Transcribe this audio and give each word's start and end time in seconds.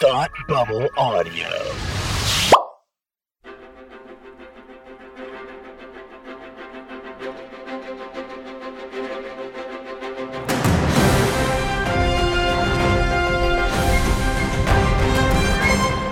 Thought 0.00 0.30
Bubble 0.46 0.88
Audio. 0.96 1.48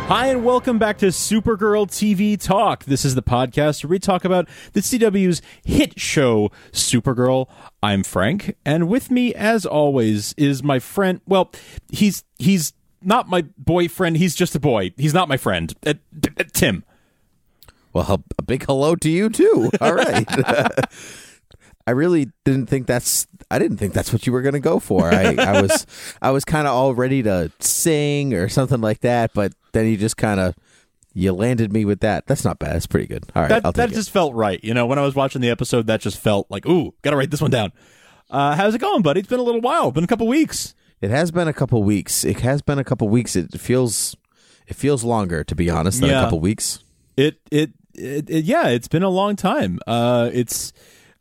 Hi, 0.08 0.26
and 0.26 0.44
welcome 0.44 0.80
back 0.80 0.98
to 0.98 1.06
Supergirl 1.06 1.86
TV 1.86 2.40
Talk. 2.40 2.86
This 2.86 3.04
is 3.04 3.14
the 3.14 3.22
podcast 3.22 3.84
where 3.84 3.90
we 3.90 4.00
talk 4.00 4.24
about 4.24 4.48
the 4.72 4.80
CW's 4.80 5.40
hit 5.64 6.00
show, 6.00 6.50
Supergirl. 6.72 7.46
I'm 7.84 8.02
Frank, 8.02 8.56
and 8.64 8.88
with 8.88 9.12
me, 9.12 9.32
as 9.32 9.64
always, 9.64 10.34
is 10.36 10.64
my 10.64 10.80
friend. 10.80 11.20
Well, 11.24 11.52
he's 11.92 12.24
he's 12.40 12.72
not 13.06 13.28
my 13.28 13.42
boyfriend. 13.56 14.16
He's 14.16 14.34
just 14.34 14.54
a 14.54 14.60
boy. 14.60 14.92
He's 14.96 15.14
not 15.14 15.28
my 15.28 15.36
friend. 15.36 15.72
Uh, 15.86 15.94
uh, 16.38 16.44
Tim. 16.52 16.84
Well, 17.92 18.22
a 18.38 18.42
big 18.42 18.66
hello 18.66 18.96
to 18.96 19.08
you 19.08 19.30
too. 19.30 19.70
All 19.80 19.94
right. 19.94 20.26
I 21.86 21.92
really 21.92 22.32
didn't 22.44 22.66
think 22.66 22.86
that's 22.86 23.28
I 23.48 23.60
didn't 23.60 23.76
think 23.76 23.94
that's 23.94 24.12
what 24.12 24.26
you 24.26 24.32
were 24.32 24.42
going 24.42 24.54
to 24.54 24.60
go 24.60 24.80
for. 24.80 25.08
I, 25.14 25.36
I 25.38 25.62
was 25.62 25.86
I 26.22 26.30
was 26.32 26.44
kind 26.44 26.66
of 26.66 26.74
all 26.74 26.94
ready 26.94 27.22
to 27.22 27.52
sing 27.60 28.34
or 28.34 28.48
something 28.48 28.80
like 28.80 29.00
that, 29.02 29.32
but 29.32 29.52
then 29.70 29.86
you 29.86 29.96
just 29.96 30.16
kind 30.16 30.40
of 30.40 30.56
you 31.14 31.32
landed 31.32 31.72
me 31.72 31.84
with 31.84 32.00
that. 32.00 32.26
That's 32.26 32.44
not 32.44 32.58
bad. 32.58 32.74
That's 32.74 32.88
pretty 32.88 33.06
good. 33.06 33.24
All 33.36 33.42
right, 33.42 33.62
That 33.62 33.74
that 33.76 33.90
just 33.90 34.10
felt 34.10 34.34
right. 34.34 34.62
You 34.64 34.74
know, 34.74 34.84
when 34.86 34.98
I 34.98 35.02
was 35.02 35.14
watching 35.14 35.40
the 35.40 35.50
episode, 35.50 35.86
that 35.86 36.00
just 36.00 36.18
felt 36.18 36.50
like, 36.50 36.66
ooh, 36.66 36.92
gotta 37.02 37.16
write 37.16 37.30
this 37.30 37.40
one 37.40 37.52
down. 37.52 37.72
Uh, 38.28 38.56
how's 38.56 38.74
it 38.74 38.80
going, 38.80 39.02
buddy? 39.02 39.20
It's 39.20 39.28
been 39.28 39.38
a 39.38 39.44
little 39.44 39.60
while. 39.60 39.92
Been 39.92 40.02
a 40.02 40.08
couple 40.08 40.26
weeks. 40.26 40.74
It. 41.00 41.10
Has 41.10 41.30
been 41.30 41.48
a 41.48 41.52
couple 41.52 41.82
weeks. 41.82 42.24
It 42.24 42.40
has 42.40 42.62
been 42.62 42.78
a 42.78 42.84
couple 42.84 43.08
weeks. 43.08 43.36
It 43.36 43.60
feels 43.60 44.16
it 44.66 44.74
feels 44.76 45.04
longer 45.04 45.44
to 45.44 45.54
be 45.54 45.70
honest 45.70 46.00
than 46.00 46.10
Yeah. 46.10 46.20
a 46.20 46.24
couple 46.24 46.40
weeks. 46.40 46.80
It, 47.16 47.40
it 47.50 47.70
it 47.94 48.28
it 48.28 48.44
yeah, 48.44 48.68
it's 48.68 48.88
been 48.88 49.02
a 49.02 49.08
long 49.10 49.36
time. 49.36 49.78
Uh, 49.86 50.30
it's 50.32 50.72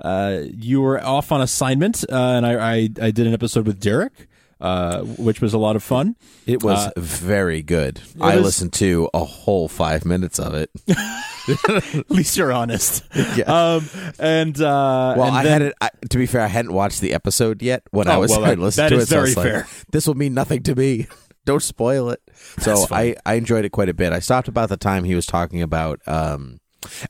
uh, 0.01 0.41
you 0.51 0.81
were 0.81 1.01
off 1.03 1.31
on 1.31 1.39
assignment, 1.41 2.03
uh, 2.11 2.15
and 2.15 2.45
I, 2.45 2.53
I 2.73 2.75
I 3.01 3.11
did 3.11 3.27
an 3.27 3.33
episode 3.33 3.65
with 3.65 3.79
Derek, 3.79 4.27
uh, 4.61 5.01
which 5.01 5.41
was 5.41 5.53
a 5.53 5.57
lot 5.57 5.75
of 5.75 5.83
fun. 5.83 6.15
It 6.45 6.63
was 6.63 6.87
Uh, 6.87 6.91
very 6.97 7.61
good. 7.61 8.01
I 8.21 8.35
was- 8.37 8.45
listened 8.45 8.73
to 8.73 9.09
a 9.13 9.23
whole 9.23 9.67
five 9.67 10.05
minutes 10.05 10.39
of 10.39 10.53
it. 10.53 10.69
At 11.67 12.09
least 12.09 12.37
you're 12.37 12.51
honest. 12.51 13.03
Yeah. 13.35 13.43
Um, 13.45 13.89
and 14.19 14.55
uh, 14.61 15.15
Well, 15.17 15.27
and 15.27 15.35
I 15.37 15.43
then- 15.43 15.51
had 15.53 15.61
it. 15.63 15.73
I, 15.81 15.89
to 16.09 16.17
be 16.17 16.25
fair, 16.25 16.41
I 16.41 16.47
hadn't 16.47 16.73
watched 16.73 17.01
the 17.01 17.13
episode 17.13 17.61
yet 17.61 17.83
when 17.91 18.07
I 18.07 18.15
Oh, 18.15 18.19
was 18.21 18.31
well, 18.31 18.39
starting 18.41 18.63
that- 18.63 18.71
to 18.71 18.77
that 18.77 18.89
to 18.89 18.95
is 18.95 19.03
it. 19.03 19.07
so 19.09 19.17
I 19.17 19.21
very 19.21 19.33
like, 19.35 19.45
fair. 19.45 19.67
This 19.91 20.07
will 20.07 20.15
mean 20.15 20.33
nothing 20.33 20.63
to 20.63 20.75
me. 20.75 21.07
Don't 21.45 21.61
spoil 21.61 22.09
it. 22.09 22.21
So 22.59 22.85
I, 22.91 23.15
I 23.25 23.35
enjoyed 23.35 23.65
it 23.65 23.71
quite 23.71 23.89
a 23.89 23.93
bit. 23.93 24.13
I 24.13 24.19
stopped 24.19 24.47
about 24.47 24.69
the 24.69 24.77
time 24.77 25.03
he 25.03 25.13
was 25.15 25.25
talking 25.27 25.61
about. 25.61 25.99
Um, 26.07 26.59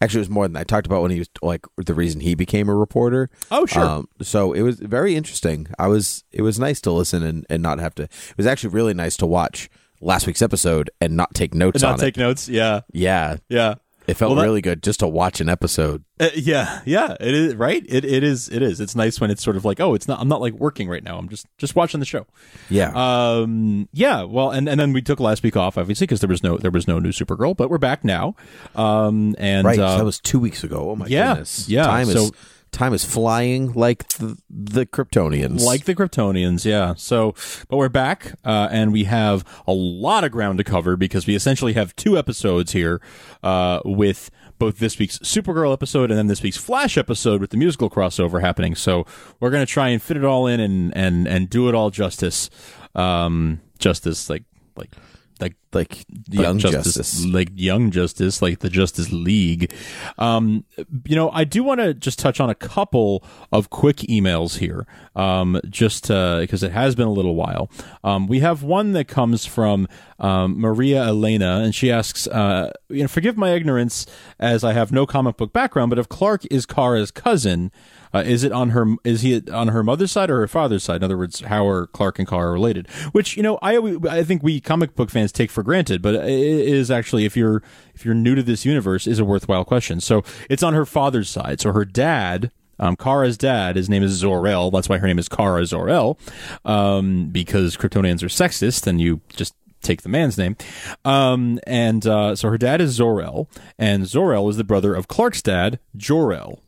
actually, 0.02 0.20
it 0.20 0.22
was 0.22 0.30
more 0.30 0.46
than 0.46 0.54
that. 0.54 0.62
I 0.62 0.64
talked 0.64 0.88
about 0.88 1.02
when 1.02 1.12
he 1.12 1.20
was 1.20 1.30
like 1.42 1.66
the 1.78 1.94
reason 1.94 2.22
he 2.22 2.36
became 2.36 2.70
a 2.70 2.76
reporter. 2.76 3.30
Oh, 3.52 3.66
sure. 3.66 3.84
Um, 3.84 4.10
so 4.22 4.54
it 4.54 4.62
was 4.62 4.80
very 4.80 5.16
interesting. 5.16 5.68
I 5.78 5.88
was. 5.88 6.24
It 6.32 6.42
was 6.42 6.60
nice 6.60 6.82
to 6.82 6.92
listen 6.92 7.24
and, 7.24 7.46
and 7.50 7.62
not 7.62 7.80
have 7.80 7.96
to. 7.96 8.04
It 8.04 8.38
was 8.38 8.48
actually 8.48 8.72
really 8.72 8.94
nice 8.94 9.18
to 9.18 9.26
watch 9.26 9.70
last 10.02 10.28
week's 10.28 10.42
episode 10.42 10.90
and 11.02 11.16
not 11.16 11.34
take 11.34 11.54
notes 11.54 11.82
not 11.82 11.94
on 11.94 12.00
take 12.00 12.18
it. 12.18 12.20
notes. 12.20 12.48
Yeah, 12.50 12.82
Yeah, 12.92 13.38
yeah. 13.50 13.76
It 14.08 14.14
felt 14.16 14.32
Well, 14.32 14.40
that- 14.42 14.46
really 14.46 14.62
good 14.62 14.82
just 14.84 15.00
to 15.02 15.08
watch 15.08 15.42
an 15.42 15.50
episode. 15.50 16.04
Uh, 16.18 16.30
yeah, 16.34 16.80
yeah, 16.86 17.16
it 17.20 17.34
is 17.34 17.56
right. 17.56 17.84
It 17.90 18.06
it 18.06 18.24
is 18.24 18.48
it 18.48 18.62
is. 18.62 18.80
It's 18.80 18.96
nice 18.96 19.20
when 19.20 19.30
it's 19.30 19.44
sort 19.44 19.58
of 19.58 19.66
like, 19.66 19.82
oh, 19.82 19.94
it's 19.96 20.08
not. 20.08 20.20
I'm 20.22 20.30
not 20.30 20.40
like 20.40 20.54
working 20.54 20.88
right 20.88 21.04
now. 21.04 21.18
I'm 21.18 21.28
just 21.28 21.46
just 21.58 21.76
watching 21.76 22.00
the 22.00 22.06
show. 22.06 22.26
Yeah. 22.70 22.92
Um. 22.96 23.90
Yeah. 23.92 24.24
Well, 24.24 24.52
and, 24.52 24.70
and 24.70 24.80
then 24.80 24.94
we 24.94 25.02
took 25.02 25.20
last 25.20 25.44
week 25.44 25.58
off, 25.58 25.78
obviously, 25.78 26.06
because 26.06 26.22
there 26.22 26.30
was 26.30 26.42
no 26.42 26.58
there 26.58 26.72
was 26.72 26.88
no 26.88 27.00
new 27.00 27.10
Supergirl, 27.10 27.58
but 27.58 27.70
we're 27.70 27.78
back 27.78 28.06
now. 28.06 28.36
Um. 28.76 29.36
And 29.38 29.66
Right, 29.68 29.78
uh, 29.78 29.98
that 29.98 30.06
was 30.06 30.20
two 30.22 30.40
weeks 30.40 30.64
ago. 30.64 30.92
Oh 30.92 30.96
my 30.96 31.08
yeah, 31.08 31.30
goodness! 31.34 31.68
yeah, 31.68 31.84
time 31.86 32.06
so- 32.08 32.12
is 32.26 32.32
time 32.76 32.94
is 32.94 33.04
flying 33.04 33.74
like 33.74 34.08
the, 34.10 34.38
the 34.50 34.86
Kryptonians. 34.86 35.62
like 35.64 35.86
the 35.86 35.96
Kryptonians, 35.96 36.66
yeah. 36.66 36.94
So, 36.96 37.34
but 37.70 37.78
we're 37.78 37.90
back, 37.90 38.34
uh, 38.44 38.68
and 38.72 38.92
we 38.92 39.06
have 39.06 39.44
a 39.66 39.74
lot 39.74 40.24
of 40.24 40.32
ground 40.32 40.58
to 40.60 40.64
cover 40.64 40.96
because 40.96 41.26
we 41.26 41.36
essentially 41.36 41.74
have 41.74 41.96
two 41.96 42.18
episodes 42.18 42.74
here, 42.74 43.02
uh, 43.44 43.80
with 43.86 44.30
both 44.60 44.80
this 44.80 45.00
week's 45.00 45.18
Supergirl 45.20 45.74
episode 45.74 46.12
and 46.12 46.18
then 46.18 46.28
this 46.28 46.42
week's 46.44 46.58
Flash 46.58 46.98
episode 46.98 47.42
with 47.42 47.50
the 47.50 47.58
musical 47.58 47.90
crossover 47.90 48.42
happening. 48.42 48.76
So 48.76 49.06
we're 49.40 49.50
gonna 49.50 49.66
try 49.66 49.90
and 49.90 50.02
fit 50.02 50.18
it 50.18 50.26
all 50.26 50.48
in 50.48 50.60
and 50.60 50.96
and 50.96 51.28
and 51.28 51.50
do 51.50 51.68
it 51.70 51.76
all 51.76 51.90
justice, 51.90 52.50
um, 52.94 53.62
justice 53.80 54.30
like 54.30 54.44
like 54.76 54.92
like 55.40 55.56
like 55.76 56.06
young 56.30 56.58
like 56.58 56.72
justice. 56.72 57.26
like 57.26 57.50
young 57.54 57.92
justice, 57.92 58.42
like 58.42 58.60
the 58.60 58.70
Justice 58.70 59.12
League. 59.12 59.74
Um, 60.18 60.66
you 61.06 61.16
know, 61.16 61.30
I 61.32 61.44
do 61.44 61.64
want 61.64 61.82
to 61.82 61.94
just 61.94 62.18
touch 62.18 62.40
on 62.40 62.50
a 62.50 62.56
couple 62.56 63.24
of 63.52 63.70
quick 63.70 63.98
emails 63.98 64.58
here, 64.58 64.88
um, 65.16 65.60
just 65.70 66.08
because 66.08 66.64
it 66.64 66.72
has 66.72 66.96
been 66.96 67.08
a 67.08 67.14
little 67.14 67.36
while. 67.36 67.70
Um, 68.04 68.28
we 68.28 68.40
have 68.40 68.64
one 68.64 68.94
that 68.94 69.08
comes 69.08 69.46
from 69.46 69.88
um, 70.20 70.60
Maria 70.60 71.04
Elena, 71.04 71.62
and 71.64 71.76
she 71.76 71.92
asks, 71.92 72.28
uh, 72.28 72.72
you 72.90 73.02
know, 73.02 73.08
forgive 73.08 73.38
my 73.38 73.52
ignorance 73.52 74.06
as 74.40 74.64
I 74.64 74.74
have 74.74 74.92
no 74.92 75.06
comic 75.06 75.38
book 75.38 75.54
background, 75.54 75.90
but 75.90 76.00
if 76.00 76.10
Clark 76.10 76.46
is 76.50 76.66
Kara's 76.66 77.12
cousin. 77.12 77.72
Uh, 78.14 78.20
is 78.20 78.46
it 78.46 78.54
on 78.54 78.70
her? 78.70 78.96
Is 79.04 79.24
he 79.24 79.42
on 79.52 79.68
her 79.68 79.84
mother's 79.84 80.10
side 80.10 80.30
or 80.30 80.40
her 80.40 80.48
father's 80.48 80.84
side? 80.84 80.98
In 80.98 81.04
other 81.04 81.18
words, 81.18 81.42
how 81.42 81.68
are 81.68 81.88
Clark 81.88 82.18
and 82.18 82.26
Kara 82.26 82.50
related? 82.50 82.90
Which 83.12 83.36
you 83.36 83.44
know, 83.44 83.60
I 83.62 83.78
I 84.10 84.24
think 84.24 84.42
we 84.42 84.62
comic 84.62 84.96
book 84.96 85.10
fans 85.10 85.34
take 85.34 85.52
for 85.52 85.64
granted, 85.66 86.02
but 86.02 86.16
it 86.16 86.30
is 86.30 86.90
actually 86.90 87.26
if 87.26 87.36
you're 87.36 87.62
if 87.94 88.06
you're 88.06 88.16
new 88.16 88.36
to 88.36 88.44
this 88.44 88.64
universe, 88.66 89.08
is 89.08 89.20
a 89.20 89.26
worthwhile 89.26 89.66
question. 89.66 90.00
So 90.00 90.24
it's 90.50 90.64
on 90.64 90.74
her 90.74 90.86
father's 90.86 91.30
side. 91.30 91.60
So 91.60 91.74
her 91.74 91.86
dad. 91.86 92.52
Um, 92.78 92.98
Kara's 92.98 93.38
dad, 93.38 93.78
his 93.78 93.88
name 93.90 94.04
is 94.04 94.12
Zor-El. 94.12 94.70
That's 94.70 94.90
why 94.90 94.98
her 94.98 95.08
name 95.08 95.18
is 95.18 95.30
Kara 95.30 95.66
Zor-El, 95.66 96.20
um, 96.66 97.30
because 97.32 97.78
Kryptonians 97.78 98.22
are 98.22 98.28
sexist, 98.28 98.86
and 98.86 99.00
you 99.00 99.22
just 99.30 99.56
take 99.82 100.02
the 100.02 100.10
man's 100.10 100.38
name. 100.38 100.58
Um, 101.06 101.58
and 101.66 102.06
uh, 102.06 102.36
so 102.36 102.50
her 102.50 102.58
dad 102.58 102.82
is 102.82 102.92
Zor-El, 102.92 103.48
and 103.80 104.06
Zor-El 104.06 104.50
is 104.50 104.58
the 104.58 104.66
brother 104.66 104.94
of 104.94 105.08
Clark's 105.08 105.42
dad, 105.42 105.80
Jor-El. 105.96 106.60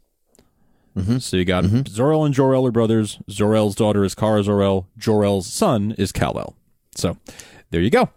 So 1.20 1.36
you 1.36 1.44
got 1.44 1.66
Zor-El 1.90 2.24
and 2.24 2.34
Jor-El 2.34 2.66
are 2.68 2.72
brothers. 2.72 3.20
Zor-El's 3.30 3.76
daughter 3.76 4.06
is 4.06 4.16
Kara 4.16 4.42
Zor-El. 4.44 4.88
Jor-El's 4.98 5.46
son 5.48 5.94
is 5.98 6.14
Kal-El. 6.14 6.56
So 6.96 7.18
there 7.70 7.82
you 7.82 7.90
go. 7.90 8.10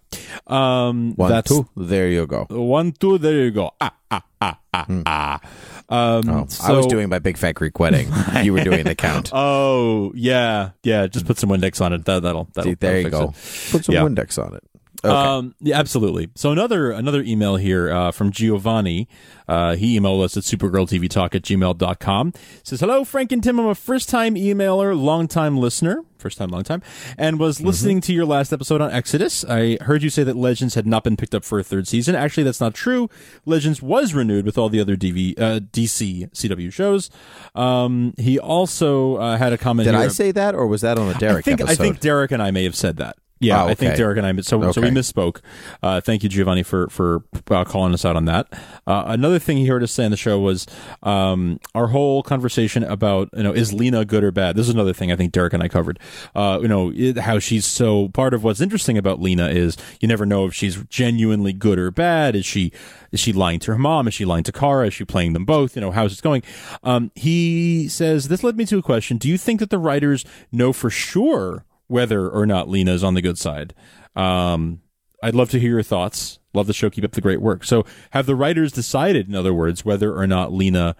Um, 0.47 1.15
One, 1.16 1.31
that's 1.31 1.49
two, 1.50 1.69
there 1.77 2.09
you 2.09 2.27
go. 2.27 2.47
one, 2.50 2.93
two. 2.93 3.19
There 3.19 3.44
you 3.44 3.50
go. 3.50 3.72
Ah, 3.81 3.93
ah, 4.11 4.22
ah, 4.41 4.59
ah, 4.75 4.87
ah. 5.06 5.41
Um, 5.88 6.28
Oh, 6.31 6.47
I 6.62 6.72
was 6.72 6.87
doing 6.87 7.09
my 7.09 7.19
big 7.19 7.37
fat 7.37 7.53
Greek 7.56 7.78
wedding. 7.81 8.09
you 8.43 8.53
were 8.53 8.62
doing 8.62 8.84
the 8.84 8.94
count. 8.94 9.31
Oh 9.33 10.12
yeah, 10.15 10.71
yeah. 10.84 11.06
Just 11.09 11.27
put 11.27 11.39
some 11.39 11.50
Windex 11.50 11.81
on 11.81 11.93
it. 11.93 12.05
That, 12.05 12.22
that'll. 12.22 12.49
that'll 12.55 12.71
See, 12.71 12.75
there 12.75 13.03
that'll 13.03 13.21
you 13.22 13.27
go. 13.27 13.31
it. 13.31 13.71
Put 13.72 13.84
some 13.87 13.94
Yeah. 13.94 14.03
Windex 14.03 14.39
on 14.44 14.55
it. 14.55 14.62
Okay. 15.05 15.15
Um, 15.15 15.55
yeah, 15.61 15.78
absolutely. 15.78 16.28
So 16.34 16.53
another 16.53 16.91
another 16.91 17.22
email 17.22 17.56
here 17.56 17.91
uh, 17.91 18.11
from 18.11 18.31
Giovanni. 18.31 19.09
Uh, 19.49 19.75
he 19.75 19.99
emailed 19.99 20.22
us 20.22 20.37
at 20.37 20.44
supergirltvtalk 20.44 21.34
at 21.34 21.43
gmail.com. 21.43 22.33
Says, 22.62 22.81
Hello, 22.81 23.05
Frank 23.05 23.33
and 23.33 23.43
Tim. 23.43 23.59
I'm 23.59 23.66
a 23.66 23.75
first 23.75 24.09
time 24.09 24.37
emailer, 24.37 24.97
long 24.97 25.27
time 25.27 25.56
listener, 25.56 26.05
first 26.19 26.39
time, 26.39 26.50
long 26.50 26.62
time, 26.62 26.83
and 27.19 27.41
was 27.41 27.60
listening 27.60 28.00
to 28.03 28.12
your 28.12 28.27
last 28.27 28.53
episode 28.53 28.81
on 28.81 28.93
Exodus. 28.93 29.44
I 29.44 29.77
heard 29.81 30.05
you 30.05 30.10
say 30.10 30.22
that 30.22 30.37
Legends 30.37 30.75
had 30.77 30.87
not 30.87 31.03
been 31.03 31.16
picked 31.16 31.34
up 31.34 31.44
for 31.44 31.59
a 31.59 31.65
third 31.65 31.89
season. 31.89 32.15
Actually, 32.15 32.44
that's 32.44 32.60
not 32.60 32.75
true. 32.75 33.09
Legends 33.44 33.83
was 33.83 34.15
renewed 34.15 34.47
with 34.47 34.56
all 34.56 34.69
the 34.69 34.81
other 34.81 34.97
DV, 34.97 35.37
uh, 35.41 35.60
DC 35.60 36.31
CW 36.31 36.72
shows. 36.72 37.10
Um, 37.55 38.15
he 38.19 38.39
also 38.39 39.16
uh, 39.16 39.37
had 39.37 39.53
a 39.53 39.59
comment 39.59 39.87
Did. 39.87 39.97
I 39.97 40.09
say 40.09 40.31
that, 40.31 40.55
or 40.55 40.69
was 40.69 40.83
that 40.83 40.97
on 40.99 41.09
the 41.09 41.15
Derek 41.15 41.49
I 41.49 41.50
think, 41.56 41.60
episode? 41.62 41.72
I 41.72 41.77
think 41.84 42.00
Derek 42.00 42.31
and 42.31 42.43
I 42.43 42.53
may 42.53 42.65
have 42.65 42.77
said 42.77 42.99
that. 42.99 43.16
Yeah, 43.41 43.65
Oh, 43.65 43.69
I 43.69 43.75
think. 43.75 43.97
Derek 43.97 44.19
and 44.19 44.27
I. 44.27 44.41
So, 44.43 44.71
so 44.71 44.83
we 44.83 44.89
misspoke. 44.89 45.41
Uh, 45.83 46.01
thank 46.03 46.22
you, 46.22 46.28
Giovanni, 46.28 46.63
for 46.63 46.89
for 46.89 47.25
uh, 47.51 47.65
calling 47.65 47.95
us 47.95 48.04
out 48.04 48.15
on 48.15 48.27
that. 48.27 48.47
Uh, 48.87 49.04
another 49.07 49.39
thing 49.39 49.57
he 49.57 49.66
heard 49.66 49.83
us 49.83 49.92
say 49.92 50.04
on 50.04 50.10
the 50.10 50.16
show 50.19 50.39
was 50.39 50.66
um, 51.03 51.59
our 51.75 51.87
whole 51.87 52.22
conversation 52.22 52.84
about 52.84 53.31
you 53.34 53.42
know 53.42 53.53
is 53.53 53.72
Lena 53.72 54.04
good 54.04 54.22
or 54.25 54.31
bad. 54.31 54.57
This 54.57 54.69
is 54.69 54.75
another 54.75 54.92
thing 54.92 55.10
I 55.10 55.16
think 55.16 55.33
Derek 55.33 55.54
and 55.54 55.63
I 55.63 55.69
covered. 55.69 55.98
Uh, 56.34 56.59
you 56.60 56.69
know 56.69 56.92
it, 56.95 57.16
how 57.16 57.39
she's 57.39 57.65
so 57.65 58.09
part 58.10 58.34
of 58.34 58.45
what's 58.45 58.60
interesting 58.60 58.98
about 58.98 59.22
Lena 59.22 59.48
is 59.48 59.77
you 60.01 60.09
never 60.09 60.27
know 60.27 60.45
if 60.45 60.54
she's 60.54 60.77
genuinely 60.84 61.54
good 61.54 61.78
or 61.78 61.91
bad. 61.91 62.36
Is 62.36 62.45
she 62.45 62.72
is 63.10 63.21
she 63.21 63.33
lying 63.33 63.59
to 63.60 63.72
her 63.72 63.78
mom? 63.78 64.07
Is 64.07 64.13
she 64.13 64.27
lying 64.27 64.45
to 64.45 64.53
Kara? 64.53 64.89
Is 64.89 64.95
she 64.95 65.07
playing 65.07 65.33
them 65.33 65.47
both? 65.47 65.77
You 65.77 65.81
know 65.81 65.93
how's 65.93 66.13
it 66.13 66.22
going? 66.22 66.43
Um, 66.83 67.10
he 67.15 67.89
says 67.89 68.28
this 68.28 68.45
led 68.45 68.59
me 68.59 68.66
to 68.66 68.77
a 68.77 68.83
question. 68.83 69.16
Do 69.16 69.31
you 69.31 69.39
think 69.39 69.60
that 69.60 69.71
the 69.71 69.78
writers 69.78 70.27
know 70.53 70.75
for 70.75 70.91
sure? 70.91 71.65
Whether 71.91 72.28
or 72.28 72.47
not 72.47 72.69
Lena 72.69 72.92
is 72.92 73.04
on 73.04 73.15
the 73.15 73.22
good 73.22 73.39
side. 73.39 73.75
Um, 74.16 74.81
I'd 75.22 75.34
love 75.34 75.51
to 75.51 75.60
hear 75.60 75.71
your 75.71 75.83
thoughts. 75.83 76.39
Love 76.54 76.66
the 76.66 76.72
show. 76.72 76.89
Keep 76.91 77.04
up 77.04 77.13
the 77.13 77.21
great 77.21 77.41
work. 77.41 77.65
So, 77.65 77.84
have 78.10 78.27
the 78.27 78.34
writers 78.34 78.72
decided, 78.72 79.28
in 79.28 79.34
other 79.34 79.53
words, 79.53 79.84
whether 79.84 80.16
or 80.16 80.27
not 80.27 80.53
Lena 80.53 80.97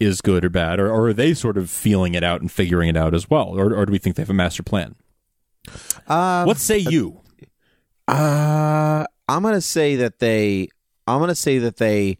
is 0.00 0.20
good 0.20 0.44
or 0.44 0.48
bad, 0.50 0.80
or, 0.80 0.90
or 0.90 1.08
are 1.08 1.12
they 1.12 1.34
sort 1.34 1.56
of 1.56 1.70
feeling 1.70 2.14
it 2.14 2.22
out 2.24 2.40
and 2.40 2.50
figuring 2.50 2.88
it 2.88 2.96
out 2.96 3.14
as 3.14 3.28
well, 3.28 3.58
or, 3.58 3.74
or 3.74 3.86
do 3.86 3.92
we 3.92 3.98
think 3.98 4.16
they 4.16 4.22
have 4.22 4.30
a 4.30 4.34
master 4.34 4.62
plan? 4.62 4.94
Uh, 6.06 6.44
What 6.44 6.58
say 6.58 6.78
you? 6.78 7.20
Uh, 8.06 9.04
I'm 9.28 9.42
gonna 9.42 9.60
say 9.60 9.96
that 9.96 10.18
they. 10.18 10.68
I'm 11.06 11.20
gonna 11.20 11.34
say 11.34 11.58
that 11.58 11.76
they 11.78 12.18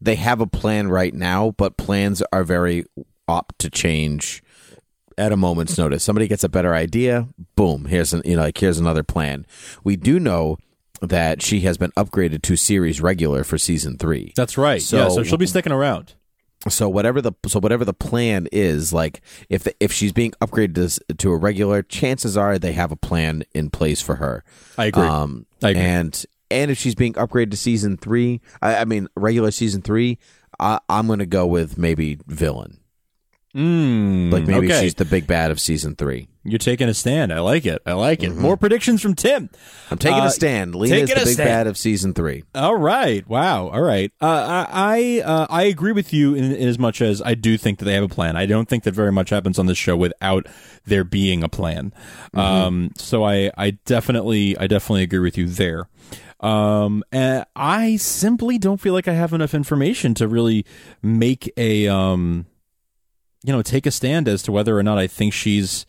they 0.00 0.14
have 0.16 0.40
a 0.40 0.46
plan 0.46 0.88
right 0.88 1.14
now, 1.14 1.52
but 1.56 1.76
plans 1.76 2.22
are 2.32 2.44
very 2.44 2.84
apt 3.28 3.58
to 3.60 3.70
change 3.70 4.42
at 5.18 5.32
a 5.32 5.36
moment's 5.36 5.78
notice. 5.78 6.04
Somebody 6.04 6.28
gets 6.28 6.44
a 6.44 6.48
better 6.48 6.74
idea, 6.74 7.28
boom, 7.56 7.86
here's 7.86 8.12
an 8.12 8.22
you 8.24 8.36
know 8.36 8.42
like 8.42 8.58
here's 8.58 8.78
another 8.78 9.02
plan. 9.02 9.46
We 9.84 9.96
do 9.96 10.18
know 10.20 10.58
that 11.02 11.42
she 11.42 11.60
has 11.60 11.76
been 11.76 11.92
upgraded 11.92 12.42
to 12.42 12.56
series 12.56 13.00
regular 13.00 13.44
for 13.44 13.58
season 13.58 13.98
three. 13.98 14.32
That's 14.36 14.56
right. 14.56 14.80
So- 14.82 14.96
yeah, 14.96 15.08
so 15.08 15.22
she'll 15.22 15.38
be 15.38 15.46
sticking 15.46 15.72
around. 15.72 16.14
So 16.68 16.88
whatever 16.88 17.20
the 17.22 17.32
so 17.46 17.60
whatever 17.60 17.84
the 17.84 17.92
plan 17.94 18.48
is, 18.50 18.92
like 18.92 19.20
if 19.48 19.62
the, 19.64 19.74
if 19.78 19.92
she's 19.92 20.12
being 20.12 20.32
upgraded 20.40 20.98
to, 21.06 21.14
to 21.14 21.30
a 21.30 21.36
regular, 21.36 21.82
chances 21.82 22.36
are 22.36 22.58
they 22.58 22.72
have 22.72 22.90
a 22.90 22.96
plan 22.96 23.44
in 23.54 23.70
place 23.70 24.00
for 24.02 24.16
her. 24.16 24.42
I 24.76 24.86
agree. 24.86 25.02
Um, 25.04 25.46
I 25.62 25.70
agree. 25.70 25.82
and 25.82 26.24
and 26.50 26.70
if 26.70 26.78
she's 26.78 26.94
being 26.96 27.12
upgraded 27.12 27.52
to 27.52 27.56
season 27.56 27.96
three, 27.96 28.40
I, 28.62 28.76
I 28.78 28.84
mean 28.84 29.06
regular 29.14 29.50
season 29.52 29.80
three, 29.82 30.18
I, 30.58 30.80
I'm 30.88 31.06
gonna 31.06 31.26
go 31.26 31.46
with 31.46 31.78
maybe 31.78 32.18
villain. 32.26 32.80
Mm, 33.56 34.30
Like 34.30 34.46
maybe 34.46 34.66
okay. 34.66 34.82
she's 34.82 34.94
the 34.96 35.06
big 35.06 35.26
bad 35.26 35.50
of 35.50 35.58
season 35.58 35.96
three. 35.96 36.28
You're 36.44 36.58
taking 36.58 36.88
a 36.88 36.94
stand. 36.94 37.32
I 37.32 37.40
like 37.40 37.64
it. 37.64 37.80
I 37.86 37.94
like 37.94 38.22
it. 38.22 38.36
More 38.36 38.56
predictions 38.58 39.00
from 39.00 39.14
Tim. 39.14 39.48
I'm 39.90 39.96
taking 39.98 40.20
Uh, 40.20 40.26
a 40.26 40.30
stand. 40.30 40.74
Lena 40.74 40.94
is 40.96 41.00
taking 41.08 41.14
the 41.16 41.22
a 41.22 41.24
big 41.24 41.34
stand. 41.34 41.48
bad 41.48 41.66
of 41.66 41.78
season 41.78 42.12
three. 42.12 42.44
All 42.54 42.76
right. 42.76 43.26
Wow. 43.26 43.68
All 43.70 43.80
right. 43.80 44.12
Uh, 44.20 44.26
I 44.26 44.66
I, 44.70 45.22
uh, 45.24 45.46
I 45.48 45.62
agree 45.64 45.92
with 45.92 46.12
you 46.12 46.34
in, 46.34 46.44
in 46.52 46.68
as 46.68 46.78
much 46.78 47.00
as 47.00 47.22
I 47.22 47.34
do 47.34 47.56
think 47.56 47.78
that 47.78 47.86
they 47.86 47.94
have 47.94 48.04
a 48.04 48.08
plan. 48.08 48.36
I 48.36 48.44
don't 48.46 48.68
think 48.68 48.84
that 48.84 48.92
very 48.94 49.10
much 49.10 49.30
happens 49.30 49.58
on 49.58 49.66
this 49.66 49.78
show 49.78 49.96
without 49.96 50.46
there 50.84 51.02
being 51.02 51.42
a 51.42 51.48
plan. 51.48 51.92
Um, 52.34 52.90
so 52.96 53.24
I 53.24 53.50
I 53.56 53.70
definitely 53.86 54.56
I 54.58 54.66
definitely 54.66 55.02
agree 55.02 55.18
with 55.20 55.38
you 55.38 55.48
there. 55.48 55.88
Um, 56.40 57.02
and 57.10 57.46
I 57.56 57.96
simply 57.96 58.58
don't 58.58 58.80
feel 58.80 58.92
like 58.92 59.08
I 59.08 59.14
have 59.14 59.32
enough 59.32 59.54
information 59.54 60.12
to 60.14 60.28
really 60.28 60.66
make 61.02 61.50
a 61.56 61.88
um, 61.88 62.44
you 63.46 63.52
know, 63.52 63.62
take 63.62 63.86
a 63.86 63.90
stand 63.92 64.26
as 64.26 64.42
to 64.42 64.52
whether 64.52 64.76
or 64.76 64.82
not 64.82 64.98
I 64.98 65.06
think 65.06 65.32
she's 65.32 65.86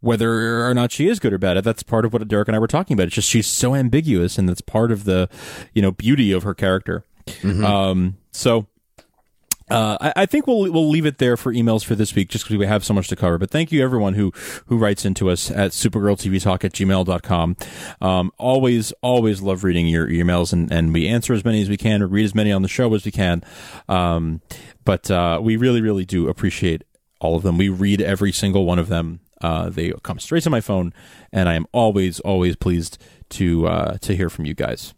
whether 0.00 0.66
or 0.66 0.72
not 0.72 0.92
she 0.92 1.08
is 1.08 1.18
good 1.18 1.32
or 1.32 1.38
bad. 1.38 1.62
That's 1.64 1.82
part 1.82 2.04
of 2.04 2.12
what 2.12 2.26
Derek 2.28 2.48
and 2.48 2.56
I 2.56 2.60
were 2.60 2.68
talking 2.68 2.94
about. 2.94 3.06
It's 3.06 3.16
just 3.16 3.28
she's 3.28 3.46
so 3.46 3.74
ambiguous, 3.74 4.38
and 4.38 4.48
that's 4.48 4.60
part 4.60 4.92
of 4.92 5.04
the 5.04 5.28
you 5.74 5.82
know 5.82 5.90
beauty 5.90 6.32
of 6.32 6.44
her 6.44 6.54
character. 6.54 7.04
Um, 7.64 8.18
so. 8.30 8.66
Uh, 9.70 9.96
I, 10.02 10.12
I 10.22 10.26
think 10.26 10.46
we'll 10.46 10.70
we'll 10.70 10.90
leave 10.90 11.06
it 11.06 11.16
there 11.16 11.36
for 11.36 11.50
emails 11.50 11.82
for 11.82 11.94
this 11.94 12.14
week 12.14 12.28
just 12.28 12.44
because 12.44 12.58
we 12.58 12.66
have 12.66 12.84
so 12.84 12.92
much 12.92 13.08
to 13.08 13.16
cover. 13.16 13.38
But 13.38 13.50
thank 13.50 13.72
you 13.72 13.82
everyone 13.82 14.14
who 14.14 14.30
who 14.66 14.76
writes 14.76 15.06
into 15.06 15.30
us 15.30 15.50
at 15.50 15.70
supergirltvtalk 15.70 16.64
at 16.64 16.72
gmail.com. 16.72 17.56
Um, 18.02 18.32
always, 18.36 18.92
always 19.00 19.40
love 19.40 19.64
reading 19.64 19.86
your 19.86 20.08
emails 20.08 20.52
and, 20.52 20.70
and 20.70 20.92
we 20.92 21.06
answer 21.08 21.32
as 21.32 21.42
many 21.42 21.62
as 21.62 21.70
we 21.70 21.78
can 21.78 22.02
or 22.02 22.06
read 22.08 22.24
as 22.24 22.34
many 22.34 22.52
on 22.52 22.60
the 22.60 22.68
show 22.68 22.92
as 22.92 23.06
we 23.06 23.12
can. 23.12 23.42
Um, 23.88 24.42
but 24.84 25.10
uh, 25.10 25.40
we 25.42 25.56
really, 25.56 25.80
really 25.80 26.04
do 26.04 26.28
appreciate 26.28 26.82
all 27.22 27.36
of 27.36 27.42
them. 27.42 27.58
We 27.58 27.68
read 27.68 28.00
every 28.00 28.32
single 28.32 28.64
one 28.66 28.78
of 28.78 28.88
them. 28.88 29.20
Uh, 29.40 29.70
they 29.70 29.92
come 30.02 30.18
straight 30.18 30.44
to 30.44 30.50
my 30.50 30.60
phone, 30.60 30.92
and 31.32 31.48
I 31.48 31.54
am 31.54 31.66
always, 31.72 32.20
always 32.20 32.56
pleased 32.56 32.98
to 33.30 33.66
uh, 33.66 33.98
to 33.98 34.14
hear 34.14 34.30
from 34.30 34.44
you 34.44 34.54
guys. 34.54 34.94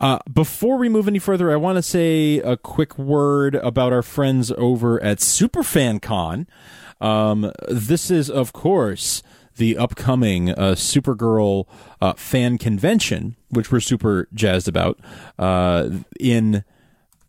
Uh, 0.00 0.18
before 0.32 0.76
we 0.76 0.88
move 0.88 1.08
any 1.08 1.18
further, 1.18 1.52
I 1.52 1.56
want 1.56 1.76
to 1.76 1.82
say 1.82 2.38
a 2.38 2.56
quick 2.56 2.96
word 2.98 3.56
about 3.56 3.92
our 3.92 4.02
friends 4.02 4.52
over 4.52 5.02
at 5.02 5.18
SuperFanCon. 5.18 6.46
Um, 7.00 7.52
this 7.68 8.10
is, 8.10 8.30
of 8.30 8.52
course, 8.52 9.22
the 9.56 9.76
upcoming 9.76 10.50
uh, 10.50 10.74
Supergirl 10.76 11.66
uh, 12.00 12.14
fan 12.14 12.58
convention, 12.58 13.36
which 13.48 13.72
we're 13.72 13.80
super 13.80 14.28
jazzed 14.32 14.68
about 14.68 14.98
uh, 15.38 15.88
in 16.18 16.64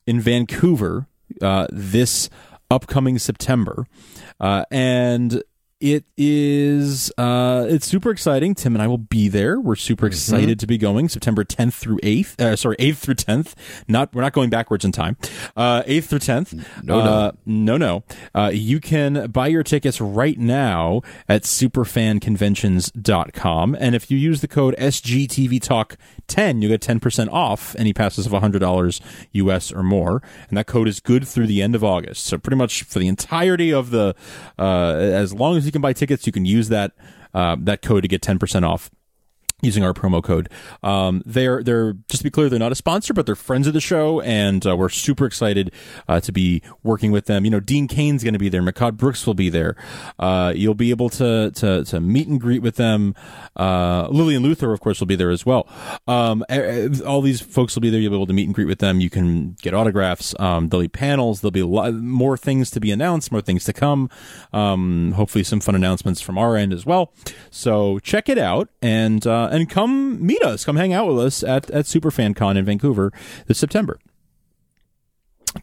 in 0.07 0.19
Vancouver 0.19 1.07
uh, 1.41 1.67
this 1.71 2.29
upcoming 2.71 3.19
September, 3.19 3.85
uh, 4.39 4.63
and 4.71 5.43
it 5.81 6.05
is 6.15 7.11
uh, 7.17 7.65
it's 7.67 7.87
super 7.87 8.11
exciting. 8.11 8.53
Tim 8.53 8.75
and 8.75 8.83
I 8.83 8.87
will 8.87 8.99
be 8.99 9.27
there. 9.27 9.59
We're 9.59 9.75
super 9.75 10.05
excited 10.05 10.59
to 10.59 10.67
be 10.67 10.77
going 10.77 11.09
September 11.09 11.43
10th 11.43 11.73
through 11.73 11.97
8th. 12.03 12.39
Uh, 12.39 12.55
sorry, 12.55 12.75
8th 12.77 12.97
through 12.97 13.15
10th. 13.15 13.55
Not 13.87 14.13
we're 14.13 14.21
not 14.21 14.33
going 14.33 14.51
backwards 14.51 14.85
in 14.85 14.91
time. 14.91 15.17
Uh, 15.57 15.81
8th 15.83 16.03
through 16.05 16.19
10th. 16.19 16.53
No, 16.83 17.03
no. 17.03 17.11
Uh, 17.11 17.31
no, 17.45 17.77
no. 17.77 18.03
Uh, 18.35 18.51
you 18.53 18.79
can 18.79 19.31
buy 19.31 19.47
your 19.47 19.63
tickets 19.63 19.99
right 19.99 20.37
now 20.37 21.01
at 21.27 21.41
superfanconventions.com. 21.43 23.77
And 23.79 23.95
if 23.95 24.11
you 24.11 24.19
use 24.19 24.41
the 24.41 24.47
code 24.47 24.75
SGTVTalk10, 24.77 26.61
you 26.61 26.69
get 26.69 26.81
10% 26.81 27.31
off 27.31 27.75
any 27.77 27.93
passes 27.93 28.27
of 28.27 28.31
$100 28.31 29.01
US 29.31 29.71
or 29.71 29.81
more. 29.81 30.21
And 30.47 30.55
that 30.57 30.67
code 30.67 30.87
is 30.87 30.99
good 30.99 31.27
through 31.27 31.47
the 31.47 31.63
end 31.63 31.73
of 31.73 31.83
August. 31.83 32.27
So 32.27 32.37
pretty 32.37 32.57
much 32.57 32.83
for 32.83 32.99
the 32.99 33.07
entirety 33.07 33.73
of 33.73 33.89
the, 33.89 34.13
uh, 34.59 34.93
as 34.95 35.33
long 35.33 35.57
as 35.57 35.70
you 35.71 35.73
can 35.73 35.81
buy 35.81 35.93
tickets, 35.93 36.27
you 36.27 36.33
can 36.33 36.45
use 36.45 36.67
that, 36.67 36.91
uh, 37.33 37.55
that 37.61 37.81
code 37.81 38.01
to 38.01 38.09
get 38.09 38.21
10% 38.21 38.67
off 38.67 38.91
using 39.61 39.83
our 39.83 39.93
promo 39.93 40.23
code. 40.23 40.49
Um, 40.83 41.21
they're 41.25 41.63
they're 41.63 41.93
just 42.07 42.19
to 42.19 42.23
be 42.23 42.29
clear, 42.29 42.49
they're 42.49 42.59
not 42.59 42.71
a 42.71 42.75
sponsor, 42.75 43.13
but 43.13 43.25
they're 43.25 43.35
friends 43.35 43.67
of 43.67 43.73
the 43.73 43.81
show, 43.81 44.21
and 44.21 44.65
uh, 44.65 44.75
we're 44.75 44.89
super 44.89 45.25
excited 45.25 45.71
uh, 46.07 46.19
to 46.21 46.31
be 46.31 46.61
working 46.83 47.11
with 47.11 47.25
them. 47.25 47.45
You 47.45 47.51
know, 47.51 47.59
Dean 47.59 47.87
Cain's 47.87 48.23
going 48.23 48.33
to 48.33 48.39
be 48.39 48.49
there, 48.49 48.61
Mehcad 48.61 48.97
Brooks 48.97 49.25
will 49.25 49.33
be 49.33 49.49
there. 49.49 49.75
Uh, 50.19 50.53
you'll 50.55 50.73
be 50.73 50.89
able 50.89 51.09
to 51.09 51.51
to 51.51 51.83
to 51.85 51.99
meet 51.99 52.27
and 52.27 52.39
greet 52.39 52.61
with 52.61 52.75
them. 52.75 53.15
Uh, 53.55 54.07
Lillian 54.09 54.43
Luthor, 54.43 54.73
of 54.73 54.79
course, 54.79 54.99
will 54.99 55.07
be 55.07 55.15
there 55.15 55.31
as 55.31 55.45
well. 55.45 55.67
Um, 56.07 56.43
all 57.05 57.21
these 57.21 57.41
folks 57.41 57.75
will 57.75 57.81
be 57.81 57.89
there. 57.89 57.99
You'll 57.99 58.11
be 58.11 58.17
able 58.17 58.27
to 58.27 58.33
meet 58.33 58.45
and 58.45 58.55
greet 58.55 58.65
with 58.65 58.79
them. 58.79 58.99
You 58.99 59.09
can 59.09 59.53
get 59.61 59.73
autographs. 59.73 60.33
Um, 60.39 60.69
there'll 60.69 60.83
be 60.83 60.87
panels. 60.87 61.41
There'll 61.41 61.51
be 61.51 61.59
a 61.59 61.67
lot 61.67 61.93
more 61.93 62.37
things 62.37 62.71
to 62.71 62.79
be 62.79 62.91
announced, 62.91 63.31
more 63.31 63.41
things 63.41 63.63
to 63.65 63.73
come. 63.73 64.09
Um, 64.53 65.13
hopefully, 65.13 65.43
some 65.43 65.59
fun 65.59 65.75
announcements 65.75 66.21
from 66.21 66.37
our 66.37 66.55
end 66.55 66.73
as 66.73 66.85
well. 66.85 67.13
So 67.49 67.99
check 67.99 68.29
it 68.29 68.37
out 68.37 68.69
and 68.81 69.25
uh, 69.25 69.49
and 69.51 69.69
come 69.69 70.25
meet 70.25 70.41
us. 70.41 70.65
Come 70.65 70.77
hang 70.77 70.93
out 70.93 71.07
with 71.07 71.19
us 71.19 71.43
at 71.43 71.69
at 71.71 71.85
SuperFanCon 71.85 72.57
in 72.57 72.65
Vancouver 72.65 73.11
this 73.47 73.57
September. 73.59 73.99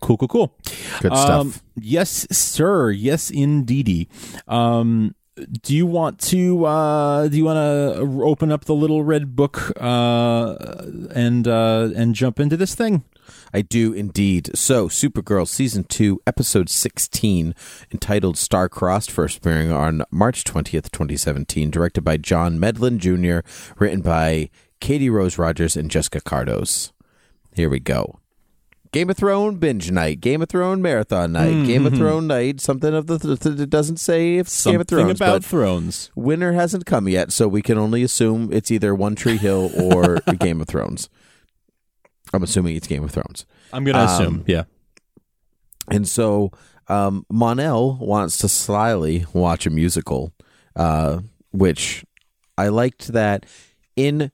Cool, 0.01 0.19
cool, 0.19 0.29
cool. 0.29 0.55
Good 1.01 1.13
Um, 1.13 1.51
stuff. 1.53 1.63
yes, 1.81 2.27
sir. 2.31 2.91
Yes, 2.91 3.31
indeedy. 3.31 4.09
Um, 4.47 5.15
do 5.63 5.75
you 5.75 5.87
want 5.87 6.19
to 6.21 6.65
uh, 6.67 7.29
do 7.29 7.37
you 7.37 7.45
want 7.45 7.57
to 7.57 8.23
open 8.23 8.53
up 8.53 8.67
the 8.67 8.75
little 8.75 9.03
red 9.03 9.35
book 9.35 9.73
uh, 9.81 10.57
and 11.15 11.49
uh, 11.49 11.89
and 11.97 12.15
jump 12.15 12.39
into 12.39 12.57
this 12.57 12.75
thing? 12.75 13.05
I 13.53 13.63
do 13.63 13.93
indeed. 13.93 14.51
So, 14.57 14.89
Supergirl 14.89 15.47
season 15.47 15.85
two, 15.85 16.21
episode 16.27 16.69
sixteen, 16.69 17.55
entitled 17.93 18.37
"Star 18.37 18.69
Crossed," 18.69 19.11
first 19.11 19.39
appearing 19.39 19.71
on 19.71 20.03
March 20.11 20.45
twentieth, 20.45 20.91
twenty 20.91 21.17
seventeen, 21.17 21.71
directed 21.71 22.03
by 22.03 22.17
John 22.17 22.59
Medlin 22.59 22.99
Jr., 22.99 23.41
written 23.79 24.01
by 24.01 24.51
Katie 24.81 25.11
Rose 25.11 25.39
Rogers 25.39 25.77
and 25.77 25.91
Jessica 25.91 26.21
Kardos. 26.21 26.93
Here 27.55 27.69
we 27.69 27.81
go. 27.81 28.21
Game 28.91 29.11
of 29.11 29.19
Thrones 29.19 29.59
binge 29.59 29.91
night, 29.91 30.21
Game 30.21 30.41
of 30.41 30.49
Thrones 30.49 30.81
marathon 30.81 31.33
night, 31.33 31.67
Game 31.67 31.85
of 31.85 31.93
mm-hmm. 31.93 32.03
Thrones 32.03 32.27
night. 32.27 32.61
Something 32.61 32.95
of 32.95 33.07
the 33.07 33.19
th- 33.19 33.41
th- 33.41 33.61
it 33.61 33.69
doesn't 33.69 33.99
say 33.99 34.37
if 34.37 34.49
Something 34.49 34.75
Game 34.75 34.81
of 34.81 34.89
Thrones, 34.89 35.21
about 35.21 35.45
Thrones. 35.45 36.11
winter 36.15 36.55
hasn't 36.55 36.87
come 36.87 37.07
yet, 37.07 37.31
so 37.31 37.49
we 37.49 37.61
can 37.61 37.77
only 37.77 38.03
assume 38.03 38.51
it's 38.51 38.71
either 38.71 38.95
One 38.95 39.15
Tree 39.15 39.37
Hill 39.37 39.71
or 39.75 40.21
Game 40.39 40.61
of 40.61 40.69
Thrones. 40.69 41.11
I'm 42.33 42.43
assuming 42.43 42.77
it's 42.77 42.87
Game 42.87 43.05
of 43.05 43.11
Thrones. 43.11 43.47
I'm 43.73 43.85
gonna 43.85 43.99
Um, 44.01 44.07
assume, 44.09 44.45
yeah. 44.47 44.65
And 45.91 46.07
so 46.07 46.53
um, 46.89 47.25
Mon-El 47.31 47.97
wants 47.97 48.39
to 48.39 48.49
slyly 48.49 49.25
watch 49.33 49.67
a 49.67 49.71
musical, 49.71 50.33
uh, 50.77 51.21
which 51.53 52.05
I 52.57 52.69
liked 52.69 53.09
that 53.09 53.47
in 53.97 54.31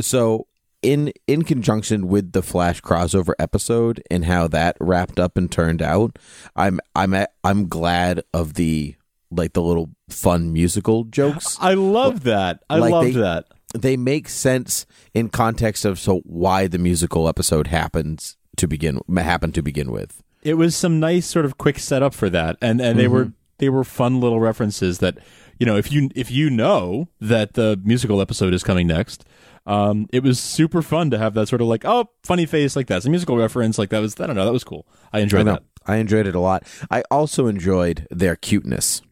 so 0.00 0.46
in 0.82 1.12
in 1.26 1.42
conjunction 1.42 2.08
with 2.08 2.32
the 2.32 2.42
Flash 2.42 2.80
crossover 2.80 3.32
episode 3.38 4.02
and 4.10 4.24
how 4.24 4.48
that 4.48 4.76
wrapped 4.80 5.20
up 5.20 5.36
and 5.36 5.50
turned 5.50 5.82
out. 5.82 6.18
I'm 6.56 6.80
I'm 6.96 7.14
I'm 7.44 7.68
glad 7.68 8.22
of 8.34 8.54
the 8.54 8.96
like 9.30 9.52
the 9.52 9.62
little 9.62 9.90
fun 10.08 10.52
musical 10.52 11.04
jokes. 11.04 11.56
I 11.60 11.74
love 11.74 12.24
that. 12.24 12.64
I 12.68 12.78
like 12.78 12.92
love 12.92 13.12
that. 13.14 13.44
They 13.74 13.96
make 13.96 14.28
sense 14.28 14.84
in 15.14 15.28
context 15.28 15.84
of 15.84 15.98
so 15.98 16.20
why 16.24 16.66
the 16.66 16.78
musical 16.78 17.28
episode 17.28 17.68
happens 17.68 18.36
to 18.56 18.66
begin 18.66 19.00
happened 19.16 19.54
to 19.54 19.62
begin 19.62 19.90
with. 19.92 20.22
It 20.42 20.54
was 20.54 20.74
some 20.74 20.98
nice 21.00 21.26
sort 21.26 21.44
of 21.44 21.58
quick 21.58 21.78
setup 21.78 22.14
for 22.14 22.28
that, 22.30 22.56
and 22.60 22.80
and 22.80 22.98
they 22.98 23.04
Mm-hmm. 23.04 23.12
were 23.14 23.32
they 23.58 23.68
were 23.68 23.84
fun 23.84 24.20
little 24.20 24.40
references 24.40 24.98
that 24.98 25.18
you 25.58 25.66
know 25.66 25.76
if 25.76 25.92
you 25.92 26.10
if 26.14 26.30
you 26.30 26.48
know 26.50 27.08
that 27.20 27.52
the 27.54 27.78
musical 27.84 28.20
episode 28.20 28.54
is 28.54 28.62
coming 28.64 28.86
next. 28.86 29.24
Um, 29.66 30.08
it 30.10 30.22
was 30.22 30.40
super 30.40 30.80
fun 30.80 31.10
to 31.10 31.18
have 31.18 31.34
that 31.34 31.46
sort 31.46 31.60
of 31.60 31.68
like, 31.68 31.84
oh, 31.84 32.08
funny 32.24 32.46
face 32.46 32.74
like 32.74 32.86
that's 32.86 33.04
a 33.04 33.10
musical 33.10 33.36
reference. 33.36 33.78
Like 33.78 33.90
that 33.90 33.98
was, 34.00 34.18
I 34.18 34.26
don't 34.26 34.34
know, 34.34 34.46
that 34.46 34.52
was 34.54 34.64
cool. 34.64 34.86
I 35.12 35.20
enjoyed 35.20 35.46
I 35.46 35.52
that. 35.52 35.62
I 35.86 35.96
enjoyed 35.96 36.26
it 36.26 36.34
a 36.34 36.40
lot. 36.40 36.64
I 36.90 37.02
also 37.10 37.46
enjoyed 37.46 38.06
their 38.10 38.36
cuteness. 38.36 39.02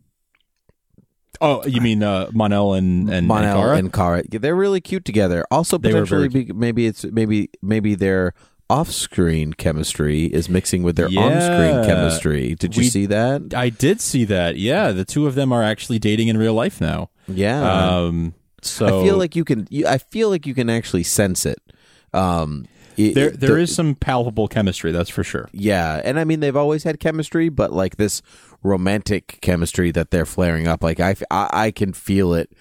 Oh, 1.40 1.64
you 1.66 1.80
mean 1.80 2.02
uh, 2.02 2.28
Mon-El 2.32 2.74
and 2.74 3.08
and 3.10 3.26
Mon-El 3.26 3.52
and 3.52 3.62
Kara? 3.62 3.76
and 3.76 3.92
Kara. 3.92 4.40
They're 4.40 4.56
really 4.56 4.80
cute 4.80 5.04
together. 5.04 5.44
Also, 5.50 5.78
They 5.78 5.92
were 5.94 6.02
potentially, 6.02 6.28
very 6.28 6.44
be, 6.44 6.52
maybe 6.52 6.86
it's 6.86 7.04
maybe 7.04 7.50
maybe 7.62 7.94
their 7.94 8.34
off-screen 8.70 9.54
chemistry 9.54 10.26
is 10.26 10.48
mixing 10.48 10.82
with 10.82 10.96
their 10.96 11.08
Yeah. 11.08 11.22
on-screen 11.22 11.86
chemistry. 11.86 12.54
Did 12.54 12.76
you 12.76 12.82
We- 12.82 12.88
see 12.90 13.06
that? 13.06 13.54
I 13.54 13.70
did 13.70 14.00
see 14.00 14.24
that. 14.26 14.56
Yeah, 14.58 14.92
the 14.92 15.04
two 15.06 15.26
of 15.26 15.34
them 15.34 15.52
are 15.52 15.62
actually 15.62 15.98
dating 15.98 16.28
in 16.28 16.36
real 16.36 16.54
life 16.54 16.80
now. 16.80 17.08
Yeah. 17.26 17.62
Um, 17.62 18.34
so 18.60 18.86
I 19.00 19.04
feel 19.04 19.16
like 19.16 19.34
you 19.36 19.44
can. 19.44 19.66
You, 19.70 19.86
I 19.86 19.98
feel 19.98 20.28
like 20.28 20.46
you 20.46 20.54
can 20.54 20.68
actually 20.68 21.04
sense 21.04 21.46
it. 21.46 21.58
Um, 22.12 22.66
it- 22.96 23.14
there 23.14 23.28
it- 23.28 23.40
there 23.40 23.50
the- 23.54 23.60
is 23.60 23.74
some 23.74 23.94
palpable 23.94 24.48
chemistry. 24.48 24.92
That's 24.92 25.08
for 25.10 25.24
sure. 25.24 25.48
Yeah, 25.52 26.00
and 26.04 26.18
I 26.18 26.24
mean 26.24 26.40
they've 26.40 26.56
always 26.56 26.82
had 26.84 27.00
chemistry, 27.00 27.48
but 27.48 27.72
like 27.72 27.96
this 27.96 28.20
romantic 28.62 29.38
chemistry 29.40 29.90
that 29.92 30.10
they're 30.10 30.26
flaring 30.26 30.66
up, 30.66 30.82
like 30.82 31.00
I, 31.00 31.14
I, 31.30 31.48
I 31.52 31.70
can 31.70 31.92
feel 31.92 32.34
it 32.34 32.52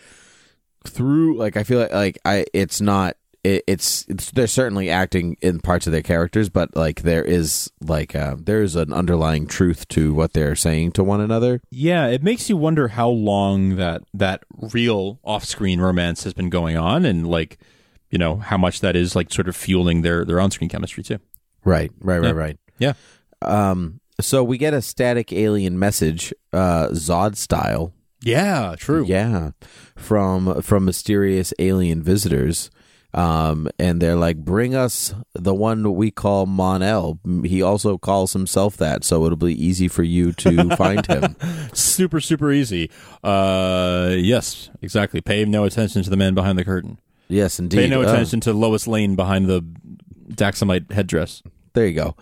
through. 0.86 1.38
Like 1.38 1.58
I 1.58 1.64
feel 1.64 1.80
like, 1.80 1.94
like 1.94 2.20
I, 2.26 2.46
it's 2.54 2.82
not. 2.82 3.18
It, 3.44 3.64
it's, 3.68 4.04
it's 4.10 4.32
they're 4.32 4.48
certainly 4.48 4.90
acting 4.90 5.38
in 5.42 5.60
parts 5.62 5.86
of 5.88 5.94
their 5.94 6.02
characters, 6.02 6.50
but 6.50 6.76
like 6.76 7.04
there 7.04 7.24
is 7.24 7.72
like 7.80 8.14
uh, 8.16 8.36
there 8.38 8.62
is 8.62 8.76
an 8.76 8.92
underlying 8.92 9.48
truth 9.48 9.88
to 9.90 10.14
what 10.14 10.34
they're 10.34 10.56
saying 10.56 10.94
to 10.94 11.04
one 11.04 11.22
another. 11.22 11.62
Yeah, 11.70 12.08
it 12.08 12.24
makes 12.24 12.50
you 12.50 12.58
wonder 12.58 12.90
how 12.90 13.08
long 13.10 13.78
that 13.78 14.02
that 14.14 14.44
real 14.74 15.20
off-screen 15.24 15.80
romance 15.80 16.24
has 16.26 16.34
been 16.34 16.50
going 16.50 16.76
on, 16.78 17.06
and 17.06 17.26
like, 17.28 17.58
you 18.10 18.18
know, 18.18 18.38
how 18.38 18.58
much 18.58 18.82
that 18.82 18.96
is 18.98 19.16
like 19.16 19.32
sort 19.32 19.48
of 19.48 19.56
fueling 19.56 20.02
their 20.02 20.26
their 20.26 20.42
on-screen 20.42 20.70
chemistry 20.70 21.04
too. 21.04 21.20
Right, 21.64 21.92
right, 22.00 22.22
Yeah. 22.22 22.28
right, 22.30 22.36
right. 22.36 22.58
Yeah. 22.80 22.94
Um. 23.44 24.02
So 24.20 24.44
we 24.44 24.58
get 24.58 24.74
a 24.74 24.82
static 24.82 25.32
alien 25.32 25.78
message, 25.78 26.34
uh, 26.52 26.88
Zod 26.90 27.36
style, 27.36 27.94
Yeah, 28.24 28.76
true. 28.78 29.06
Yeah, 29.06 29.52
from 29.96 30.62
from 30.64 30.86
mysterious 30.86 31.54
alien 31.60 32.02
visitors, 32.02 32.72
um, 33.14 33.70
and 33.78 34.02
they're 34.02 34.16
like, 34.16 34.38
"Bring 34.38 34.74
us 34.74 35.14
the 35.36 35.54
one 35.54 35.94
we 35.94 36.10
call 36.10 36.48
Mon-El." 36.48 37.20
He 37.46 37.62
also 37.62 38.00
calls 38.00 38.34
himself 38.34 38.76
that, 38.78 39.04
so 39.04 39.24
it'll 39.26 39.38
be 39.38 39.54
easy 39.54 39.88
for 39.88 40.02
you 40.02 40.34
to 40.34 40.76
find 40.76 41.06
him. 41.06 41.36
super 41.74 42.20
super 42.20 42.52
easy. 42.52 42.90
Uh, 43.24 44.16
yes, 44.18 44.72
exactly. 44.82 45.22
Pay 45.22 45.46
no 45.46 45.64
attention 45.64 46.02
to 46.02 46.10
the 46.10 46.18
man 46.18 46.34
behind 46.34 46.58
the 46.58 46.66
curtain. 46.66 47.00
Yes, 47.28 47.60
indeed. 47.60 47.78
Pay 47.78 47.88
no 47.90 48.02
Uh, 48.02 48.06
attention 48.12 48.40
to 48.42 48.54
Lois 48.54 48.88
Lane 48.88 49.16
behind 49.16 49.46
the 49.46 49.62
Daxamite 50.32 50.92
headdress. 50.92 51.44
there 51.74 51.86
you 51.86 51.94
go. 51.94 52.16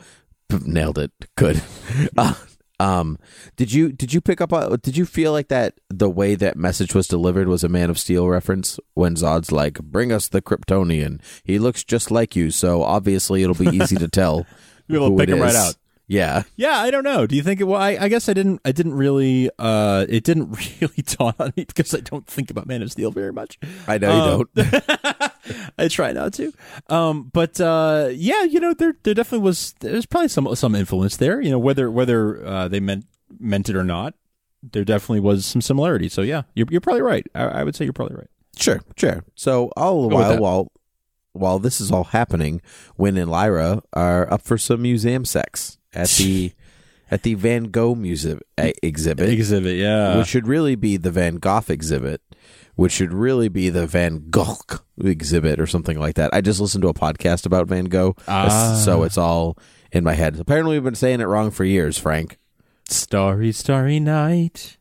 Nailed 0.51 0.97
it. 0.97 1.11
Good. 1.35 1.61
Uh, 2.17 2.33
um, 2.79 3.17
did 3.55 3.71
you 3.71 3.91
did 3.91 4.13
you 4.13 4.19
pick 4.19 4.41
up? 4.41 4.51
on 4.51 4.79
did 4.81 4.97
you 4.97 5.05
feel 5.05 5.31
like 5.31 5.47
that 5.47 5.75
the 5.89 6.09
way 6.09 6.35
that 6.35 6.57
message 6.57 6.93
was 6.93 7.07
delivered 7.07 7.47
was 7.47 7.63
a 7.63 7.69
Man 7.69 7.89
of 7.89 7.97
Steel 7.97 8.27
reference 8.27 8.79
when 8.95 9.15
Zod's 9.15 9.51
like, 9.51 9.75
"Bring 9.81 10.11
us 10.11 10.27
the 10.27 10.41
Kryptonian. 10.41 11.21
He 11.43 11.57
looks 11.57 11.83
just 11.83 12.11
like 12.11 12.35
you, 12.35 12.51
so 12.51 12.83
obviously 12.83 13.43
it'll 13.43 13.55
be 13.55 13.75
easy 13.75 13.95
to 13.95 14.07
tell." 14.07 14.45
We'll 14.87 15.17
pick 15.17 15.29
him 15.29 15.39
right 15.39 15.55
out. 15.55 15.75
Yeah. 16.07 16.43
Yeah, 16.55 16.77
I 16.77 16.91
don't 16.91 17.03
know. 17.03 17.25
Do 17.25 17.35
you 17.35 17.41
think 17.41 17.59
it? 17.61 17.63
Well, 17.63 17.81
I, 17.81 17.97
I 17.99 18.09
guess 18.09 18.29
I 18.29 18.33
didn't. 18.33 18.61
I 18.63 18.71
didn't 18.71 18.93
really. 18.93 19.49
Uh, 19.57 20.05
it 20.07 20.23
didn't 20.23 20.51
really 20.81 21.01
dawn 21.03 21.33
on 21.39 21.51
me 21.57 21.65
because 21.65 21.93
I 21.93 21.99
don't 22.01 22.27
think 22.27 22.51
about 22.51 22.67
Man 22.67 22.81
of 22.81 22.91
Steel 22.91 23.11
very 23.11 23.33
much. 23.33 23.57
I 23.87 23.97
know 23.97 24.11
Um, 24.11 24.47
you 24.55 24.63
don't. 24.63 25.31
I 25.77 25.87
try 25.87 26.11
not 26.11 26.33
to. 26.33 26.53
Um, 26.89 27.29
but 27.33 27.59
uh, 27.59 28.09
yeah, 28.11 28.43
you 28.43 28.59
know, 28.59 28.73
there 28.73 28.95
there 29.03 29.13
definitely 29.13 29.43
was. 29.45 29.73
There's 29.79 30.05
probably 30.05 30.27
some 30.29 30.53
some 30.55 30.75
influence 30.75 31.17
there. 31.17 31.41
You 31.41 31.51
know, 31.51 31.59
whether 31.59 31.89
whether 31.89 32.45
uh, 32.45 32.67
they 32.67 32.79
meant 32.79 33.05
meant 33.39 33.69
it 33.69 33.75
or 33.75 33.83
not, 33.83 34.13
there 34.63 34.85
definitely 34.85 35.21
was 35.21 35.45
some 35.45 35.61
similarity. 35.61 36.09
So 36.09 36.21
yeah, 36.21 36.43
you're 36.53 36.67
you're 36.69 36.81
probably 36.81 37.01
right. 37.01 37.25
I, 37.33 37.43
I 37.45 37.63
would 37.63 37.75
say 37.75 37.83
you're 37.85 37.93
probably 37.93 38.17
right. 38.17 38.29
Sure, 38.57 38.81
sure. 38.95 39.23
So 39.35 39.71
all 39.75 40.03
the 40.03 40.09
Go 40.09 40.15
while 40.15 40.37
while 40.39 40.71
while 41.33 41.59
this 41.59 41.81
is 41.81 41.91
all 41.91 42.05
happening, 42.05 42.61
Winn 42.97 43.17
and 43.17 43.29
Lyra 43.29 43.81
are 43.93 44.31
up 44.31 44.41
for 44.41 44.57
some 44.57 44.81
museum 44.81 45.25
sex 45.25 45.77
at 45.95 46.09
the 46.09 46.51
at 47.11 47.23
the 47.23 47.35
Van 47.35 47.65
Gogh 47.65 47.95
museum 47.95 48.39
uh, 48.57 48.71
exhibit, 48.81 49.29
Exhibit, 49.29 49.77
yeah. 49.77 50.17
which 50.17 50.27
should 50.27 50.47
really 50.47 50.75
be 50.75 50.97
the 50.97 51.11
Van 51.11 51.35
Gogh 51.35 51.63
exhibit, 51.69 52.21
which 52.75 52.91
should 52.91 53.13
really 53.13 53.47
be 53.47 53.69
the 53.69 53.85
Van 53.87 54.29
Gogh 54.29 54.57
exhibit 55.03 55.59
or 55.59 55.67
something 55.67 55.99
like 55.99 56.15
that. 56.15 56.33
I 56.33 56.41
just 56.41 56.59
listened 56.59 56.81
to 56.81 56.87
a 56.89 56.93
podcast 56.93 57.45
about 57.45 57.67
Van 57.67 57.85
Gogh, 57.85 58.15
Ah. 58.27 58.79
so 58.83 59.03
it's 59.03 59.17
all 59.17 59.57
in 59.91 60.03
my 60.03 60.13
head. 60.13 60.39
Apparently, 60.39 60.75
we've 60.75 60.83
been 60.83 60.95
saying 60.95 61.21
it 61.21 61.25
wrong 61.25 61.51
for 61.51 61.63
years, 61.63 61.97
Frank. 61.97 62.37
Starry, 62.89 63.51
starry 63.51 63.99
night. 63.99 64.77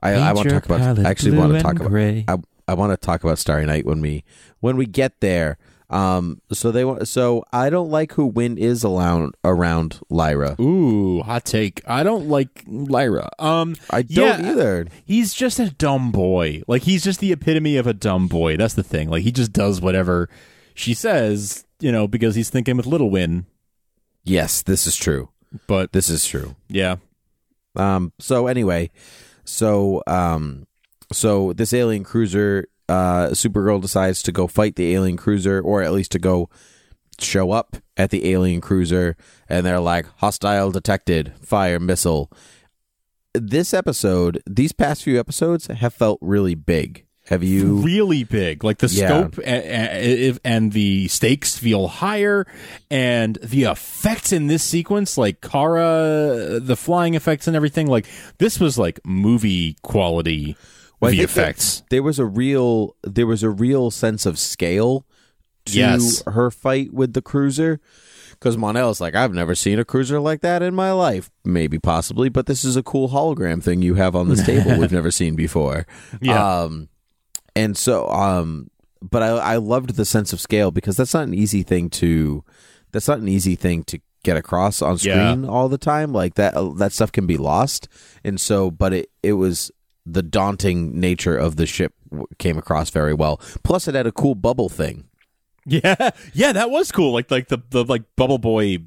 I, 0.00 0.12
I 0.12 0.32
want 0.32 0.48
to 0.48 0.54
talk 0.54 0.64
about. 0.66 0.98
I 0.98 1.10
actually 1.10 1.36
want 1.36 1.54
to 1.54 1.60
talk 1.60 1.80
about. 1.80 1.92
I, 1.94 2.36
I 2.68 2.74
want 2.74 2.92
to 2.92 2.96
talk 2.96 3.24
about 3.24 3.38
Starry 3.38 3.66
Night 3.66 3.84
when 3.84 4.00
we 4.00 4.24
when 4.60 4.76
we 4.76 4.86
get 4.86 5.20
there. 5.20 5.58
Um, 5.90 6.42
so 6.52 6.70
they 6.70 6.84
want. 6.84 7.08
So 7.08 7.44
I 7.52 7.70
don't 7.70 7.90
like 7.90 8.12
who 8.12 8.26
Winn 8.26 8.58
is 8.58 8.84
around 8.84 9.34
around 9.42 10.00
Lyra. 10.10 10.54
Ooh, 10.60 11.22
hot 11.22 11.44
take. 11.46 11.80
I 11.86 12.02
don't 12.02 12.28
like 12.28 12.62
Lyra. 12.66 13.30
Um, 13.38 13.74
I 13.88 14.02
don't 14.02 14.42
yeah, 14.42 14.50
either. 14.52 14.86
He's 15.06 15.32
just 15.32 15.58
a 15.58 15.70
dumb 15.70 16.12
boy. 16.12 16.62
Like 16.68 16.82
he's 16.82 17.04
just 17.04 17.20
the 17.20 17.32
epitome 17.32 17.76
of 17.78 17.86
a 17.86 17.94
dumb 17.94 18.28
boy. 18.28 18.56
That's 18.58 18.74
the 18.74 18.82
thing. 18.82 19.08
Like 19.08 19.22
he 19.22 19.32
just 19.32 19.52
does 19.52 19.80
whatever 19.80 20.28
she 20.74 20.92
says, 20.92 21.64
you 21.80 21.90
know, 21.90 22.06
because 22.06 22.34
he's 22.34 22.50
thinking 22.50 22.76
with 22.76 22.86
Little 22.86 23.10
Winn. 23.10 23.46
Yes, 24.24 24.60
this 24.62 24.86
is 24.86 24.94
true. 24.96 25.30
But 25.66 25.92
This 25.92 26.10
is 26.10 26.26
true. 26.26 26.54
yeah, 26.68 26.96
Um. 27.74 28.12
So 28.18 28.46
anyway, 28.46 28.90
so 29.44 30.02
um, 30.06 30.66
so 31.10 31.54
this 31.54 31.72
alien 31.72 32.04
cruiser, 32.04 32.68
uh, 32.88 33.28
Supergirl 33.30 33.80
decides 33.80 34.22
to 34.24 34.32
go 34.32 34.46
fight 34.46 34.76
the 34.76 34.94
alien 34.94 35.16
cruiser, 35.16 35.60
or 35.60 35.82
at 35.82 35.92
least 35.92 36.12
to 36.12 36.18
go 36.18 36.48
show 37.20 37.50
up 37.50 37.76
at 37.96 38.10
the 38.10 38.30
alien 38.30 38.60
cruiser, 38.60 39.16
and 39.48 39.66
they're 39.66 39.80
like 39.80 40.06
hostile 40.18 40.70
detected, 40.70 41.32
fire 41.42 41.80
missile. 41.80 42.30
This 43.34 43.74
episode, 43.74 44.42
these 44.48 44.72
past 44.72 45.02
few 45.02 45.18
episodes 45.20 45.66
have 45.66 45.92
felt 45.94 46.18
really 46.22 46.54
big. 46.54 47.04
Have 47.26 47.42
you? 47.42 47.74
really 47.76 48.24
big. 48.24 48.64
Like 48.64 48.78
the 48.78 48.86
Yeah. 48.86 49.08
scope 49.28 49.38
and, 49.44 49.62
and, 49.64 50.40
and 50.44 50.72
the 50.72 51.08
stakes 51.08 51.58
feel 51.58 51.86
higher, 51.88 52.46
and 52.90 53.36
the 53.42 53.64
effects 53.64 54.32
in 54.32 54.46
this 54.46 54.62
sequence, 54.64 55.18
like 55.18 55.42
Kara, 55.42 56.58
the 56.58 56.74
flying 56.76 57.12
effects 57.14 57.46
and 57.46 57.54
everything, 57.54 57.86
like 57.86 58.06
this 58.38 58.58
was 58.58 58.78
like 58.78 58.98
movie 59.04 59.76
quality. 59.82 60.56
Well, 61.00 61.10
think 61.12 61.28
VFX. 61.30 61.78
that 61.80 61.90
There 61.90 62.02
was 62.02 62.18
a 62.18 62.24
real 62.24 62.96
there 63.02 63.26
was 63.26 63.42
a 63.42 63.50
real 63.50 63.90
sense 63.90 64.26
of 64.26 64.38
scale 64.38 65.06
to 65.66 65.78
Yes. 65.78 66.22
her 66.26 66.50
fight 66.50 66.92
with 66.92 67.12
the 67.12 67.22
cruiser. 67.22 67.80
Because 68.32 68.56
Mon-El's 68.56 69.00
like, 69.00 69.16
I've 69.16 69.34
never 69.34 69.56
seen 69.56 69.80
a 69.80 69.84
cruiser 69.84 70.20
like 70.20 70.42
that 70.42 70.62
in 70.62 70.72
my 70.72 70.92
life. 70.92 71.28
Maybe, 71.44 71.80
possibly, 71.80 72.28
but 72.28 72.46
this 72.46 72.62
is 72.64 72.76
a 72.76 72.84
cool 72.84 73.08
hologram 73.08 73.60
thing 73.60 73.82
you 73.82 73.94
have 73.94 74.14
on 74.14 74.28
this 74.28 74.46
table 74.46 74.78
we've 74.78 74.92
never 74.92 75.10
seen 75.10 75.34
before. 75.34 75.86
Yeah. 76.20 76.60
Um, 76.62 76.88
and 77.56 77.76
so, 77.76 78.08
um, 78.08 78.70
but 79.02 79.24
I, 79.24 79.28
I 79.30 79.56
loved 79.56 79.96
the 79.96 80.04
sense 80.04 80.32
of 80.32 80.40
scale 80.40 80.70
because 80.70 80.96
that's 80.96 81.14
not 81.14 81.24
an 81.26 81.34
easy 81.34 81.64
thing 81.64 81.90
to, 81.90 82.44
that's 82.92 83.08
not 83.08 83.18
an 83.18 83.26
easy 83.28 83.56
thing 83.56 83.82
to 83.84 84.00
get 84.22 84.36
across 84.36 84.80
on 84.82 84.98
Yeah. 85.00 85.32
screen 85.32 85.44
all 85.44 85.68
the 85.68 85.76
time. 85.78 86.12
Like 86.12 86.34
that, 86.34 86.54
that 86.76 86.92
stuff 86.92 87.10
can 87.10 87.26
be 87.26 87.36
lost. 87.38 87.88
And 88.22 88.40
so, 88.40 88.70
but 88.70 88.92
it, 88.92 89.10
it 89.24 89.32
was 89.32 89.72
the 90.12 90.22
daunting 90.22 90.98
nature 90.98 91.36
of 91.36 91.56
the 91.56 91.66
ship 91.66 91.92
came 92.38 92.56
across 92.58 92.90
very 92.90 93.14
well. 93.14 93.38
Plus, 93.62 93.86
it 93.88 93.94
had 93.94 94.06
a 94.06 94.12
cool 94.12 94.34
bubble 94.34 94.68
thing. 94.68 95.04
Yeah, 95.70 96.10
yeah, 96.32 96.52
that 96.52 96.70
was 96.70 96.90
cool. 96.90 97.12
Like 97.12 97.30
like 97.30 97.48
the 97.48 97.58
the 97.68 97.84
like 97.84 98.02
bubble 98.16 98.38
boy 98.38 98.78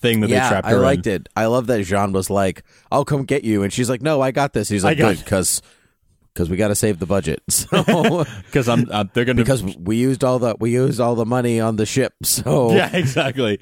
thing 0.00 0.20
that 0.20 0.28
they 0.28 0.34
yeah, 0.34 0.48
trapped 0.48 0.68
I 0.68 0.74
liked 0.74 1.08
in. 1.08 1.14
it. 1.22 1.28
I 1.34 1.46
love 1.46 1.66
that 1.66 1.80
J'onn 1.80 2.12
was 2.12 2.30
like, 2.30 2.62
"I'll 2.92 3.04
come 3.04 3.24
get 3.24 3.42
you," 3.42 3.64
and 3.64 3.72
she's 3.72 3.90
like, 3.90 4.02
"No, 4.02 4.20
I 4.20 4.30
got 4.30 4.52
this." 4.52 4.68
He's 4.68 4.84
like, 4.84 4.98
"Good," 4.98 5.18
because 5.18 5.62
because 6.32 6.48
we 6.48 6.56
got 6.56 6.68
to 6.68 6.76
save 6.76 7.00
the 7.00 7.06
budget. 7.06 7.42
So 7.50 8.24
because 8.46 8.68
I'm 8.68 8.88
uh, 8.88 9.04
they're 9.14 9.24
gonna 9.24 9.42
because 9.42 9.64
we 9.64 9.96
used 9.96 10.22
all 10.22 10.38
the 10.38 10.54
we 10.60 10.70
used 10.70 11.00
all 11.00 11.16
the 11.16 11.26
money 11.26 11.58
on 11.58 11.74
the 11.74 11.86
ship. 11.86 12.14
So 12.22 12.70
yeah 12.72 12.94
exactly. 12.94 13.58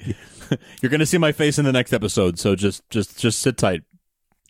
You're 0.83 0.91
gonna 0.91 1.07
see 1.07 1.17
my 1.17 1.31
face 1.31 1.57
in 1.57 1.65
the 1.65 1.73
next 1.73 1.93
episode, 1.93 2.37
so 2.37 2.53
just 2.55 2.87
just 2.91 3.17
just 3.17 3.39
sit 3.39 3.57
tight. 3.57 3.81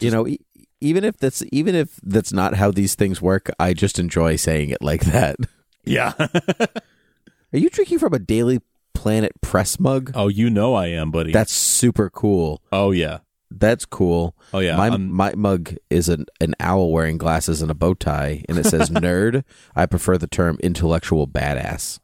you 0.02 0.12
know, 0.12 0.28
e- 0.28 0.40
even 0.82 1.04
if 1.04 1.18
that's 1.18 1.44
even 1.52 1.76
if 1.76 2.00
that's 2.04 2.32
not 2.34 2.56
how 2.56 2.72
these 2.72 2.96
things 2.96 3.22
work, 3.22 3.50
I 3.60 3.74
just 3.74 4.00
enjoy 4.00 4.36
saying 4.36 4.70
it 4.70 4.82
like 4.82 5.06
that. 5.06 5.36
Yeah. 5.86 6.12
Are 7.54 7.58
you 7.58 7.70
drinking 7.70 8.00
from 8.00 8.14
a 8.14 8.20
Daily 8.20 8.60
Planet 8.94 9.32
press 9.40 9.80
mug? 9.80 10.12
oh, 10.16 10.28
you 10.28 10.50
know 10.50 10.74
I 10.76 10.88
am, 10.88 11.12
buddy. 11.12 11.32
That's 11.32 11.54
super 11.54 12.10
cool. 12.10 12.62
oh 12.74 12.92
yeah. 12.92 13.20
That's 13.50 13.86
cool. 13.86 14.36
Oh 14.54 14.60
yeah. 14.60 14.76
my 14.76 14.90
I'm- 14.90 15.10
my 15.10 15.34
mug 15.36 15.76
is 15.90 16.10
an 16.10 16.26
an 16.42 16.56
owl 16.60 16.92
wearing 16.92 17.18
glasses 17.18 17.62
and 17.62 17.72
a 17.72 17.74
bow 17.74 17.94
tie, 17.94 18.44
and 18.50 18.58
it 18.58 18.66
says 18.66 18.90
nerd. 19.06 19.46
I 19.78 19.86
prefer 19.86 20.18
the 20.18 20.28
term 20.28 20.58
intellectual 20.62 21.26
badass. 21.26 22.00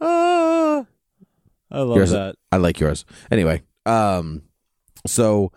Ah, 0.00 0.84
I 1.70 1.78
love 1.80 1.96
Yours- 1.96 2.10
that. 2.10 2.36
I 2.52 2.56
like 2.58 2.80
yours. 2.80 3.04
Anyway, 3.30 3.62
um, 3.86 4.42
so 5.06 5.52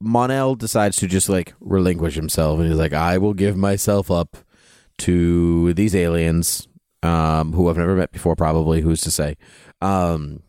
Mon-El 0.00 0.54
decides 0.56 0.96
to 0.98 1.06
just 1.06 1.28
like 1.28 1.54
relinquish 1.60 2.14
himself, 2.14 2.58
and 2.58 2.68
he's 2.68 2.78
like, 2.78 2.92
"I 2.92 3.18
will 3.18 3.34
give 3.34 3.56
myself 3.56 4.10
up 4.10 4.36
to 4.98 5.74
these 5.74 5.94
aliens, 5.94 6.68
um, 7.02 7.52
who 7.52 7.68
I've 7.68 7.78
never 7.78 7.96
met 7.96 8.12
before. 8.12 8.36
Probably, 8.36 8.80
who's 8.80 9.00
to 9.02 9.10
say?" 9.10 9.36
Um, 9.80 10.42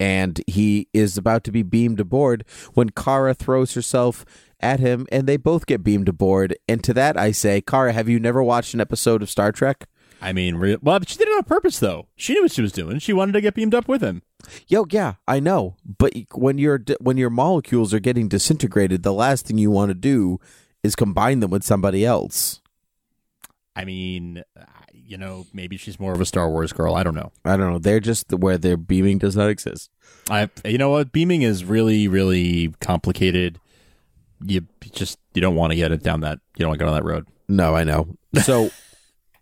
and 0.00 0.40
he 0.48 0.88
is 0.92 1.16
about 1.16 1.44
to 1.44 1.52
be 1.52 1.62
beamed 1.62 2.00
aboard 2.00 2.44
when 2.74 2.90
Kara 2.90 3.34
throws 3.34 3.74
herself 3.74 4.24
at 4.58 4.80
him, 4.80 5.06
and 5.12 5.28
they 5.28 5.36
both 5.36 5.66
get 5.66 5.84
beamed 5.84 6.08
aboard. 6.08 6.56
And 6.68 6.82
to 6.84 6.94
that, 6.94 7.16
I 7.16 7.30
say, 7.30 7.60
Kara, 7.60 7.92
have 7.92 8.08
you 8.08 8.18
never 8.18 8.42
watched 8.42 8.74
an 8.74 8.80
episode 8.80 9.22
of 9.22 9.30
Star 9.30 9.52
Trek? 9.52 9.86
I 10.22 10.32
mean, 10.32 10.54
re- 10.56 10.78
well, 10.80 10.98
but 10.98 11.08
she 11.08 11.18
did 11.18 11.28
it 11.28 11.36
on 11.36 11.44
purpose, 11.44 11.78
though. 11.78 12.06
She 12.16 12.32
knew 12.34 12.42
what 12.42 12.52
she 12.52 12.62
was 12.62 12.72
doing. 12.72 12.98
She 13.00 13.12
wanted 13.12 13.32
to 13.32 13.40
get 13.40 13.54
beamed 13.54 13.74
up 13.74 13.88
with 13.88 14.02
him. 14.02 14.22
Yo, 14.68 14.86
yeah, 14.90 15.14
I 15.26 15.40
know. 15.40 15.76
But 15.84 16.12
when 16.32 16.58
your 16.58 16.80
when 17.00 17.16
your 17.16 17.30
molecules 17.30 17.92
are 17.92 18.00
getting 18.00 18.28
disintegrated, 18.28 19.02
the 19.02 19.12
last 19.12 19.46
thing 19.46 19.58
you 19.58 19.70
want 19.70 19.90
to 19.90 19.94
do 19.94 20.40
is 20.82 20.94
combine 20.96 21.40
them 21.40 21.50
with 21.50 21.64
somebody 21.64 22.04
else. 22.04 22.60
I 23.74 23.84
mean, 23.84 24.42
you 24.92 25.16
know, 25.16 25.46
maybe 25.52 25.76
she's 25.76 25.98
more 25.98 26.12
of 26.12 26.20
a 26.20 26.26
Star 26.26 26.48
Wars 26.50 26.72
girl. 26.72 26.94
I 26.94 27.02
don't 27.02 27.14
know. 27.14 27.32
I 27.44 27.56
don't 27.56 27.72
know. 27.72 27.78
They're 27.78 28.00
just 28.00 28.32
where 28.32 28.58
their 28.58 28.76
beaming 28.76 29.18
does 29.18 29.36
not 29.36 29.48
exist. 29.48 29.90
I, 30.30 30.48
you 30.64 30.78
know 30.78 30.90
what? 30.90 31.12
Beaming 31.12 31.42
is 31.42 31.64
really, 31.64 32.08
really 32.08 32.74
complicated. 32.80 33.58
You 34.44 34.66
just 34.92 35.18
you 35.34 35.40
don't 35.40 35.54
want 35.54 35.72
to 35.72 35.76
get 35.76 35.92
it 35.92 36.02
down 36.02 36.20
that. 36.20 36.38
You 36.56 36.64
don't 36.64 36.70
want 36.70 36.78
to 36.78 36.84
go 36.84 36.90
down 36.90 36.94
that 36.96 37.08
road. 37.08 37.26
No, 37.48 37.74
I 37.74 37.84
know. 37.84 38.16
So, 38.42 38.70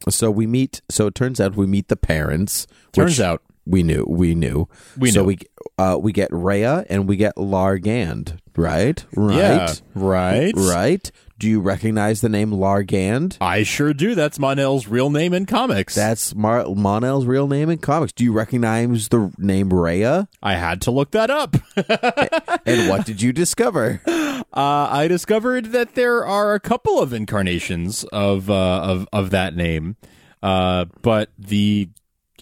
so 0.09 0.31
we 0.31 0.47
meet. 0.47 0.81
So 0.89 1.07
it 1.07 1.15
turns 1.15 1.41
out 1.41 1.57
we 1.57 1.67
meet 1.67 1.89
the 1.89 1.97
parents. 1.97 2.67
Turns 2.93 3.21
out 3.21 3.43
we 3.67 3.83
knew. 3.83 4.05
We 4.09 4.35
knew. 4.35 4.69
We 4.97 5.11
so 5.11 5.21
knew. 5.21 5.27
we 5.27 5.39
uh, 5.79 5.99
we 6.01 6.13
get 6.13 6.29
Rhea 6.33 6.85
and 6.89 7.09
we 7.09 7.17
get 7.17 7.37
Lar 7.37 7.79
Gand. 7.79 8.41
Right. 8.57 9.05
Right. 9.15 9.37
Yeah, 9.37 9.75
right. 9.95 10.53
Right. 10.57 11.11
Do 11.41 11.49
you 11.49 11.61
recognize 11.61 12.21
the 12.21 12.29
name 12.29 12.53
Lar 12.53 12.83
Gand? 12.83 13.39
I 13.41 13.63
sure 13.63 13.95
do. 13.95 14.15
That's 14.15 14.39
Mon-El's 14.39 14.87
real 14.87 15.09
name 15.09 15.33
in 15.33 15.47
comics. 15.47 15.95
That's 15.95 16.35
Mar- 16.35 16.67
Mon-El's 16.69 17.25
real 17.25 17.49
name 17.49 17.71
in 17.71 17.79
comics. 17.79 18.13
Do 18.13 18.25
you 18.25 18.33
recognize 18.35 19.09
the 19.09 19.33
name 19.39 19.71
Rhea? 19.71 20.29
I 20.43 20.57
had 20.57 20.83
to 20.83 20.91
look 20.91 21.13
that 21.13 21.31
up. 21.31 21.57
And 22.67 22.91
what 22.91 23.07
did 23.07 23.23
you 23.23 23.33
discover? 23.33 24.03
Uh, 24.07 24.43
I 24.53 25.09
discovered 25.09 25.73
that 25.73 25.95
there 25.95 26.27
are 26.27 26.53
a 26.53 26.61
couple 26.61 27.01
of 27.01 27.15
incarnations 27.15 28.05
of 28.13 28.51
uh, 28.51 28.81
of 28.83 29.09
of 29.13 29.31
that 29.31 29.57
name, 29.57 29.97
uh, 30.43 30.85
but 31.01 31.31
the 31.39 31.89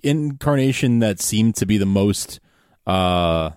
incarnation 0.02 0.98
that 0.98 1.20
seemed 1.20 1.54
to 1.56 1.66
be 1.66 1.78
the 1.78 1.86
most, 1.86 2.40
uh, 2.86 3.50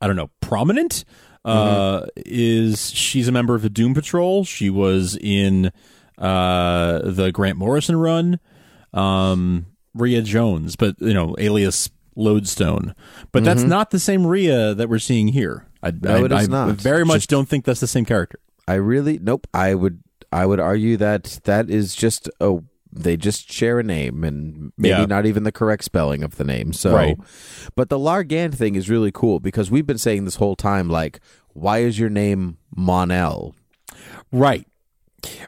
I 0.00 0.06
don't 0.06 0.16
know, 0.16 0.30
prominent, 0.40 1.04
uh, 1.44 2.06
is 2.16 2.90
she's 2.92 3.28
a 3.28 3.32
member 3.32 3.54
of 3.54 3.62
the 3.62 3.70
Doom 3.70 3.94
Patrol. 3.94 4.44
She 4.44 4.70
was 4.70 5.16
in 5.20 5.72
uh, 6.18 7.00
the 7.04 7.30
Grant 7.32 7.58
Morrison 7.58 7.96
run, 7.96 8.40
um, 8.92 9.66
Rhea 9.94 10.22
Jones, 10.22 10.76
but 10.76 10.96
you 11.00 11.14
know, 11.14 11.34
alias 11.38 11.90
Lodestone. 12.16 12.94
But 13.32 13.44
that's 13.44 13.62
not 13.62 13.90
the 13.90 13.98
same 13.98 14.26
Rhea 14.26 14.74
that 14.74 14.88
we're 14.88 14.98
seeing 14.98 15.28
here. 15.28 15.66
I, 15.82 15.90
No, 15.90 16.14
I, 16.16 16.24
it 16.24 16.32
is 16.32 16.38
I 16.38 16.46
not. 16.46 16.76
very 16.76 17.04
much 17.04 17.16
Just- 17.22 17.30
don't 17.30 17.48
think 17.48 17.64
that's 17.64 17.80
the 17.80 17.86
same 17.86 18.04
character. 18.04 18.38
I 18.66 18.74
really 18.74 19.18
nope. 19.18 19.46
I 19.52 19.74
would 19.74 20.02
I 20.32 20.46
would 20.46 20.60
argue 20.60 20.96
that 20.96 21.40
that 21.44 21.68
is 21.68 21.94
just 21.94 22.30
a 22.40 22.58
they 22.96 23.16
just 23.16 23.50
share 23.52 23.80
a 23.80 23.82
name 23.82 24.22
and 24.24 24.72
maybe 24.78 25.00
Yeah. 25.00 25.06
not 25.06 25.26
even 25.26 25.42
the 25.42 25.52
correct 25.52 25.84
spelling 25.84 26.22
of 26.22 26.36
the 26.36 26.44
name. 26.44 26.72
So, 26.72 26.94
Right. 26.94 27.16
but 27.74 27.88
the 27.88 27.98
Lar 27.98 28.22
Gand 28.22 28.56
thing 28.56 28.76
is 28.76 28.88
really 28.88 29.10
cool 29.12 29.40
because 29.40 29.70
we've 29.70 29.86
been 29.86 29.98
saying 29.98 30.24
this 30.24 30.36
whole 30.36 30.54
time 30.56 30.88
like, 30.88 31.20
why 31.54 31.78
is 31.78 31.98
your 31.98 32.10
name 32.10 32.58
Mon-El? 32.76 33.54
Right. 34.32 34.66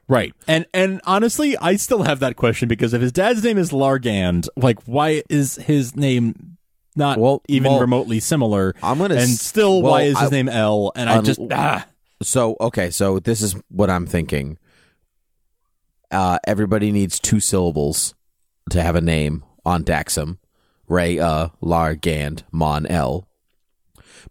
Right. 0.09 0.33
And 0.49 0.67
and 0.73 1.01
honestly, 1.05 1.57
I 1.59 1.77
still 1.77 2.03
have 2.05 2.19
that 2.21 2.37
question 2.37 2.67
because 2.69 2.95
if 2.95 3.03
his 3.03 3.13
dad's 3.13 3.45
name 3.45 3.59
is 3.59 3.73
Lar 3.73 3.99
Gand, 3.99 4.49
like 4.57 4.79
why 4.87 5.23
is 5.29 5.57
his 5.57 5.95
name 5.95 6.57
not 6.95 7.19
Well, 7.19 7.43
even 7.49 7.73
well, 7.73 7.81
remotely 7.81 8.19
similar? 8.21 8.75
I'm 8.83 8.99
gonna 8.99 9.17
and 9.17 9.29
still 9.29 9.83
well, 9.83 9.93
why 9.93 10.03
is 10.03 10.19
his 10.19 10.29
I- 10.29 10.35
name 10.35 10.49
L? 10.49 10.93
And 10.97 11.11
I 11.11 11.21
just 11.21 11.41
ah 11.53 11.87
So 12.23 12.57
okay, 12.61 12.91
so 12.91 13.19
this 13.19 13.43
is 13.43 13.55
what 13.69 13.91
I'm 13.91 14.07
thinking. 14.07 14.57
Uh, 16.17 16.39
everybody 16.47 16.91
needs 16.93 17.21
two 17.21 17.41
syllables 17.41 18.15
to 18.71 18.81
have 18.83 18.97
a 18.97 19.01
name 19.03 19.45
on 19.67 19.85
Daxam. 19.85 20.39
Ray, 20.89 21.19
uh, 21.19 21.49
Lar, 21.61 21.95
Gand, 21.95 22.45
Mon, 22.51 22.87
L. 22.87 23.29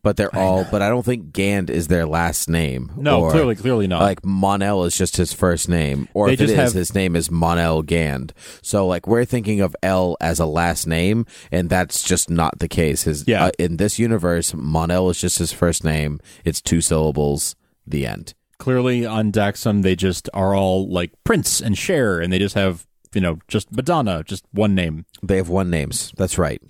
But 0.01 0.17
they're 0.17 0.35
all, 0.35 0.65
but 0.69 0.81
I 0.81 0.89
don't 0.89 1.05
think 1.05 1.31
Gand 1.31 1.69
is 1.69 1.87
their 1.87 2.05
last 2.05 2.49
name. 2.49 2.91
no, 2.97 3.21
or, 3.21 3.31
clearly 3.31 3.55
clearly 3.55 3.87
not. 3.87 4.01
Like 4.01 4.25
Mon-El 4.25 4.83
is 4.83 4.97
just 4.97 5.17
his 5.17 5.31
first 5.33 5.67
name, 5.69 6.07
or 6.13 6.27
They 6.27 6.33
if 6.33 6.41
it 6.41 6.43
just 6.47 6.53
is, 6.53 6.59
have- 6.59 6.73
his 6.73 6.93
name 6.95 7.15
is 7.15 7.29
Mon-El 7.31 7.81
Gand. 7.83 8.33
So 8.61 8.85
like 8.87 9.07
we're 9.07 9.25
thinking 9.25 9.61
of 9.61 9.75
L 9.83 10.17
as 10.21 10.39
a 10.39 10.45
last 10.45 10.85
name, 10.87 11.25
and 11.51 11.69
that's 11.69 12.03
just 12.03 12.29
not 12.29 12.59
the 12.59 12.67
case. 12.67 13.03
His 13.03 13.23
Yeah. 13.27 13.45
uh, 13.45 13.51
in 13.57 13.77
this 13.77 13.97
universe, 13.99 14.53
Mon-El 14.53 15.09
is 15.11 15.19
just 15.21 15.37
his 15.39 15.51
first 15.51 15.83
name. 15.83 16.19
It's 16.43 16.61
two 16.61 16.81
syllables. 16.81 17.55
The 17.87 18.05
end. 18.07 18.33
Clearly 18.57 19.05
on 19.05 19.31
Daxam 19.31 19.81
they 19.83 19.95
just 19.95 20.29
are 20.33 20.55
all 20.55 20.87
like 20.89 21.11
Prince 21.23 21.61
and 21.61 21.77
Cher 21.77 22.19
and 22.19 22.31
they 22.31 22.39
just 22.39 22.55
have, 22.55 22.85
you 23.13 23.21
know, 23.21 23.37
just 23.47 23.71
Madonna, 23.71 24.23
just 24.23 24.45
one 24.51 24.73
name. 24.75 25.05
They 25.21 25.37
have 25.37 25.49
one 25.49 25.69
names. 25.69 26.13
That's 26.17 26.37
right. 26.37 26.61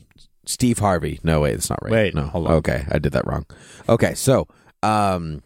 Steve 0.48 0.80
Harvey. 0.80 1.20
No, 1.24 1.42
wait, 1.42 1.52
that's 1.54 1.70
not 1.70 1.80
right. 1.84 1.92
Wait, 1.92 2.16
no, 2.16 2.24
hold 2.24 2.48
on. 2.48 2.54
Okay, 2.54 2.86
I 2.92 3.00
did 3.00 3.14
that 3.14 3.26
wrong. 3.28 3.46
Okay, 3.90 4.14
so 4.16 4.48
um, 4.84 5.42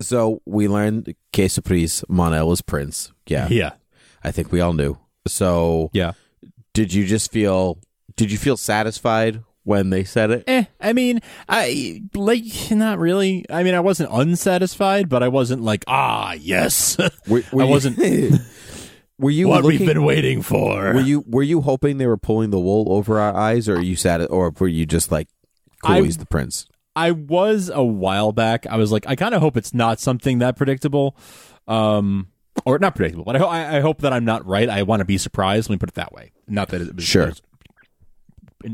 so 0.00 0.42
we 0.46 0.68
learned 0.68 1.14
Que 1.32 1.48
Surprise 1.48 2.04
Mon-El 2.08 2.48
was 2.48 2.62
Prince. 2.62 3.12
Yeah, 3.26 3.48
Yeah. 3.48 3.72
I 4.24 4.30
think 4.32 4.52
we 4.52 4.60
all 4.60 4.72
knew. 4.72 4.98
So 5.26 5.90
Yeah. 5.92 6.12
did 6.74 6.92
you 6.92 7.04
just 7.06 7.30
feel? 7.32 7.78
Did 8.16 8.30
you 8.32 8.38
feel 8.38 8.56
satisfied 8.56 9.42
when 9.64 9.90
they 9.90 10.04
said 10.04 10.30
it? 10.30 10.44
Eh, 10.46 10.64
I 10.80 10.92
mean, 10.92 11.20
I 11.48 12.02
like 12.14 12.44
not 12.70 12.98
really. 12.98 13.44
I 13.50 13.62
mean, 13.62 13.74
I 13.74 13.80
wasn't 13.80 14.10
unsatisfied, 14.12 15.08
but 15.08 15.22
I 15.22 15.28
wasn't 15.28 15.62
like, 15.62 15.84
ah, 15.86 16.32
yes. 16.32 16.96
Were, 17.28 17.42
were 17.52 17.62
I 17.62 17.66
wasn't. 17.66 17.98
were 19.18 19.30
you 19.30 19.48
what 19.48 19.62
looking, 19.62 19.78
we've 19.80 19.88
been 19.88 20.04
waiting 20.04 20.42
for. 20.42 20.94
Were 20.94 21.00
you 21.00 21.24
were 21.26 21.42
you 21.42 21.60
hoping 21.60 21.98
they 21.98 22.06
were 22.06 22.16
pulling 22.16 22.50
the 22.50 22.60
wool 22.60 22.92
over 22.92 23.20
our 23.20 23.34
eyes, 23.36 23.68
or 23.68 23.76
are 23.76 23.80
you 23.80 23.96
sad, 23.96 24.26
or 24.30 24.50
were 24.58 24.68
you 24.68 24.86
just 24.86 25.12
like, 25.12 25.28
cool, 25.84 25.96
I- 25.96 26.02
he's 26.02 26.16
the 26.18 26.26
prince? 26.26 26.66
I 26.94 27.12
was 27.12 27.70
a 27.72 27.82
while 27.82 28.32
back. 28.32 28.66
I 28.66 28.76
was 28.76 28.92
like, 28.92 29.06
I 29.06 29.16
kind 29.16 29.34
of 29.34 29.40
hope 29.40 29.56
it's 29.56 29.72
not 29.72 29.98
something 29.98 30.40
that 30.40 30.56
predictable, 30.58 31.16
um, 31.66 32.28
or 32.66 32.78
not 32.78 32.94
predictable. 32.94 33.24
But 33.24 33.36
I, 33.36 33.38
ho- 33.38 33.48
I, 33.48 33.80
hope 33.80 34.02
that 34.02 34.12
I'm 34.12 34.26
not 34.26 34.44
right. 34.46 34.68
I 34.68 34.82
want 34.82 35.00
to 35.00 35.06
be 35.06 35.16
surprised. 35.16 35.70
Let 35.70 35.76
me 35.76 35.78
put 35.78 35.88
it 35.88 35.94
that 35.94 36.12
way. 36.12 36.32
Not 36.46 36.68
that 36.68 36.82
it 36.82 36.94
was 36.94 37.04
Sure. 37.04 37.28
was, 37.28 37.40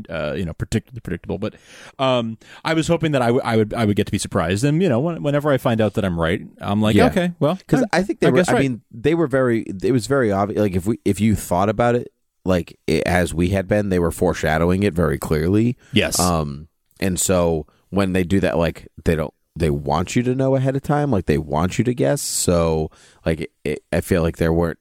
uh, 0.09 0.33
you 0.33 0.45
know, 0.45 0.53
particularly 0.53 0.99
predictable, 1.01 1.37
but 1.37 1.55
um, 1.97 2.37
I 2.63 2.73
was 2.73 2.87
hoping 2.87 3.11
that 3.13 3.21
I, 3.21 3.27
w- 3.27 3.41
I 3.43 3.57
would 3.57 3.73
I 3.73 3.85
would 3.85 3.95
get 3.95 4.05
to 4.07 4.11
be 4.11 4.17
surprised. 4.17 4.63
And 4.63 4.81
you 4.81 4.89
know, 4.89 4.99
when, 4.99 5.21
whenever 5.23 5.51
I 5.51 5.57
find 5.57 5.81
out 5.81 5.93
that 5.95 6.05
I'm 6.05 6.19
right, 6.19 6.41
I'm 6.61 6.81
like, 6.81 6.95
Yeah. 6.95 7.07
okay, 7.07 7.31
well, 7.39 7.55
because 7.55 7.83
I 7.91 8.03
think 8.03 8.19
they 8.19 8.27
I 8.27 8.29
were. 8.31 8.37
guess 8.37 8.49
I 8.49 8.59
mean, 8.59 8.81
they 8.91 9.15
were 9.15 9.27
very. 9.27 9.61
It 9.83 9.91
was 9.91 10.07
very 10.07 10.31
obvious. 10.31 10.59
Like 10.59 10.75
if 10.75 10.85
we, 10.85 10.99
if 11.05 11.19
you 11.19 11.35
thought 11.35 11.69
about 11.69 11.95
it, 11.95 12.11
like 12.45 12.79
it, 12.87 13.03
as 13.05 13.33
we 13.33 13.49
had 13.49 13.67
been, 13.67 13.89
they 13.89 13.99
were 13.99 14.11
foreshadowing 14.11 14.83
it 14.83 14.93
very 14.93 15.17
clearly. 15.17 15.77
yes, 15.93 16.19
Um, 16.19 16.67
and 16.99 17.19
so 17.19 17.67
when 17.89 18.13
they 18.13 18.23
do 18.23 18.39
that, 18.39 18.57
like 18.57 18.87
they 19.05 19.15
don't, 19.15 19.33
they 19.55 19.69
want 19.69 20.15
you 20.15 20.23
to 20.23 20.35
know 20.35 20.55
ahead 20.55 20.75
of 20.75 20.81
time. 20.81 21.11
Like 21.11 21.25
they 21.25 21.37
want 21.37 21.77
you 21.77 21.83
to 21.83 21.93
guess. 21.93 22.21
So 22.21 22.91
like 23.25 23.51
it, 23.63 23.83
I 23.91 24.01
feel 24.01 24.21
like 24.21 24.37
there 24.37 24.53
weren't 24.53 24.79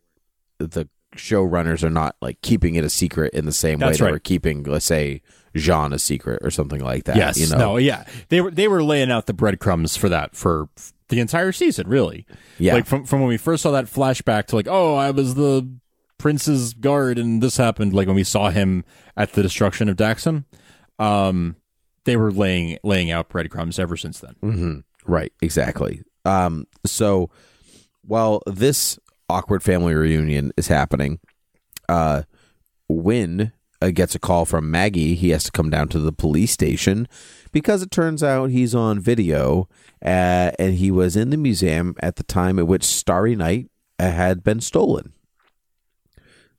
the 0.59 0.89
showrunners 1.19 1.83
are 1.85 1.91
not 1.91 2.17
like 2.23 2.41
keeping 2.43 2.75
it 2.77 2.85
a 2.85 2.91
secret 2.91 3.35
in 3.35 3.45
the 3.45 3.53
same 3.53 3.79
way 3.79 3.89
That's 3.89 3.99
they 3.99 4.11
were 4.11 4.19
keeping, 4.19 4.63
let's 4.65 4.87
say, 4.87 5.23
J'onn 5.55 5.93
a 5.93 5.99
secret 5.99 6.41
or 6.43 6.51
something 6.51 6.81
like 6.81 7.05
that. 7.05 7.17
yes, 7.17 7.39
you 7.39 7.49
know, 7.49 7.59
no, 7.59 7.77
yeah, 7.77 8.05
they 8.29 8.41
were 8.41 8.51
they 8.51 8.69
were 8.69 8.83
laying 8.83 9.11
out 9.11 9.27
the 9.27 9.33
breadcrumbs 9.35 9.97
for 9.97 10.09
that 10.09 10.35
for 10.37 10.69
the 11.09 11.21
entire 11.21 11.53
season, 11.53 11.89
really. 11.89 12.27
yeah, 12.59 12.75
Like 12.75 12.87
from 12.87 13.05
from 13.05 13.21
when 13.21 13.29
we 13.29 13.37
first 13.39 13.63
saw 13.63 13.71
that 13.73 13.87
flashback 13.87 14.47
to 14.47 14.57
like, 14.57 14.69
oh, 14.69 14.95
I 14.95 15.11
was 15.11 15.35
the 15.35 15.69
prince's 16.19 16.75
guard 16.75 17.19
and 17.19 17.43
this 17.43 17.57
happened. 17.57 17.93
Like 17.95 18.07
when 18.07 18.17
we 18.17 18.25
saw 18.25 18.51
him 18.51 18.85
at 19.17 19.33
the 19.33 19.43
destruction 19.43 19.89
of 19.89 19.97
Daxam, 19.97 20.45
um, 20.99 21.57
they 22.05 22.17
were 22.17 22.31
laying 22.31 22.79
laying 22.85 23.11
out 23.11 23.29
breadcrumbs 23.29 23.79
ever 23.79 23.97
since 23.97 24.21
then. 24.21 24.35
hmm 24.41 24.79
Right, 25.07 25.33
exactly. 25.41 26.03
Um, 26.27 26.67
so 26.85 27.31
while 28.03 28.43
this 28.47 28.99
awkward 29.29 29.63
family 29.63 29.95
reunion 29.95 30.53
is 30.57 30.69
happening, 30.69 31.21
uh, 31.89 32.23
Winn 32.89 33.53
uh, 33.83 33.91
gets 33.91 34.15
a 34.15 34.19
call 34.19 34.45
from 34.45 34.71
Maggie. 34.71 35.15
He 35.15 35.31
has 35.31 35.45
to 35.45 35.53
come 35.53 35.71
down 35.71 35.89
to 35.89 35.99
the 35.99 36.13
police 36.13 36.53
station 36.53 37.07
because 37.53 37.83
it 37.83 37.91
turns 37.91 38.23
out 38.23 38.51
he's 38.51 38.75
on 38.75 39.01
video 39.01 39.69
uh, 40.05 40.51
and 40.59 40.75
he 40.75 40.91
was 40.91 41.17
in 41.17 41.31
the 41.31 41.37
museum 41.37 41.95
at 42.01 42.17
the 42.17 42.23
time 42.25 42.59
at 42.59 42.67
which 42.67 42.85
Starry 42.85 43.37
Night 43.37 43.71
uh, 43.99 44.11
had 44.11 44.43
been 44.43 44.61
stolen. 44.61 45.13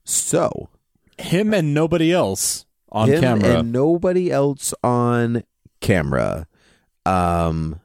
So 0.03 0.69
Him 1.17 1.53
and 1.53 1.73
nobody 1.73 2.11
else 2.11 2.65
on 2.91 3.09
him 3.09 3.21
camera. 3.21 3.59
and 3.59 3.71
nobody 3.71 4.31
else 4.31 4.73
on 4.83 5.43
camera. 5.81 6.47
Um, 7.05 7.79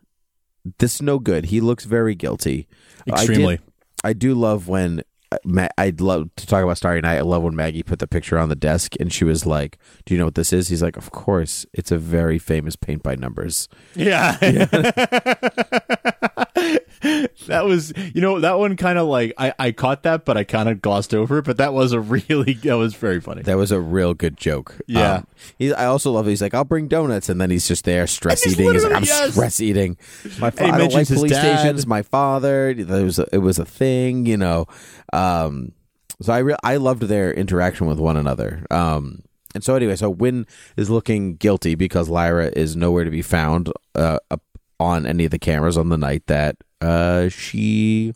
this 0.79 0.97
is 0.97 1.03
no 1.03 1.18
good. 1.18 1.47
He 1.47 1.61
looks 1.61 1.85
very 1.85 2.14
guilty. 2.14 2.66
I 3.01 3.05
did- 3.05 3.14
Extremely. 3.14 3.59
I 4.05 4.12
do 4.12 4.35
love 4.35 4.69
when 4.69 5.03
uh, 5.33 5.38
Ma- 5.45 5.69
I'd 5.79 6.01
love 6.01 6.29
to 6.37 6.47
talk 6.47 6.62
about 6.62 6.77
Starry 6.77 7.01
Night. 7.01 7.17
I 7.17 7.23
love 7.23 7.43
when 7.43 7.57
Maggie 7.57 7.83
put 7.83 7.99
the 7.99 8.07
picture 8.07 8.38
on 8.38 8.51
the 8.51 8.55
desk 8.55 8.95
and 9.01 9.12
she 9.12 9.25
was 9.25 9.47
like, 9.47 9.79
"Do 10.05 10.14
you 10.14 10.19
know 10.19 10.27
what 10.27 10.35
this 10.35 10.53
is?" 10.53 10.69
He's 10.69 10.83
like, 10.83 10.97
"Of 10.97 11.11
course, 11.11 11.67
it's 11.73 11.90
a 11.90 11.99
very 11.99 12.38
famous 12.38 12.77
paint 12.77 13.03
by 13.03 13.17
numbers." 13.17 13.69
Yeah. 13.97 14.37
that 17.46 17.64
was, 17.64 17.92
you 18.14 18.20
know, 18.20 18.40
that 18.40 18.59
one 18.59 18.77
kind 18.77 18.98
of 18.98 19.07
like, 19.07 19.35
I, 19.37 19.53
I 19.59 19.72
caught 19.72 20.05
that, 20.05 20.24
but 20.24 20.37
I 20.37 20.44
kind 20.44 20.68
of 20.68 20.81
glossed 20.81 21.14
over 21.14 21.38
it. 21.38 21.44
But 21.44 21.59
that 21.59 21.72
was 21.72 21.92
a 21.92 22.00
really, 22.29 22.55
that 22.55 22.77
was 22.77 22.94
very 22.94 23.20
funny. 23.20 23.42
That 23.42 23.57
was 23.57 23.72
a 23.72 23.81
real 23.81 24.14
good 24.14 24.37
joke. 24.37 24.77
Yeah. 24.87 25.14
Um, 25.14 25.27
he, 25.59 25.72
I 25.72 25.87
also 25.87 26.12
love. 26.12 26.27
He's 26.27 26.40
like, 26.42 26.55
"I'll 26.55 26.64
bring 26.64 26.88
donuts," 26.88 27.29
and 27.29 27.40
then 27.40 27.50
he's 27.50 27.68
just 27.68 27.85
there 27.85 28.07
stress 28.07 28.46
eating. 28.46 28.72
He's 28.72 28.85
like, 28.85 28.94
"I'm 28.94 29.05
yes. 29.05 29.33
stress 29.33 29.61
eating." 29.61 29.98
My 30.38 30.50
father 30.50 30.79
don't 30.79 30.92
like 30.92 31.07
police 31.07 31.33
dad. 31.33 31.59
stations. 31.59 31.87
My 31.87 32.03
father. 32.03 32.74
There 32.74 33.05
was 33.05 33.18
a, 33.18 33.27
it 33.33 33.38
was 33.38 33.59
a 33.59 33.64
thing, 33.64 34.27
you 34.27 34.37
know. 34.37 34.66
Um, 35.12 35.72
so 36.20 36.33
I 36.33 36.38
re- 36.38 36.57
I 36.62 36.77
loved 36.77 37.03
their 37.03 37.33
interaction 37.33 37.87
with 37.87 37.98
one 37.98 38.16
another. 38.16 38.66
Um, 38.70 39.22
and 39.55 39.62
so 39.62 39.77
anyway, 39.77 39.96
so 39.96 40.11
Winn 40.11 40.46
is 40.77 40.90
looking 40.90 41.37
guilty 41.37 41.74
because 41.74 42.09
Lyra 42.09 42.50
is 42.57 42.77
nowhere 42.77 43.05
to 43.05 43.11
be 43.11 43.22
found 43.22 43.72
uh, 43.94 44.18
on 44.85 45.07
any 45.07 45.25
of 45.25 45.31
the 45.31 45.38
cameras 45.38 45.77
on 45.79 45.88
the 45.88 45.97
night 45.99 46.27
that 46.27 46.57
uh, 46.81 47.29
she, 47.29 48.12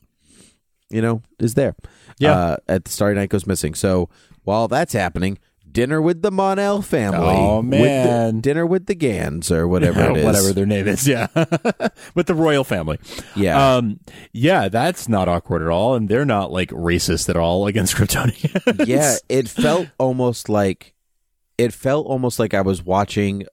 you 0.91 1.01
know, 1.03 1.23
is 1.39 1.55
there. 1.55 1.75
Yeah. 2.19 2.33
Uh, 2.37 2.57
at 2.69 2.85
the 2.85 2.91
Starry 2.91 3.15
Night 3.15 3.31
goes 3.31 3.47
missing. 3.47 3.75
So 3.75 4.09
while 4.45 4.69
that's 4.69 4.93
happening, 4.93 5.39
dinner 5.71 6.01
with 6.03 6.23
the 6.23 6.31
Mon-El 6.31 6.83
family. 6.83 7.19
Oh, 7.21 7.61
With 7.61 7.71
the- 7.71 7.79
man. 7.79 8.41
dinner 8.41 8.67
with 8.67 8.87
the 8.87 8.95
Gans 8.95 9.51
or 9.53 9.69
whatever 9.69 10.01
it 10.11 10.17
is. 10.17 10.25
Whatever 10.25 10.53
their 10.53 10.67
name 10.67 10.89
is. 10.89 11.07
Yeah. 11.07 11.29
With 12.15 12.27
the 12.27 12.35
royal 12.35 12.65
family. 12.65 12.99
Yeah. 13.37 13.77
Um, 13.77 14.01
yeah, 14.33 14.69
that's 14.69 15.09
not 15.09 15.29
awkward 15.29 15.63
at 15.63 15.69
all. 15.69 15.95
And 15.95 16.09
they're 16.09 16.25
not 16.25 16.51
like 16.51 16.71
racist 16.71 17.29
at 17.29 17.37
all 17.37 17.67
against 17.67 17.95
Kryptonians. 17.97 18.87
yeah, 18.87 19.17
it 19.29 19.49
felt 19.49 19.89
almost 19.99 20.49
like 20.49 20.95
it 21.59 21.73
felt 21.73 22.07
almost 22.07 22.39
like 22.39 22.55
I 22.55 22.63
was 22.63 22.83
watching 22.83 23.45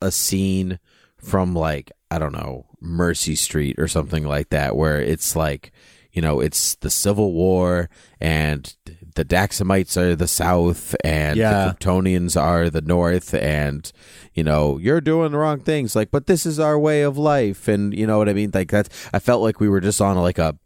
a 0.00 0.10
scene 0.10 0.78
from 1.22 1.54
like 1.54 1.90
I 2.10 2.18
don't 2.18 2.32
know 2.32 2.66
Mercy 2.80 3.34
Street 3.34 3.78
or 3.78 3.88
something 3.88 4.24
like 4.26 4.48
that, 4.50 4.76
where 4.76 5.00
it's 5.00 5.34
like 5.36 5.72
you 6.12 6.22
know 6.22 6.40
it's 6.40 6.74
the 6.76 6.90
Civil 6.90 7.32
War 7.32 7.90
and 8.20 8.74
the 9.14 9.24
Daxamites 9.24 9.96
are 9.96 10.14
the 10.16 10.28
South 10.28 10.94
and 11.04 11.36
Yeah. 11.36 11.50
the 11.66 11.74
Kryptonians 11.74 12.40
are 12.40 12.70
the 12.70 12.80
North, 12.80 13.34
and 13.34 13.90
you 14.34 14.42
know 14.44 14.78
you're 14.78 15.00
doing 15.00 15.32
the 15.32 15.38
wrong 15.38 15.60
things. 15.60 15.94
Like, 15.96 16.10
but 16.10 16.26
this 16.26 16.46
is 16.46 16.58
our 16.58 16.78
way 16.78 17.02
of 17.02 17.18
life, 17.18 17.68
and 17.68 17.92
you 17.92 18.06
know 18.06 18.18
what 18.18 18.28
I 18.28 18.32
mean. 18.32 18.50
Like 18.54 18.70
that's 18.70 18.88
I 19.12 19.18
felt 19.18 19.42
like 19.42 19.60
we 19.60 19.68
were 19.68 19.80
just 19.80 20.00
on 20.00 20.16
like 20.16 20.38
a 20.38 20.56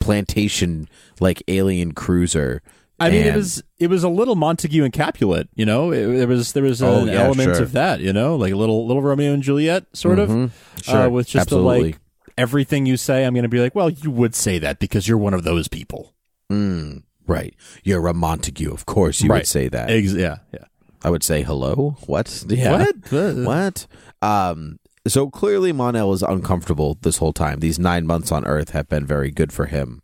plantation 0.00 0.88
like 1.20 1.42
alien 1.48 1.92
cruiser. 1.92 2.62
I 3.06 3.10
mean, 3.10 3.26
it 3.26 3.34
was 3.36 3.62
it 3.78 3.88
was 3.88 4.02
a 4.04 4.08
little 4.08 4.34
Montague 4.34 4.82
and 4.84 4.92
Capulet, 4.92 5.48
you 5.54 5.64
know. 5.66 5.90
It, 5.92 6.06
there 6.16 6.26
was 6.26 6.52
there 6.52 6.62
was 6.62 6.82
Oh, 6.82 7.02
an 7.02 7.08
yeah, 7.08 7.22
element 7.24 7.54
sure. 7.56 7.62
of 7.62 7.72
that, 7.72 8.00
you 8.00 8.12
know, 8.12 8.36
like 8.36 8.52
a 8.52 8.56
little 8.56 8.86
little 8.86 9.02
Romeo 9.02 9.32
and 9.32 9.42
Juliet 9.42 9.84
sort 9.92 10.18
of, 10.18 10.28
Mhm. 10.30 10.50
Sure, 10.82 10.96
uh, 11.06 11.08
with 11.08 11.28
just 11.28 11.48
the 11.50 11.58
like 11.58 11.98
everything 12.36 12.86
you 12.86 12.96
say. 12.96 13.24
I'm 13.24 13.34
going 13.34 13.42
to 13.44 13.48
be 13.48 13.60
like, 13.60 13.74
well, 13.74 13.88
you 13.90 14.10
would 14.10 14.34
say 14.34 14.58
that 14.58 14.78
because 14.78 15.06
you're 15.08 15.18
one 15.18 15.34
of 15.34 15.44
those 15.44 15.68
people, 15.68 16.12
Mm, 16.50 17.02
right. 17.26 17.54
You're 17.84 18.06
a 18.06 18.14
Montague. 18.14 18.72
Of 18.72 18.86
course 18.86 19.22
you 19.22 19.30
Right. 19.30 19.38
would 19.40 19.46
say 19.46 19.68
that. 19.68 19.88
Ex- 19.90 20.12
yeah, 20.12 20.38
yeah. 20.52 20.64
I 21.02 21.10
would 21.10 21.22
say 21.22 21.42
hello. 21.42 21.96
What? 22.06 22.44
Yeah. 22.48 22.72
What? 22.78 23.12
Uh, 23.12 23.32
What? 23.44 23.86
Um 24.22 24.78
so 25.06 25.28
clearly 25.28 25.70
Mon-El 25.72 26.12
is 26.14 26.22
uncomfortable 26.22 26.96
this 27.02 27.18
whole 27.18 27.34
time. 27.34 27.60
These 27.60 27.78
9 27.78 28.06
months 28.06 28.32
on 28.32 28.46
earth 28.46 28.70
have 28.70 28.88
been 28.88 29.04
very 29.06 29.30
good 29.30 29.52
for 29.52 29.66
him. 29.66 30.00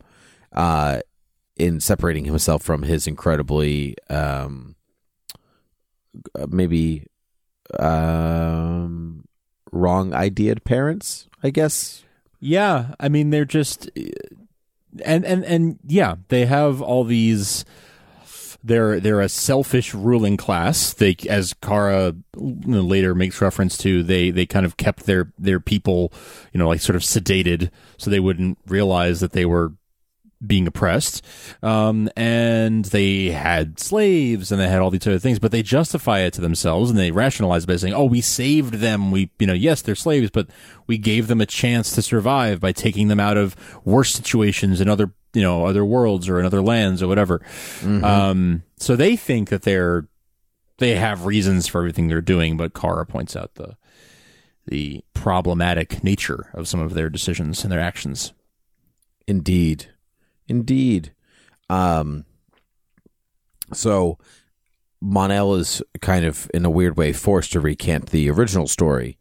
Uh 0.52 1.00
in 1.60 1.78
separating 1.78 2.24
himself 2.24 2.62
from 2.62 2.82
his 2.82 3.06
incredibly 3.06 3.94
um 4.08 4.74
uh, 6.34 6.46
maybe 6.48 7.06
um 7.78 9.24
wrong 9.70 10.10
ideaed 10.10 10.64
parents, 10.64 11.28
I 11.42 11.50
guess. 11.50 12.02
Yeah, 12.40 12.94
I 12.98 13.08
mean 13.08 13.30
they're 13.30 13.44
just 13.44 13.90
and 15.04 15.24
and 15.24 15.44
and 15.44 15.78
yeah, 15.86 16.16
they 16.28 16.46
have 16.46 16.80
all 16.80 17.04
these 17.04 17.64
they're 18.64 19.00
they're 19.00 19.20
a 19.20 19.28
selfish 19.28 19.94
ruling 19.94 20.36
class. 20.36 20.92
They 20.92 21.16
as 21.28 21.54
Kara 21.54 22.14
later 22.34 23.14
makes 23.14 23.40
reference 23.40 23.76
to 23.78 24.02
they 24.02 24.30
they 24.30 24.46
kind 24.46 24.66
of 24.66 24.76
kept 24.76 25.04
their 25.04 25.32
their 25.38 25.60
people, 25.60 26.12
you 26.52 26.58
know, 26.58 26.68
like 26.68 26.80
sort 26.80 26.96
of 26.96 27.02
sedated 27.02 27.70
so 27.98 28.10
they 28.10 28.20
wouldn't 28.20 28.58
realize 28.66 29.20
that 29.20 29.32
they 29.32 29.44
were 29.44 29.74
being 30.44 30.66
oppressed. 30.66 31.24
Um, 31.62 32.08
and 32.16 32.84
they 32.86 33.30
had 33.30 33.78
slaves 33.78 34.50
and 34.50 34.60
they 34.60 34.68
had 34.68 34.80
all 34.80 34.90
these 34.90 35.06
other 35.06 35.18
things, 35.18 35.38
but 35.38 35.52
they 35.52 35.62
justify 35.62 36.20
it 36.20 36.32
to 36.34 36.40
themselves 36.40 36.90
and 36.90 36.98
they 36.98 37.10
rationalize 37.10 37.64
it 37.64 37.66
by 37.66 37.76
saying, 37.76 37.94
Oh, 37.94 38.04
we 38.04 38.20
saved 38.20 38.74
them. 38.74 39.10
We, 39.10 39.30
you 39.38 39.46
know, 39.46 39.52
yes, 39.52 39.82
they're 39.82 39.94
slaves, 39.94 40.30
but 40.30 40.48
we 40.86 40.98
gave 40.98 41.26
them 41.26 41.40
a 41.40 41.46
chance 41.46 41.92
to 41.94 42.02
survive 42.02 42.60
by 42.60 42.72
taking 42.72 43.08
them 43.08 43.20
out 43.20 43.36
of 43.36 43.54
worse 43.84 44.12
situations 44.12 44.80
in 44.80 44.88
other, 44.88 45.12
you 45.34 45.42
know, 45.42 45.66
other 45.66 45.84
worlds 45.84 46.28
or 46.28 46.40
in 46.40 46.46
other 46.46 46.62
lands 46.62 47.02
or 47.02 47.08
whatever. 47.08 47.42
Um, 48.04 48.62
so 48.78 48.96
they 48.96 49.16
think 49.16 49.50
that 49.50 49.62
they're, 49.62 50.08
they 50.78 50.94
have 50.96 51.26
reasons 51.26 51.68
for 51.68 51.82
everything 51.82 52.08
they're 52.08 52.22
doing, 52.22 52.56
but 52.56 52.72
Kara 52.72 53.04
points 53.04 53.36
out 53.36 53.54
the, 53.56 53.76
the 54.66 55.04
problematic 55.12 56.02
nature 56.02 56.50
of 56.54 56.66
some 56.66 56.80
of 56.80 56.94
their 56.94 57.10
decisions 57.10 57.62
and 57.62 57.70
their 57.70 57.80
actions. 57.80 58.32
Indeed. 59.26 59.90
Indeed. 60.50 61.14
Um 61.68 62.24
so 63.72 64.18
Mon-El 65.00 65.54
is 65.54 65.82
kind 66.02 66.26
of 66.26 66.50
in 66.52 66.64
a 66.64 66.70
weird 66.70 66.96
way 66.96 67.12
forced 67.12 67.52
to 67.52 67.60
recant 67.60 68.10
the 68.10 68.30
original 68.30 68.66
story 68.66 69.16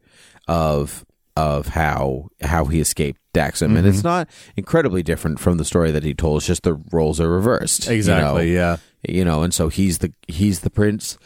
of 0.48 1.06
of 1.38 1.68
how 1.68 2.28
how 2.42 2.66
he 2.66 2.82
escaped 2.82 3.22
Daxam. 3.34 3.78
And 3.78 3.88
it's 3.88 4.04
not 4.04 4.28
incredibly 4.58 5.04
different 5.04 5.40
from 5.40 5.58
the 5.58 5.64
story 5.64 5.92
that 5.92 6.04
he 6.04 6.14
told. 6.14 6.38
It's 6.38 6.48
just 6.48 6.64
the 6.64 6.74
roles 6.92 7.22
are 7.22 7.30
reversed. 7.30 7.88
you 8.08 8.14
know? 8.22 8.38
yeah. 8.40 8.78
you 9.08 9.24
know 9.24 9.44
and 9.44 9.54
so 9.54 9.70
he's 9.70 10.00
the 10.00 10.12
he's 10.28 10.62
the 10.62 10.70
prince 10.70 11.18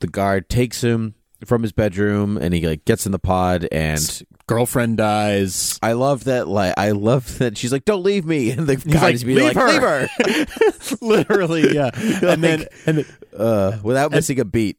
the 0.00 0.08
guard 0.08 0.48
takes 0.48 0.82
him 0.82 1.14
from 1.46 1.62
his 1.62 1.72
bedroom 1.72 2.36
and 2.36 2.54
he 2.54 2.66
like 2.66 2.84
gets 2.84 3.06
in 3.06 3.12
the 3.12 3.18
pod 3.18 3.68
and 3.72 4.22
Girlfriend 4.46 4.96
dies. 4.98 5.78
I 5.82 5.92
love 5.92 6.24
that 6.24 6.48
like 6.48 6.74
I 6.76 6.90
love 6.90 7.38
that 7.38 7.56
she's 7.56 7.72
like 7.72 7.84
don't 7.84 8.02
leave 8.02 8.24
me 8.24 8.50
and 8.52 8.66
the 8.66 8.76
guy 8.76 9.10
like, 9.10 9.24
being 9.24 9.38
"Leave 9.38 9.56
like 9.56 9.56
her." 9.56 10.08
leave 10.26 10.48
her 10.48 10.96
Literally, 11.00 11.74
yeah. 11.74 11.90
and 11.94 12.42
then, 12.42 12.66
and 12.86 12.98
then, 12.98 13.06
uh 13.36 13.78
without 13.82 14.10
missing 14.10 14.40
a 14.40 14.44
beat 14.44 14.76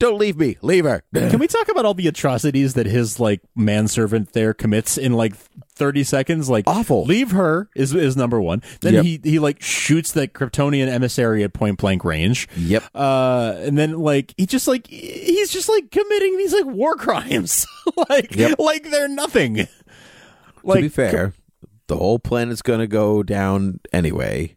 don't 0.00 0.18
leave 0.18 0.36
me 0.36 0.56
leave 0.62 0.84
her 0.84 1.04
can 1.14 1.38
we 1.38 1.46
talk 1.46 1.68
about 1.68 1.84
all 1.84 1.94
the 1.94 2.08
atrocities 2.08 2.74
that 2.74 2.86
his 2.86 3.20
like 3.20 3.40
manservant 3.54 4.32
there 4.32 4.52
commits 4.52 4.98
in 4.98 5.12
like 5.12 5.36
thirty 5.36 6.02
seconds? 6.02 6.50
Like 6.50 6.64
Awful. 6.66 7.04
Leave 7.04 7.30
her 7.30 7.68
is 7.76 7.94
is 7.94 8.16
number 8.16 8.40
one. 8.40 8.62
Then 8.80 8.94
Yep. 8.94 9.04
he 9.04 9.20
he 9.22 9.38
like 9.38 9.62
shoots 9.62 10.10
that 10.12 10.32
Kryptonian 10.32 10.88
emissary 10.88 11.44
at 11.44 11.52
point 11.52 11.78
blank 11.78 12.04
range. 12.04 12.48
yep 12.56 12.82
Uh, 12.94 13.54
and 13.58 13.78
then 13.78 13.92
like 13.98 14.34
he 14.36 14.46
just 14.46 14.66
like 14.66 14.88
he's 14.88 15.50
just 15.50 15.68
like 15.68 15.90
committing 15.92 16.36
these 16.36 16.52
like 16.52 16.66
war 16.66 16.96
crimes, 16.96 17.66
like 18.08 18.34
Yep. 18.34 18.58
like 18.58 18.90
they're 18.90 19.06
nothing. 19.08 19.54
to 19.56 19.68
be 20.74 20.88
fair 20.88 21.32
the 21.86 21.96
whole 21.96 22.18
planet's 22.18 22.62
gonna 22.62 22.86
go 22.86 23.22
down 23.22 23.80
anyway 23.92 24.54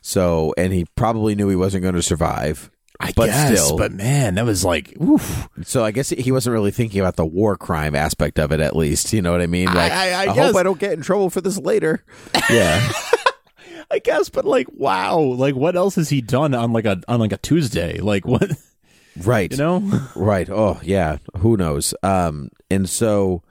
so 0.00 0.52
and 0.58 0.72
he 0.72 0.84
probably 0.96 1.34
knew 1.36 1.48
he 1.48 1.54
wasn't 1.54 1.80
going 1.80 1.94
to 1.94 2.02
survive 2.02 2.71
I 3.00 3.12
but 3.16 3.26
guess, 3.26 3.60
still 3.60 3.76
but 3.76 3.92
man, 3.92 4.36
that 4.36 4.44
was 4.44 4.64
like, 4.64 4.94
oof. 5.00 5.48
So 5.62 5.84
I 5.84 5.90
guess 5.90 6.10
he 6.10 6.30
wasn't 6.30 6.52
really 6.54 6.70
thinking 6.70 7.00
about 7.00 7.16
the 7.16 7.26
war 7.26 7.56
crime 7.56 7.94
aspect 7.96 8.38
of 8.38 8.52
it, 8.52 8.60
at 8.60 8.76
least. 8.76 9.12
You 9.12 9.22
know 9.22 9.32
what 9.32 9.40
I 9.40 9.46
mean? 9.46 9.66
Like, 9.66 9.90
I- 9.90 10.22
I 10.24 10.26
hope. 10.26 10.54
I 10.56 10.62
don't 10.62 10.78
get 10.78 10.92
in 10.92 11.02
trouble 11.02 11.28
for 11.30 11.40
this 11.40 11.58
later. 11.58 12.04
Yeah, 12.50 12.92
I 13.90 13.98
guess, 13.98 14.28
but 14.28 14.44
like, 14.44 14.66
wow, 14.72 15.18
like, 15.18 15.54
what 15.54 15.76
else 15.76 15.94
has 15.96 16.08
he 16.10 16.20
done 16.20 16.54
on 16.54 16.72
like 16.72 16.84
a 16.86 17.00
on 17.08 17.18
like 17.20 17.32
a 17.32 17.36
Tuesday? 17.38 17.98
Like, 17.98 18.26
what 18.26 18.50
right. 19.24 19.50
you 19.50 19.56
know? 19.58 19.82
Right. 20.16 20.48
Oh, 20.50 20.80
yeah. 20.82 21.18
Who 21.38 21.56
knows? 21.56 21.94
Um, 22.02 22.50
and 22.70 22.88
so, 22.88 23.42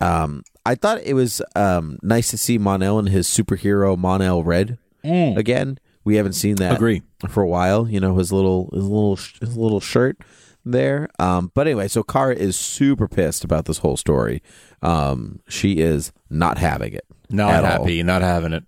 um, 0.00 0.42
I 0.66 0.74
thought 0.74 1.00
it 1.02 1.14
was 1.14 1.40
um 1.56 1.98
nice 2.02 2.30
to 2.30 2.38
see 2.38 2.58
Mon-El 2.58 2.98
and 2.98 3.08
his 3.08 3.26
superhero 3.28 3.96
Mon-El 3.96 4.42
Red 4.44 4.78
again. 5.02 5.78
We 6.04 6.16
haven't 6.16 6.32
seen 6.32 6.56
that 6.56 6.76
Agree. 6.76 7.02
for 7.28 7.42
a 7.42 7.48
while. 7.48 7.88
You 7.88 8.00
know 8.00 8.16
his 8.16 8.32
little 8.32 8.70
his 8.72 8.84
little 8.84 9.16
his 9.16 9.56
little 9.56 9.80
shirt 9.80 10.18
there. 10.64 11.08
Um, 11.18 11.50
but 11.54 11.66
anyway, 11.66 11.88
so 11.88 12.02
Kara 12.02 12.34
is 12.34 12.56
super 12.56 13.08
pissed 13.08 13.44
about 13.44 13.64
this 13.66 13.78
whole 13.78 13.96
story. 13.96 14.42
Um, 14.82 15.40
she 15.48 15.78
is 15.78 16.12
not 16.28 16.58
having 16.58 16.92
it. 16.94 17.04
Not 17.28 17.52
at 17.54 17.64
all. 17.64 17.70
happy, 17.82 18.02
not 18.02 18.22
having 18.22 18.52
it. 18.52 18.64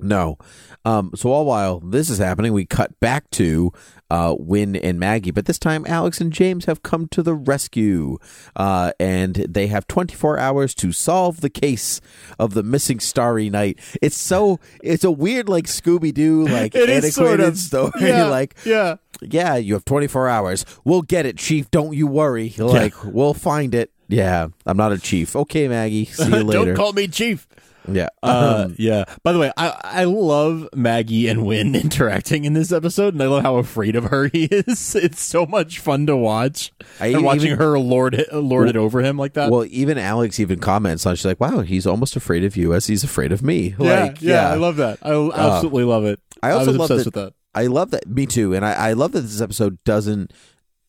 No. 0.00 0.38
Um, 0.84 1.10
so 1.14 1.30
all 1.32 1.44
while 1.44 1.80
this 1.80 2.08
is 2.10 2.18
happening, 2.18 2.52
we 2.52 2.64
cut 2.66 2.98
back 3.00 3.28
to 3.32 3.72
uh, 4.10 4.34
Winn 4.38 4.74
and 4.76 4.98
Maggie. 4.98 5.30
But 5.30 5.46
this 5.46 5.58
time, 5.58 5.84
Alex 5.88 6.20
and 6.20 6.32
James 6.32 6.64
have 6.64 6.82
come 6.82 7.08
to 7.08 7.22
the 7.22 7.34
rescue, 7.34 8.18
uh, 8.56 8.92
and 8.98 9.34
they 9.34 9.66
have 9.68 9.86
24 9.88 10.38
hours 10.38 10.74
to 10.76 10.92
solve 10.92 11.40
the 11.40 11.50
case 11.50 12.00
of 12.38 12.54
the 12.54 12.62
missing 12.62 13.00
Starry 13.00 13.50
Night. 13.50 13.78
It's 14.00 14.16
so 14.16 14.60
it's 14.82 15.04
a 15.04 15.10
weird 15.10 15.48
like 15.48 15.66
Scooby 15.66 16.12
Doo 16.12 16.46
like 16.46 16.74
It 16.78 16.88
antiquated 16.88 17.12
sort 17.12 17.40
of. 17.40 17.56
story. 17.58 17.92
Yeah, 18.00 18.24
like 18.30 18.56
yeah. 18.64 18.96
yeah, 19.20 19.56
you 19.56 19.74
have 19.74 19.84
24 19.84 20.28
hours. 20.28 20.64
We'll 20.84 21.02
get 21.02 21.26
it, 21.26 21.36
Chief. 21.36 21.70
Don't 21.70 21.94
you 21.94 22.06
worry. 22.06 22.54
Like 22.58 22.94
we'll 23.04 23.34
find 23.34 23.74
it. 23.74 23.92
Yeah, 24.08 24.48
I'm 24.64 24.78
not 24.78 24.92
a 24.92 24.98
chief. 24.98 25.36
Okay, 25.36 25.68
Maggie. 25.68 26.06
See 26.06 26.24
you 26.24 26.30
later. 26.44 26.64
Don't 26.64 26.74
call 26.76 26.92
me 26.94 27.08
chief. 27.08 27.46
Yeah. 27.90 28.08
Uh, 28.22 28.64
Um, 28.66 28.74
yeah. 28.78 29.04
By 29.22 29.32
the 29.32 29.38
way, 29.38 29.52
I 29.56 29.78
I 29.82 30.04
love 30.04 30.68
Maggie 30.74 31.28
and 31.28 31.44
Winn 31.46 31.74
interacting 31.74 32.44
in 32.44 32.52
this 32.52 32.72
episode, 32.72 33.14
and 33.14 33.22
I 33.22 33.26
love 33.26 33.42
how 33.42 33.56
afraid 33.56 33.96
of 33.96 34.04
her 34.04 34.28
he 34.32 34.44
is. 34.44 34.94
It's 34.94 35.20
so 35.22 35.46
much 35.46 35.78
fun 35.78 36.06
to 36.06 36.16
watch, 36.16 36.72
I 37.00 37.08
and 37.08 37.24
watching 37.24 37.46
even- 37.46 37.58
her 37.58 37.78
lord 37.78 38.14
it, 38.14 38.32
lord 38.34 38.68
it 38.68 38.76
over 38.76 39.00
him 39.00 39.16
like 39.18 39.34
that. 39.34 39.50
well, 39.50 39.66
even 39.70 39.98
Alex 39.98 40.38
even 40.40 40.58
comments 40.60 41.06
on. 41.06 41.16
She's 41.16 41.24
like, 41.26 41.40
"Wow, 41.40 41.60
he's 41.60 41.86
almost 41.86 42.16
afraid 42.16 42.44
of 42.44 42.56
you 42.56 42.74
as 42.74 42.86
he's 42.86 43.04
afraid 43.04 43.32
of 43.32 43.42
me." 43.42 43.74
yeah, 43.78 44.02
Like, 44.04 44.22
yeah, 44.22 44.48
I 44.50 44.54
love 44.54 44.76
that. 44.76 44.98
I 45.02 45.10
absolutely 45.12 45.84
love 45.84 46.04
it. 46.04 46.20
I 46.42 46.50
also 46.52 46.66
was 46.72 46.76
love 46.78 46.90
obsessed 46.90 47.12
that- 47.12 47.20
with 47.20 47.24
that. 47.26 47.34
I 47.54 47.66
love 47.66 47.90
that. 47.90 48.06
Me 48.06 48.26
too. 48.26 48.54
And 48.54 48.64
I, 48.64 48.72
I 48.72 48.92
love 48.92 49.12
that 49.12 49.22
this 49.22 49.40
episode 49.40 49.78
doesn't 49.84 50.32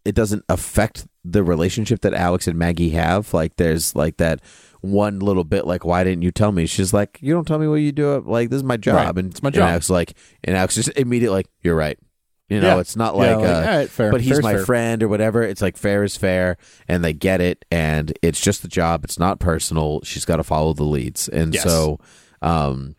it 0.06 0.14
doesn't 0.16 0.44
affect 0.50 1.08
the 1.26 1.44
relationship 1.44 2.02
that 2.02 2.14
Alex 2.14 2.48
and 2.48 2.58
Maggie 2.60 2.92
have. 2.92 3.34
Like 3.34 3.56
there's 3.56 3.96
like 3.96 4.18
that 4.18 4.42
one 4.82 5.20
little 5.20 5.44
bit 5.44 5.65
like 5.68 5.84
why 5.84 6.04
didn't 6.04 6.22
you 6.24 6.32
tell 6.32 6.52
me? 6.52 6.65
She's 6.65 6.94
like, 6.94 7.18
You 7.22 7.34
don't 7.34 7.46
tell 7.48 7.60
me 7.60 7.68
what 7.68 7.76
you 7.76 7.92
do 7.92 8.20
like 8.26 8.50
this 8.50 8.58
is 8.58 8.63
my 8.63 8.78
job 8.78 8.96
Right. 8.96 9.18
and 9.26 9.32
It's 9.32 9.44
my 9.44 9.48
and 9.48 9.56
job. 9.56 9.70
Alex 9.70 9.88
is 9.88 9.89
like 9.89 10.13
and 10.44 10.56
Alex 10.56 10.76
just 10.76 10.89
immediately 10.98 11.36
like, 11.39 11.48
You're 11.62 11.76
right. 11.76 12.00
You 12.48 12.60
know, 12.62 12.76
Yeah. 12.76 12.80
it's 12.80 12.96
not 12.96 13.13
Yeah, 13.15 13.36
like, 13.36 13.38
like, 13.46 13.46
uh, 13.48 13.68
right, 13.68 13.89
fair. 13.89 14.12
but 14.12 14.22
he's 14.22 14.32
Fair's 14.32 14.44
my 14.44 14.54
fair. 14.56 14.65
friend 14.65 15.04
or 15.04 15.08
whatever. 15.08 15.44
It's 15.44 15.62
like 15.62 15.78
fair 15.78 16.04
is 16.04 16.18
fair, 16.18 16.58
and 16.88 17.04
they 17.04 17.13
get 17.13 17.42
it, 17.42 17.63
and 17.70 18.12
it's 18.24 18.39
just 18.42 18.63
the 18.63 18.68
job. 18.68 19.04
It's 19.04 19.20
not 19.20 19.39
personal. 19.39 20.00
She's 20.04 20.26
got 20.26 20.38
to 20.38 20.44
follow 20.44 20.74
the 20.74 20.84
leads, 20.84 21.28
and 21.30 21.54
Yes. 21.54 21.62
so, 21.63 22.00
um, 22.42 22.96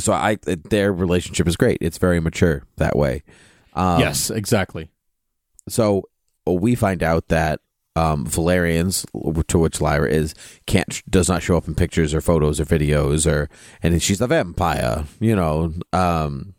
so 0.00 0.12
I 0.12 0.36
their 0.42 0.92
relationship 0.92 1.46
is 1.46 1.56
great. 1.56 1.78
It's 1.80 1.98
very 1.98 2.18
mature 2.18 2.64
that 2.78 2.96
way. 2.96 3.22
Um, 3.74 4.00
yes, 4.00 4.30
exactly. 4.30 4.90
So 5.68 6.02
we 6.46 6.74
find 6.74 7.02
out 7.04 7.28
that 7.28 7.60
um, 7.96 8.26
Valeronians, 8.26 9.06
to 9.46 9.58
which 9.58 9.80
Lyra 9.80 10.10
is, 10.10 10.34
can't 10.66 11.02
does 11.08 11.28
not 11.28 11.42
show 11.42 11.56
up 11.56 11.68
in 11.68 11.74
pictures 11.74 12.14
or 12.14 12.20
photos 12.20 12.60
or 12.60 12.64
videos 12.64 13.30
or 13.30 13.48
and 13.82 14.02
she's 14.02 14.20
a 14.20 14.26
vampire. 14.26 15.04
You 15.20 15.36
know, 15.36 15.74
um, 15.92 16.54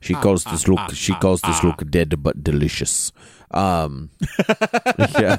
she 0.00 0.14
calls 0.14 0.44
this 0.44 0.68
look 0.68 0.92
she 0.92 1.14
calls 1.14 1.40
this 1.42 1.64
look 1.64 1.88
dead 1.90 2.22
but 2.22 2.44
delicious. 2.44 3.10
Um, 3.50 4.10
yeah, 4.98 5.36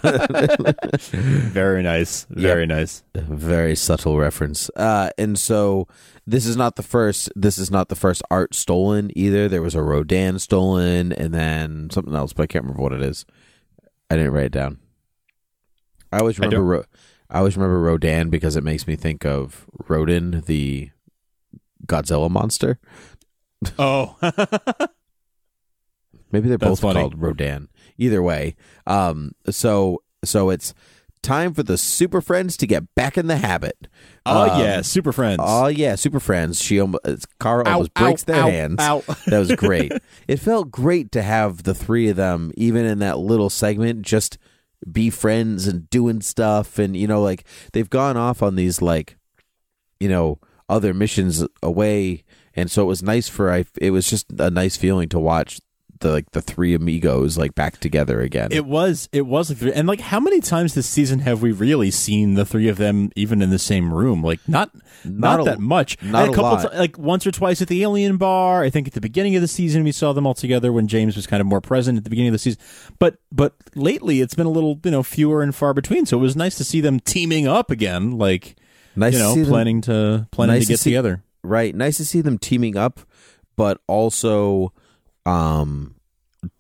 Very 1.12 1.84
nice. 1.84 2.26
Very 2.30 2.66
nice. 2.66 3.04
very 3.14 3.76
subtle 3.76 4.18
reference. 4.18 4.70
Uh, 4.76 5.10
and 5.18 5.38
so 5.38 5.88
this 6.26 6.46
is 6.46 6.56
not 6.56 6.78
the 6.78 6.84
first. 6.84 7.30
This 7.36 7.58
is 7.58 7.70
not 7.70 7.90
the 7.90 7.96
first 7.96 8.22
art 8.32 8.56
stolen 8.56 9.12
either. 9.16 9.50
There 9.50 9.62
was 9.62 9.76
a 9.76 9.84
Rodin 9.84 10.40
stolen, 10.40 11.12
and 11.12 11.34
then 11.34 11.90
something 11.92 12.16
else, 12.16 12.32
but 12.32 12.44
I 12.44 12.48
can't 12.48 12.64
remember 12.64 12.84
what 12.84 12.94
it 12.94 13.02
is. 13.02 13.26
I 14.10 14.16
didn't 14.16 14.32
write 14.32 14.46
it 14.46 14.52
down. 14.54 14.80
I 16.12 16.20
always 16.20 16.38
remember. 16.40 16.56
don't- 16.58 16.66
Ro- 16.66 16.84
I 17.30 17.40
always 17.40 17.58
remember 17.58 17.80
Rodin 17.82 18.30
because 18.30 18.56
it 18.56 18.64
makes 18.64 18.86
me 18.88 18.96
think 18.96 19.26
of 19.26 19.66
Rodin, 19.88 20.44
the 20.46 20.92
Godzilla 21.88 22.30
monster. 22.30 22.78
Oh, 23.80 24.16
Maybe 26.32 26.50
they're 26.50 26.58
That's 26.58 26.70
both 26.72 26.82
funny. 26.82 27.00
called 27.02 27.22
Rodan. 27.22 27.70
Either 27.98 28.22
way, 28.22 28.56
um, 28.86 29.32
so 29.50 30.02
so 30.24 30.50
it's 30.50 30.74
time 31.22 31.54
for 31.54 31.64
the 31.64 31.78
Super 31.78 32.20
Friends 32.22 32.58
to 32.58 32.68
get 32.68 32.94
back 32.94 33.18
in 33.18 33.28
the 33.28 33.38
habit. 33.38 33.88
oh 34.26 34.50
Um, 34.52 34.60
yeah, 34.60 34.82
super 34.82 35.14
friends. 35.14 35.40
Oh 35.42 35.68
yeah, 35.68 35.96
Super 35.96 36.20
Friends. 36.20 36.62
She 36.62 36.80
almost 36.80 37.04
Kara 37.40 37.64
Ow, 37.68 37.72
almost 37.74 37.92
ow, 37.96 38.04
breaks 38.04 38.24
their 38.24 38.36
ow, 38.44 38.48
hands. 38.50 38.76
ow. 38.80 39.02
That 39.28 39.40
was 39.40 39.56
great. 39.56 39.94
it 40.28 40.38
felt 40.38 40.72
great 40.72 41.12
to 41.14 41.22
have 41.22 41.64
the 41.64 41.74
three 41.74 42.10
of 42.10 42.18
them, 42.18 42.52
even 42.58 42.86
in 42.86 43.00
that 43.00 43.18
little 43.18 43.50
segment, 43.50 44.02
just 44.02 44.38
be 44.92 45.10
friends 45.10 45.68
and 45.68 45.90
doing 45.90 46.22
stuff. 46.22 46.80
And 46.80 46.96
you 46.96 47.08
know, 47.08 47.22
like 47.22 47.46
they've 47.74 47.90
gone 47.90 48.18
off 48.18 48.42
on 48.42 48.56
these 48.56 48.82
like, 48.82 49.18
you 50.00 50.10
know, 50.10 50.40
other 50.70 50.94
missions 50.94 51.46
away, 51.62 52.24
and 52.56 52.70
so 52.72 52.84
it 52.84 52.88
was 52.88 53.04
nice 53.04 53.28
for 53.28 53.52
I. 53.52 53.66
It 53.80 53.92
was 53.92 54.10
just 54.10 54.28
a 54.40 54.50
nice 54.50 54.78
feeling 54.78 55.10
to 55.10 55.20
watch 55.20 55.60
the 56.00 56.12
like 56.12 56.32
the 56.32 56.42
three 56.42 56.74
amigos 56.74 57.38
like 57.38 57.56
back 57.56 57.80
together 57.80 58.22
again. 58.22 58.50
It 58.52 58.66
was. 58.66 59.08
It 59.12 59.26
was 59.26 59.50
like, 59.50 59.58
three- 59.60 59.74
and 59.74 59.88
like, 59.88 60.02
how 60.02 60.20
many 60.20 60.42
times 60.42 60.74
this 60.74 60.88
season 60.88 61.20
have 61.20 61.42
we 61.42 61.52
really 61.52 61.90
seen 61.92 62.34
the 62.34 62.46
three 62.46 62.68
of 62.68 62.78
them 62.78 63.12
even 63.16 63.42
in 63.42 63.50
the 63.50 63.60
same 63.60 63.94
room? 63.94 64.22
Like, 64.22 64.40
not 64.48 64.72
not, 65.04 65.38
Not 65.38 65.40
a- 65.42 65.44
that 65.52 65.60
much. 65.60 66.02
not 66.04 66.26
And 66.26 66.34
a 66.34 66.36
couple 66.36 66.52
lot. 66.64 66.72
ti- 66.72 66.78
like 66.78 66.98
once 66.98 67.26
or 67.26 67.32
twice 67.32 67.62
at 67.62 67.68
the 67.68 67.82
Alien 67.84 68.18
Bar. 68.18 68.64
I 68.64 68.70
think 68.70 68.88
at 68.88 68.94
the 68.94 69.02
beginning 69.02 69.36
of 69.36 69.42
the 69.42 69.48
season 69.48 69.84
we 69.84 69.92
saw 69.92 70.14
them 70.14 70.26
all 70.26 70.34
together 70.34 70.74
when 70.74 70.88
James 70.88 71.16
was 71.16 71.28
kind 71.28 71.42
of 71.42 71.48
more 71.48 71.62
present 71.62 71.98
at 71.98 72.04
the 72.04 72.10
beginning 72.10 72.30
of 72.30 72.34
the 72.34 72.40
season. 72.40 72.60
But 73.00 73.18
but 73.32 73.54
lately 73.76 74.22
it's 74.22 74.34
been 74.36 74.48
a 74.48 74.52
little 74.52 74.80
you 74.84 74.92
know 74.92 75.04
fewer 75.04 75.42
and 75.44 75.54
far 75.56 75.74
between. 75.74 76.06
So 76.06 76.18
it 76.18 76.22
was 76.22 76.36
nice 76.36 76.56
to 76.56 76.64
see 76.64 76.82
them 76.82 77.00
teaming 77.00 77.48
up 77.48 77.72
again. 77.72 78.18
Like 78.18 78.56
nice 78.96 79.14
you 79.14 79.20
to 79.20 79.26
know 79.26 79.34
see 79.34 79.42
them- 79.42 79.50
planning 79.50 79.82
to 79.82 80.28
planning 80.32 80.56
nice 80.56 80.64
to 80.64 80.68
to 80.68 80.74
get 80.74 80.80
see- 80.80 80.90
together. 80.92 81.24
right 81.44 81.76
nice 81.76 81.98
to 81.98 82.06
see 82.06 82.22
them 82.22 82.38
teaming 82.38 82.76
up 82.76 83.00
but 83.56 83.80
also 83.88 84.74
um 85.26 85.96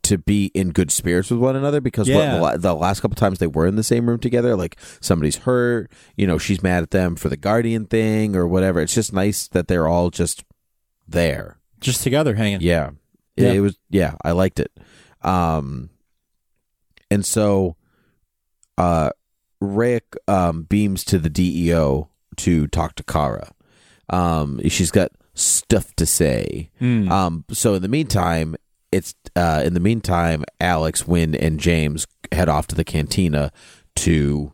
to 0.01 0.17
be 0.17 0.47
in 0.55 0.71
good 0.71 0.89
spirits 0.91 1.29
with 1.29 1.39
one 1.39 1.55
another 1.55 1.79
because 1.79 2.07
Yeah. 2.07 2.39
the, 2.39 2.57
the 2.57 2.73
last 2.73 3.01
couple 3.01 3.15
times 3.15 3.37
they 3.39 3.45
were 3.47 3.67
in 3.67 3.75
the 3.75 3.83
same 3.83 4.07
room 4.09 4.19
together 4.19 4.55
like 4.55 4.77
somebody's 4.99 5.37
hurt 5.37 5.91
you 6.17 6.25
know 6.25 6.37
she's 6.39 6.63
mad 6.63 6.81
at 6.81 6.89
them 6.91 7.15
for 7.15 7.29
the 7.29 7.37
guardian 7.37 7.85
thing 7.85 8.35
or 8.35 8.47
whatever 8.47 8.79
it's 8.81 8.95
just 8.95 9.13
nice 9.13 9.47
that 9.49 9.67
they're 9.67 9.87
all 9.87 10.09
just 10.09 10.43
there 11.07 11.57
Just 11.79 12.01
together 12.03 12.33
hanging. 12.35 12.61
yeah. 12.61 12.91
It, 13.37 13.43
Yeah. 13.43 13.51
it 13.51 13.59
was 13.59 13.77
yeah, 13.89 14.15
I 14.23 14.31
liked 14.31 14.59
it. 14.59 14.71
Um 15.21 15.89
and 17.11 17.23
so 17.25 17.75
uh 18.77 19.11
Rick 19.61 20.15
um 20.27 20.63
beams 20.63 21.03
to 21.05 21.19
the 21.19 21.29
DEO 21.29 22.09
to 22.37 22.67
talk 22.67 22.95
to 22.95 23.03
Kara. 23.03 23.51
Um 24.09 24.59
she's 24.69 24.89
got 24.91 25.11
stuff 25.35 25.95
to 25.95 26.05
say. 26.05 26.71
Mm. 26.81 27.09
Um 27.11 27.45
so 27.51 27.75
in 27.75 27.81
the 27.81 27.87
meantime, 27.87 28.55
it's 28.91 29.13
uh 29.35 29.61
in 29.63 29.73
the 29.75 29.79
meantime 29.79 30.43
Alex, 30.59 31.07
Winn 31.07 31.35
and 31.35 31.59
James 31.59 32.07
head 32.31 32.49
off 32.49 32.67
to 32.67 32.75
the 32.75 32.83
cantina 32.83 33.51
to 33.97 34.51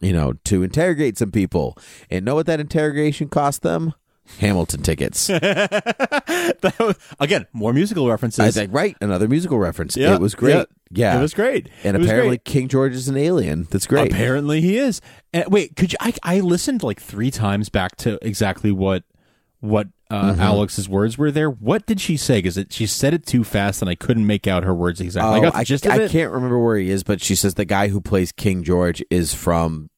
you 0.00 0.12
know, 0.12 0.32
to 0.44 0.62
interrogate 0.64 1.16
some 1.18 1.30
people. 1.30 1.78
And 2.10 2.24
know 2.24 2.34
what 2.34 2.46
that 2.46 2.58
interrogation 2.58 3.28
cost 3.28 3.62
them? 3.62 3.94
Hamilton 4.38 4.82
tickets. 4.82 5.28
Was- 6.78 6.98
again, 7.20 7.46
more 7.52 7.72
musical 7.72 8.08
references. 8.08 8.56
I 8.56 8.62
like, 8.62 8.72
right, 8.72 8.96
another 9.00 9.28
musical 9.28 9.58
reference. 9.58 9.96
Yeah, 9.96 10.14
it 10.14 10.20
was 10.20 10.34
great. 10.34 10.54
yeah. 10.54 10.64
Yeah, 10.94 11.18
It 11.18 11.22
was 11.22 11.32
great. 11.32 11.70
And 11.84 11.96
was 11.96 12.06
apparently, 12.06 12.36
great. 12.36 12.44
King 12.44 12.68
George 12.68 12.92
is 12.92 13.08
an 13.08 13.16
alien. 13.16 13.66
That's 13.70 13.86
great. 13.86 14.12
Apparently 14.12 14.60
he 14.60 14.76
is. 14.76 15.00
And 15.32 15.46
wait, 15.50 15.74
could 15.74 15.92
you? 15.92 15.98
I, 16.00 16.12
I 16.22 16.40
listened 16.40 16.82
like 16.82 17.00
three 17.00 17.30
times 17.30 17.70
back 17.70 17.96
to 17.98 18.18
exactly 18.26 18.70
what 18.72 19.04
what 19.60 19.88
uh, 20.12 20.32
Mm-hmm. 20.32 20.40
Alex's 20.40 20.88
words 20.88 21.16
were 21.16 21.30
there. 21.30 21.48
What 21.50 21.86
did 21.86 22.00
she 22.00 22.16
say? 22.16 22.38
Because 22.42 22.64
she 22.70 22.86
said 22.86 23.14
it 23.14 23.24
too 23.26 23.44
fast, 23.44 23.80
and 23.82 23.88
I 23.88 23.94
couldn't 23.94 24.26
make 24.26 24.46
out 24.46 24.62
her 24.64 24.74
words 24.74 25.00
exactly. 25.00 25.30
I 25.30 25.38
Oh, 25.38 25.50
the 25.50 25.90
I, 25.90 26.04
I 26.04 26.08
can't 26.08 26.30
remember 26.32 26.58
where 26.58 26.76
he 26.76 26.90
is, 26.90 27.02
but 27.02 27.22
she 27.22 27.34
says 27.34 27.54
the 27.54 27.64
guy 27.64 27.88
who 27.88 28.00
plays 28.00 28.30
King 28.32 28.62
George 28.62 29.02
is 29.10 29.32
from 29.34 29.88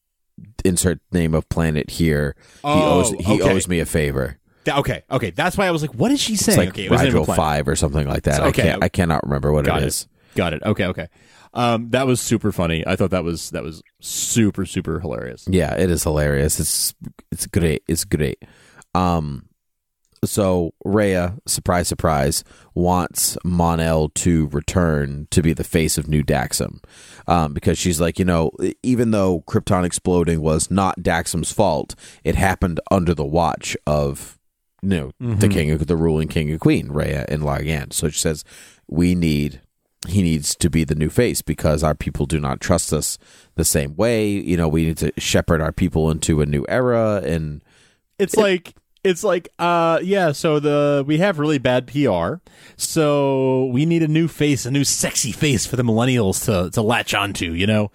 insert 0.65 1.01
name 1.13 1.35
of 1.35 1.49
planet 1.49 1.91
here. 1.91 2.35
he 2.57 2.61
Oh, 2.65 3.01
owes 3.01 3.11
he 3.11 3.41
okay. 3.41 3.51
owes 3.53 3.69
me 3.69 3.81
a 3.81 3.87
favor. 3.87 4.39
Th- 4.65 4.77
Okay, 4.79 5.03
okay, 5.11 5.31
that's 5.31 5.57
why 5.59 5.67
I 5.67 5.71
was 5.73 5.83
like, 5.83 5.95
"What 5.95 6.11
is 6.11 6.21
she 6.21 6.37
saying?" 6.37 6.59
like 6.59 6.69
okay, 6.71 6.87
it 6.87 6.91
was 6.91 7.03
Rigel. 7.03 7.25
Five 7.27 7.69
or 7.69 7.77
something 7.77 8.07
like 8.09 8.23
that. 8.23 8.41
Okay. 8.41 8.63
I 8.63 8.65
can't. 8.67 8.85
I 8.85 8.89
cannot 8.89 9.23
remember 9.25 9.53
what 9.53 9.65
Got 9.67 9.81
it 9.81 9.85
it. 9.85 9.89
is. 9.89 10.09
Got 10.37 10.55
it. 10.55 10.63
Okay, 10.65 10.87
okay. 10.87 11.09
Um, 11.53 11.91
that 11.91 12.07
was 12.07 12.21
super 12.21 12.51
funny. 12.51 12.85
I 12.87 12.97
thought 12.97 13.11
that 13.11 13.23
was 13.25 13.51
that 13.51 13.63
was 13.63 13.83
super 14.01 14.65
super 14.65 15.01
hilarious. 15.01 15.45
Yeah, 15.49 15.75
it 15.77 15.91
is 15.91 16.03
hilarious. 16.03 16.59
It's 16.59 16.95
it's 17.31 17.47
great. 17.47 17.83
It's 17.87 18.05
great. 18.05 18.43
Um, 18.95 19.47
so 20.27 20.75
Rhea, 20.85 21.37
surprise, 21.47 21.89
surprise, 21.89 22.45
wants 22.75 23.37
Mon-El 23.45 24.09
to 24.11 24.49
return 24.49 25.29
to 25.31 25.43
be 25.43 25.53
the 25.53 25.65
face 25.65 25.99
of 25.99 26.09
New 26.09 26.23
Daxam, 26.23 26.83
um, 27.27 27.53
because 27.53 27.79
she's 27.79 28.01
like, 28.01 28.19
you 28.19 28.25
know, 28.25 28.51
even 28.83 29.11
though 29.11 29.43
Krypton 29.47 29.85
exploding 29.85 30.41
was 30.41 30.71
not 30.71 31.01
Daxam's 31.01 31.53
fault, 31.53 31.95
it 32.25 32.35
happened 32.35 32.81
under 32.91 33.15
the 33.15 33.25
watch 33.25 33.77
of, 33.87 34.39
you 34.83 34.89
know, 34.89 35.13
the 35.21 35.49
king, 35.49 35.71
of, 35.71 35.87
the 35.87 35.97
ruling 35.97 36.29
king 36.29 36.51
and 36.51 36.61
queen, 36.61 36.91
Rhea 36.91 37.25
and 37.29 37.43
Largan. 37.43 37.93
So 37.93 38.09
she 38.09 38.19
says, 38.19 38.45
we 38.89 39.15
need. 39.15 39.61
He 40.07 40.21
needs 40.21 40.55
to 40.57 40.69
be 40.69 40.85
the 40.85 40.95
new 40.95 41.09
face 41.09 41.41
because 41.41 41.83
our 41.83 41.95
people 41.95 42.27
do 42.27 42.39
not 42.39 42.61
trust 42.61 42.93
us 42.93 43.17
the 43.55 43.65
same 43.65 43.97
way. 43.97 44.29
You 44.29 44.59
know, 44.59 44.69
we 44.69 44.85
need 44.85 44.99
to 44.99 45.13
shepherd 45.17 45.63
our 45.63 45.73
people 45.73 46.11
into 46.11 46.43
a 46.43 46.47
new 46.47 46.67
era 46.69 47.23
and 47.25 47.65
It's 48.19 48.37
like 48.37 48.75
it's 49.05 49.23
like 49.23 49.49
uh 49.59 49.99
yeah 50.03 50.33
so 50.33 50.59
the 50.59 51.05
we 51.07 51.19
have 51.19 51.39
really 51.39 51.59
bad 51.59 51.87
pr 51.87 52.35
so 52.77 53.67
we 53.67 53.87
need 53.87 54.03
a 54.03 54.09
new 54.09 54.27
face 54.27 54.67
a 54.67 54.71
new 54.71 54.85
sexy 54.85 55.31
face 55.33 55.67
for 55.67 55.77
the 55.77 55.83
millennials 55.83 56.45
to 56.45 56.71
to 56.71 56.83
latch 56.83 57.15
onto 57.15 57.53
you 57.53 57.67
know 57.67 57.93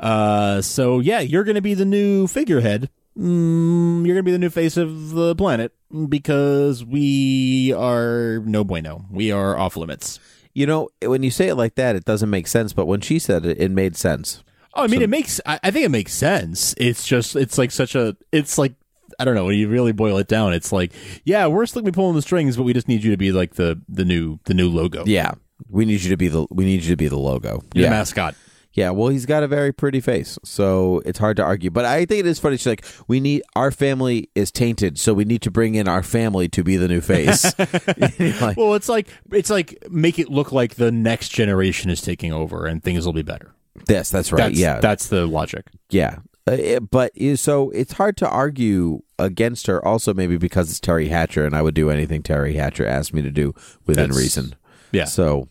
uh 0.00 0.60
so 0.60 1.00
yeah 1.00 1.20
you're 1.20 1.44
gonna 1.44 1.60
be 1.62 1.74
the 1.74 1.84
new 1.84 2.26
figurehead 2.26 2.90
mm, 3.18 4.06
you're 4.06 4.14
gonna 4.14 4.22
be 4.22 4.32
the 4.32 4.38
new 4.38 4.50
face 4.50 4.76
of 4.76 5.10
the 5.10 5.34
planet 5.34 5.72
because 6.08 6.84
we 6.84 7.72
are 7.72 8.40
no 8.44 8.62
bueno 8.64 9.04
we 9.10 9.32
are 9.32 9.56
off 9.58 9.76
limits 9.76 10.20
You 10.54 10.66
know, 10.66 10.90
when 11.00 11.22
you 11.22 11.30
say 11.30 11.48
it 11.48 11.54
like 11.56 11.76
that, 11.76 11.96
it 11.96 12.04
doesn't 12.04 12.28
make 12.28 12.46
sense. 12.46 12.74
But 12.74 12.84
when 12.84 13.00
she 13.00 13.18
said 13.18 13.46
it, 13.46 13.56
it 13.58 13.70
made 13.70 13.96
sense. 13.96 14.44
Oh, 14.74 14.84
I 14.84 14.86
mean, 14.86 15.00
it 15.00 15.08
makes. 15.08 15.40
I, 15.46 15.58
I 15.64 15.70
think 15.70 15.86
it 15.86 15.90
makes 15.90 16.12
sense. 16.12 16.74
It's 16.76 17.06
just, 17.06 17.36
it's 17.36 17.56
like 17.56 17.70
such 17.70 17.94
a. 17.94 18.14
It's 18.32 18.58
like 18.58 18.74
I 19.22 19.24
don't 19.24 19.34
know. 19.34 19.44
When 19.46 19.56
you 19.56 19.68
really 19.68 19.92
boil 19.92 20.18
it 20.18 20.26
down, 20.28 20.52
it's 20.52 20.72
like, 20.72 20.92
yeah, 21.24 21.46
we're 21.46 21.64
still 21.66 21.80
gonna 21.82 21.92
be 21.92 21.94
pulling 21.96 22.16
the 22.16 22.22
strings, 22.22 22.56
but 22.56 22.64
we 22.64 22.72
just 22.72 22.88
need 22.88 23.02
you 23.04 23.10
to 23.12 23.16
be 23.16 23.32
like 23.32 23.54
the 23.54 23.80
the 23.88 24.04
new 24.04 24.38
the 24.44 24.54
new 24.54 24.68
logo, 24.68 25.04
Yeah, 25.06 25.32
we 25.68 25.84
need 25.84 26.02
you 26.02 26.10
to 26.10 26.16
be 26.16 26.28
the 26.28 26.46
we 26.50 26.64
need 26.64 26.82
you 26.82 26.90
to 26.90 26.96
be 26.96 27.08
the 27.08 27.18
logo. 27.18 27.62
the 27.74 27.80
yeah, 27.82 27.90
mascot. 27.90 28.34
yeah. 28.72 28.90
Well, 28.90 29.08
he's 29.08 29.26
got 29.26 29.42
a 29.42 29.48
very 29.48 29.72
pretty 29.72 30.00
face, 30.00 30.38
so 30.44 31.00
it's 31.06 31.18
hard 31.20 31.36
to 31.36 31.42
argue. 31.44 31.70
But 31.70 31.84
I 31.84 32.04
think 32.04 32.20
it 32.20 32.26
is 32.26 32.38
funny. 32.40 32.56
She's 32.56 32.66
like, 32.66 32.84
we 33.06 33.20
need 33.20 33.42
our 33.54 33.70
family 33.70 34.28
is 34.34 34.50
tainted, 34.50 34.98
so 34.98 35.14
we 35.14 35.24
need 35.24 35.42
to 35.42 35.50
bring 35.50 35.74
in 35.76 35.86
our 35.88 36.02
family 36.02 36.48
to 36.48 36.64
be 36.64 36.76
the 36.76 36.88
new 36.88 37.00
face. 37.00 37.52
Like, 38.40 38.56
Well, 38.56 38.74
it's 38.74 38.88
like 38.88 39.06
it's 39.30 39.50
like 39.50 39.78
make 39.90 40.18
it 40.18 40.28
look 40.30 40.50
like 40.52 40.74
the 40.74 40.90
next 40.90 41.28
generation 41.28 41.90
is 41.90 42.00
taking 42.00 42.32
over 42.32 42.66
and 42.66 42.82
things 42.82 43.06
will 43.06 43.12
be 43.12 43.22
better. 43.22 43.54
yes, 43.88 44.10
that's 44.10 44.32
right. 44.32 44.48
That's, 44.48 44.58
yeah, 44.58 44.80
that's 44.80 45.06
the 45.08 45.26
logic. 45.26 45.66
Yeah. 45.90 46.16
Uh, 46.46 46.80
but 46.80 47.12
so 47.36 47.70
it's 47.70 47.92
hard 47.92 48.16
to 48.16 48.28
argue 48.28 49.00
against 49.18 49.68
her 49.68 49.84
also 49.86 50.12
maybe 50.12 50.36
because 50.36 50.70
it's 50.70 50.80
Teri 50.80 51.08
Hatcher 51.08 51.44
and 51.46 51.54
I 51.54 51.62
would 51.62 51.74
do 51.74 51.88
anything 51.88 52.22
Teri 52.22 52.54
Hatcher 52.56 52.84
asked 52.86 53.14
me 53.14 53.22
to 53.22 53.30
do 53.30 53.54
within 53.86 54.08
That's- 54.10 54.18
reason. 54.18 54.54
Yeah. 54.90 55.04
So 55.04 55.48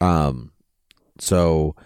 um 0.00 0.50
so 1.18 1.76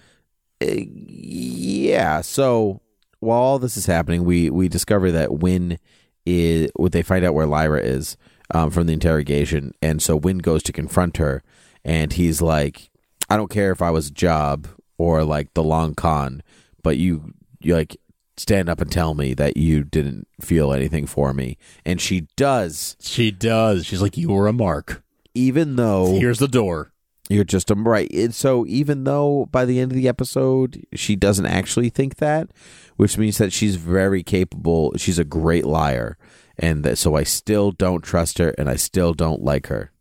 uh, 0.62 0.66
yeah, 0.74 2.20
so 2.20 2.81
while 3.20 3.40
all 3.40 3.59
this 3.59 3.76
is 3.76 3.87
happening, 3.87 4.24
we 4.24 4.48
we 4.50 4.68
discover 4.68 5.11
that 5.12 5.35
Winn 5.38 5.79
is 6.26 6.70
what 6.76 6.92
they 6.92 7.03
find 7.03 7.24
out 7.24 7.35
where 7.35 7.46
Lyra 7.46 7.81
is 7.81 8.16
um, 8.55 8.70
from 8.70 8.87
the 8.87 8.92
interrogation 8.92 9.72
and 9.83 10.03
so 10.03 10.16
Winn 10.16 10.38
goes 10.38 10.62
to 10.64 10.72
confront 10.72 11.16
her 11.18 11.42
and 11.85 12.12
he's 12.14 12.40
like 12.42 12.90
I 13.29 13.37
don't 13.37 13.50
care 13.50 13.70
if 13.70 13.81
I 13.83 13.90
was 13.90 14.09
a 14.09 14.12
job 14.12 14.66
or 14.98 15.24
like 15.24 15.53
the 15.55 15.62
long 15.62 15.94
con, 15.94 16.42
but 16.83 16.96
you 16.96 17.33
you 17.61 17.74
like 17.74 17.96
stand 18.40 18.68
up 18.68 18.81
and 18.81 18.90
tell 18.90 19.14
me 19.14 19.35
that 19.35 19.57
you 19.57 19.85
didn't 19.85 20.26
feel 20.40 20.72
anything 20.72 21.07
for 21.07 21.33
me. 21.35 21.59
And 21.85 22.00
she 22.00 22.26
does, 22.37 22.96
She 23.00 23.31
does. 23.31 23.87
She's 23.87 24.03
like, 24.03 24.16
you 24.16 24.29
were 24.31 24.46
a 24.48 24.53
mark. 24.53 25.03
even 25.35 25.76
though 25.76 26.18
Here's 26.18 26.38
the 26.38 26.48
door. 26.48 26.92
you're 27.29 27.44
just 27.44 27.70
a 27.70 27.74
right. 27.74 28.11
And 28.12 28.35
so 28.35 28.66
even 28.66 29.05
though 29.05 29.46
by 29.53 29.64
the 29.64 29.79
end 29.81 29.92
of 29.92 29.96
the 29.96 30.09
episode 30.09 30.85
she 30.94 31.14
doesn't 31.16 31.46
actually 31.46 31.88
think 31.90 32.16
that, 32.16 32.50
which 32.96 33.16
means 33.16 33.38
that 33.38 33.53
she's 33.53 33.76
very 33.76 34.22
capable. 34.22 34.92
She's 34.96 35.18
a 35.18 35.24
great 35.24 35.64
liar. 35.64 36.16
And 36.59 36.85
that, 36.85 36.98
so 36.98 37.14
I 37.16 37.22
still 37.22 37.70
don't 37.70 38.03
trust 38.03 38.38
her 38.38 38.50
and 38.59 38.68
I 38.68 38.76
still 38.76 39.14
don't 39.14 39.42
like 39.42 39.68
her. 39.68 39.92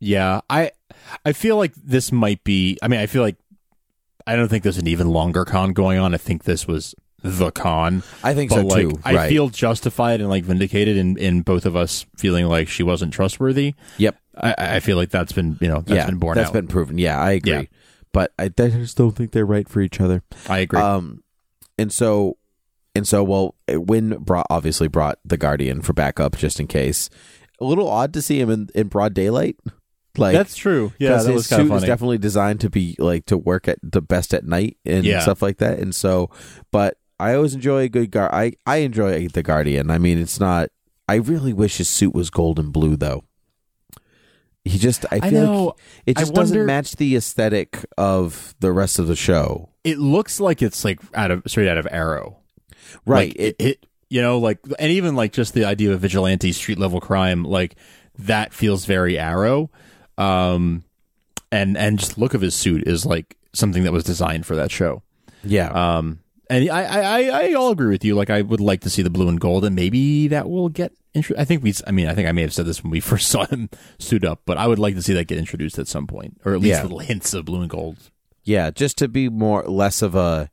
Yeah, 0.00 0.40
I 0.50 0.72
I 1.24 1.32
feel 1.32 1.56
like 1.56 1.74
this 1.76 2.10
might 2.12 2.42
be. 2.44 2.76
I 2.82 2.88
mean, 2.88 2.98
I 3.00 3.06
feel 3.06 3.22
like 3.22 3.36
I 4.26 4.36
don't 4.36 4.48
think 4.48 4.62
there's 4.64 4.76
an 4.78 4.88
even 4.88 5.08
longer 5.08 5.44
con 5.44 5.72
going 5.72 5.98
on. 5.98 6.12
I 6.12 6.18
think 6.18 6.42
this 6.44 6.66
was 6.66 6.94
the 7.22 7.50
con. 7.50 8.02
I 8.22 8.34
think 8.34 8.50
but 8.50 8.56
so 8.56 8.66
like, 8.66 8.88
too. 8.88 9.00
I 9.04 9.28
feel 9.28 9.48
justified 9.48 10.20
and 10.20 10.28
like 10.28 10.44
vindicated 10.44 10.96
in, 10.96 11.16
in 11.16 11.42
both 11.42 11.66
of 11.66 11.76
us 11.76 12.04
feeling 12.16 12.46
like 12.46 12.68
she 12.68 12.82
wasn't 12.82 13.12
trustworthy. 13.12 13.74
Yep. 13.98 14.16
I, 14.36 14.54
I 14.58 14.80
feel 14.80 14.96
like 14.96 15.10
that's 15.10 15.32
been 15.32 15.58
you 15.60 15.68
know 15.68 15.80
that's 15.80 15.90
yeah, 15.90 16.06
been 16.06 16.18
borne 16.18 16.36
that's 16.36 16.48
out. 16.48 16.54
been 16.54 16.66
proven. 16.68 16.98
Yeah, 16.98 17.20
I 17.20 17.32
agree. 17.32 17.52
Yeah. 17.52 17.62
But 18.12 18.32
I, 18.38 18.44
I 18.44 18.68
just 18.68 18.96
don't 18.96 19.12
think 19.12 19.32
they're 19.32 19.46
right 19.46 19.68
for 19.68 19.80
each 19.80 20.00
other. 20.00 20.22
I 20.48 20.58
agree. 20.58 20.80
Um, 20.80 21.22
and 21.78 21.90
so, 21.92 22.36
and 22.94 23.08
so, 23.08 23.22
well, 23.24 23.54
Winn 23.68 24.18
brought 24.20 24.46
obviously 24.50 24.88
brought 24.88 25.18
the 25.24 25.38
Guardian 25.38 25.80
for 25.80 25.92
backup 25.94 26.36
just 26.36 26.60
in 26.60 26.66
case. 26.66 27.08
A 27.60 27.64
little 27.64 27.88
odd 27.88 28.12
to 28.14 28.22
see 28.22 28.40
him 28.40 28.50
in, 28.50 28.68
in 28.74 28.88
broad 28.88 29.14
daylight. 29.14 29.56
Like 30.18 30.34
that's 30.34 30.56
true. 30.56 30.92
Yeah, 30.98 31.22
that 31.22 31.32
his 31.32 31.46
suit 31.46 31.72
is 31.72 31.84
definitely 31.84 32.18
designed 32.18 32.60
to 32.60 32.70
be 32.70 32.96
like 32.98 33.24
to 33.26 33.38
work 33.38 33.66
at 33.66 33.78
the 33.82 34.02
best 34.02 34.34
at 34.34 34.44
night 34.44 34.76
and 34.84 35.04
Yeah. 35.06 35.20
stuff 35.20 35.40
like 35.40 35.56
that. 35.58 35.78
And 35.78 35.94
so, 35.94 36.28
but 36.70 36.98
I 37.22 37.34
always 37.34 37.54
enjoy 37.54 37.82
a 37.82 37.88
good 37.88 38.10
guard. 38.10 38.30
I 38.32 38.52
I 38.66 38.76
enjoy 38.78 39.28
the 39.28 39.42
Guardian. 39.42 39.90
I 39.90 39.98
mean, 39.98 40.18
it's 40.18 40.40
not. 40.40 40.70
I 41.08 41.16
really 41.16 41.52
wish 41.52 41.76
his 41.78 41.88
suit 41.88 42.14
was 42.14 42.30
gold 42.30 42.58
and 42.58 42.72
blue 42.72 42.96
though. 42.96 43.24
He 44.64 44.78
just 44.78 45.04
I 45.10 45.18
I 45.22 45.30
feel 45.30 45.44
know. 45.44 45.64
like 45.66 45.74
it 46.06 46.18
I 46.18 46.20
just 46.22 46.34
doesn't 46.34 46.56
wonder- 46.56 46.66
match 46.66 46.96
the 46.96 47.16
aesthetic 47.16 47.84
of 47.98 48.54
the 48.60 48.72
rest 48.72 48.98
of 48.98 49.06
the 49.08 49.16
show. 49.16 49.70
it 49.84 49.98
looks 49.98 50.38
like 50.38 50.62
it's 50.62 50.84
like 50.84 51.00
out 51.14 51.30
of 51.32 51.42
straight 51.46 51.68
out 51.68 51.78
of 51.78 51.88
Arrow. 51.90 52.38
Right. 53.04 53.28
Like, 53.30 53.36
it, 53.36 53.56
it 53.58 53.86
you 54.08 54.22
know 54.22 54.38
like 54.38 54.58
and 54.78 54.92
even 54.92 55.16
like 55.16 55.32
just 55.32 55.54
the 55.54 55.64
idea 55.64 55.92
of 55.92 56.00
vigilante 56.00 56.52
street 56.52 56.78
level 56.78 57.00
crime 57.00 57.42
like 57.44 57.74
that 58.18 58.52
feels 58.52 58.84
very 58.84 59.18
Arrow. 59.18 59.70
Um, 60.16 60.84
and 61.50 61.76
and 61.76 61.98
just 61.98 62.16
look 62.16 62.34
of 62.34 62.40
his 62.40 62.54
suit 62.54 62.86
is 62.86 63.04
like 63.04 63.36
something 63.52 63.82
that 63.82 63.92
was 63.92 64.04
designed 64.04 64.46
for 64.46 64.54
that 64.56 64.70
show. 64.70 65.02
yeah. 65.42 65.70
Um, 65.70 66.20
and 66.56 66.70
I, 66.70 66.82
I, 66.82 67.22
I, 67.48 67.52
all 67.54 67.70
agree 67.70 67.88
with 67.90 68.04
you. 68.04 68.14
Like, 68.14 68.30
I 68.30 68.42
would 68.42 68.60
like 68.60 68.80
to 68.82 68.90
see 68.90 69.02
the 69.02 69.10
blue 69.10 69.28
and 69.28 69.40
gold, 69.40 69.64
and 69.64 69.74
maybe 69.76 70.28
that 70.28 70.48
will 70.48 70.68
get. 70.68 70.92
Intro- 71.14 71.36
I 71.38 71.44
think 71.44 71.62
we. 71.62 71.74
I 71.86 71.90
mean, 71.90 72.08
I 72.08 72.14
think 72.14 72.28
I 72.28 72.32
may 72.32 72.42
have 72.42 72.52
said 72.54 72.66
this 72.66 72.82
when 72.82 72.90
we 72.90 73.00
first 73.12 73.28
saw 73.28 73.44
him 73.46 73.68
suit 73.98 74.24
up, 74.24 74.42
but 74.46 74.56
I 74.58 74.66
would 74.66 74.78
like 74.78 74.94
to 74.94 75.02
see 75.02 75.12
that 75.14 75.26
get 75.26 75.38
introduced 75.38 75.78
at 75.78 75.88
some 75.88 76.06
point, 76.06 76.40
or 76.44 76.54
at 76.54 76.60
least 76.60 76.76
Yeah. 76.78 76.82
little 76.82 76.98
hints 77.00 77.34
of 77.34 77.44
blue 77.44 77.60
and 77.60 77.70
gold. 77.70 77.98
Yeah, 78.44 78.70
just 78.70 78.98
to 78.98 79.08
be 79.08 79.28
more 79.28 79.62
less 79.64 80.02
of 80.02 80.14
a 80.14 80.50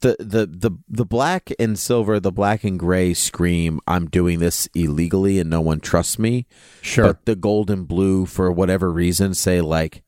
the 0.00 0.16
the 0.18 0.46
the 0.46 0.70
the 0.88 1.04
black 1.06 1.52
and 1.58 1.78
silver, 1.78 2.18
the 2.18 2.32
black 2.32 2.64
and 2.64 2.78
gray 2.78 3.14
scream. 3.14 3.80
I'm 3.86 4.06
doing 4.06 4.40
this 4.40 4.68
illegally, 4.74 5.38
and 5.38 5.48
no 5.48 5.60
one 5.60 5.80
trusts 5.80 6.18
me. 6.18 6.46
Sure. 6.82 7.06
But 7.06 7.24
the 7.24 7.36
gold 7.36 7.70
and 7.70 7.86
blue, 7.86 8.26
for 8.26 8.50
whatever 8.52 8.90
reason, 8.92 9.34
say 9.34 9.60
like, 9.60 10.02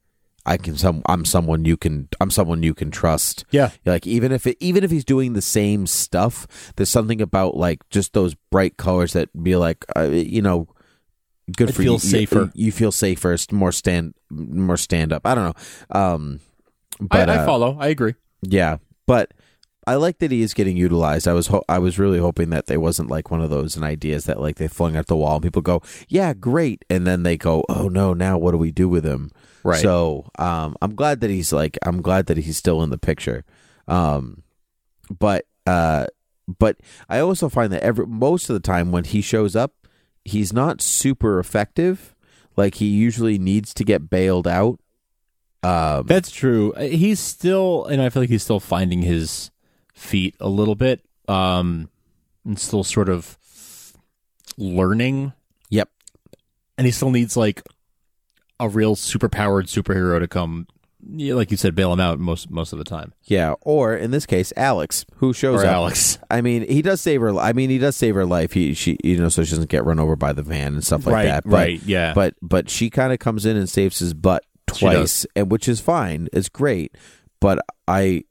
I 0.48 0.56
can 0.56 0.78
some. 0.78 1.02
I'm 1.06 1.26
someone 1.26 1.66
you 1.66 1.76
can. 1.76 2.08
I'm 2.22 2.30
someone 2.30 2.62
you 2.62 2.72
can 2.72 2.90
trust. 2.90 3.44
yeah. 3.50 3.70
Like 3.84 4.06
even 4.06 4.32
if 4.32 4.46
it, 4.46 4.56
even 4.60 4.82
if 4.82 4.90
he's 4.90 5.04
doing 5.04 5.34
the 5.34 5.42
same 5.42 5.86
stuff, 5.86 6.46
there's 6.76 6.88
something 6.88 7.20
about 7.20 7.54
like 7.54 7.86
just 7.90 8.14
those 8.14 8.34
bright 8.50 8.78
colors 8.78 9.12
that 9.12 9.28
be 9.42 9.56
like, 9.56 9.84
uh, 9.94 10.08
you 10.08 10.40
know, 10.40 10.66
good 11.54 11.68
It 11.68 11.74
for 11.74 11.82
you. 11.82 11.90
Feel 11.90 11.98
safer. 11.98 12.50
You, 12.54 12.66
you 12.66 12.72
feel 12.72 12.92
safer, 12.92 13.34
it's 13.34 13.52
more 13.52 13.72
stand, 13.72 14.14
more 14.30 14.78
stand 14.78 15.12
up. 15.12 15.26
I 15.26 15.34
don't 15.34 15.44
know. 15.44 16.00
Um, 16.00 16.40
but 16.98 17.28
I, 17.28 17.34
I 17.34 17.36
uh, 17.38 17.46
follow. 17.46 17.76
I 17.78 17.88
agree. 17.88 18.14
yeah, 18.40 18.78
but 19.06 19.34
I 19.88 19.94
like 19.94 20.18
that 20.18 20.30
he 20.30 20.42
is 20.42 20.52
getting 20.52 20.76
utilized. 20.76 21.26
I 21.26 21.32
was 21.32 21.46
ho- 21.46 21.64
I 21.66 21.78
was 21.78 21.98
really 21.98 22.18
hoping 22.18 22.50
that 22.50 22.66
there 22.66 22.78
wasn't 22.78 23.08
like 23.08 23.30
one 23.30 23.40
of 23.40 23.48
those 23.48 23.74
and 23.74 23.82
ideas 23.82 24.26
that 24.26 24.38
like 24.38 24.56
they 24.56 24.68
flung 24.68 24.96
at 24.96 25.06
the 25.06 25.16
wall 25.16 25.36
and 25.36 25.42
people 25.42 25.62
go, 25.62 25.80
yeah, 26.08 26.34
great, 26.34 26.84
and 26.90 27.06
then 27.06 27.22
they 27.22 27.38
go, 27.38 27.64
oh 27.70 27.88
no, 27.88 28.12
now 28.12 28.36
what 28.36 28.50
do 28.50 28.58
we 28.58 28.70
do 28.70 28.86
with 28.86 29.02
him? 29.06 29.30
Right. 29.64 29.80
So 29.80 30.30
um, 30.38 30.76
I'm 30.82 30.94
glad 30.94 31.20
that 31.20 31.30
he's 31.30 31.54
like 31.54 31.78
I'm 31.86 32.02
glad 32.02 32.26
that 32.26 32.36
he's 32.36 32.58
still 32.58 32.82
in 32.82 32.90
the 32.90 32.98
picture. 32.98 33.46
Um, 33.86 34.42
but 35.18 35.46
uh, 35.66 36.04
but 36.58 36.76
I 37.08 37.20
also 37.20 37.48
find 37.48 37.72
that 37.72 37.82
every 37.82 38.06
most 38.06 38.50
of 38.50 38.54
the 38.54 38.60
time 38.60 38.92
when 38.92 39.04
he 39.04 39.22
shows 39.22 39.56
up, 39.56 39.72
he's 40.22 40.52
not 40.52 40.82
super 40.82 41.38
effective. 41.38 42.14
Like 42.58 42.74
he 42.74 42.88
usually 42.88 43.38
needs 43.38 43.72
to 43.72 43.84
get 43.84 44.10
bailed 44.10 44.46
out. 44.46 44.80
Um, 45.62 46.06
That's 46.06 46.30
true. 46.30 46.74
He's 46.78 47.20
still, 47.20 47.86
and 47.86 48.02
I 48.02 48.10
feel 48.10 48.22
like 48.22 48.30
he's 48.30 48.42
still 48.42 48.60
finding 48.60 49.02
his 49.02 49.50
feet 49.98 50.36
a 50.40 50.48
little 50.48 50.74
bit, 50.74 51.04
um, 51.28 51.90
and 52.44 52.58
still 52.58 52.84
sort 52.84 53.08
of 53.08 53.36
learning. 54.56 55.32
Yep. 55.70 55.90
And 56.76 56.86
he 56.86 56.90
still 56.90 57.10
needs 57.10 57.36
like 57.36 57.62
a 58.60 58.68
real 58.68 58.96
superpowered 58.96 59.64
superhero 59.64 60.18
to 60.18 60.26
come, 60.26 60.66
yeah, 61.10 61.34
like 61.34 61.50
you 61.50 61.56
said, 61.56 61.74
bail 61.74 61.92
him 61.92 62.00
out 62.00 62.18
most 62.18 62.50
most 62.50 62.72
of 62.72 62.78
the 62.78 62.84
time. 62.84 63.12
Yeah, 63.24 63.54
or 63.60 63.94
in 63.96 64.10
this 64.10 64.26
case, 64.26 64.52
Alex, 64.56 65.06
who 65.16 65.32
shows 65.32 65.62
Or 65.62 65.66
up. 65.66 65.72
Alex. 65.72 66.18
I 66.30 66.40
mean, 66.40 66.68
he 66.68 66.82
does 66.82 67.00
save 67.00 67.20
her. 67.20 67.36
I 67.36 67.52
mean, 67.52 67.70
he 67.70 67.78
does 67.78 67.96
save 67.96 68.14
her 68.14 68.26
life. 68.26 68.52
He, 68.52 68.74
she, 68.74 68.98
you 69.04 69.16
know, 69.16 69.28
so 69.28 69.44
she 69.44 69.50
doesn't 69.50 69.70
get 69.70 69.84
run 69.84 70.00
over 70.00 70.16
by 70.16 70.32
the 70.32 70.42
van 70.42 70.74
and 70.74 70.84
stuff 70.84 71.06
like 71.06 71.14
right. 71.14 71.24
that. 71.26 71.44
But, 71.44 71.52
right. 71.52 71.82
Yeah. 71.84 72.14
But, 72.14 72.34
but 72.42 72.68
she 72.68 72.90
kind 72.90 73.12
of 73.12 73.18
comes 73.18 73.46
in 73.46 73.56
and 73.56 73.68
saves 73.68 73.98
his 74.00 74.12
butt 74.14 74.44
twice, 74.66 75.26
and 75.36 75.50
which 75.50 75.68
is 75.68 75.80
fine. 75.80 76.28
It's 76.32 76.48
great. 76.48 76.96
But 77.40 77.60
I, 77.86 78.24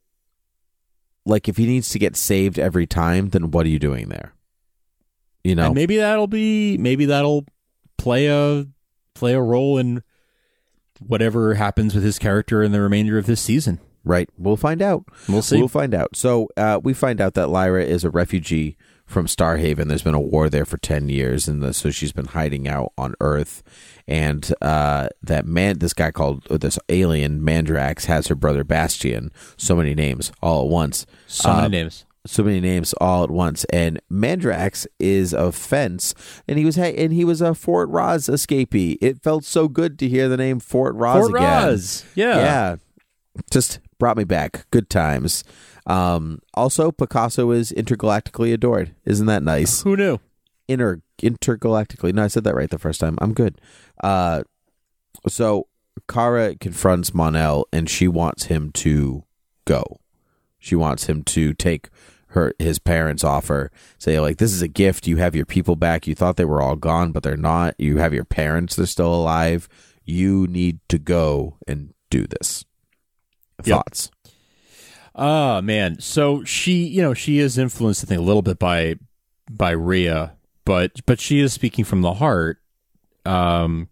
like, 1.24 1.48
if 1.48 1.56
he 1.56 1.66
needs 1.66 1.88
to 1.90 1.98
get 1.98 2.16
saved 2.16 2.58
every 2.58 2.86
time, 2.86 3.30
then 3.30 3.50
what 3.50 3.66
are 3.66 3.70
you 3.70 3.78
doing 3.78 4.08
there? 4.08 4.34
You 5.44 5.54
know, 5.54 5.66
And 5.66 5.74
maybe 5.74 5.96
that'll 5.96 6.26
be 6.26 6.76
maybe 6.78 7.06
that'll 7.06 7.46
play 7.96 8.26
a 8.26 8.66
play 9.14 9.34
a 9.34 9.40
role 9.40 9.78
in 9.78 10.02
whatever 11.00 11.54
happens 11.54 11.94
with 11.94 12.02
his 12.04 12.18
character 12.18 12.62
in 12.62 12.72
the 12.72 12.80
remainder 12.80 13.18
of 13.18 13.26
this 13.26 13.40
season. 13.40 13.80
right? 14.04 14.28
We'll 14.36 14.56
find 14.56 14.80
out. 14.82 15.04
We'll 15.28 15.42
see. 15.42 15.58
We'll 15.58 15.68
find 15.68 15.94
out. 15.94 16.16
So 16.16 16.48
uh, 16.56 16.80
we 16.82 16.92
find 16.94 17.20
out 17.20 17.34
that 17.34 17.48
Lyra 17.50 17.84
is 17.84 18.04
a 18.04 18.10
refugee 18.10 18.76
from 19.08 19.26
Starhaven. 19.26 19.88
There's 19.88 20.02
been 20.02 20.14
a 20.14 20.20
war 20.20 20.48
there 20.48 20.64
for 20.64 20.76
ten 20.76 21.08
years, 21.08 21.48
and 21.48 21.60
the, 21.62 21.72
so 21.74 21.90
she's 21.90 22.12
been 22.12 22.26
hiding 22.26 22.68
out 22.68 22.92
on 22.96 23.14
Earth. 23.20 23.62
And 24.06 24.52
uh, 24.62 25.08
that 25.22 25.44
man, 25.46 25.78
this 25.80 25.92
guy 25.94 26.10
called 26.12 26.46
uh, 26.50 26.58
this 26.58 26.78
alien 26.88 27.40
Mandrax, 27.40 28.04
has 28.06 28.28
her 28.28 28.34
brother 28.36 28.62
Bastion. 28.64 29.32
So 29.56 29.74
many 29.74 29.94
names 29.94 30.30
all 30.42 30.62
at 30.64 30.68
once. 30.70 31.04
So 31.26 31.48
many 31.52 31.64
Um, 31.66 31.72
names. 31.72 32.04
so 32.26 32.42
many 32.42 32.60
names 32.60 32.92
all 33.00 33.24
at 33.24 33.30
once. 33.30 33.64
And 33.72 34.00
Mandrax 34.10 34.86
is 34.98 35.32
a 35.32 35.50
fence, 35.52 36.14
and 36.46 36.58
he 36.58 36.64
was 36.64 36.76
ha- 36.76 36.94
and 36.96 37.12
he 37.12 37.24
was 37.24 37.40
a 37.40 37.54
Fort 37.54 37.88
Roz 37.88 38.28
escapee. 38.28 38.96
It 39.00 39.22
felt 39.22 39.44
so 39.44 39.68
good 39.68 39.98
to 39.98 40.08
hear 40.08 40.28
the 40.28 40.36
name 40.36 40.60
Fort 40.60 40.94
Roz 40.94 41.26
Fort 41.28 41.36
again. 41.36 41.64
Roz. 41.68 42.04
Yeah. 42.14 42.36
yeah, 42.36 42.76
just 43.50 43.80
brought 43.98 44.16
me 44.16 44.24
back. 44.24 44.66
Good 44.70 44.88
times. 44.90 45.44
Um, 45.88 46.40
also, 46.54 46.92
Picasso 46.92 47.50
is 47.50 47.72
intergalactically 47.72 48.52
adored. 48.52 48.94
Isn't 49.04 49.26
that 49.26 49.42
nice? 49.42 49.82
Who 49.82 49.96
knew? 49.96 50.20
Inter 50.68 51.00
intergalactically. 51.20 52.12
No, 52.12 52.24
I 52.24 52.28
said 52.28 52.44
that 52.44 52.54
right 52.54 52.70
the 52.70 52.78
first 52.78 53.00
time. 53.00 53.18
I'm 53.20 53.32
good. 53.32 53.60
Uh, 54.04 54.42
so 55.26 55.66
Kara 56.06 56.54
confronts 56.56 57.14
Mon-El, 57.14 57.66
and 57.72 57.88
she 57.88 58.06
wants 58.06 58.44
him 58.44 58.70
to 58.72 59.24
go. 59.64 59.98
She 60.58 60.76
wants 60.76 61.06
him 61.06 61.22
to 61.24 61.54
take 61.54 61.88
her 62.32 62.52
his 62.58 62.78
parents' 62.78 63.24
offer. 63.24 63.70
Say 63.96 64.20
like, 64.20 64.36
"This 64.36 64.52
is 64.52 64.60
a 64.60 64.68
gift. 64.68 65.06
You 65.06 65.16
have 65.16 65.34
your 65.34 65.46
people 65.46 65.76
back. 65.76 66.06
You 66.06 66.14
thought 66.14 66.36
they 66.36 66.44
were 66.44 66.60
all 66.60 66.76
gone, 66.76 67.12
but 67.12 67.22
they're 67.22 67.36
not. 67.36 67.74
You 67.78 67.96
have 67.96 68.12
your 68.12 68.24
parents. 68.24 68.76
They're 68.76 68.86
still 68.86 69.14
alive. 69.14 69.68
You 70.04 70.46
need 70.46 70.80
to 70.88 70.98
go 70.98 71.56
and 71.66 71.94
do 72.10 72.26
this." 72.26 72.66
Yep. 73.64 73.76
Thoughts? 73.76 74.10
Ah, 75.18 75.60
man. 75.60 75.98
So 76.00 76.44
she, 76.44 76.84
you 76.84 77.02
know, 77.02 77.12
she 77.12 77.40
is 77.40 77.58
influenced, 77.58 78.04
I 78.04 78.06
think, 78.06 78.20
a 78.20 78.24
little 78.24 78.42
bit 78.42 78.58
by 78.58 78.94
by 79.50 79.72
Rhea, 79.72 80.36
but 80.64 81.04
but 81.06 81.20
she 81.20 81.40
is 81.40 81.52
speaking 81.52 81.84
from 81.84 82.02
the 82.02 82.14
heart. 82.14 82.58
Um, 83.26 83.88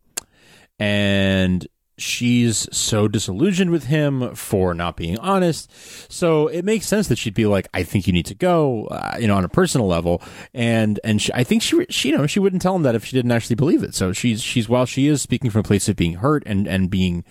and 0.79 1.67
she's 1.99 2.69
so 2.77 3.09
disillusioned 3.09 3.71
with 3.71 3.85
him 3.85 4.35
for 4.35 4.73
not 4.75 4.97
being 4.97 5.19
honest. 5.19 5.69
So 6.13 6.47
it 6.47 6.65
makes 6.65 6.87
sense 6.87 7.09
that 7.09 7.19
she'd 7.19 7.35
be 7.35 7.47
like, 7.47 7.67
"I 7.75 7.83
think 7.83 8.07
you 8.07 8.13
need 8.13 8.27
to 8.27 8.35
go," 8.35 8.87
uh, 8.87 9.17
you 9.19 9.27
know, 9.27 9.35
on 9.35 9.45
a 9.45 9.49
personal 9.49 9.89
level. 9.89 10.23
And 10.55 11.01
and 11.03 11.21
she, 11.21 11.33
I 11.33 11.43
think 11.43 11.61
she, 11.63 11.87
she, 11.91 12.11
you 12.11 12.17
know, 12.17 12.29
she 12.29 12.39
wouldn't 12.39 12.63
tell 12.63 12.77
him 12.77 12.83
that 12.83 12.95
if 12.95 13.05
she 13.05 13.17
didn't 13.17 13.33
actually 13.33 13.57
believe 13.57 13.83
it. 13.83 13.97
So 13.97 14.13
she's 14.13 14.43
she's 14.43 14.69
while 14.69 14.87
she 14.87 15.09
is 15.09 15.23
speaking 15.23 15.51
from 15.51 15.61
a 15.61 15.65
place 15.65 15.89
of 15.89 15.97
being 15.97 16.15
hurt 16.15 16.45
and 16.47 16.69
and 16.69 16.89
being, 16.89 17.25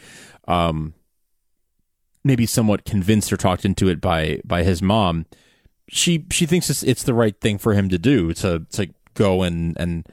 um, 0.50 0.96
maybe 2.26 2.46
somewhat 2.46 2.84
convinced 2.84 3.32
or 3.32 3.38
talked 3.38 3.64
into 3.64 3.88
it 3.88 4.02
by 4.02 4.42
by 4.44 4.64
his 4.64 4.82
mom. 4.82 5.26
She 5.88 6.26
she 6.32 6.46
thinks 6.46 6.70
it's 6.70 6.84
it's 6.84 7.04
the 7.04 7.14
right 7.14 7.40
thing 7.40 7.58
for 7.58 7.74
him 7.74 7.88
to 7.90 7.98
do 7.98 8.34
to 8.34 8.66
to 8.72 8.88
go 9.14 9.44
and 9.44 9.78
and 9.80 10.06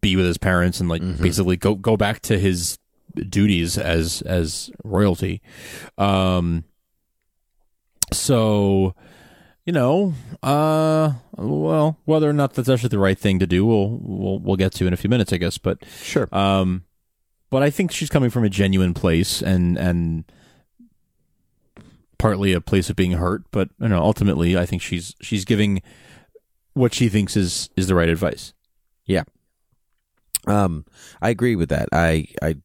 be 0.00 0.16
with 0.16 0.26
his 0.26 0.38
parents 0.38 0.80
and 0.80 0.88
like 0.88 1.02
basically 1.20 1.56
go 1.56 1.74
go 1.76 1.96
back 1.96 2.20
to 2.22 2.38
his 2.38 2.78
duties 3.28 3.78
as 3.78 4.22
as 4.22 4.70
royalty. 4.82 5.42
Um 5.98 6.64
so 8.12 8.94
you 9.64 9.72
know, 9.72 10.14
uh 10.42 11.12
well, 11.36 11.98
whether 12.04 12.28
or 12.30 12.32
not 12.32 12.54
that's 12.54 12.68
actually 12.68 12.88
the 12.90 12.98
right 12.98 13.18
thing 13.18 13.38
to 13.40 13.46
do, 13.46 13.66
we'll 13.66 13.98
we'll 14.00 14.38
we'll 14.38 14.56
get 14.56 14.72
to 14.74 14.86
in 14.86 14.92
a 14.92 14.96
few 14.96 15.10
minutes, 15.10 15.32
I 15.32 15.36
guess, 15.38 15.58
but 15.58 15.84
Sure. 16.02 16.28
um, 16.34 16.84
but 17.50 17.62
I 17.62 17.70
think 17.70 17.90
she's 17.92 18.08
coming 18.08 18.30
from 18.30 18.44
a 18.44 18.48
genuine 18.48 18.94
place 18.94 19.42
and 19.42 19.76
and 19.76 20.24
partly 22.18 22.52
a 22.52 22.60
place 22.60 22.90
of 22.90 22.96
being 22.96 23.12
hurt. 23.12 23.42
But 23.50 23.70
you 23.80 23.88
know, 23.88 24.00
ultimately, 24.00 24.56
I 24.56 24.66
think 24.66 24.82
she's 24.82 25.14
she's 25.20 25.44
giving 25.44 25.82
what 26.74 26.92
she 26.94 27.08
thinks 27.08 27.36
is 27.36 27.70
is 27.76 27.86
the 27.86 27.94
right 27.94 28.08
advice. 28.08 28.52
Yeah. 29.06 29.24
Um, 30.46 30.84
I 31.20 31.30
agree 31.30 31.56
with 31.56 31.70
that. 31.70 31.88
I 31.92 32.28
I 32.42 32.56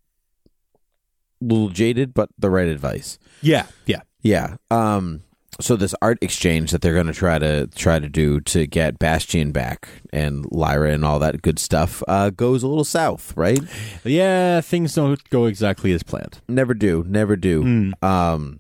little 1.40 1.70
jaded, 1.70 2.14
but 2.14 2.30
the 2.38 2.50
right 2.50 2.68
advice. 2.68 3.18
Yeah, 3.42 3.66
yeah, 3.86 4.02
Yeah. 4.22 4.58
Um. 4.70 5.24
So 5.60 5.76
this 5.76 5.94
art 6.02 6.18
exchange 6.22 6.72
that 6.72 6.82
they're 6.82 6.94
going 6.94 7.08
to 7.08 7.14
try 7.14 7.38
to 7.38 7.68
try 7.68 8.00
to 8.00 8.08
do 8.10 8.40
to 8.42 8.66
get 8.66 8.98
Bastion 8.98 9.52
back 9.52 9.90
and 10.12 10.46
Lyra 10.50 10.92
and 10.92 11.04
all 11.06 11.20
that 11.20 11.42
good 11.42 11.60
stuff 11.60 12.02
uh, 12.08 12.30
goes 12.32 12.64
a 12.64 12.68
little 12.68 12.86
south, 12.86 13.34
right? 13.36 13.60
yeah. 14.04 14.62
Things 14.62 14.96
don't 14.96 15.22
go 15.30 15.46
exactly 15.46 15.92
as 15.92 16.04
planned. 16.04 16.40
Never 16.48 16.74
do, 16.74 17.04
never 17.08 17.36
do. 17.36 17.92
Um. 18.02 18.60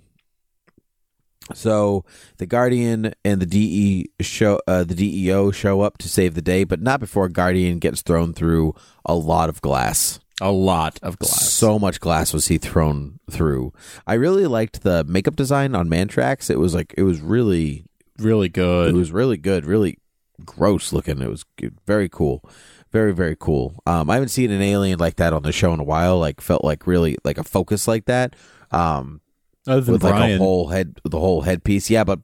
So 1.55 2.05
the 2.37 2.45
Guardian 2.45 3.13
and 3.23 3.41
the 3.41 3.45
DE 3.45 4.07
show 4.21 4.59
uh, 4.67 4.83
the 4.83 4.95
DEO 4.95 5.51
show 5.51 5.81
up 5.81 5.97
to 5.99 6.09
save 6.09 6.33
the 6.33 6.41
day, 6.41 6.63
but 6.63 6.81
not 6.81 6.99
before 6.99 7.29
Guardian 7.29 7.79
gets 7.79 8.01
thrown 8.01 8.33
through 8.33 8.75
a 9.05 9.15
lot 9.15 9.49
of 9.49 9.61
glass. 9.61 10.19
A 10.39 10.51
lot 10.51 10.99
of 11.03 11.19
glass. 11.19 11.51
So 11.51 11.77
much 11.77 11.99
glass 11.99 12.33
was 12.33 12.47
he 12.47 12.57
thrown 12.57 13.19
through. 13.29 13.73
I 14.07 14.15
really 14.15 14.47
liked 14.47 14.81
the 14.81 15.03
makeup 15.03 15.35
design 15.35 15.75
on 15.75 15.87
Mandrax. 15.87 16.49
It 16.49 16.57
was 16.57 16.73
like 16.73 16.95
it 16.97 17.03
was 17.03 17.21
really 17.21 17.85
really 18.17 18.49
good. 18.49 18.89
it 18.89 18.95
was 18.95 19.11
really 19.11 19.37
good, 19.37 19.65
really 19.65 19.97
gross 20.43 20.91
looking. 20.93 21.21
It 21.21 21.29
was 21.29 21.45
very 21.85 22.09
cool. 22.09 22.43
Very 22.91 23.13
very 23.13 23.35
cool. 23.39 23.75
Um 23.85 24.09
I 24.09 24.15
haven't 24.15 24.29
seen 24.29 24.49
an 24.49 24.63
alien 24.63 24.97
like 24.97 25.17
that 25.17 25.31
on 25.33 25.43
the 25.43 25.51
show 25.51 25.73
in 25.73 25.79
a 25.79 25.83
while. 25.83 26.17
Like 26.17 26.41
felt 26.41 26.63
like 26.63 26.87
really 26.87 27.17
like 27.23 27.37
a 27.37 27.43
focus 27.43 27.87
like 27.87 28.05
that. 28.05 28.35
Um 28.71 29.21
Other 29.67 29.81
than 29.81 29.93
with 29.93 30.03
like 30.03 30.31
a 30.31 30.37
whole 30.37 30.67
head 30.69 30.99
the 31.03 31.19
whole 31.19 31.41
headpiece. 31.41 31.89
Yeah, 31.89 32.03
but 32.03 32.19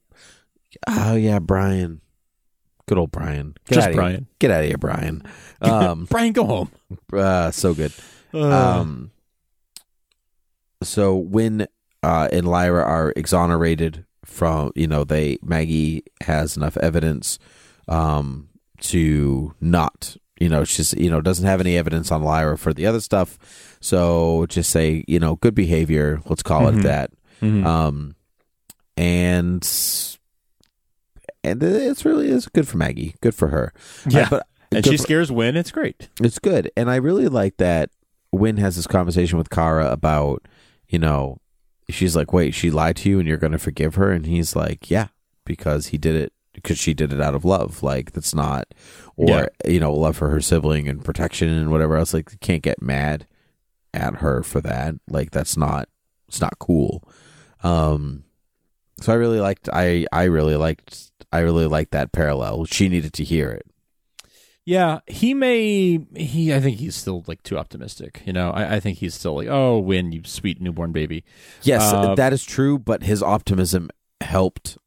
oh 0.88 1.15
yeah, 1.15 1.39
Brian. 1.39 2.01
Good 2.88 2.97
old 2.97 3.11
Brian. 3.11 3.53
Get 3.67 3.75
Just 3.75 3.88
outta 3.88 3.93
here. 3.93 4.01
Brian. 4.01 4.27
Get 4.39 4.51
out 4.51 4.61
of 4.61 4.67
here, 4.67 4.77
Brian. 4.77 5.21
Um 5.61 6.05
Brian, 6.09 6.33
go 6.33 6.45
home. 6.45 6.71
uh, 7.13 7.51
so 7.51 7.73
good. 7.73 7.91
Uh, 8.33 8.79
Um, 8.79 9.11
so 10.83 11.15
Winn 11.15 11.67
uh, 12.03 12.29
and 12.31 12.47
Lyra 12.47 12.83
are 12.83 13.13
exonerated 13.15 14.05
from, 14.23 14.71
you 14.75 14.88
know, 14.88 15.03
they 15.03 15.38
Maggie 15.41 16.03
has 16.21 16.55
enough 16.57 16.77
evidence 16.77 17.39
um, 17.88 18.49
to 18.81 19.53
not, 19.59 20.15
you 20.39 20.49
know, 20.49 20.63
she's, 20.63 20.93
you 20.93 21.09
know, 21.09 21.19
doesn't 21.21 21.45
have 21.45 21.59
any 21.61 21.77
evidence 21.77 22.11
on 22.11 22.21
Lyra 22.23 22.57
for 22.57 22.73
the 22.73 22.85
other 22.85 22.99
stuff. 22.99 23.38
So 23.81 24.45
just 24.49 24.69
say, 24.69 25.03
you 25.07 25.19
know, 25.19 25.35
good 25.38 25.55
behavior. 25.55 26.21
Let's 26.25 26.43
call 26.43 26.61
Mhm. 26.63 26.79
it 26.79 26.83
that. 26.83 27.11
Mhm. 27.41 27.65
Um, 27.65 28.15
and 28.95 29.67
and 31.43 31.63
it's 31.63 32.05
really 32.05 32.29
is 32.29 32.47
good 32.47 32.67
for 32.67 32.77
Maggie. 32.77 33.15
Good 33.21 33.35
for 33.35 33.47
her. 33.49 33.73
yeah, 34.09 34.23
Uh, 34.23 34.29
but 34.29 34.47
and 34.71 34.85
she 34.85 34.97
for- 34.97 35.03
scares 35.03 35.31
Winn. 35.31 35.55
It's 35.55 35.71
great. 35.71 36.09
it's 36.21 36.39
good. 36.39 36.71
And 36.75 36.89
I 36.89 36.95
really 36.97 37.27
like 37.27 37.57
that 37.57 37.89
Winn 38.31 38.57
has 38.57 38.75
this 38.75 38.88
conversation 38.88 39.38
with 39.38 39.49
Kara 39.49 39.89
about, 39.91 40.45
you 40.89 40.99
know, 40.99 41.38
she's 41.89 42.15
like, 42.15 42.33
wait, 42.33 42.53
she 42.53 42.69
lied 42.69 42.97
to 42.97 43.09
you 43.09 43.19
and 43.19 43.27
you're 43.27 43.38
going 43.38 43.53
to 43.53 43.57
forgive 43.59 43.95
her? 43.95 44.11
And 44.11 44.25
he's 44.25 44.55
like, 44.55 44.89
yeah, 44.91 45.07
because 45.45 45.88
he 45.88 45.97
did 45.97 46.15
it, 46.17 46.33
because 46.53 46.77
she 46.77 46.93
did 46.93 47.13
it 47.13 47.21
out 47.21 47.35
of 47.35 47.45
love. 47.45 47.81
Like, 47.81 48.11
that's 48.11 48.35
not, 48.35 48.73
or, 49.15 49.29
Yeah. 49.29 49.45
you 49.65 49.79
know, 49.79 49.93
love 49.93 50.17
for 50.17 50.29
her 50.29 50.41
sibling 50.41 50.89
and 50.89 51.05
protection 51.05 51.47
and 51.49 51.71
whatever 51.71 51.95
else. 51.95 52.13
Like, 52.13 52.29
you 52.33 52.38
can't 52.39 52.61
get 52.63 52.81
mad 52.81 53.25
at 53.93 54.15
her 54.15 54.43
for 54.43 54.59
that. 54.61 54.95
Like, 55.09 55.31
that's 55.31 55.55
not, 55.55 55.88
it's 56.27 56.41
not 56.41 56.59
cool. 56.59 57.07
Um, 57.63 58.23
so 59.01 59.11
I 59.11 59.15
really 59.15 59.39
liked, 59.39 59.69
I, 59.71 60.05
I 60.11 60.23
really 60.23 60.55
liked, 60.55 61.11
I 61.31 61.39
really 61.39 61.67
liked 61.67 61.91
that 61.91 62.11
parallel. 62.11 62.65
She 62.65 62.89
needed 62.89 63.13
to 63.13 63.23
hear 63.23 63.51
it. 63.51 63.65
Yeah, 64.65 64.99
he 65.07 65.33
may. 65.33 66.01
He, 66.17 66.53
I 66.53 66.59
think 66.59 66.79
he's 66.79 66.93
still 66.93 67.23
like 67.25 67.41
too 67.41 67.57
optimistic. 67.57 68.21
You 68.25 68.33
know, 68.33 68.51
I, 68.51 68.75
I 68.75 68.79
think 68.81 68.97
he's 68.97 69.15
still 69.15 69.35
like, 69.37 69.47
oh, 69.47 69.79
Winn, 69.79 70.11
you 70.11 70.23
sweet 70.25 70.59
newborn 70.59 70.91
baby. 70.91 71.23
Yes, 71.63 71.83
Uh, 71.93 72.15
that 72.15 72.33
is 72.33 72.43
true, 72.43 72.77
but 72.77 73.03
his 73.03 73.23
optimism 73.23 73.89
helped 74.19 74.77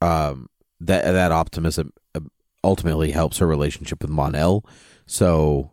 um 0.00 0.48
that 0.78 1.02
that 1.04 1.32
optimism 1.32 1.92
uh, 2.14 2.20
ultimately 2.62 3.10
helps 3.10 3.38
her 3.38 3.46
relationship 3.46 4.02
with 4.02 4.10
Mon-El. 4.10 4.64
So 5.06 5.72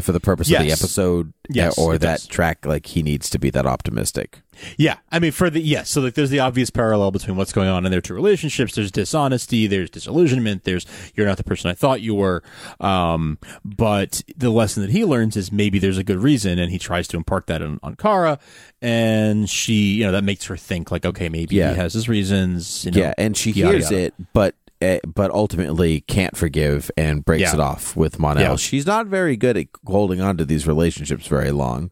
for 0.00 0.12
the 0.12 0.20
purpose 0.20 0.50
of 0.52 0.58
the 0.64 0.72
episode 0.72 1.32
Yes, 1.48 1.76
or 1.78 1.98
that 1.98 2.18
does. 2.18 2.26
track 2.26 2.64
like 2.64 2.86
he 2.86 3.02
needs 3.02 3.28
to 3.30 3.38
be 3.38 3.50
that 3.50 3.66
optimistic. 3.66 4.40
Yeah, 4.76 4.96
I 5.10 5.18
mean, 5.20 5.32
for 5.32 5.48
the 5.48 5.60
yes, 5.60 5.88
so 5.90 6.00
like 6.02 6.14
there's 6.14 6.28
the 6.30 6.40
obvious 6.40 6.68
parallel 6.70 7.10
between 7.12 7.36
what's 7.36 7.52
going 7.52 7.68
on 7.68 7.86
in 7.86 7.90
their 7.90 8.00
two 8.02 8.12
relationships. 8.14 8.74
There's 8.74 8.90
dishonesty, 8.92 9.66
there's 9.66 9.88
disillusionment, 9.90 10.64
there's 10.64 10.84
you're 11.14 11.26
not 11.26 11.38
the 11.38 11.44
person 11.44 11.70
I 11.70 11.74
thought 11.74 12.02
you 12.02 12.14
were. 12.14 12.42
Um, 12.78 13.38
but 13.64 14.22
the 14.36 14.50
lesson 14.50 14.82
that 14.82 14.90
he 14.92 15.04
learns 15.04 15.36
is 15.36 15.50
maybe 15.50 15.78
there's 15.78 15.98
a 15.98 16.04
good 16.04 16.18
reason, 16.18 16.58
and 16.58 16.70
he 16.70 16.78
tries 16.78 17.08
to 17.08 17.16
impart 17.16 17.46
that 17.46 17.62
on, 17.62 17.80
on 17.82 17.96
Kara, 17.96 18.38
and 18.82 19.48
she, 19.48 19.94
you 19.94 20.04
know, 20.04 20.12
that 20.12 20.24
makes 20.24 20.44
her 20.46 20.56
think 20.58 20.90
like, 20.90 21.06
okay, 21.06 21.28
maybe 21.30 21.56
Yeah. 21.56 21.70
he 21.70 21.76
has 21.76 21.94
his 21.94 22.08
reasons. 22.08 22.84
You 22.84 22.90
know, 22.92 23.00
yeah, 23.00 23.14
and 23.18 23.36
she 23.36 23.52
yada, 23.52 23.72
hears 23.72 23.90
yada. 23.90 24.04
it 24.04 24.14
but 24.34 24.54
uh, 24.54 24.59
Eh, 24.82 24.98
but 25.06 25.30
ultimately 25.30 26.00
can't 26.02 26.36
forgive 26.36 26.90
and 26.96 27.22
breaks 27.24 27.42
Yeah. 27.42 27.54
it 27.54 27.60
off 27.60 27.94
with 27.96 28.18
Mon-El. 28.18 28.42
Yeah. 28.42 28.56
She's 28.56 28.86
not 28.86 29.06
very 29.08 29.36
good 29.36 29.56
at 29.58 29.66
holding 29.86 30.20
on 30.22 30.38
to 30.38 30.44
these 30.46 30.66
relationships 30.66 31.26
very 31.26 31.50
long. 31.50 31.90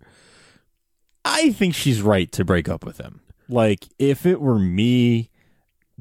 I 1.24 1.50
think 1.52 1.74
she's 1.74 2.00
right 2.00 2.30
to 2.32 2.44
break 2.44 2.68
up 2.68 2.86
with 2.86 2.98
him. 2.98 3.20
Like, 3.48 3.88
if 3.98 4.24
it 4.24 4.40
were 4.40 4.58
me, 4.58 5.30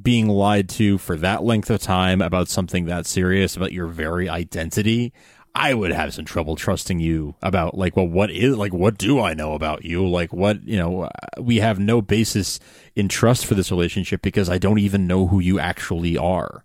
being 0.01 0.27
lied 0.29 0.69
to 0.69 0.97
for 0.97 1.15
that 1.17 1.43
length 1.43 1.69
of 1.69 1.81
time 1.81 2.21
about 2.21 2.47
something 2.47 2.85
that 2.85 3.05
serious 3.05 3.57
about 3.57 3.73
your 3.73 3.87
very 3.87 4.29
identity, 4.29 5.11
I 5.55 5.73
would 5.73 5.91
have 5.91 6.13
some 6.13 6.23
trouble 6.23 6.55
trusting 6.55 6.99
you 6.99 7.35
about 7.41 7.75
like, 7.77 7.97
well, 7.97 8.07
what 8.07 8.29
is 8.29 8.55
like, 8.55 8.73
what 8.73 8.97
do 8.97 9.19
I 9.19 9.33
know 9.33 9.53
about 9.53 9.83
you? 9.83 10.07
Like, 10.07 10.31
what 10.31 10.63
you 10.63 10.77
know, 10.77 11.09
we 11.39 11.57
have 11.57 11.79
no 11.79 12.01
basis 12.01 12.59
in 12.95 13.07
trust 13.09 13.45
for 13.45 13.55
this 13.55 13.71
relationship 13.71 14.21
because 14.21 14.49
I 14.49 14.57
don't 14.59 14.77
even 14.79 15.07
know 15.07 15.25
who 15.27 15.39
you 15.39 15.59
actually 15.59 16.15
are. 16.17 16.63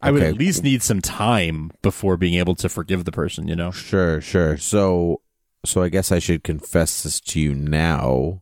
I 0.00 0.10
would 0.12 0.22
Okay. 0.22 0.30
at 0.30 0.36
least 0.38 0.62
need 0.62 0.82
some 0.82 1.00
time 1.00 1.70
before 1.82 2.16
being 2.16 2.34
able 2.34 2.54
to 2.56 2.68
forgive 2.68 3.04
the 3.04 3.12
person, 3.12 3.48
you 3.48 3.56
know? 3.56 3.70
Sure, 3.72 4.20
sure. 4.20 4.56
So, 4.56 5.22
so 5.64 5.82
I 5.82 5.88
guess 5.88 6.12
I 6.12 6.20
should 6.20 6.44
confess 6.44 7.02
this 7.02 7.20
to 7.20 7.40
you 7.40 7.54
now. 7.54 8.40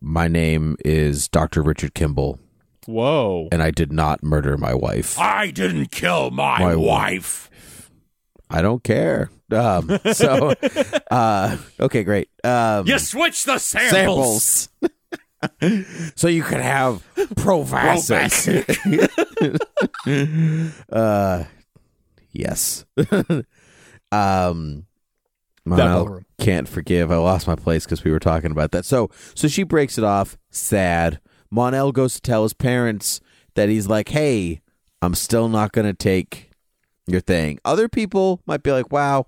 My 0.00 0.28
name 0.28 0.76
is 0.84 1.28
Dr. 1.28 1.60
Richard 1.62 1.92
Kimball, 1.92 2.38
Whoa. 2.86 3.48
and 3.52 3.62
I 3.62 3.70
did 3.70 3.92
not 3.92 4.22
murder 4.22 4.56
my 4.56 4.72
wife. 4.72 5.18
I 5.18 5.50
didn't 5.50 5.90
kill 5.90 6.30
my, 6.30 6.58
My 6.60 6.76
wife. 6.76 7.50
I 8.48 8.62
don't 8.62 8.82
care. 8.82 9.30
Um, 9.50 9.98
so, 10.14 10.54
uh, 11.10 11.56
okay, 11.80 12.02
great. 12.04 12.30
Um, 12.44 12.86
You 12.86 12.98
switch 12.98 13.44
the 13.44 13.58
samples. 13.58 14.70
samples. 14.80 14.97
So 16.16 16.28
you 16.28 16.42
could 16.42 16.60
have 16.60 17.04
Provasic. 17.16 18.66
uh, 20.92 21.44
yes. 22.32 22.84
um, 24.12 24.86
Mon-El 25.64 26.22
can't 26.38 26.68
forgive. 26.68 27.12
I 27.12 27.16
lost 27.16 27.46
my 27.46 27.54
place 27.54 27.84
because 27.84 28.02
we 28.02 28.10
were 28.10 28.18
talking 28.18 28.50
about 28.50 28.72
that. 28.72 28.84
So, 28.84 29.10
so 29.34 29.48
she 29.48 29.62
breaks 29.62 29.98
it 29.98 30.04
off. 30.04 30.36
Sad. 30.50 31.20
Mon-El 31.50 31.92
goes 31.92 32.14
to 32.14 32.20
tell 32.20 32.42
his 32.42 32.54
parents 32.54 33.20
that 33.54 33.68
he's 33.68 33.86
like, 33.86 34.08
"Hey, 34.08 34.60
I'm 35.00 35.14
still 35.14 35.48
not 35.48 35.72
going 35.72 35.86
to 35.86 35.94
take 35.94 36.50
your 37.06 37.20
thing." 37.20 37.58
Other 37.64 37.88
people 37.88 38.42
might 38.46 38.62
be 38.62 38.72
like, 38.72 38.90
"Wow, 38.90 39.26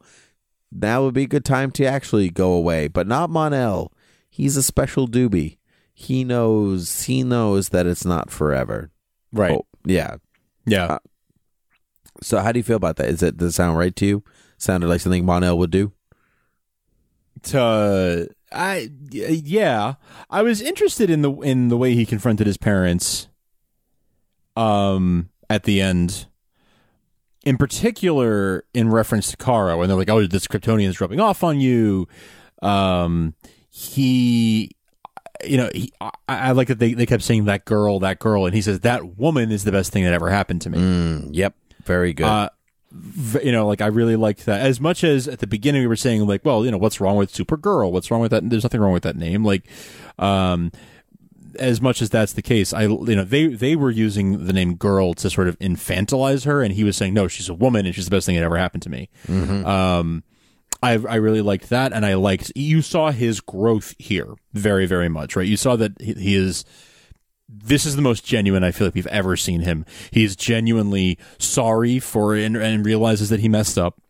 that 0.73 0.99
would 0.99 1.15
be 1.15 1.25
a 1.25 1.29
good 1.29 1.45
time 1.45 1.71
to 1.73 1.85
actually 1.85 2.31
go 2.31 2.53
away," 2.53 2.89
but 2.89 3.07
not 3.07 3.31
Mon-El. 3.31 3.93
He's 4.29 4.57
a 4.57 4.63
special 4.63 5.09
doobie. 5.09 5.59
He 6.01 6.25
knows. 6.25 7.03
He 7.03 7.23
knows 7.23 7.69
that 7.69 7.87
it's 7.87 8.07
not 8.07 8.31
forever. 8.31 8.91
Right. 9.35 9.53
Oh, 9.53 9.67
yeah. 9.85 10.17
yeah. 10.65 10.97
So, 12.23 12.39
how 12.39 12.53
do 12.53 12.59
you 12.59 12.63
feel 12.63 12.79
about 12.79 12.97
that? 12.97 13.11
Is 13.11 13.23
it 13.23 13.37
does 13.37 13.51
it 13.51 13.53
sound 13.53 13.77
right 13.77 13.95
to 13.97 14.07
you? 14.07 14.25
Sounded 14.57 14.89
like 14.89 15.03
something 15.03 15.27
Mon-El 15.27 15.59
would 15.59 15.71
do. 15.71 15.93
to 17.43 18.29
I 18.51 18.91
yeah, 19.11 19.95
I 20.31 20.41
was 20.41 20.63
interested 20.63 21.11
in 21.11 21.21
the 21.21 21.33
in 21.41 21.69
the 21.69 21.77
way 21.77 21.95
he 21.95 22.07
confronted 22.07 22.47
his 22.47 22.57
parents 22.57 23.29
um 24.57 25.29
at 25.51 25.65
the 25.65 25.83
end. 25.83 26.27
In 27.45 27.59
particular 27.59 28.65
in 28.73 28.89
reference 28.89 29.31
to 29.33 29.37
Kara 29.37 29.77
when 29.77 29.89
they're 29.89 29.99
like, 29.99 30.09
"Oh, 30.09 30.27
this 30.27 30.47
Kryptonian's 30.47 30.97
dropping 30.97 31.21
off 31.21 31.45
on 31.45 31.61
you." 31.61 32.09
Um 32.63 33.35
he 33.69 34.73
you 35.45 35.57
know, 35.57 35.71
he, 35.75 35.93
I, 36.01 36.11
I 36.29 36.53
like 36.53 36.69
that 36.69 36.79
they, 36.79 36.95
they 36.95 37.07
kept 37.07 37.23
saying 37.23 37.47
that 37.47 37.65
girl, 37.65 38.01
that 38.01 38.19
girl, 38.19 38.47
and 38.47 38.55
he 38.55 38.63
says 38.63 38.81
that 38.81 39.17
woman 39.19 39.51
is 39.51 39.65
the 39.65 39.73
best 39.73 39.93
thing 39.93 40.05
that 40.05 40.13
ever 40.13 40.31
happened 40.31 40.63
to 40.63 40.71
me. 40.71 40.79
Mm, 40.79 41.29
yep. 41.33 41.55
Very 41.85 42.13
good. 42.13 42.27
Uh, 42.27 42.49
v- 42.93 43.47
you 43.47 43.53
know, 43.53 43.67
like 43.67 43.81
I 43.81 43.87
really 43.87 44.17
liked 44.17 44.47
that. 44.47 44.61
As 44.61 44.81
much 44.81 45.03
as 45.05 45.27
at 45.29 45.39
the 45.39 45.47
beginning 45.47 45.83
we 45.83 45.87
were 45.87 45.97
saying, 45.97 46.27
like, 46.27 46.45
well, 46.45 46.65
you 46.65 46.71
know, 46.71 46.79
what's 46.79 47.01
wrong 47.01 47.17
with 47.17 47.33
Supergirl? 47.33 47.91
What's 47.91 48.11
wrong 48.11 48.21
with 48.21 48.31
that? 48.33 48.49
There's 48.49 48.63
nothing 48.65 48.81
wrong 48.81 48.93
with 48.93 49.03
that 49.05 49.17
name. 49.17 49.45
Like, 49.45 49.65
um, 50.19 50.71
as 51.59 51.81
much 51.81 52.01
as 52.01 52.11
that's 52.11 52.35
the 52.35 52.43
case, 52.43 52.73
I, 52.73 52.83
you 52.83 53.17
know, 53.17 53.25
they 53.25 53.49
they 53.49 53.75
were 53.77 53.91
using 53.91 54.47
the 54.47 54.53
name 54.53 54.75
girl 54.77 55.15
to 55.15 55.29
sort 55.31 55.49
of 55.49 55.59
infantilize 55.59 56.45
her, 56.45 56.63
and 56.63 56.73
he 56.75 56.85
was 56.85 56.97
saying, 56.97 57.13
no, 57.15 57.27
she's 57.29 57.49
a 57.49 57.55
woman, 57.55 57.87
and 57.87 57.95
she's 57.95 58.05
the 58.05 58.11
best 58.11 58.25
thing 58.27 58.37
that 58.37 58.45
ever 58.45 58.57
happened 58.57 58.83
to 58.85 58.91
me. 58.91 59.09
Um, 59.29 60.23
I 60.83 60.93
I 60.93 61.17
really 61.17 61.43
liked 61.43 61.69
that, 61.71 61.93
and 61.93 62.05
I 62.07 62.15
liked 62.15 62.53
you 62.55 62.83
saw 62.83 63.11
his 63.11 63.41
growth 63.41 63.95
here 63.99 64.35
very 64.53 64.87
very 64.87 65.09
much, 65.09 65.37
right? 65.37 65.47
You 65.47 65.57
saw 65.57 65.77
that 65.77 65.93
he, 66.01 66.15
he 66.15 66.35
is 66.35 66.65
this 67.49 67.85
is 67.85 67.97
the 67.97 68.03
most 68.03 68.25
genuine 68.25 68.63
I 68.63 68.71
feel 68.71 68.87
like 68.87 68.95
we've 68.95 69.07
ever 69.09 69.37
seen 69.37 69.61
him. 69.61 69.85
He's 70.11 70.37
genuinely 70.37 71.19
sorry 71.39 71.99
for 71.99 72.35
and, 72.35 72.57
and 72.57 72.87
realizes 72.87 73.29
that 73.31 73.41
he 73.41 73.49
messed 73.49 73.77
up, 73.77 74.01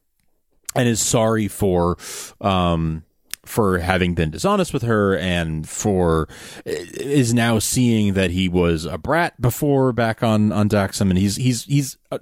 and 0.75 0.89
is 0.89 1.01
sorry 1.01 1.49
for 1.49 1.97
um 2.41 3.05
for 3.45 3.79
having 3.79 4.15
been 4.15 4.31
dishonest 4.31 4.73
with 4.73 4.83
her 4.83 5.17
and 5.17 5.69
for 5.69 6.29
is 6.65 7.33
now 7.33 7.59
seeing 7.59 8.13
that 8.15 8.31
he 8.31 8.49
was 8.49 8.85
a 8.85 8.99
brat 8.99 9.41
before 9.41 9.93
back 9.93 10.23
on 10.23 10.53
on 10.53 10.69
Daxam 10.69 11.09
and 11.09 11.19
he's 11.19 11.37
he's 11.37 11.65
he's 11.65 11.97
uh, 12.13 12.19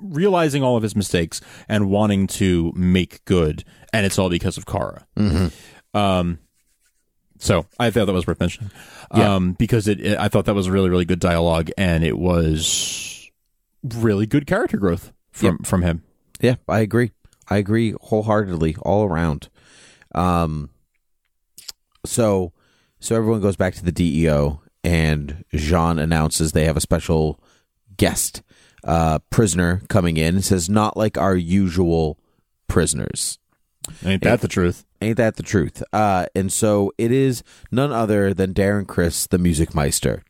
realizing 0.00 0.62
all 0.62 0.76
of 0.76 0.82
his 0.82 0.94
mistakes 0.94 1.40
and 1.68 1.90
wanting 1.90 2.26
to 2.26 2.72
make 2.74 3.24
good 3.24 3.64
and 3.92 4.06
it's 4.06 4.18
all 4.18 4.28
because 4.30 4.56
of 4.56 4.66
Kara. 4.66 5.06
Um 5.94 6.38
so 7.38 7.66
I 7.78 7.90
thought 7.90 8.06
that 8.06 8.12
was 8.12 8.26
worth 8.26 8.40
mentioning. 8.40 8.70
Yeah. 9.14 9.34
Um 9.34 9.52
because 9.52 9.88
it, 9.88 10.00
it 10.00 10.18
I 10.18 10.28
thought 10.28 10.44
that 10.44 10.54
was 10.54 10.68
really 10.70 10.90
really 10.90 11.04
good 11.04 11.20
dialogue 11.20 11.70
and 11.78 12.04
it 12.04 12.18
was 12.18 13.30
really 13.82 14.26
good 14.26 14.46
character 14.46 14.76
growth 14.76 15.12
from 15.32 15.58
from 15.58 15.82
him. 15.82 16.02
yeah, 16.40 16.56
I 16.68 16.80
agree. 16.80 17.12
I 17.48 17.56
agree 17.56 17.94
wholeheartedly 18.00 18.76
all 18.82 19.04
around. 19.04 19.48
Um, 20.14 20.70
so, 22.06 22.52
so 23.00 23.16
everyone 23.16 23.40
goes 23.40 23.56
back 23.56 23.74
to 23.74 23.84
the 23.84 23.90
DEO, 23.92 24.62
and 24.84 25.44
J'onn 25.52 26.00
announces 26.00 26.52
they 26.52 26.64
have 26.64 26.76
a 26.76 26.80
special 26.80 27.42
guest 27.96 28.42
uh, 28.84 29.18
prisoner 29.30 29.82
coming 29.88 30.16
in. 30.16 30.36
It 30.36 30.42
says, 30.42 30.70
"Not 30.70 30.96
like 30.96 31.18
our 31.18 31.34
usual 31.34 32.18
prisoners." 32.68 33.39
Ain't 34.04 34.22
that 34.22 34.40
the 34.40 34.48
truth? 34.48 34.84
Ain't 35.00 35.16
that 35.16 35.36
the 35.36 35.42
truth? 35.42 35.82
Uh, 35.92 36.26
and 36.34 36.52
so 36.52 36.92
it 36.98 37.10
is 37.12 37.42
none 37.70 37.92
other 37.92 38.34
than 38.34 38.54
Darren 38.54 38.86
Criss, 38.86 39.26
the 39.26 39.38
music 39.38 39.74
meister, 39.74 40.22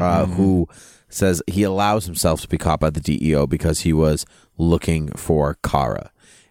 uh, 0.00 0.26
who 0.26 0.68
says 1.08 1.42
he 1.46 1.62
allows 1.62 2.06
himself 2.06 2.40
to 2.42 2.48
be 2.48 2.58
caught 2.58 2.80
by 2.80 2.90
the 2.90 3.00
DEO 3.00 3.46
because 3.46 3.80
he 3.80 3.92
was 3.92 4.24
looking 4.56 5.08
for 5.12 5.56
Kara. 5.64 6.10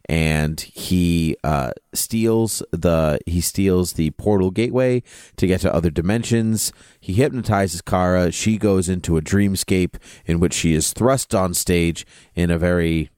And 0.09 0.59
he 0.59 1.37
uh, 1.45 1.71
steals 1.93 2.61
the 2.71 3.19
he 3.25 3.39
steals 3.39 3.93
the 3.93 4.11
portal 4.11 4.51
gateway 4.51 5.01
to 5.37 5.47
get 5.47 5.61
to 5.61 5.73
other 5.73 5.89
dimensions. 5.89 6.73
He 6.99 7.13
hypnotizes 7.13 7.81
Kara. 7.81 8.29
She 8.29 8.57
goes 8.57 8.89
into 8.89 9.15
a 9.15 9.21
dreamscape 9.21 9.95
in 10.25 10.41
which 10.41 10.53
she 10.53 10.73
is 10.73 10.91
thrust 10.91 11.33
on 11.33 11.53
stage 11.53 12.05
in 12.35 12.51
a 12.51 12.57
very 12.57 13.11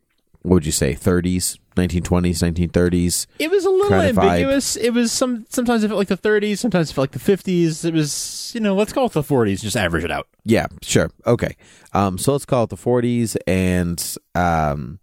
what 0.44 0.54
would 0.54 0.66
you 0.68 0.72
say 0.72 0.94
30s 0.94 1.58
1920s 1.76 2.40
1930s 2.70 3.28
It 3.40 3.52
was 3.52 3.66
a 3.66 3.70
little 3.70 3.94
of 3.94 4.16
vibe. 4.16 4.24
ambiguous. 4.24 4.76
It 4.76 4.92
was 4.92 5.12
some 5.12 5.46
sometimes 5.50 5.84
it 5.84 5.90
felt 5.90 5.98
like 5.98 6.08
the 6.08 6.18
30s, 6.18 6.58
sometimes 6.58 6.90
it 6.90 6.94
felt 6.94 7.12
like 7.14 7.22
the 7.22 7.32
50s. 7.38 7.86
It 7.86 7.94
was 7.94 8.52
you 8.56 8.62
know 8.62 8.76
let's 8.76 8.94
call 8.94 9.06
it 9.08 9.12
the 9.14 9.22
40s, 9.22 9.62
just 9.62 9.76
average 9.78 10.04
it 10.04 10.12
out. 10.12 10.28
Yeah, 10.44 10.68
sure. 10.82 11.10
Okay. 11.28 11.56
Um, 11.94 12.18
so 12.18 12.32
let's 12.32 12.46
call 12.46 12.64
it 12.66 12.70
the 12.70 12.76
40s, 12.78 13.36
and 13.48 14.16
um, 14.36 15.00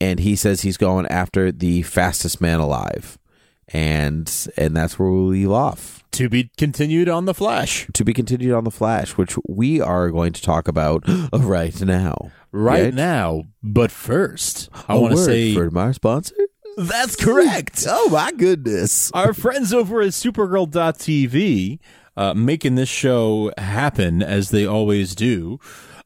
and 0.00 0.20
he 0.20 0.34
says 0.36 0.62
he's 0.62 0.76
going 0.76 1.06
after 1.06 1.52
the 1.52 1.82
fastest 1.82 2.40
man 2.40 2.60
alive, 2.60 3.18
and 3.72 4.48
and 4.56 4.76
that's 4.76 4.98
where 4.98 5.10
we 5.10 5.20
leave 5.20 5.50
off. 5.50 6.02
To 6.12 6.28
be 6.28 6.50
continued 6.58 7.08
on 7.08 7.24
the 7.26 7.34
Flash 7.34 7.86
To 7.92 8.04
be 8.04 8.12
continued 8.12 8.52
on 8.52 8.64
the 8.64 8.70
Flash, 8.72 9.12
which 9.16 9.36
we 9.48 9.80
are 9.80 10.10
going 10.10 10.32
to 10.32 10.42
talk 10.42 10.66
about 10.66 11.04
right 11.32 11.80
now. 11.80 12.32
right 12.50 12.82
Right? 12.82 12.94
now. 12.94 13.44
But 13.62 13.92
first, 13.92 14.68
I 14.88 14.96
want 14.96 15.12
to 15.14 15.24
say 15.24 15.54
for 15.54 15.70
our 15.78 15.92
sponsor. 15.92 16.34
that's 16.76 17.14
correct. 17.16 17.84
Oh 17.88 18.08
my 18.10 18.32
goodness! 18.32 19.10
Our 19.12 19.32
friends 19.32 19.72
over 19.72 20.00
at 20.02 20.08
Supergirl.tv 20.08 21.78
uh, 22.16 22.34
making 22.34 22.74
this 22.74 22.88
show 22.88 23.52
happen 23.56 24.22
as 24.22 24.50
they 24.50 24.66
always 24.66 25.14
do. 25.14 25.58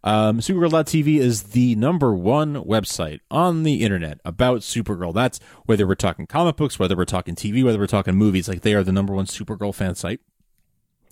Um, 0.04 0.40
Supergirl.tv 0.40 1.16
is 1.16 1.44
the 1.44 1.74
number 1.76 2.14
one 2.14 2.56
website 2.56 3.20
on 3.30 3.62
the 3.62 3.82
internet 3.82 4.20
about 4.22 4.60
Supergirl. 4.60 5.14
That's 5.14 5.40
whether 5.64 5.86
we're 5.86 5.94
talking 5.94 6.26
comic 6.26 6.56
books, 6.56 6.78
whether 6.78 6.94
we're 6.94 7.06
talking 7.06 7.34
TV, 7.34 7.64
whether 7.64 7.78
we're 7.78 7.86
talking 7.86 8.14
movies. 8.14 8.46
Like 8.46 8.60
they 8.60 8.74
are 8.74 8.84
the 8.84 8.92
number 8.92 9.14
one 9.14 9.24
Supergirl 9.24 9.74
fan 9.74 9.94
site. 9.94 10.20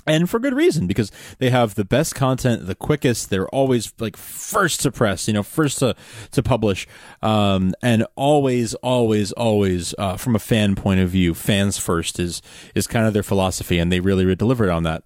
And 0.06 0.28
for 0.28 0.40
good 0.40 0.54
reason, 0.54 0.86
because 0.86 1.12
they 1.38 1.50
have 1.50 1.74
the 1.74 1.84
best 1.84 2.14
content, 2.14 2.66
the 2.66 2.74
quickest. 2.74 3.30
They're 3.30 3.48
always 3.48 3.92
like 4.00 4.16
first 4.16 4.80
to 4.80 4.90
press, 4.90 5.28
you 5.28 5.34
know, 5.34 5.42
first 5.42 5.78
to 5.78 5.94
to 6.32 6.42
publish, 6.42 6.88
um, 7.22 7.74
and 7.82 8.04
always, 8.16 8.74
always, 8.74 9.30
always, 9.32 9.94
uh, 9.98 10.16
from 10.16 10.34
a 10.34 10.40
fan 10.40 10.74
point 10.74 11.00
of 11.00 11.10
view, 11.10 11.34
fans 11.34 11.78
first 11.78 12.18
is 12.18 12.42
is 12.74 12.86
kind 12.86 13.06
of 13.06 13.12
their 13.12 13.22
philosophy, 13.22 13.78
and 13.78 13.92
they 13.92 14.00
really, 14.00 14.24
really 14.24 14.36
delivered 14.36 14.70
on 14.70 14.82
that. 14.82 15.04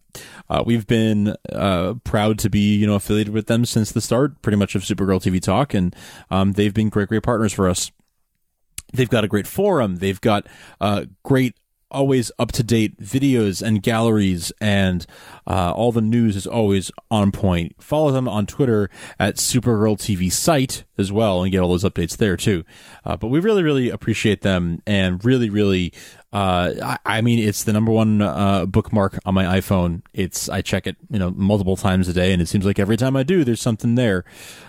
Uh, 0.49 0.63
we've 0.65 0.87
been 0.87 1.37
uh, 1.53 1.95
proud 2.05 2.39
to 2.39 2.49
be, 2.49 2.77
you 2.77 2.87
know, 2.87 2.95
affiliated 2.95 3.35
with 3.35 3.49
them 3.49 3.67
since 3.67 3.93
the 3.93 4.01
start, 4.01 4.41
pretty 4.41 4.57
much 4.57 4.75
of 4.75 4.83
Supergirl 4.83 5.21
TV 5.21 5.43
Talk, 5.43 5.75
and 5.75 5.95
um, 6.31 6.53
they've 6.53 6.75
been 6.75 6.89
great, 6.89 7.09
great 7.09 7.23
partners 7.23 7.53
for 7.53 7.69
us 7.69 7.91
they've 8.93 9.11
got 9.11 9.25
a 9.25 9.29
great 9.29 9.49
forum 9.49 9.97
they've 9.97 10.21
got 10.21 10.47
uh, 10.81 11.05
great 11.25 11.57
always 11.91 12.31
up 12.39 12.53
to 12.53 12.63
date 12.63 13.01
videos 13.01 13.63
and 13.63 13.83
galleries, 13.83 14.53
and 14.61 15.07
uh, 15.47 15.73
all 15.73 15.93
the 15.93 16.01
news 16.01 16.37
is 16.37 16.47
always 16.47 16.91
on 17.11 17.31
point. 17.31 17.75
Follow 17.79 18.11
them 18.11 18.29
on 18.29 18.47
Twitter 18.47 18.91
at 19.19 19.37
Supergirl 19.37 19.97
TV 19.97 20.31
site 20.33 20.85
as 20.99 21.13
well, 21.13 21.43
and 21.43 21.53
get 21.53 21.61
all 21.61 21.69
those 21.69 21.85
updates 21.85 22.17
there 22.17 22.37
too. 22.37 22.65
Uh, 23.05 23.17
but 23.17 23.29
we 23.29 23.39
really, 23.39 23.63
really 23.63 23.91
appreciate 23.91 24.43
them, 24.43 24.83
and 24.87 25.25
really, 25.25 25.51
really. 25.51 25.93
Uh, 26.33 26.75
I, 26.83 27.19
I 27.19 27.21
mean, 27.23 27.39
it's 27.39 27.65
the 27.65 27.73
number 27.73 27.93
one 27.93 28.21
uh, 28.21 28.67
bookmark 28.67 29.19
on 29.25 29.33
my 29.33 29.45
iPhone. 29.59 30.03
It's 30.13 30.49
I 30.49 30.61
check 30.61 30.87
it, 30.87 30.97
you 31.09 31.19
know, 31.19 31.31
multiple 31.31 31.77
times 31.77 32.09
a 32.09 32.13
day, 32.13 32.33
and 32.33 32.43
it 32.43 32.47
seems 32.47 32.67
like 32.67 32.79
every 32.79 32.97
time 32.97 33.17
I 33.17 33.23
do, 33.23 33.45
there's 33.45 33.63
something 33.63 33.95
there. 33.95 34.25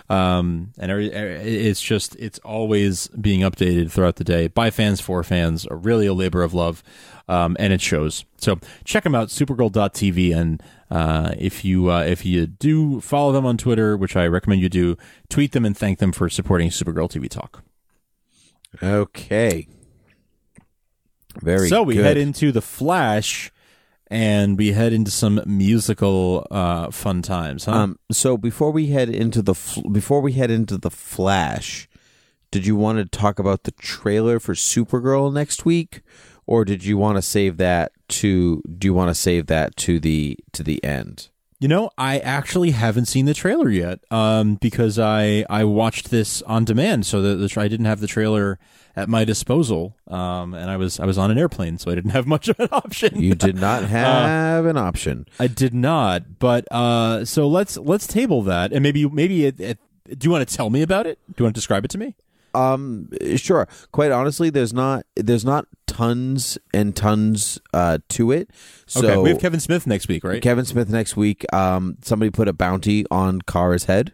Um, 0.08 0.72
and 0.78 0.90
every, 0.90 1.08
it's 1.08 1.82
just 1.82 2.14
it's 2.16 2.38
always 2.38 3.08
being 3.08 3.40
updated 3.40 3.90
throughout 3.90 4.16
the 4.16 4.24
day 4.24 4.46
by 4.46 4.70
fans 4.70 5.00
for 5.00 5.22
fans. 5.22 5.66
Really 5.70 6.06
a 6.06 6.14
labor 6.14 6.42
of 6.42 6.54
love, 6.54 6.82
um, 7.28 7.56
and 7.58 7.72
it 7.72 7.80
shows. 7.80 8.24
So 8.38 8.58
check 8.84 9.04
them 9.04 9.14
out, 9.14 9.28
Supergirl.tv, 9.28 10.34
and 10.36 10.62
uh, 10.90 11.34
if 11.38 11.64
you 11.64 11.90
uh, 11.90 12.02
if 12.02 12.24
you 12.24 12.46
do 12.46 13.00
follow 13.00 13.32
them 13.32 13.46
on 13.46 13.58
Twitter, 13.58 13.96
which 13.96 14.16
I 14.16 14.26
recommend 14.26 14.62
you 14.62 14.68
do, 14.68 14.96
tweet 15.28 15.52
them 15.52 15.64
and 15.64 15.76
thank 15.76 15.98
them 15.98 16.12
for 16.12 16.28
supporting 16.28 16.70
Supergirl 16.70 17.10
TV 17.10 17.28
Talk. 17.28 17.62
Okay. 18.82 19.68
Very 21.42 21.68
so 21.68 21.82
we 21.82 21.94
good. 21.94 22.04
head 22.04 22.16
into 22.16 22.50
the 22.52 22.62
Flash, 22.62 23.52
and 24.08 24.56
we 24.58 24.72
head 24.72 24.92
into 24.92 25.10
some 25.10 25.40
musical 25.46 26.46
uh, 26.50 26.90
fun 26.90 27.22
times. 27.22 27.66
Huh? 27.66 27.72
Um, 27.72 27.98
so 28.10 28.36
before 28.36 28.70
we 28.70 28.88
head 28.88 29.08
into 29.08 29.42
the 29.42 29.54
fl- 29.54 29.88
before 29.88 30.20
we 30.20 30.32
head 30.32 30.50
into 30.50 30.78
the 30.78 30.90
Flash, 30.90 31.88
did 32.50 32.66
you 32.66 32.76
want 32.76 32.98
to 32.98 33.04
talk 33.04 33.38
about 33.38 33.64
the 33.64 33.72
trailer 33.72 34.40
for 34.40 34.54
Supergirl 34.54 35.32
next 35.32 35.64
week, 35.64 36.00
or 36.48 36.64
did 36.64 36.82
you 36.82 36.96
want 36.96 37.16
to 37.16 37.22
save 37.22 37.58
that 37.58 37.92
to? 38.08 38.62
Do 38.62 38.86
you 38.86 38.94
want 38.94 39.10
to 39.10 39.14
save 39.14 39.46
that 39.46 39.76
to 39.76 40.00
the 40.00 40.38
to 40.52 40.62
the 40.64 40.82
end? 40.82 41.28
You 41.60 41.68
know, 41.68 41.90
I 41.98 42.20
actually 42.20 42.70
haven't 42.70 43.06
seen 43.06 43.26
the 43.26 43.34
trailer 43.34 43.68
yet 43.68 44.00
um, 44.10 44.54
because 44.54 44.98
I 44.98 45.44
I 45.50 45.64
watched 45.64 46.10
this 46.10 46.40
on 46.42 46.64
demand, 46.64 47.04
so 47.04 47.20
the, 47.20 47.34
the 47.36 47.60
I 47.60 47.68
didn't 47.68 47.86
have 47.86 48.00
the 48.00 48.06
trailer 48.06 48.58
at 48.96 49.08
my 49.08 49.24
disposal, 49.24 49.94
um, 50.08 50.54
and 50.54 50.70
I 50.70 50.78
was 50.78 50.98
I 50.98 51.04
was 51.04 51.18
on 51.18 51.30
an 51.30 51.36
airplane, 51.36 51.76
so 51.76 51.90
I 51.90 51.94
didn't 51.94 52.12
have 52.12 52.26
much 52.34 52.48
of 52.48 52.58
an 52.58 52.68
option. 52.72 53.20
You 53.20 53.34
did 53.34 53.56
not 53.56 53.84
have 53.88 54.64
an 54.64 54.78
option. 54.78 55.26
I 55.38 55.48
did 55.48 55.74
not, 55.74 56.38
but 56.38 56.66
uh, 56.72 57.26
so 57.26 57.46
let's 57.46 57.76
let's 57.76 58.06
table 58.06 58.42
that, 58.42 58.72
and 58.72 58.82
maybe 58.82 59.06
maybe 59.06 59.44
it, 59.44 59.60
it, 59.60 59.78
do 60.06 60.24
you 60.24 60.30
want 60.30 60.48
to 60.48 60.56
tell 60.56 60.70
me 60.70 60.80
about 60.80 61.06
it? 61.06 61.18
Do 61.26 61.34
you 61.38 61.44
want 61.44 61.54
to 61.54 61.58
describe 61.58 61.84
it 61.84 61.90
to 61.90 61.98
me? 61.98 62.14
Um, 62.58 63.08
sure. 63.36 63.68
Quite 63.92 64.10
honestly, 64.10 64.50
there's 64.50 64.72
not 64.72 65.06
there's 65.14 65.44
not 65.44 65.66
tons 65.86 66.58
and 66.74 66.94
tons 66.94 67.58
uh, 67.72 67.98
to 68.10 68.32
it. 68.32 68.50
So 68.86 69.06
okay, 69.06 69.16
we 69.16 69.30
have 69.30 69.40
Kevin 69.40 69.60
Smith 69.60 69.86
next 69.86 70.08
week, 70.08 70.24
right? 70.24 70.42
Kevin 70.42 70.64
Smith 70.64 70.88
next 70.90 71.16
week. 71.16 71.44
Um, 71.52 71.96
somebody 72.02 72.30
put 72.30 72.48
a 72.48 72.52
bounty 72.52 73.04
on 73.10 73.40
Kara's 73.42 73.84
head. 73.84 74.12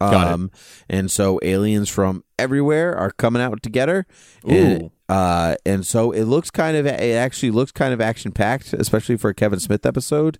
Got 0.00 0.26
it. 0.26 0.32
Um, 0.32 0.50
and 0.88 1.10
so 1.10 1.38
aliens 1.42 1.88
from 1.88 2.24
everywhere 2.38 2.96
are 2.96 3.12
coming 3.12 3.40
out 3.40 3.62
to 3.62 3.70
get 3.70 3.88
her. 3.88 4.04
Ooh. 4.44 4.50
And, 4.50 4.90
uh, 5.08 5.54
and 5.64 5.86
so 5.86 6.10
it 6.10 6.24
looks 6.24 6.50
kind 6.50 6.76
of 6.76 6.86
it 6.86 7.16
actually 7.16 7.52
looks 7.52 7.70
kind 7.70 7.94
of 7.94 8.00
action 8.00 8.32
packed, 8.32 8.72
especially 8.72 9.16
for 9.16 9.30
a 9.30 9.34
Kevin 9.34 9.60
Smith 9.60 9.86
episode. 9.86 10.38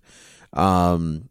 Um, 0.51 1.29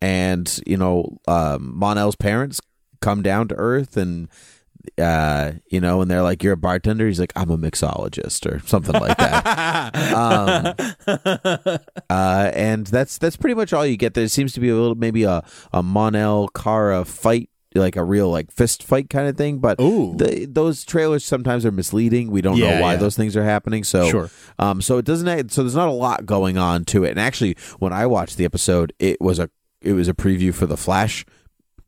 and 0.00 0.60
you 0.66 0.78
know, 0.78 1.18
um, 1.28 1.72
Mon-El's 1.76 2.16
parents 2.16 2.60
come 3.00 3.22
down 3.22 3.48
to 3.48 3.54
Earth 3.56 3.96
and. 3.96 4.28
Uh, 4.98 5.52
you 5.70 5.80
know, 5.80 6.00
and 6.02 6.10
they're 6.10 6.22
like, 6.22 6.42
"You're 6.42 6.52
a 6.52 6.56
bartender." 6.56 7.06
He's 7.06 7.18
like, 7.20 7.32
"I'm 7.36 7.50
a 7.50 7.58
mixologist," 7.58 8.46
or 8.50 8.58
something 8.66 8.94
like 8.94 9.16
that. 9.16 9.94
um, 10.14 10.74
uh, 12.10 12.50
and 12.54 12.86
that's 12.86 13.18
that's 13.18 13.36
pretty 13.36 13.54
much 13.54 13.72
all 13.72 13.84
you 13.86 13.96
get. 13.96 14.14
There 14.14 14.28
seems 14.28 14.52
to 14.54 14.60
be 14.60 14.68
a 14.68 14.74
little, 14.74 14.94
maybe 14.94 15.24
a 15.24 15.42
a 15.72 15.82
Mon-El 15.82 16.48
Kara 16.48 17.04
fight, 17.04 17.50
like 17.74 17.96
a 17.96 18.04
real 18.04 18.30
like 18.30 18.50
fist 18.52 18.82
fight 18.82 19.10
kind 19.10 19.28
of 19.28 19.36
thing. 19.36 19.58
But 19.58 19.78
the, 19.78 20.46
those 20.50 20.84
trailers 20.84 21.24
sometimes 21.24 21.66
are 21.66 21.72
misleading. 21.72 22.30
We 22.30 22.40
don't 22.40 22.56
Yeah, 22.56 22.76
know 22.76 22.82
why 22.82 22.92
yeah. 22.92 22.98
those 23.00 23.16
things 23.16 23.36
are 23.36 23.44
happening. 23.44 23.84
So 23.84 24.08
Sure. 24.08 24.30
um, 24.58 24.80
so 24.80 24.98
it 24.98 25.04
doesn't. 25.04 25.50
So 25.52 25.62
there's 25.62 25.74
not 25.74 25.88
a 25.88 25.92
lot 25.92 26.26
going 26.26 26.56
on 26.58 26.84
to 26.86 27.04
it. 27.04 27.10
And 27.10 27.20
actually, 27.20 27.56
when 27.78 27.92
I 27.92 28.06
watched 28.06 28.36
the 28.36 28.44
episode, 28.44 28.92
it 28.98 29.20
was 29.20 29.38
a 29.38 29.50
it 29.80 29.92
was 29.92 30.08
a 30.08 30.14
preview 30.14 30.54
for 30.54 30.66
the 30.66 30.76
Flash 30.76 31.26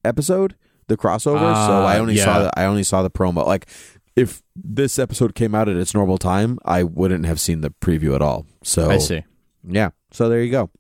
episode, 0.05 0.55
the 0.89 0.97
crossover. 0.97 1.39
so 1.39 1.73
Ah, 1.73 1.87
I 1.87 1.99
only 1.99 2.15
yeah. 2.15 2.25
saw 2.25 2.39
the, 2.43 2.59
I 2.59 2.65
only 2.65 2.83
saw 2.83 3.03
the 3.03 3.11
promo. 3.11 3.47
Like 3.47 3.67
if 4.15 4.43
this 4.55 4.99
episode 4.99 5.35
came 5.35 5.55
out 5.55 5.69
at 5.69 5.77
its 5.77 5.95
normal 5.95 6.19
time, 6.19 6.59
I 6.65 6.83
wouldn't 6.83 7.27
have 7.27 7.39
seen 7.41 7.61
the 7.61 7.71
preview 7.71 8.15
at 8.15 8.23
all. 8.23 8.47
So 8.63 8.91
I 8.91 8.99
see. 8.99 9.25
Yeah. 9.69 9.91
So 10.13 10.29
there 10.29 10.43
you 10.43 10.51
go. 10.51 10.71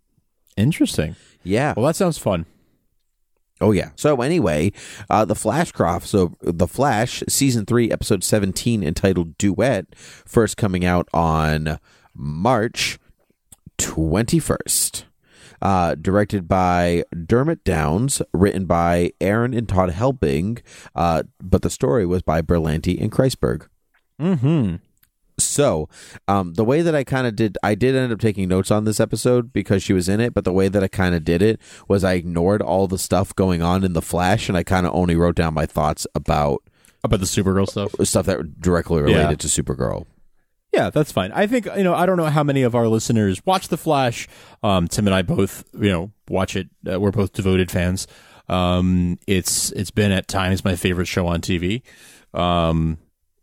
Interesting. 0.56 1.16
Yeah. 1.42 1.74
Well, 1.76 1.86
that 1.86 1.96
sounds 1.96 2.18
fun. 2.18 2.46
Oh 3.60 3.72
yeah. 3.72 3.90
So 3.96 4.20
anyway, 4.20 4.72
uh, 5.08 5.24
the 5.24 5.34
Flashcroft. 5.34 6.04
So 6.04 6.34
the 6.42 6.66
Flash 6.66 7.22
season 7.28 7.64
three, 7.66 7.90
episode 7.90 8.22
seventeen, 8.22 8.82
entitled 8.82 9.36
"Duet," 9.38 9.94
first 9.96 10.56
coming 10.56 10.84
out 10.84 11.08
on 11.14 11.78
March 12.14 12.98
twenty 13.78 14.38
first. 14.38 15.06
Uh, 15.62 15.94
directed 15.94 16.46
by 16.48 17.04
Dermott 17.26 17.64
Downs, 17.64 18.20
written 18.32 18.66
by 18.66 19.12
Aaron 19.20 19.54
and 19.54 19.68
Todd 19.68 19.90
Helbing, 19.90 20.60
uh, 20.94 21.22
but 21.40 21.62
the 21.62 21.70
story 21.70 22.04
was 22.06 22.22
by 22.22 22.42
Berlanti 22.42 23.00
and 23.00 23.10
Kreisberg. 23.10 23.66
Mm-hmm. 24.20 24.76
So, 25.38 25.88
um, 26.28 26.54
the 26.54 26.64
way 26.64 26.80
that 26.80 26.94
I 26.94 27.04
kind 27.04 27.26
of 27.26 27.36
did, 27.36 27.58
I 27.62 27.74
did 27.74 27.94
end 27.94 28.10
up 28.10 28.20
taking 28.20 28.48
notes 28.48 28.70
on 28.70 28.84
this 28.84 29.00
episode 29.00 29.52
because 29.52 29.82
she 29.82 29.92
was 29.92 30.08
in 30.08 30.18
it. 30.20 30.32
But 30.32 30.44
the 30.44 30.52
way 30.52 30.68
that 30.68 30.82
I 30.82 30.88
kind 30.88 31.14
of 31.14 31.24
did 31.24 31.42
it 31.42 31.60
was 31.88 32.04
I 32.04 32.14
ignored 32.14 32.62
all 32.62 32.86
the 32.86 32.96
stuff 32.98 33.34
going 33.34 33.60
on 33.62 33.84
in 33.84 33.92
the 33.92 34.00
Flash, 34.00 34.48
and 34.48 34.56
I 34.56 34.62
kind 34.62 34.86
of 34.86 34.94
only 34.94 35.14
wrote 35.14 35.36
down 35.36 35.52
my 35.52 35.66
thoughts 35.66 36.06
about 36.14 36.62
About 37.04 37.20
the 37.20 37.26
Supergirl 37.26 37.68
stuff. 37.68 37.94
stuff 38.04 38.24
that 38.26 38.60
directly 38.62 39.02
related 39.02 39.20
Yeah. 39.30 39.36
to 39.36 39.46
Supergirl. 39.48 40.06
Yeah, 40.76 40.90
that's 40.90 41.10
fine. 41.10 41.32
I 41.32 41.46
think 41.46 41.64
you 41.74 41.82
know. 41.82 41.94
I 41.94 42.04
don't 42.04 42.18
know 42.18 42.26
how 42.26 42.42
many 42.42 42.62
of 42.62 42.74
our 42.74 42.86
listeners 42.86 43.40
watch 43.46 43.68
The 43.68 43.78
Flash. 43.78 44.28
Um, 44.62 44.88
Tim 44.88 45.06
and 45.06 45.14
I 45.14 45.22
both, 45.22 45.64
you 45.72 45.88
know, 45.88 46.10
watch 46.28 46.54
it. 46.54 46.68
Uh, 46.86 47.00
we're 47.00 47.12
both 47.12 47.32
devoted 47.32 47.70
fans. 47.70 48.06
Um, 48.46 49.18
it's 49.26 49.72
it's 49.72 49.90
been 49.90 50.12
at 50.12 50.28
times 50.28 50.66
my 50.66 50.76
favorite 50.76 51.06
show 51.06 51.26
on 51.28 51.40
TV. 51.40 51.80
Um, 52.34 52.98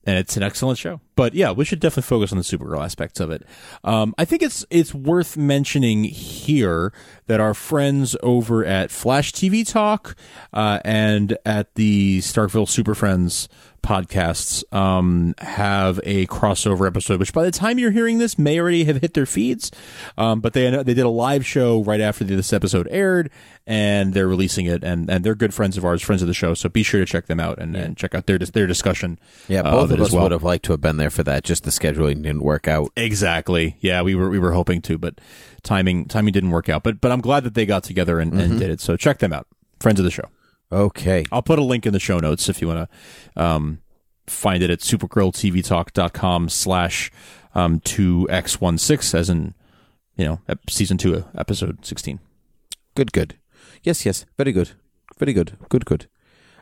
and 0.05 0.17
it's 0.17 0.37
an 0.37 0.43
excellent 0.43 0.77
show. 0.77 0.99
But 1.15 1.33
yeah, 1.33 1.51
we 1.51 1.65
should 1.65 1.79
definitely 1.79 2.07
focus 2.07 2.31
on 2.31 2.37
the 2.37 2.43
Supergirl 2.43 2.83
aspects 2.83 3.19
of 3.19 3.31
it. 3.31 3.43
Um, 3.83 4.13
I 4.17 4.25
think 4.25 4.43
it's 4.43 4.63
it's 4.69 4.93
worth 4.93 5.35
mentioning 5.35 6.03
here 6.03 6.93
that 7.25 7.39
our 7.39 7.55
friends 7.55 8.15
over 8.21 8.63
at 8.63 8.91
Flash 8.91 9.31
TV 9.31 9.67
Talk 9.67 10.15
uh, 10.51 10.79
and 10.85 11.35
at 11.45 11.73
the 11.75 12.19
Starkville 12.19 12.67
Super 12.67 12.93
Friends 12.93 13.49
podcasts 13.83 14.63
um, 14.73 15.35
have 15.39 15.99
a 16.03 16.25
crossover 16.27 16.87
episode, 16.87 17.19
which 17.19 17.33
by 17.33 17.43
the 17.43 17.51
time 17.51 17.77
you're 17.77 17.91
hearing 17.91 18.17
this 18.17 18.39
may 18.39 18.59
already 18.59 18.85
have 18.85 19.01
hit 19.01 19.13
their 19.13 19.25
feeds. 19.25 19.71
Um, 20.17 20.39
but 20.39 20.53
they 20.53 20.69
they 20.71 20.93
did 20.93 21.05
a 21.05 21.09
live 21.09 21.45
show 21.45 21.83
right 21.83 22.01
after 22.01 22.23
this 22.23 22.53
episode 22.53 22.87
aired, 22.89 23.29
and 23.67 24.13
they're 24.13 24.27
releasing 24.27 24.65
it, 24.65 24.83
and, 24.83 25.09
and 25.09 25.23
they're 25.23 25.35
good 25.35 25.53
friends 25.53 25.77
of 25.77 25.85
ours, 25.85 26.01
friends 26.01 26.21
of 26.21 26.27
the 26.27 26.33
show. 26.33 26.53
So 26.53 26.69
be 26.69 26.81
sure 26.81 27.01
to 27.01 27.05
check 27.05 27.27
them 27.27 27.39
out 27.39 27.59
and, 27.59 27.75
and 27.75 27.97
check 27.97 28.15
out 28.15 28.25
their 28.25 28.39
their 28.39 28.67
discussion. 28.67 29.19
Yeah, 29.47 29.61
uh, 29.61 29.71
both 29.71 29.91
of 29.91 29.99
as 29.99 30.07
us 30.07 30.13
well. 30.13 30.23
would 30.23 30.31
have 30.31 30.43
liked 30.43 30.65
to 30.65 30.71
have 30.73 30.81
been 30.81 30.97
there 30.97 31.11
for 31.11 31.23
that. 31.23 31.43
Just 31.43 31.63
the 31.63 31.71
scheduling 31.71 32.23
didn't 32.23 32.43
work 32.43 32.67
out. 32.67 32.91
Exactly. 32.95 33.75
Yeah, 33.81 34.01
we 34.01 34.15
were 34.15 34.29
we 34.29 34.39
were 34.39 34.53
hoping 34.53 34.81
to, 34.83 34.97
but 34.97 35.19
timing 35.61 36.05
timing 36.05 36.31
didn't 36.31 36.51
work 36.51 36.69
out. 36.69 36.83
But 36.83 37.01
but 37.01 37.11
I'm 37.11 37.21
glad 37.21 37.43
that 37.43 37.53
they 37.53 37.65
got 37.65 37.83
together 37.83 38.19
and, 38.19 38.33
and 38.39 38.59
did 38.59 38.69
it. 38.69 38.79
So 38.79 38.95
check 38.95 39.19
them 39.19 39.33
out, 39.33 39.45
friends 39.79 39.99
of 39.99 40.05
the 40.05 40.11
show. 40.11 40.29
Okay. 40.73 41.25
I'll 41.31 41.43
put 41.43 41.59
a 41.59 41.63
link 41.63 41.85
in 41.85 41.93
the 41.93 41.99
show 41.99 42.19
notes 42.19 42.49
if 42.49 42.61
you 42.61 42.67
want 42.67 42.89
to 42.89 43.41
um, 43.41 43.81
find 44.27 44.63
it 44.63 44.69
at 44.69 44.79
supergirltvtalk.com 44.79 46.49
slash 46.49 47.11
um, 47.53 47.79
2x16 47.81 49.13
as 49.13 49.29
in, 49.29 49.53
you 50.15 50.25
know, 50.25 50.39
season 50.67 50.97
2, 50.97 51.25
episode 51.37 51.85
16. 51.85 52.19
Good, 52.95 53.11
good. 53.11 53.37
Yes, 53.83 54.05
yes. 54.05 54.25
Very 54.37 54.51
good. 54.51 54.71
Very 55.17 55.33
good. 55.33 55.57
Good, 55.69 55.85
good. 55.85 56.07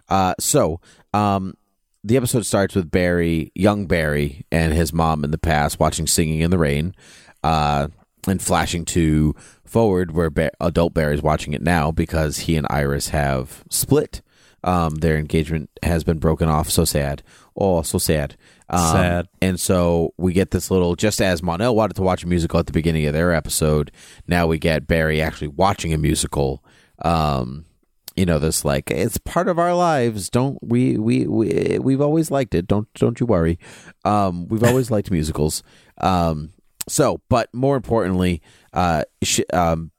Uh, 0.09 0.33
so, 0.39 0.81
um, 1.13 1.55
the 2.03 2.17
episode 2.17 2.45
starts 2.45 2.75
with 2.75 2.91
Barry, 2.91 3.51
young 3.53 3.85
Barry, 3.85 4.45
and 4.51 4.73
his 4.73 4.91
mom 4.91 5.23
in 5.23 5.31
the 5.31 5.37
past 5.37 5.79
watching 5.79 6.07
Singing 6.07 6.39
in 6.39 6.49
the 6.49 6.57
Rain, 6.57 6.95
uh, 7.43 7.89
and 8.27 8.41
flashing 8.41 8.85
to 8.85 9.35
forward 9.65 10.11
where 10.11 10.29
ba- 10.29 10.51
adult 10.59 10.93
Barry 10.93 11.15
is 11.15 11.21
watching 11.21 11.53
it 11.53 11.61
now 11.61 11.91
because 11.91 12.39
he 12.39 12.55
and 12.55 12.67
Iris 12.69 13.09
have 13.09 13.63
split. 13.69 14.21
Um, 14.63 14.95
their 14.95 15.17
engagement 15.17 15.69
has 15.81 16.03
been 16.03 16.19
broken 16.19 16.47
off. 16.47 16.69
So 16.69 16.85
sad. 16.85 17.23
Oh, 17.55 17.81
so 17.81 17.97
sad. 17.97 18.37
Um, 18.69 18.91
Sad. 18.91 19.27
And 19.41 19.59
so 19.59 20.13
we 20.17 20.33
get 20.33 20.51
this 20.51 20.71
little, 20.71 20.95
just 20.95 21.19
as 21.19 21.43
Mon-El 21.43 21.75
wanted 21.75 21.95
to 21.95 22.03
watch 22.03 22.23
a 22.23 22.27
musical 22.27 22.59
at 22.59 22.67
the 22.67 22.71
beginning 22.71 23.05
of 23.05 23.13
their 23.13 23.33
episode, 23.33 23.91
now 24.27 24.47
we 24.47 24.59
get 24.59 24.87
Barry 24.87 25.21
actually 25.21 25.49
watching 25.49 25.93
a 25.93 25.97
musical. 25.97 26.63
Um, 27.03 27.65
you 28.15 28.25
know, 28.25 28.39
this 28.39 28.63
like 28.63 28.91
it's 28.91 29.17
part 29.17 29.47
of 29.47 29.57
our 29.57 29.73
lives. 29.73 30.29
Don't 30.29 30.57
we? 30.61 30.97
We 30.97 31.25
we 31.27 31.79
we've 31.79 32.01
always 32.01 32.29
liked 32.29 32.53
it. 32.53 32.67
Don't 32.67 32.87
don't 32.93 33.19
you 33.19 33.25
worry. 33.25 33.57
Um, 34.05 34.47
we've 34.47 34.63
always 34.63 34.91
liked 34.91 35.09
musicals. 35.11 35.63
Um, 35.97 36.51
so, 36.87 37.21
but 37.29 37.49
more 37.53 37.75
importantly, 37.75 38.41
uh, 38.73 39.03
she, 39.23 39.45
um, 39.47 39.91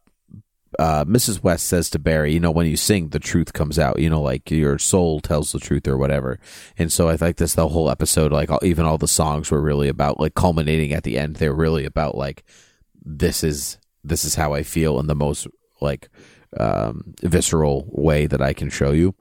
uh, 0.78 1.04
Mrs. 1.04 1.42
West 1.42 1.66
says 1.66 1.90
to 1.90 1.98
Barry, 1.98 2.32
you 2.32 2.40
know, 2.40 2.50
when 2.50 2.66
you 2.66 2.76
sing, 2.76 3.08
the 3.08 3.18
truth 3.18 3.52
comes 3.52 3.78
out. 3.78 3.98
You 3.98 4.08
know, 4.08 4.22
like 4.22 4.50
your 4.50 4.78
soul 4.78 5.20
tells 5.20 5.52
the 5.52 5.58
truth 5.58 5.86
or 5.86 5.98
whatever. 5.98 6.38
And 6.78 6.90
so 6.90 7.08
I 7.08 7.16
like 7.20 7.36
this 7.36 7.54
the 7.54 7.68
whole 7.68 7.90
episode. 7.90 8.32
Like 8.32 8.50
all, 8.50 8.60
even 8.62 8.86
all 8.86 8.98
the 8.98 9.08
songs 9.08 9.50
were 9.50 9.60
really 9.60 9.88
about 9.88 10.18
like 10.18 10.34
culminating 10.34 10.92
at 10.92 11.04
the 11.04 11.18
end. 11.18 11.36
They're 11.36 11.52
really 11.52 11.84
about 11.84 12.16
like 12.16 12.44
this 13.04 13.44
is 13.44 13.78
this 14.02 14.24
is 14.24 14.34
how 14.34 14.54
I 14.54 14.62
feel 14.62 14.98
in 14.98 15.06
the 15.06 15.14
most 15.14 15.46
like 15.80 16.08
um, 16.58 17.14
visceral 17.22 17.86
way 17.88 18.26
that 18.26 18.40
I 18.40 18.52
can 18.52 18.70
show 18.70 18.92
you. 18.92 19.14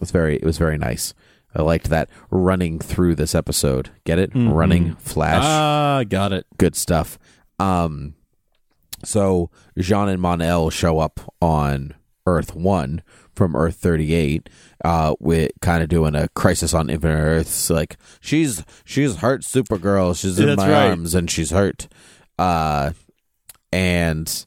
It's 0.00 0.10
very 0.10 0.36
it 0.36 0.44
was 0.44 0.58
very 0.58 0.78
nice. 0.78 1.14
I 1.58 1.62
liked 1.62 1.90
that 1.90 2.08
running 2.30 2.78
through 2.78 3.16
this 3.16 3.34
episode. 3.34 3.90
Get 4.04 4.18
it? 4.18 4.30
Running 4.34 4.94
flash 4.96 5.42
Ah, 5.44 6.04
got 6.08 6.32
it. 6.32 6.46
good 6.56 6.76
stuff. 6.76 7.18
Um, 7.58 8.14
so 9.04 9.50
J'onn 9.76 10.08
and 10.08 10.22
Mon-El 10.22 10.70
show 10.70 10.98
up 11.00 11.20
on 11.42 11.94
Earth 12.26 12.54
One 12.54 13.02
from 13.34 13.56
Earth 13.56 13.76
Thirty 13.76 14.14
Eight, 14.14 14.48
uh, 14.84 15.14
with 15.18 15.50
kind 15.60 15.82
of 15.82 15.88
doing 15.88 16.14
a 16.14 16.28
crisis 16.28 16.74
on 16.74 16.90
Infinite 16.90 17.14
Earths. 17.14 17.70
Like 17.70 17.96
she's 18.20 18.64
she's 18.84 19.16
hurt, 19.16 19.42
Supergirl. 19.42 20.18
She's 20.18 20.38
in 20.38 20.56
my 20.56 20.70
right. 20.70 20.88
arms 20.90 21.14
and 21.14 21.30
she's 21.30 21.50
hurt. 21.50 21.88
Uh, 22.38 22.92
and 23.72 24.46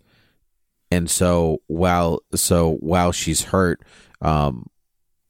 and 0.91 1.09
so 1.09 1.62
while 1.68 2.22
so 2.36 2.76
while 2.82 3.12
she's 3.12 3.43
hurt, 3.43 3.82
um, 4.22 4.68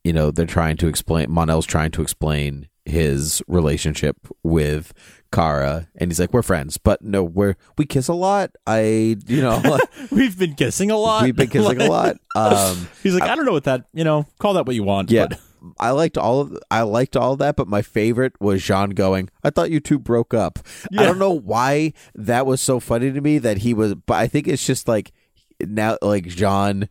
you 0.03 0.13
know 0.13 0.31
they're 0.31 0.45
trying 0.45 0.77
to 0.77 0.87
explain. 0.87 1.29
Mon-El's 1.31 1.65
trying 1.65 1.91
to 1.91 2.01
explain 2.01 2.67
his 2.85 3.43
relationship 3.47 4.17
with 4.43 4.91
Kara, 5.31 5.87
and 5.97 6.09
he's 6.11 6.19
like, 6.19 6.33
"We're 6.33 6.41
friends, 6.41 6.77
but 6.77 7.01
no, 7.01 7.23
we're 7.23 7.55
we 7.77 7.85
kiss 7.85 8.07
a 8.07 8.13
lot. 8.13 8.51
I, 8.65 9.17
you 9.27 9.41
know, 9.41 9.79
We've 10.11 10.37
been 10.37 10.55
kissing 10.55 10.91
a 10.91 10.97
lot. 10.97 11.23
we've 11.23 11.35
been 11.35 11.49
kissing 11.49 11.81
a 11.81 11.89
lot." 11.89 12.17
Um, 12.35 12.87
He's 13.03 13.13
like, 13.13 13.23
I, 13.23 13.35
don't 13.35 13.45
know 13.45 13.51
what 13.53 13.65
that. 13.65 13.85
You 13.93 14.03
know, 14.03 14.25
call 14.39 14.53
that 14.55 14.65
what 14.65 14.75
you 14.75 14.83
want. 14.83 15.11
yeah, 15.11 15.27
but- 15.27 15.39
I 15.79 15.91
liked 15.91 16.17
all 16.17 16.41
of 16.41 16.57
I 16.71 16.81
liked 16.81 17.15
all 17.15 17.33
of 17.33 17.39
that, 17.39 17.55
but 17.55 17.67
my 17.67 17.83
favorite 17.83 18.33
was 18.41 18.61
J'onn 18.63 18.95
going. 18.95 19.29
I 19.43 19.51
thought 19.51 19.69
you 19.69 19.79
two 19.79 19.99
broke 19.99 20.33
up. 20.33 20.57
I 20.97 21.03
don't 21.03 21.19
know 21.19 21.31
why 21.33 21.93
that 22.15 22.47
was 22.47 22.61
so 22.61 22.79
funny 22.79 23.11
to 23.11 23.21
me 23.21 23.37
that 23.37 23.59
he 23.59 23.75
was, 23.75 23.93
but 23.93 24.15
I 24.15 24.27
think 24.27 24.47
it's 24.47 24.65
just 24.65 24.87
like 24.87 25.11
now, 25.59 25.99
like 26.01 26.25
J'onn 26.25 26.87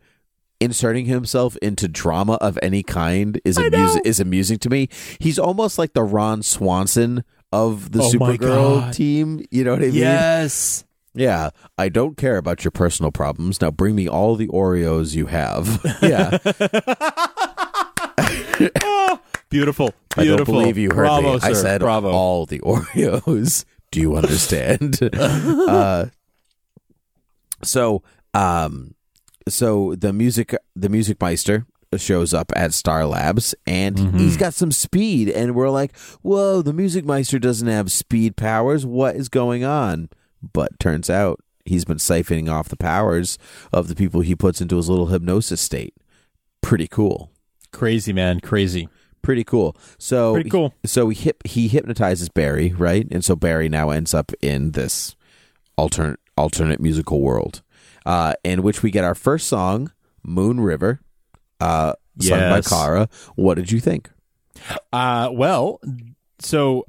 inserting 0.61 1.05
himself 1.07 1.57
into 1.57 1.87
drama 1.87 2.33
of 2.35 2.57
any 2.61 2.83
kind 2.83 3.41
is 3.43 3.57
I 3.57 3.65
amusing. 3.65 4.01
Is 4.05 4.19
amusing 4.19 4.59
to 4.59 4.69
me. 4.69 4.87
He's 5.19 5.37
almost 5.39 5.77
like 5.77 5.93
the 5.93 6.03
Ron 6.03 6.43
Swanson 6.43 7.23
of 7.51 7.91
the 7.91 8.01
Oh 8.01 8.11
Supergirl 8.11 8.93
team. 8.93 9.45
You 9.51 9.63
know 9.65 9.71
what 9.71 9.81
I 9.81 9.85
mean? 9.87 9.95
yes. 9.95 10.85
Yeah, 11.13 11.49
I 11.77 11.89
don't 11.89 12.15
care 12.15 12.37
about 12.37 12.63
your 12.63 12.71
personal 12.71 13.11
problems. 13.11 13.59
Now 13.59 13.69
bring 13.69 13.95
me 13.95 14.07
all 14.07 14.37
the 14.37 14.47
Oreos 14.47 15.13
you 15.13 15.25
have. 15.25 15.81
yeah, 16.01 16.37
Beautiful. 19.49 19.93
I 20.15 20.23
Beautiful. 20.23 20.53
don't 20.53 20.61
believe 20.61 20.77
you 20.77 20.89
heard 20.89 20.95
Bravo, 21.07 21.33
me. 21.33 21.39
I 21.43 21.51
said 21.53 21.81
Bravo. 21.81 22.11
all 22.11 22.45
the 22.45 22.59
Oreos. 22.59 23.65
Do 23.91 23.99
you 23.99 24.15
understand? 24.15 24.99
uh, 25.13 26.05
so, 27.61 28.03
um, 28.33 28.95
so 29.47 29.95
the 29.95 30.13
music, 30.13 30.55
the 30.75 30.89
music 30.89 31.19
meister 31.21 31.65
shows 31.97 32.33
up 32.33 32.51
at 32.55 32.73
Star 32.73 33.05
Labs, 33.05 33.53
and 33.67 33.95
Mm-hmm. 33.97 34.17
he's 34.17 34.37
got 34.37 34.53
some 34.53 34.71
speed, 34.71 35.29
and 35.29 35.55
we're 35.55 35.69
like, 35.69 35.95
"Whoa, 36.21 36.61
the 36.61 36.73
music 36.73 37.03
meister 37.05 37.37
doesn't 37.39 37.67
have 37.67 37.91
speed 37.91 38.35
powers. 38.37 38.85
What 38.85 39.15
is 39.15 39.27
going 39.29 39.63
on?" 39.63 40.09
But 40.53 40.79
turns 40.79 41.09
out 41.09 41.39
he's 41.65 41.85
been 41.85 41.97
siphoning 41.97 42.49
off 42.49 42.69
the 42.69 42.77
powers 42.77 43.37
of 43.73 43.87
the 43.87 43.95
people 43.95 44.21
he 44.21 44.35
puts 44.35 44.61
into 44.61 44.77
his 44.77 44.89
little 44.89 45.07
hypnosis 45.07 45.61
state. 45.61 45.93
Pretty 46.61 46.87
cool 46.87 47.29
Crazy 47.71 48.11
man. 48.13 48.39
Crazy. 48.39 48.89
pretty 49.21 49.43
cool. 49.43 49.75
So 49.99 50.33
Pretty 50.33 50.49
cool. 50.49 50.73
So 50.85 51.09
he 51.09 51.15
hip, 51.23 51.45
he 51.45 51.67
hypnotizes 51.67 52.29
Barry, 52.29 52.73
right? 52.73 53.07
And 53.11 53.23
so 53.23 53.35
Barry 53.35 53.69
now 53.69 53.89
ends 53.91 54.13
up 54.13 54.31
in 54.41 54.71
this 54.71 55.15
alternate 55.77 56.19
alternate 56.37 56.79
musical 56.81 57.21
world, 57.21 57.61
uh, 58.05 58.33
in 58.43 58.63
which 58.63 58.83
we 58.83 58.91
get 58.91 59.03
our 59.03 59.15
first 59.15 59.47
song, 59.47 59.91
"Moon 60.23 60.59
River," 60.59 61.01
uh, 61.59 61.93
sung 62.19 62.39
by. 62.39 62.61
Kara. 62.61 63.09
What 63.35 63.55
did 63.55 63.71
you 63.71 63.79
think? 63.79 64.09
Uh, 64.91 65.29
well, 65.31 65.79
so 66.39 66.85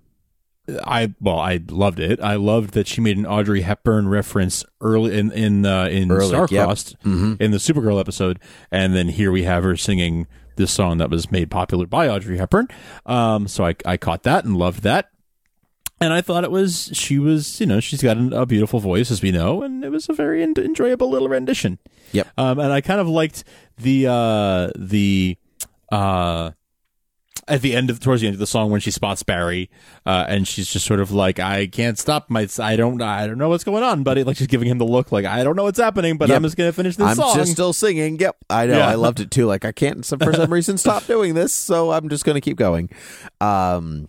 I 0.84 1.14
well, 1.20 1.38
I 1.38 1.60
loved 1.68 2.00
it. 2.00 2.20
I 2.20 2.36
loved 2.36 2.74
that 2.74 2.86
she 2.86 3.00
made 3.00 3.18
an 3.18 3.26
Audrey 3.26 3.62
Hepburn 3.62 4.08
reference 4.08 4.64
early 4.80 5.18
in 5.18 5.32
in 5.32 5.66
uh, 5.66 5.86
in 5.86 6.10
Early, 6.10 6.30
yep. 6.30 6.48
Starcrossed 6.48 6.94
in 7.40 7.50
the 7.50 7.58
Supergirl 7.58 7.98
episode, 7.98 8.38
and 8.70 8.94
then 8.94 9.08
here 9.08 9.32
we 9.32 9.42
have 9.44 9.64
her 9.64 9.76
singing 9.76 10.26
this 10.56 10.70
song 10.70 10.98
that 10.98 11.10
was 11.10 11.30
made 11.30 11.50
popular 11.50 11.86
by 11.86 12.08
Audrey 12.08 12.38
Hepburn. 12.38 12.68
Um, 13.06 13.48
so 13.48 13.64
I 13.64 13.74
I 13.84 13.96
caught 13.96 14.22
that 14.24 14.44
and 14.44 14.56
loved 14.56 14.82
that. 14.82 15.10
And 16.02 16.12
I 16.12 16.20
thought 16.20 16.44
it 16.44 16.50
was 16.50 16.90
she 16.92 17.18
was 17.18 17.60
you 17.60 17.66
know 17.66 17.80
she's 17.80 18.02
got 18.02 18.16
an, 18.16 18.32
a 18.32 18.44
beautiful 18.44 18.80
voice 18.80 19.10
as 19.10 19.22
we 19.22 19.30
know, 19.30 19.62
and 19.62 19.84
it 19.84 19.90
was 19.90 20.08
a 20.08 20.12
very 20.12 20.42
en- 20.42 20.54
enjoyable 20.58 21.08
little 21.08 21.28
rendition. 21.28 21.78
Yep. 22.12 22.28
Um, 22.36 22.58
and 22.58 22.72
I 22.72 22.80
kind 22.80 23.00
of 23.00 23.08
liked 23.08 23.44
the 23.78 24.08
uh, 24.08 24.70
the 24.76 25.38
uh, 25.90 26.50
at 27.48 27.60
the 27.62 27.74
end 27.74 27.90
of 27.90 28.00
towards 28.00 28.20
the 28.20 28.26
end 28.28 28.34
of 28.34 28.40
the 28.40 28.46
song 28.46 28.70
when 28.70 28.80
she 28.80 28.90
spots 28.90 29.22
Barry, 29.22 29.70
uh, 30.04 30.26
and 30.28 30.46
she's 30.46 30.68
just 30.68 30.86
sort 30.86 31.00
of 31.00 31.10
like, 31.12 31.38
"I 31.38 31.66
can't 31.66 31.98
stop 31.98 32.30
my, 32.30 32.48
I 32.58 32.76
don't, 32.76 33.00
I 33.00 33.26
don't 33.26 33.38
know 33.38 33.48
what's 33.48 33.64
going 33.64 33.82
on, 33.82 34.02
buddy." 34.02 34.24
Like 34.24 34.36
she's 34.36 34.46
giving 34.46 34.68
him 34.68 34.78
the 34.78 34.84
look, 34.84 35.12
like, 35.12 35.24
"I 35.24 35.42
don't 35.44 35.56
know 35.56 35.64
what's 35.64 35.78
happening, 35.80 36.18
but 36.18 36.28
Yep. 36.28 36.36
I'm 36.36 36.42
just 36.42 36.56
gonna 36.56 36.72
finish 36.72 36.96
this 36.96 37.06
I'm 37.06 37.16
song." 37.16 37.36
just 37.36 37.52
still 37.52 37.72
singing. 37.72 38.18
Yep, 38.18 38.36
I 38.50 38.66
know. 38.66 38.78
Yeah. 38.78 38.88
I 38.88 38.94
loved 38.94 39.20
it 39.20 39.30
too. 39.30 39.46
Like 39.46 39.64
I 39.64 39.72
can't 39.72 40.04
some, 40.04 40.18
for 40.18 40.32
some 40.32 40.52
reason 40.52 40.78
stop 40.78 41.06
doing 41.06 41.34
this, 41.34 41.52
so 41.52 41.92
I'm 41.92 42.08
just 42.08 42.24
going 42.24 42.34
to 42.34 42.40
keep 42.40 42.56
going. 42.56 42.90
Um, 43.40 44.08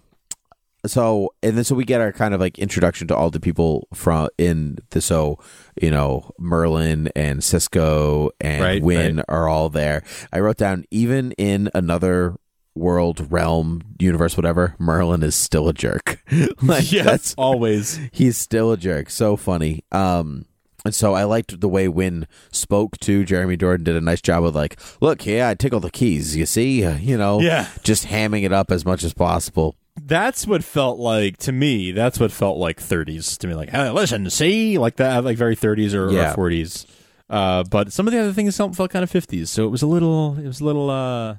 so 0.85 1.33
and 1.41 1.55
then 1.57 1.63
so 1.63 1.75
we 1.75 1.85
get 1.85 2.01
our 2.01 2.11
kind 2.11 2.33
of 2.33 2.39
like 2.41 2.59
introduction 2.59 3.07
to 3.07 3.15
all 3.15 3.29
the 3.29 3.39
people 3.39 3.87
from 3.93 4.27
in 4.37 4.77
the 4.89 4.99
so 5.01 5.39
you 5.81 5.89
know 5.91 6.31
Merlyn 6.39 7.09
and 7.15 7.43
Cisco 7.43 8.31
and 8.41 8.61
Right, 8.61 8.81
Winn 8.83 9.23
are 9.29 9.47
all 9.47 9.69
there. 9.69 10.03
I 10.31 10.39
wrote 10.39 10.57
down 10.57 10.85
even 10.91 11.31
in 11.33 11.69
another 11.73 12.35
world 12.75 13.31
realm 13.31 13.81
universe 13.99 14.35
whatever 14.35 14.75
Merlyn 14.79 15.23
is 15.23 15.35
still 15.35 15.69
a 15.69 15.73
jerk 15.73 16.23
like 16.63 16.91
yes, 16.91 17.05
that's 17.05 17.35
always. 17.37 17.99
he's 18.11 18.35
still 18.37 18.71
a 18.71 18.77
jerk. 18.77 19.09
So 19.09 19.37
funny. 19.37 19.83
Um, 19.91 20.45
and 20.85 20.93
so 20.93 21.13
I 21.13 21.23
liked 21.23 21.61
the 21.61 21.69
way 21.69 21.87
Winn 21.87 22.27
spoke 22.51 22.97
to 22.99 23.23
Jeremy 23.23 23.55
Jordan. 23.55 23.85
Did 23.85 23.95
a 23.95 24.01
nice 24.01 24.21
job 24.21 24.43
of 24.43 24.53
like, 24.53 24.77
look, 24.99 25.25
yeah, 25.25 25.47
I 25.47 25.53
tickle 25.55 25.79
the 25.79 25.89
keys. 25.89 26.35
You 26.35 26.45
see, 26.45 26.83
you 26.83 27.17
know, 27.17 27.39
Yeah. 27.39 27.69
just 27.83 28.07
hamming 28.07 28.43
it 28.43 28.51
up 28.51 28.69
as 28.69 28.83
much 28.85 29.01
as 29.05 29.13
possible. 29.13 29.77
That's 30.01 30.47
what 30.47 30.63
felt 30.63 30.99
like 30.99 31.37
to 31.39 31.51
me. 31.51 31.91
That's 31.91 32.19
what 32.19 32.31
felt 32.31 32.57
like 32.57 32.79
30s 32.81 33.37
to 33.39 33.47
me. 33.47 33.53
Like, 33.53 33.69
hey, 33.69 33.89
listen, 33.91 34.29
see, 34.29 34.77
like 34.77 34.95
that, 34.97 35.23
like 35.23 35.37
very 35.37 35.55
30s 35.55 35.93
or, 35.93 36.11
Yeah. 36.11 36.33
or 36.33 36.35
40s. 36.49 36.85
Uh, 37.29 37.63
but 37.63 37.93
some 37.93 38.07
of 38.07 38.13
the 38.13 38.19
other 38.19 38.33
things 38.33 38.57
felt, 38.57 38.75
felt 38.75 38.91
kind 38.91 39.03
of 39.03 39.11
50s. 39.11 39.47
So 39.47 39.65
it 39.65 39.69
was 39.69 39.81
a 39.81 39.87
little, 39.87 40.37
it 40.39 40.45
was 40.47 40.59
a 40.61 40.65
little, 40.65 40.89
uh, 40.89 41.35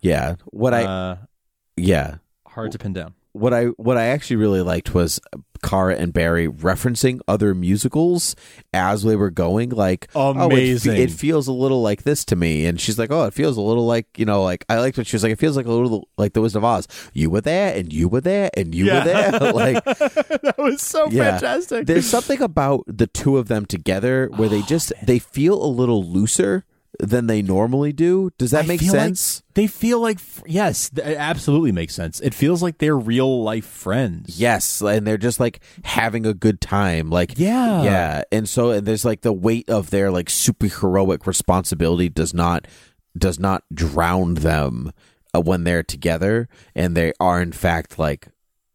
Yeah. 0.00 0.34
What 0.46 0.74
I 0.74 0.82
uh, 0.84 1.16
yeah. 1.76 2.16
hard 2.46 2.72
to 2.72 2.78
pin 2.78 2.92
down. 2.92 3.14
What 3.32 3.54
I 3.54 3.66
what 3.78 3.96
I 3.96 4.06
actually 4.06 4.36
really 4.36 4.60
liked 4.60 4.92
was 4.94 5.18
Kara 5.62 5.94
and 5.96 6.12
Barry 6.12 6.48
referencing 6.48 7.20
other 7.28 7.54
musicals 7.54 8.34
as 8.72 9.02
they 9.02 9.16
were 9.16 9.30
going. 9.30 9.70
Like, 9.70 10.08
oh, 10.14 10.30
it 10.32 10.36
Amazing. 10.52 10.96
it, 10.96 11.10
feels 11.10 11.46
a 11.48 11.52
little 11.52 11.82
like 11.82 12.02
this 12.02 12.24
to 12.26 12.36
me. 12.36 12.66
And 12.66 12.80
she's 12.80 12.98
like, 12.98 13.10
oh, 13.10 13.24
it 13.24 13.34
feels 13.34 13.56
a 13.56 13.60
little 13.60 13.86
like 13.86 14.06
you 14.18 14.24
know, 14.24 14.42
like 14.42 14.64
I 14.68 14.78
liked 14.80 14.98
what 14.98 15.06
she 15.06 15.16
was 15.16 15.22
like. 15.22 15.32
It 15.32 15.38
feels 15.38 15.56
like 15.56 15.66
a 15.66 15.72
little 15.72 16.08
like 16.18 16.32
the 16.32 16.40
Wizard 16.40 16.60
of 16.60 16.64
Oz. 16.64 16.88
You 17.12 17.30
were 17.30 17.40
there, 17.40 17.74
and 17.76 17.92
you 17.92 18.08
were 18.08 18.20
there, 18.20 18.50
and 18.56 18.74
you 18.74 18.86
Yeah. 18.86 18.98
were 18.98 19.04
there. 19.04 19.52
like, 19.52 19.84
that 19.84 20.54
was 20.58 20.82
so 20.82 21.08
Yeah. 21.10 21.32
fantastic. 21.38 21.86
there's 21.86 22.06
something 22.06 22.40
about 22.42 22.84
the 22.86 23.06
two 23.06 23.38
of 23.38 23.48
them 23.48 23.66
together 23.66 24.28
where 24.36 24.48
they 24.48 24.60
oh, 24.60 24.66
just 24.66 24.92
they 25.02 25.18
feel 25.18 25.62
a 25.62 25.66
little 25.66 26.04
looser 26.04 26.64
than 27.00 27.26
they 27.26 27.42
normally 27.42 27.92
do. 27.92 28.30
Does 28.38 28.50
that 28.50 28.64
I 28.64 28.68
make 28.68 28.80
feel 28.80 28.92
like 28.92 29.00
sense? 29.00 29.42
they 29.54 29.66
feel 29.66 30.00
like 30.00 30.18
yes, 30.46 30.90
it 30.94 31.16
absolutely 31.16 31.72
makes 31.72 31.94
sense. 31.94 32.20
It 32.20 32.34
feels 32.34 32.62
like 32.62 32.78
they're 32.78 32.98
real 32.98 33.42
life 33.42 33.64
friends. 33.66 34.38
Yes, 34.38 34.80
and 34.82 35.06
they're 35.06 35.16
just 35.18 35.40
like 35.40 35.60
having 35.84 36.26
a 36.26 36.34
good 36.34 36.60
time. 36.60 37.10
Like 37.10 37.38
Yeah. 37.38 37.82
yeah. 37.82 38.22
And 38.30 38.48
so 38.48 38.70
and 38.70 38.86
there's 38.86 39.04
like 39.04 39.22
the 39.22 39.32
weight 39.32 39.68
of 39.70 39.90
their 39.90 40.10
like 40.10 40.28
super 40.30 40.66
heroic 40.66 41.26
responsibility 41.26 42.08
does 42.08 42.34
not 42.34 42.66
does 43.16 43.38
not 43.38 43.64
drown 43.72 44.34
them 44.34 44.92
uh, 45.34 45.40
when 45.40 45.64
they're 45.64 45.82
together, 45.82 46.48
and 46.74 46.94
they 46.96 47.12
are 47.18 47.40
in 47.40 47.52
fact 47.52 47.98
like 47.98 48.28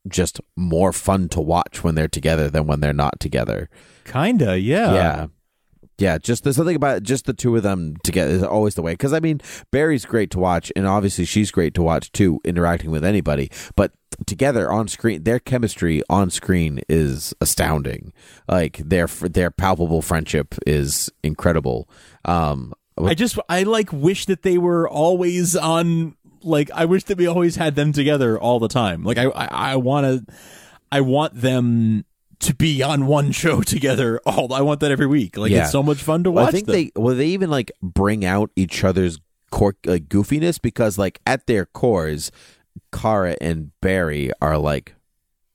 just 0.07 0.39
more 0.55 0.93
fun 0.93 1.27
to 1.29 1.41
watch 1.41 1.83
when 1.83 1.95
they're 1.95 2.07
together 2.07 2.49
than 2.49 2.65
when 2.65 2.79
they're 2.79 2.93
not 2.93 3.19
together. 3.19 3.69
Kinda, 4.05 4.57
yeah. 4.59 4.93
yeah. 4.93 5.27
Yeah, 5.99 6.19
just 6.19 6.43
there's 6.43 6.55
something 6.55 6.75
about 6.75 7.01
just 7.01 7.25
the 7.25 7.33
two 7.33 7.55
of 7.55 7.63
them 7.63 7.95
together 8.03 8.31
is 8.31 8.43
always 8.43 8.75
the 8.75 8.83
way. 8.83 8.93
Because 8.93 9.13
I 9.13 9.19
mean, 9.19 9.41
Barry's 9.71 10.05
great 10.05 10.29
to 10.31 10.39
watch, 10.39 10.71
and 10.75 10.85
obviously 10.85 11.25
she's 11.25 11.49
great 11.49 11.73
to 11.73 11.81
watch 11.81 12.11
too, 12.11 12.39
interacting 12.43 12.91
with 12.91 13.03
anybody. 13.03 13.49
But 13.75 13.93
together 14.25 14.71
on 14.71 14.87
screen, 14.87 15.23
their 15.23 15.39
chemistry 15.39 16.03
on 16.09 16.29
screen 16.29 16.81
is 16.87 17.33
astounding. 17.41 18.13
Like 18.47 18.77
their 18.77 19.07
their 19.07 19.49
palpable 19.49 20.01
friendship 20.03 20.55
is 20.67 21.09
incredible. 21.23 21.89
Um, 22.25 22.73
I 22.97 23.13
just 23.13 23.39
I 23.49 23.63
like 23.63 23.91
wish 23.91 24.25
that 24.25 24.43
they 24.43 24.57
were 24.57 24.87
always 24.87 25.55
on 25.55 26.15
like 26.43 26.69
I 26.71 26.85
wish 26.85 27.05
that 27.05 27.17
we 27.17 27.27
always 27.27 27.55
had 27.55 27.75
them 27.75 27.91
together 27.91 28.39
all 28.39 28.59
the 28.59 28.67
time. 28.67 29.03
Like 29.03 29.17
I 29.17 29.25
I, 29.25 29.47
I 29.51 29.75
want 29.77 30.27
to 30.27 30.33
I 30.91 31.01
want 31.01 31.39
them 31.39 32.05
to 32.39 32.53
be 32.55 32.83
on 32.83 33.07
one 33.07 33.31
show 33.31 33.61
together 33.73 34.19
all 34.25 34.53
I 34.53 34.61
want 34.61 34.79
that 34.81 34.91
every 34.91 35.07
week. 35.07 35.37
Like 35.37 35.51
Yeah. 35.51 35.63
it's 35.63 35.71
so 35.71 35.81
much 35.83 35.97
fun 36.01 36.23
to 36.23 36.31
Well, 36.31 36.45
watch 36.45 36.53
I 36.53 36.57
think 36.57 36.67
them. 36.67 36.73
they 36.75 36.91
well 36.95 37.15
they 37.15 37.27
even 37.27 37.49
like 37.49 37.71
bring 37.81 38.23
out 38.25 38.51
each 38.55 38.83
other's 38.83 39.19
core 39.51 39.75
like 39.85 40.07
goofiness 40.07 40.61
because 40.61 40.97
like 40.97 41.19
at 41.25 41.47
their 41.47 41.65
cores, 41.65 42.31
Kara 42.93 43.35
and 43.41 43.71
Barry 43.81 44.31
are 44.41 44.57
like 44.57 44.93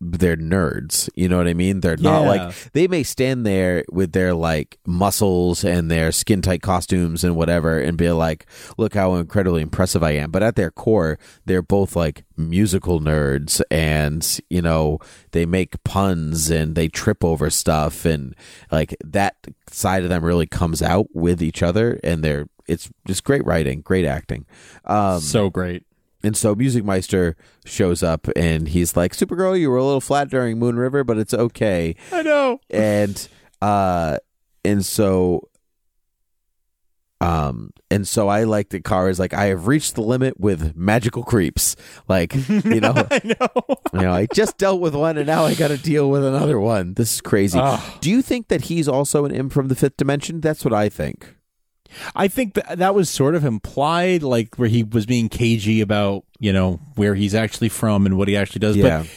they're 0.05 0.37
nerds. 0.37 1.09
You 1.15 1.29
know 1.29 1.37
what 1.37 1.47
I 1.47 1.55
mean? 1.55 1.81
They're 1.81 1.97
not 1.97 2.23
Yeah. 2.23 2.29
like 2.29 2.73
they 2.73 2.89
may 2.89 3.05
stand 3.05 3.47
there 3.47 3.85
with 3.93 4.11
their 4.13 4.35
like 4.35 4.79
muscles 4.85 5.65
and 5.65 5.89
their 5.91 6.11
skin 6.11 6.43
tight 6.43 6.61
costumes 6.61 7.23
and 7.23 7.37
whatever 7.37 7.79
and 7.79 7.97
be 7.97 8.11
like, 8.11 8.47
look 8.77 8.95
how 8.95 9.15
incredibly 9.15 9.63
impressive 9.63 10.03
I 10.03 10.13
am. 10.13 10.33
But 10.33 10.43
at 10.43 10.57
their 10.57 10.73
core, 10.73 11.19
they're 11.47 11.63
both 11.63 11.95
like 11.95 12.25
musical 12.37 12.99
nerds 13.01 13.63
and, 13.71 14.27
you 14.51 14.61
know, 14.61 14.99
they 15.31 15.47
make 15.47 15.83
puns 15.85 16.51
and 16.51 16.75
they 16.75 16.89
trip 16.89 17.25
over 17.25 17.49
stuff 17.49 18.05
and 18.05 18.35
like 18.73 18.97
that 19.05 19.37
side 19.71 20.03
of 20.03 20.09
them 20.09 20.25
really 20.25 20.47
comes 20.47 20.83
out 20.83 21.07
with 21.15 21.41
each 21.43 21.63
other 21.63 22.01
and 22.03 22.25
they're 22.25 22.47
it's 22.69 22.91
just 23.07 23.23
great 23.25 23.45
writing, 23.45 23.81
great 23.83 24.05
acting. 24.05 24.47
Um 24.85 25.21
so 25.21 25.49
great. 25.51 25.85
And 26.25 26.37
so 26.37 26.55
Music 26.55 26.85
Meister 26.85 27.37
shows 27.65 28.03
up 28.03 28.29
and 28.37 28.69
he's 28.69 28.97
like, 28.97 29.13
Supergirl, 29.13 29.59
you 29.59 29.71
were 29.71 29.77
a 29.77 29.85
little 29.85 30.01
flat 30.01 30.31
during 30.31 30.59
Moon 30.59 30.77
River, 30.77 31.05
but 31.05 31.19
it's 31.19 31.35
okay. 31.35 31.97
I 32.13 32.23
know. 32.23 32.61
And 32.71 33.29
uh 33.61 34.19
and 34.65 34.85
so 34.85 35.49
um 37.21 37.71
and 37.91 38.07
so 38.09 38.29
I 38.29 38.45
like 38.45 38.71
that 38.71 38.85
Car 38.85 39.09
is 39.09 39.19
like, 39.19 39.35
I 39.35 39.47
have 39.47 39.67
reached 39.67 39.95
the 39.95 40.03
limit 40.03 40.41
with 40.41 40.75
magical 40.75 41.23
creeps. 41.23 41.77
Like, 42.09 42.35
you 42.49 42.81
know, 42.81 42.95
I 43.11 43.21
know. 43.25 43.77
you 43.93 44.01
know, 44.01 44.13
I 44.13 44.27
just 44.33 44.59
dealt 44.59 44.81
with 44.81 44.95
one 44.95 45.17
and 45.19 45.27
now 45.27 45.45
I 45.45 45.55
gotta 45.55 45.77
deal 45.77 46.11
with 46.11 46.25
another 46.25 46.59
one. 46.59 46.95
This 46.95 47.15
is 47.15 47.21
crazy. 47.21 47.59
Ah. 47.61 47.99
Do 48.01 48.11
you 48.11 48.23
think 48.23 48.49
that 48.49 48.63
he's 48.63 48.89
also 48.89 49.25
an 49.25 49.33
imp 49.33 49.53
from 49.53 49.69
the 49.69 49.75
fifth 49.75 49.97
dimension? 49.97 50.41
That's 50.41 50.65
what 50.65 50.75
I 50.75 50.89
think. 50.89 51.37
I 52.15 52.29
think 52.29 52.55
that 52.55 52.79
that 52.79 52.95
was 52.95 53.11
sort 53.11 53.35
of 53.35 53.45
implied, 53.45 54.23
like 54.23 54.57
where 54.57 54.69
he 54.69 54.83
was 54.83 55.07
being 55.07 55.29
cagey 55.29 55.81
about, 55.81 56.25
you 56.39 56.53
know, 56.53 56.81
where 56.97 57.15
he's 57.15 57.35
actually 57.35 57.69
from 57.69 58.07
and 58.07 58.17
what 58.17 58.29
he 58.29 58.37
actually 58.37 58.61
does. 58.61 58.77
Yeah. 58.77 59.01
But 59.03 59.11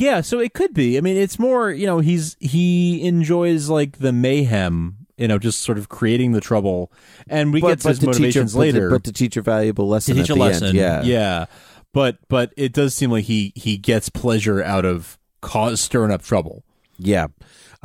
yeah, 0.00 0.20
so 0.20 0.40
it 0.40 0.54
could 0.54 0.74
be. 0.74 0.98
I 0.98 1.00
mean, 1.00 1.16
it's 1.16 1.38
more, 1.38 1.70
you 1.70 1.86
know, 1.86 2.00
he's 2.00 2.36
he 2.40 3.06
enjoys 3.06 3.68
like 3.68 3.98
the 3.98 4.12
mayhem, 4.12 4.96
you 5.16 5.28
know, 5.28 5.38
just 5.38 5.60
sort 5.60 5.78
of 5.78 5.88
creating 5.88 6.32
the 6.32 6.40
trouble, 6.40 6.90
and 7.28 7.52
we 7.52 7.60
get 7.60 7.80
to 7.80 7.88
his 7.88 7.98
to 8.00 8.06
teach 8.06 8.16
a- 8.16 8.18
motivations 8.18 8.52
but 8.54 8.58
later. 8.60 8.90
but 8.90 9.04
to 9.04 9.12
teach 9.12 9.36
a 9.36 9.42
valuable 9.42 9.84
to 9.84 9.90
lesson 9.90 10.16
teach 10.16 10.24
at 10.24 10.30
a 10.30 10.34
the 10.34 10.40
lesson, 10.40 10.68
end. 10.68 10.76
Yeah. 10.76 11.02
yeah. 11.02 11.46
But 11.92 12.18
but 12.28 12.52
it 12.56 12.72
does 12.72 12.94
seem 12.94 13.10
like 13.10 13.24
he 13.24 13.52
he 13.54 13.76
gets 13.76 14.08
pleasure 14.08 14.62
out 14.62 14.84
of 14.84 15.18
cause 15.40 15.80
stirring 15.80 16.10
up 16.10 16.22
trouble. 16.22 16.64
Yeah. 16.98 17.28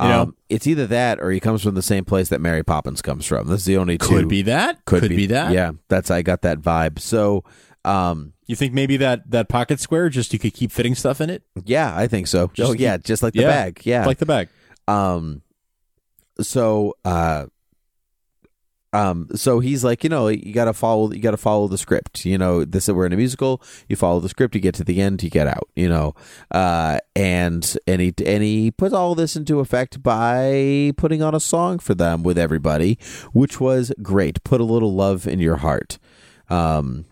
You 0.00 0.08
know? 0.08 0.22
Um, 0.22 0.36
it's 0.48 0.66
either 0.66 0.86
that 0.88 1.20
or 1.20 1.30
he 1.30 1.40
comes 1.40 1.62
from 1.62 1.74
the 1.74 1.82
same 1.82 2.04
place 2.04 2.28
that 2.30 2.40
Mary 2.40 2.62
Poppins 2.62 3.02
comes 3.02 3.26
from. 3.26 3.48
This 3.48 3.60
is 3.60 3.66
the 3.66 3.76
only 3.76 3.98
two. 3.98 4.08
Could 4.08 4.28
be 4.28 4.42
that. 4.42 4.84
Could, 4.84 5.08
be, 5.08 5.26
that. 5.26 5.52
Yeah, 5.52 5.72
that's 5.88 6.10
I 6.10 6.22
got 6.22 6.42
that 6.42 6.60
vibe. 6.60 6.98
So, 6.98 7.44
um, 7.84 8.32
You 8.46 8.56
think 8.56 8.72
maybe 8.72 8.96
that 8.98 9.30
that 9.30 9.48
pocket 9.48 9.80
square 9.80 10.08
just 10.08 10.32
you 10.32 10.38
could 10.38 10.54
keep 10.54 10.72
fitting 10.72 10.94
stuff 10.94 11.20
in 11.20 11.30
it, 11.30 11.42
yeah, 11.64 11.96
I 11.96 12.06
think 12.06 12.26
so. 12.26 12.50
Just 12.54 12.70
oh, 12.70 12.74
yeah, 12.74 12.96
just 12.96 13.22
like 13.22 13.34
the 13.34 13.42
yeah, 13.42 13.48
bag. 13.48 13.80
Yeah. 13.84 14.06
like 14.06 14.18
the 14.18 14.26
bag. 14.26 14.48
um, 14.88 15.42
so, 16.40 16.94
uh, 17.04 17.46
um, 18.92 19.28
so 19.34 19.60
he's 19.60 19.84
like, 19.84 20.02
you 20.02 20.10
know, 20.10 20.28
you 20.28 20.52
gotta 20.52 20.72
follow, 20.72 21.12
you 21.12 21.20
gotta 21.20 21.36
follow 21.36 21.68
the 21.68 21.78
script. 21.78 22.24
You 22.24 22.38
know, 22.38 22.64
this 22.64 22.88
we're 22.88 23.06
in 23.06 23.12
a 23.12 23.16
musical. 23.16 23.62
You 23.88 23.96
follow 23.96 24.20
the 24.20 24.28
script. 24.28 24.54
You 24.54 24.60
get 24.60 24.74
to 24.76 24.84
the 24.84 25.00
end. 25.00 25.22
You 25.22 25.30
get 25.30 25.46
out. 25.46 25.68
You 25.76 25.88
know, 25.88 26.14
uh, 26.50 26.98
and 27.14 27.76
and 27.86 28.00
he 28.00 28.12
and 28.24 28.42
he 28.42 28.70
put 28.70 28.92
all 28.92 29.14
this 29.14 29.36
into 29.36 29.60
effect 29.60 30.02
by 30.02 30.92
putting 30.96 31.22
on 31.22 31.34
a 31.34 31.40
song 31.40 31.78
for 31.78 31.94
them 31.94 32.22
with 32.22 32.38
everybody, 32.38 32.98
which 33.32 33.60
was 33.60 33.92
great. 34.02 34.42
Put 34.42 34.60
a 34.60 34.64
little 34.64 34.94
love 34.94 35.26
in 35.26 35.38
your 35.38 35.56
heart. 35.56 35.98
Um, 36.48 37.04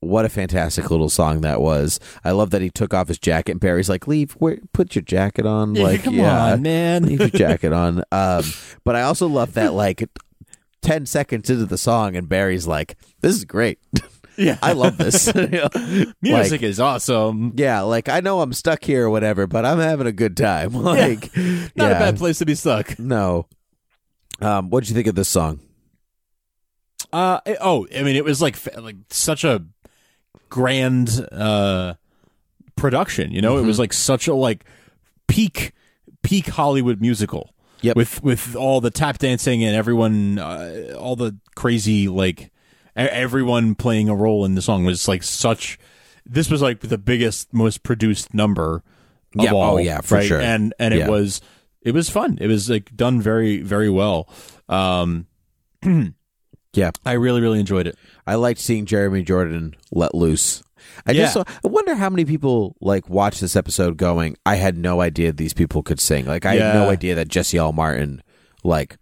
what 0.00 0.24
a 0.24 0.28
fantastic 0.28 0.90
little 0.90 1.08
song 1.08 1.42
that 1.42 1.60
was. 1.60 2.00
I 2.24 2.32
love 2.32 2.50
that 2.50 2.60
he 2.60 2.70
took 2.70 2.92
off 2.92 3.06
his 3.06 3.20
jacket 3.20 3.52
and 3.52 3.60
Barry's 3.60 3.88
like, 3.88 4.08
leave, 4.08 4.32
where, 4.32 4.58
put 4.72 4.96
your 4.96 5.02
jacket 5.02 5.46
on. 5.46 5.74
like, 5.74 6.02
come 6.02 6.14
yeah, 6.14 6.54
on, 6.54 6.62
man. 6.62 7.04
leave 7.04 7.20
your 7.20 7.28
jacket 7.28 7.72
on. 7.72 8.02
Um, 8.12 8.44
but 8.84 8.94
I 8.94 9.02
also 9.02 9.26
love 9.26 9.54
that 9.54 9.72
like 9.72 10.06
10 10.82 11.06
seconds 11.06 11.48
into 11.48 11.64
the 11.66 11.78
song 11.78 12.14
and 12.16 12.28
Barry's 12.28 12.66
like, 12.66 12.96
this 13.20 13.34
is 13.36 13.44
great. 13.44 13.78
Yeah, 14.38 14.56
I 14.62 14.72
love 14.72 14.96
this. 14.96 15.26
You 15.34 15.46
know? 15.46 15.68
music 16.22 16.62
Like, 16.62 16.62
is 16.62 16.80
awesome. 16.80 17.52
yeah, 17.54 17.82
like 17.82 18.08
I 18.08 18.20
know 18.20 18.40
I'm 18.40 18.54
stuck 18.54 18.82
here 18.82 19.04
or 19.04 19.10
whatever, 19.10 19.46
but 19.46 19.66
I'm 19.66 19.78
having 19.78 20.06
a 20.06 20.12
good 20.12 20.38
time. 20.38 20.72
Like, 20.72 21.36
Not 21.36 21.70
yeah, 21.74 21.88
a 21.90 21.98
bad 22.00 22.16
place 22.16 22.38
to 22.38 22.46
be 22.46 22.54
stuck. 22.54 22.98
No. 22.98 23.46
Um, 24.40 24.70
what'd 24.70 24.88
you 24.88 24.94
think 24.94 25.06
of 25.06 25.14
this 25.16 25.28
song? 25.28 25.60
Uh 27.12 27.40
it- 27.44 27.58
oh, 27.60 27.86
I 27.94 28.02
mean, 28.02 28.16
it 28.16 28.24
was 28.24 28.40
like 28.40 28.56
like 28.76 28.96
such 29.10 29.44
a 29.44 29.64
grand 30.48 31.10
uh 31.30 31.94
production. 32.74 33.32
You 33.32 33.42
know, 33.42 33.56
it 33.56 33.60
Mm-hmm. 33.60 33.66
was 33.68 33.78
like 33.78 33.92
such 33.92 34.28
a 34.28 34.34
like 34.34 34.64
peak 35.28 35.72
peak 36.22 36.46
Hollywood 36.46 37.02
musical. 37.02 37.51
Yep. 37.82 37.96
With 37.96 38.22
with 38.22 38.56
all 38.56 38.80
the 38.80 38.90
tap 38.90 39.18
dancing 39.18 39.62
and 39.64 39.74
everyone, 39.76 40.38
uh, 40.38 40.94
all 40.98 41.16
the 41.16 41.36
crazy 41.56 42.08
like 42.08 42.50
everyone 42.96 43.74
playing 43.74 44.08
a 44.08 44.14
role 44.14 44.44
in 44.44 44.54
the 44.54 44.62
song 44.62 44.84
was 44.84 45.08
like 45.08 45.22
such. 45.22 45.78
This 46.24 46.50
was 46.50 46.62
like 46.62 46.80
the 46.80 46.98
biggest, 46.98 47.52
most 47.52 47.82
produced 47.82 48.32
number 48.32 48.76
of 49.38 49.44
Yeah, 49.44 49.52
oh, 49.52 49.56
all. 49.56 49.80
yeah, 49.80 50.00
for 50.00 50.16
right? 50.16 50.26
sure. 50.26 50.40
And 50.40 50.72
and 50.78 50.94
it 50.94 50.98
Yeah. 50.98 51.08
was 51.08 51.40
it 51.80 51.92
was 51.92 52.08
fun. 52.08 52.38
It 52.40 52.46
was 52.46 52.70
like 52.70 52.94
done 52.94 53.20
very 53.20 53.60
very 53.62 53.90
well. 53.90 54.28
Um, 54.68 55.26
Yeah. 56.74 56.90
I 57.04 57.12
really 57.12 57.40
really 57.42 57.60
enjoyed 57.60 57.86
it. 57.86 57.96
I 58.26 58.36
liked 58.36 58.60
seeing 58.60 58.86
Jeremy 58.86 59.22
Jordan 59.22 59.74
let 59.90 60.14
loose. 60.14 60.62
I 61.06 61.12
just 61.14 61.36
Yeah. 61.36 61.42
I 61.64 61.68
wonder 61.68 61.94
how 61.94 62.10
many 62.10 62.24
people 62.24 62.76
like 62.80 63.08
watch 63.08 63.40
this 63.40 63.56
episode 63.56 63.96
going, 63.96 64.36
I 64.46 64.56
had 64.56 64.76
no 64.76 65.00
idea 65.00 65.32
these 65.32 65.54
people 65.54 65.82
could 65.82 66.00
sing. 66.00 66.26
Like 66.26 66.46
I 66.46 66.54
had 66.56 66.74
no 66.74 66.90
idea 66.90 67.14
that 67.14 67.28
Jesse 67.28 67.58
L. 67.58 67.72
Martin 67.72 68.22
like 68.64 68.96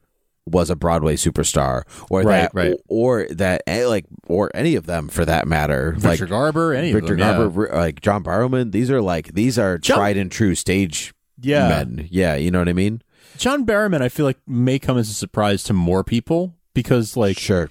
was 0.47 0.71
a 0.71 0.75
Broadway 0.77 1.15
superstar 1.17 1.83
or 2.11 2.23
Right, 2.23 2.41
that 2.43 2.55
right. 2.55 2.75
or 2.89 3.27
that 3.31 3.63
eh, 3.67 3.87
like 3.87 4.07
or 4.27 4.51
any 4.55 4.75
of 4.75 4.87
them 4.87 5.09
for 5.09 5.25
that 5.25 5.47
matter. 5.47 5.93
Victor 5.97 6.25
like 6.25 6.31
Garber, 6.31 6.73
any 6.75 6.93
Victor 6.93 7.13
of 7.13 7.19
them, 7.21 7.37
Garber, 7.39 7.73
r- 7.73 7.79
like 7.83 8.01
John 8.01 8.25
Barrowman, 8.25 8.73
these 8.73 8.91
are 8.91 9.01
like 9.03 9.35
these 9.35 9.59
are 9.59 9.79
John- 9.79 9.99
tried 9.99 10.17
and 10.17 10.31
true 10.33 10.55
stage 10.55 11.13
Yeah. 11.41 11.69
men. 11.69 12.09
Yeah, 12.11 12.35
you 12.35 12.51
know 12.51 12.59
what 12.59 12.69
I 12.69 12.73
mean? 12.73 13.03
John 13.37 13.65
Barrowman, 13.65 14.03
I 14.03 14.09
feel 14.09 14.27
like 14.27 14.39
may 14.47 14.79
come 14.79 14.99
as 14.99 15.09
a 15.11 15.15
surprise 15.15 15.63
to 15.65 15.73
more 15.73 16.03
people 16.03 16.55
because 16.75 17.17
like 17.17 17.39
Sure. 17.39 17.71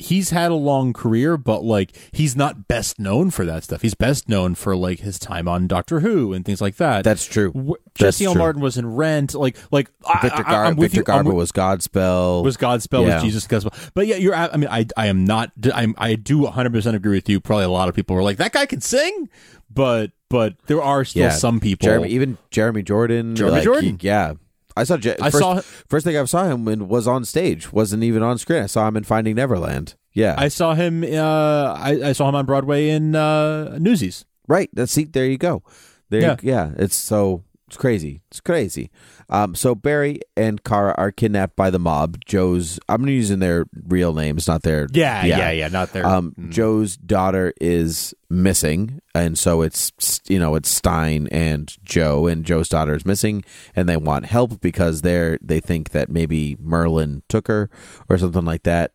He's 0.00 0.30
had 0.30 0.50
a 0.50 0.54
long 0.54 0.92
career, 0.92 1.36
but 1.36 1.62
like 1.62 1.92
he's 2.12 2.34
not 2.34 2.66
best 2.66 2.98
known 2.98 3.30
for 3.30 3.44
that 3.44 3.64
stuff. 3.64 3.82
He's 3.82 3.94
best 3.94 4.28
known 4.28 4.54
for 4.54 4.74
like 4.74 5.00
his 5.00 5.18
time 5.18 5.46
on 5.46 5.66
Doctor 5.66 6.00
Who 6.00 6.32
and 6.32 6.44
things 6.44 6.60
like 6.60 6.76
that. 6.76 7.04
That's 7.04 7.24
true. 7.26 7.52
W- 7.52 7.74
That's 7.98 8.16
Jesse 8.18 8.24
L. 8.24 8.32
true. 8.32 8.38
Martin 8.40 8.62
was 8.62 8.76
in 8.76 8.86
Rent. 8.96 9.34
Like 9.34 9.56
like 9.70 9.90
I- 10.06 10.20
Victor, 10.22 10.44
I, 10.46 10.50
Gar- 10.50 10.68
with 10.74 10.78
Victor 10.92 10.96
you. 11.00 11.04
Garber 11.04 11.28
with- 11.30 11.36
was 11.36 11.52
Godspell. 11.52 12.42
was 12.42 12.56
Godspell 12.56 13.06
Yeah. 13.06 13.14
was 13.14 13.22
Jesus 13.22 13.46
Gospel. 13.46 13.72
But 13.94 14.06
yeah, 14.06 14.16
you're. 14.16 14.34
I 14.34 14.56
mean, 14.56 14.68
I 14.70 14.86
I 14.96 15.06
am 15.06 15.24
not. 15.24 15.52
I'm. 15.72 15.94
I 15.98 16.14
do 16.16 16.38
100 16.40 16.72
percent 16.72 16.96
agree 16.96 17.16
with 17.16 17.28
you. 17.28 17.40
Probably 17.40 17.64
a 17.64 17.68
lot 17.70 17.88
of 17.88 17.94
people 17.94 18.16
were 18.16 18.22
like 18.22 18.38
that 18.38 18.52
guy 18.52 18.66
can 18.66 18.80
sing, 18.80 19.28
but 19.72 20.12
but 20.28 20.54
there 20.66 20.80
are 20.82 21.04
still 21.04 21.24
Yeah. 21.24 21.30
some 21.30 21.60
people. 21.60 21.84
Jeremy, 21.86 22.08
even 22.10 22.38
Jeremy 22.50 22.82
Jordan. 22.82 23.36
Jeremy 23.36 23.56
like, 23.56 23.64
Jordan. 23.64 23.98
he- 24.00 24.06
yeah. 24.06 24.34
I 24.80 24.84
saw. 24.84 24.96
Je- 24.96 25.16
I 25.20 25.30
first, 25.30 25.38
saw- 25.38 25.60
first 25.88 26.04
thing 26.04 26.16
I 26.16 26.24
saw 26.24 26.44
him 26.44 26.66
in 26.68 26.88
was 26.88 27.06
on 27.06 27.24
stage. 27.24 27.72
wasn't 27.72 28.02
even 28.02 28.22
on 28.22 28.38
screen. 28.38 28.62
I 28.62 28.66
saw 28.66 28.86
him 28.88 28.96
in 28.96 29.04
Finding 29.04 29.36
Neverland. 29.36 29.94
Yeah, 30.12 30.34
I 30.36 30.48
saw 30.48 30.74
him. 30.74 31.04
Uh, 31.04 31.72
I, 31.78 32.00
I 32.10 32.12
saw 32.12 32.28
him 32.28 32.34
on 32.34 32.44
Broadway 32.46 32.88
in 32.90 33.14
uh, 33.14 33.78
Newsies. 33.78 34.24
right. 34.48 34.68
That's 34.72 34.92
see. 34.92 35.04
There 35.04 35.26
you 35.26 35.38
go. 35.38 35.62
There. 36.08 36.20
Yeah. 36.20 36.36
You, 36.42 36.50
yeah. 36.50 36.70
It's 36.76 36.96
so. 36.96 37.44
It's 37.70 37.76
crazy. 37.76 38.20
It's 38.32 38.40
crazy. 38.40 38.90
Um, 39.28 39.54
so 39.54 39.76
Barry 39.76 40.18
and 40.36 40.64
Kara 40.64 40.92
are 40.98 41.12
kidnapped 41.12 41.54
by 41.54 41.70
the 41.70 41.78
mob. 41.78 42.18
Joe's 42.26 42.80
I'm 42.88 43.06
using 43.06 43.38
their 43.38 43.66
real 43.86 44.12
names, 44.12 44.48
not 44.48 44.62
their 44.62 44.88
Yeah, 44.92 45.24
yeah, 45.24 45.52
yeah. 45.52 45.68
Not 45.68 45.92
their 45.92 46.04
Um, 46.04 46.34
Joe's 46.48 46.96
daughter 46.96 47.52
is 47.60 48.12
missing, 48.28 49.00
and 49.14 49.38
so 49.38 49.62
it's 49.62 49.92
you 50.26 50.40
know 50.40 50.56
it's 50.56 50.68
Stein 50.68 51.28
and 51.30 51.72
Joe, 51.84 52.26
and 52.26 52.44
Joe's 52.44 52.68
daughter 52.68 52.96
is 52.96 53.06
missing, 53.06 53.44
and 53.76 53.88
they 53.88 53.96
want 53.96 54.26
help 54.26 54.60
because 54.60 55.02
they're 55.02 55.38
they 55.40 55.60
think 55.60 55.90
that 55.90 56.10
maybe 56.10 56.56
Merlyn 56.56 57.22
took 57.28 57.46
her 57.46 57.70
or 58.08 58.18
something 58.18 58.44
like 58.44 58.64
that. 58.64 58.94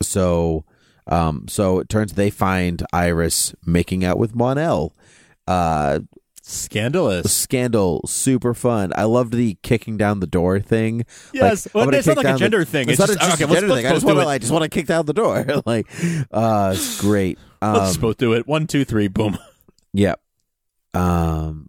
So, 0.00 0.64
um, 1.08 1.46
so 1.48 1.80
it 1.80 1.88
turns 1.88 2.12
they 2.12 2.30
find 2.30 2.80
Iris 2.92 3.56
making 3.66 4.04
out 4.04 4.18
with 4.18 4.36
Mon-El. 4.36 4.94
Uh, 5.48 5.98
Scandalous. 6.48 7.32
scandal, 7.32 8.00
super 8.06 8.54
fun. 8.54 8.92
I 8.96 9.04
loved 9.04 9.32
the 9.34 9.58
kicking 9.62 9.96
down 9.98 10.20
the 10.20 10.26
door 10.26 10.60
thing. 10.60 11.04
Yes. 11.34 11.66
Like, 11.66 11.74
Well, 11.74 11.94
it's 11.94 12.06
not 12.06 12.16
like 12.16 12.24
a 12.24 12.28
down 12.28 12.34
the- 12.34 12.38
gender 12.40 12.64
thing. 12.64 12.88
It's, 12.88 12.98
It's 12.98 13.00
not 13.00 13.18
just- 13.18 13.20
a, 13.20 13.34
okay, 13.34 13.44
a 13.44 13.46
gender 13.54 13.68
let's 13.68 13.80
thing. 13.82 13.86
I 13.90 13.94
just 13.94 14.06
want 14.06 14.18
to. 14.18 14.26
I 14.26 14.38
just 14.38 14.52
want 14.52 14.62
to 14.64 14.68
kick 14.70 14.86
down 14.86 15.06
the 15.06 15.12
door. 15.12 15.44
like, 15.66 15.86
uh, 16.32 16.72
it's 16.74 17.00
great. 17.00 17.38
Um, 17.60 17.74
Let's 17.74 17.96
both 17.96 18.16
do 18.16 18.32
it. 18.32 18.46
One, 18.46 18.66
two, 18.66 18.84
three, 18.84 19.08
boom. 19.08 19.36
yeah. 19.92 20.14
Um. 20.94 21.68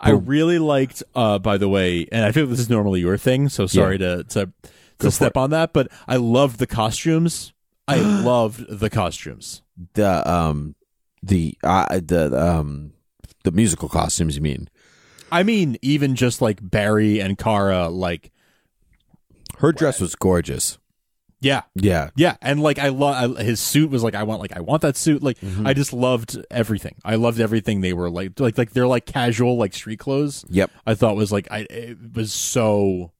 I 0.00 0.10
really 0.10 0.58
liked, 0.58 1.02
uh, 1.14 1.38
by 1.38 1.56
the 1.56 1.68
way, 1.68 2.06
and 2.12 2.24
I 2.24 2.32
feel 2.32 2.46
this 2.46 2.58
is 2.60 2.68
normally 2.68 3.00
your 3.00 3.16
thing, 3.16 3.48
so 3.48 3.66
sorry 3.66 3.96
to 3.98 4.24
to, 4.24 4.46
to 4.46 4.52
for 4.98 5.10
step 5.10 5.36
on 5.36 5.50
that, 5.50 5.72
but 5.72 5.88
I 6.06 6.16
loved 6.16 6.58
the 6.58 6.66
costumes. 6.66 7.52
I 7.88 7.96
loved 8.22 8.66
the 8.68 8.90
costumes. 8.90 9.62
The 9.94 10.30
um. 10.30 10.74
The 11.22 11.56
uh, 11.62 12.00
the 12.02 12.30
um. 12.38 12.92
The 13.44 13.52
musical 13.52 13.88
costumes. 13.88 14.36
You 14.36 14.42
mean? 14.42 14.68
I 15.32 15.42
mean, 15.42 15.76
even 15.82 16.14
just 16.16 16.42
like 16.42 16.58
Barry 16.62 17.20
and 17.20 17.38
Kara, 17.38 17.88
like, 17.88 18.30
Her 19.58 19.72
dress 19.72 20.00
was 20.00 20.14
gorgeous. 20.14 20.78
yeah, 21.40 21.62
Yeah. 21.74 22.10
yeah, 22.16 22.36
and 22.42 22.60
like 22.62 22.78
I 22.78 22.88
love 22.88 23.36
his 23.38 23.60
suit 23.60 23.90
was 23.90 24.02
like 24.02 24.14
I 24.14 24.22
want 24.22 24.40
like 24.40 24.56
I 24.56 24.60
want 24.60 24.82
that 24.82 24.96
suit. 24.96 25.22
Like 25.22 25.38
Mm-hmm. 25.40 25.66
I 25.66 25.74
just 25.74 25.92
loved 25.92 26.38
everything. 26.50 26.96
I 27.04 27.16
loved 27.16 27.40
everything 27.40 27.80
they 27.80 27.92
were 27.92 28.10
like 28.10 28.38
like 28.40 28.56
like 28.58 28.70
they're 28.72 28.86
like 28.86 29.06
casual 29.06 29.56
like 29.56 29.74
street 29.74 29.98
clothes. 29.98 30.44
Yep. 30.48 30.70
I 30.86 30.94
thought 30.94 31.16
was 31.16 31.30
like 31.32 31.48
I 31.50 31.66
it 31.70 31.98
was 32.14 32.32
so 32.32 33.12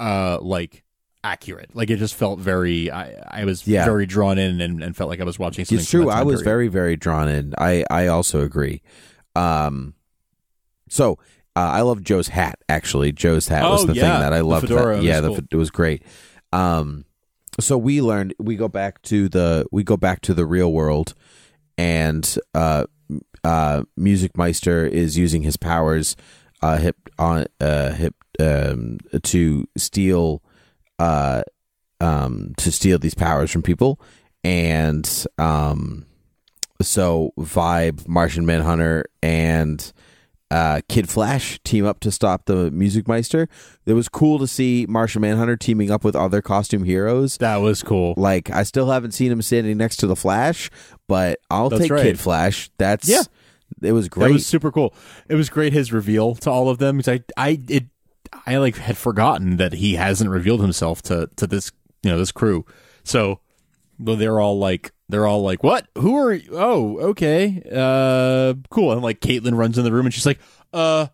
uh 0.00 0.38
like 0.40 0.83
accurate. 1.24 1.70
Like 1.74 1.90
it 1.90 1.96
just 1.96 2.14
felt 2.14 2.38
very 2.38 2.90
I 2.90 3.40
I 3.40 3.44
was 3.44 3.66
Yeah. 3.66 3.84
very 3.84 4.06
drawn 4.06 4.38
in 4.38 4.60
and, 4.60 4.82
and 4.82 4.96
felt 4.96 5.10
like 5.10 5.20
I 5.20 5.24
was 5.24 5.38
watching 5.38 5.64
something. 5.64 5.80
It's 5.80 5.90
true. 5.90 6.08
I 6.10 6.22
was 6.22 6.36
period. 6.42 6.44
very, 6.44 6.68
very 6.68 6.96
drawn 6.96 7.28
in. 7.28 7.54
I, 7.58 7.84
I 7.90 8.06
also 8.06 8.42
agree. 8.42 8.82
Um, 9.34 9.94
so 10.88 11.18
uh, 11.56 11.60
I 11.60 11.80
love 11.80 12.02
Joe's 12.02 12.28
hat. 12.28 12.58
Actually, 12.68 13.10
Joe's 13.12 13.48
hat 13.48 13.62
was 13.64 13.84
Oh, 13.84 13.86
the 13.86 13.94
yeah. 13.94 14.02
thing 14.02 14.20
that 14.20 14.32
I 14.32 14.38
The 14.38 14.44
loved. 14.44 14.68
fedora 14.68 14.94
that, 14.94 14.96
was 14.98 15.04
yeah, 15.06 15.20
the 15.20 15.28
cool. 15.28 15.36
fe- 15.36 15.46
it 15.50 15.56
was 15.56 15.70
great. 15.70 16.02
Um, 16.52 17.04
so 17.60 17.78
we 17.78 18.00
learned. 18.02 18.34
We 18.38 18.56
go 18.56 18.68
back 18.68 19.00
to 19.02 19.28
the. 19.28 19.66
We 19.72 19.82
go 19.84 19.96
back 19.96 20.20
to 20.22 20.34
the 20.34 20.44
real 20.44 20.72
world, 20.72 21.14
and 21.78 22.36
uh, 22.54 22.84
uh, 23.44 23.84
Music 23.96 24.36
Meister 24.36 24.84
is 24.86 25.16
using 25.16 25.42
his 25.42 25.56
powers, 25.56 26.16
uh, 26.62 26.76
hip 26.78 26.96
on 27.18 27.46
uh, 27.60 27.92
hip 27.92 28.14
um, 28.40 28.98
to 29.22 29.68
steal, 29.76 30.42
uh, 30.98 31.42
um, 32.00 32.54
to 32.58 32.72
steal 32.72 32.98
these 32.98 33.14
powers 33.14 33.50
from 33.50 33.62
people, 33.62 34.00
and 34.42 35.26
um, 35.38 36.06
so 36.82 37.32
Vibe, 37.38 38.06
Martian 38.06 38.46
Manhunter, 38.46 39.04
and 39.22 39.92
uh, 40.50 40.80
Kid 40.88 41.08
Flash 41.08 41.58
team 41.64 41.84
up 41.84 42.00
to 42.00 42.10
stop 42.10 42.46
the 42.46 42.70
Music 42.70 43.08
Meister. 43.08 43.48
It 43.86 43.94
was 43.94 44.08
cool 44.08 44.38
to 44.38 44.46
see 44.46 44.86
Martian 44.88 45.22
Manhunter 45.22 45.56
teaming 45.56 45.90
up 45.90 46.04
with 46.04 46.14
other 46.14 46.42
costume 46.42 46.84
heroes. 46.84 47.38
that 47.38 47.56
was 47.56 47.82
cool. 47.82 48.14
Like 48.16 48.50
I 48.50 48.62
still 48.62 48.90
haven't 48.90 49.12
seen 49.12 49.32
him 49.32 49.42
standing 49.42 49.76
next 49.76 49.96
to 49.96 50.06
the 50.06 50.16
Flash, 50.16 50.70
but 51.08 51.40
I'll 51.50 51.70
That's 51.70 51.82
take 51.82 51.90
right. 51.90 52.02
Kid 52.02 52.20
Flash. 52.20 52.70
That's 52.78 53.08
Yeah. 53.08 53.22
It 53.82 53.92
was 53.92 54.08
great. 54.08 54.30
It 54.30 54.34
was 54.34 54.46
super 54.46 54.70
cool. 54.70 54.94
It 55.28 55.34
was 55.34 55.48
great 55.48 55.72
his 55.72 55.92
reveal 55.92 56.34
to 56.36 56.50
all 56.50 56.68
of 56.68 56.78
them 56.78 56.98
because 56.98 57.20
I 57.36 57.48
I 57.48 57.58
it 57.68 57.86
I 58.46 58.56
like 58.58 58.76
had 58.76 58.96
forgotten 58.96 59.56
that 59.58 59.72
he 59.74 59.94
hasn't 59.94 60.30
revealed 60.30 60.60
himself 60.60 61.02
to 61.02 61.28
to 61.36 61.46
this 61.46 61.70
you 62.02 62.10
know 62.10 62.18
this 62.18 62.32
crew. 62.32 62.64
So 63.04 63.40
they're 63.98 64.40
all 64.40 64.58
like 64.58 64.92
they're 65.08 65.26
all 65.26 65.42
like 65.42 65.62
what? 65.62 65.86
Who 65.98 66.16
are 66.16 66.32
you? 66.32 66.50
Oh, 66.52 66.98
okay. 67.10 67.62
Uh 67.72 68.54
cool. 68.70 68.92
And 68.92 69.02
like 69.02 69.20
Caitlin 69.20 69.56
runs 69.56 69.78
in 69.78 69.84
the 69.84 69.92
room 69.92 70.06
and 70.06 70.14
she's 70.14 70.26
like, 70.26 70.40
"Uh 70.72 71.06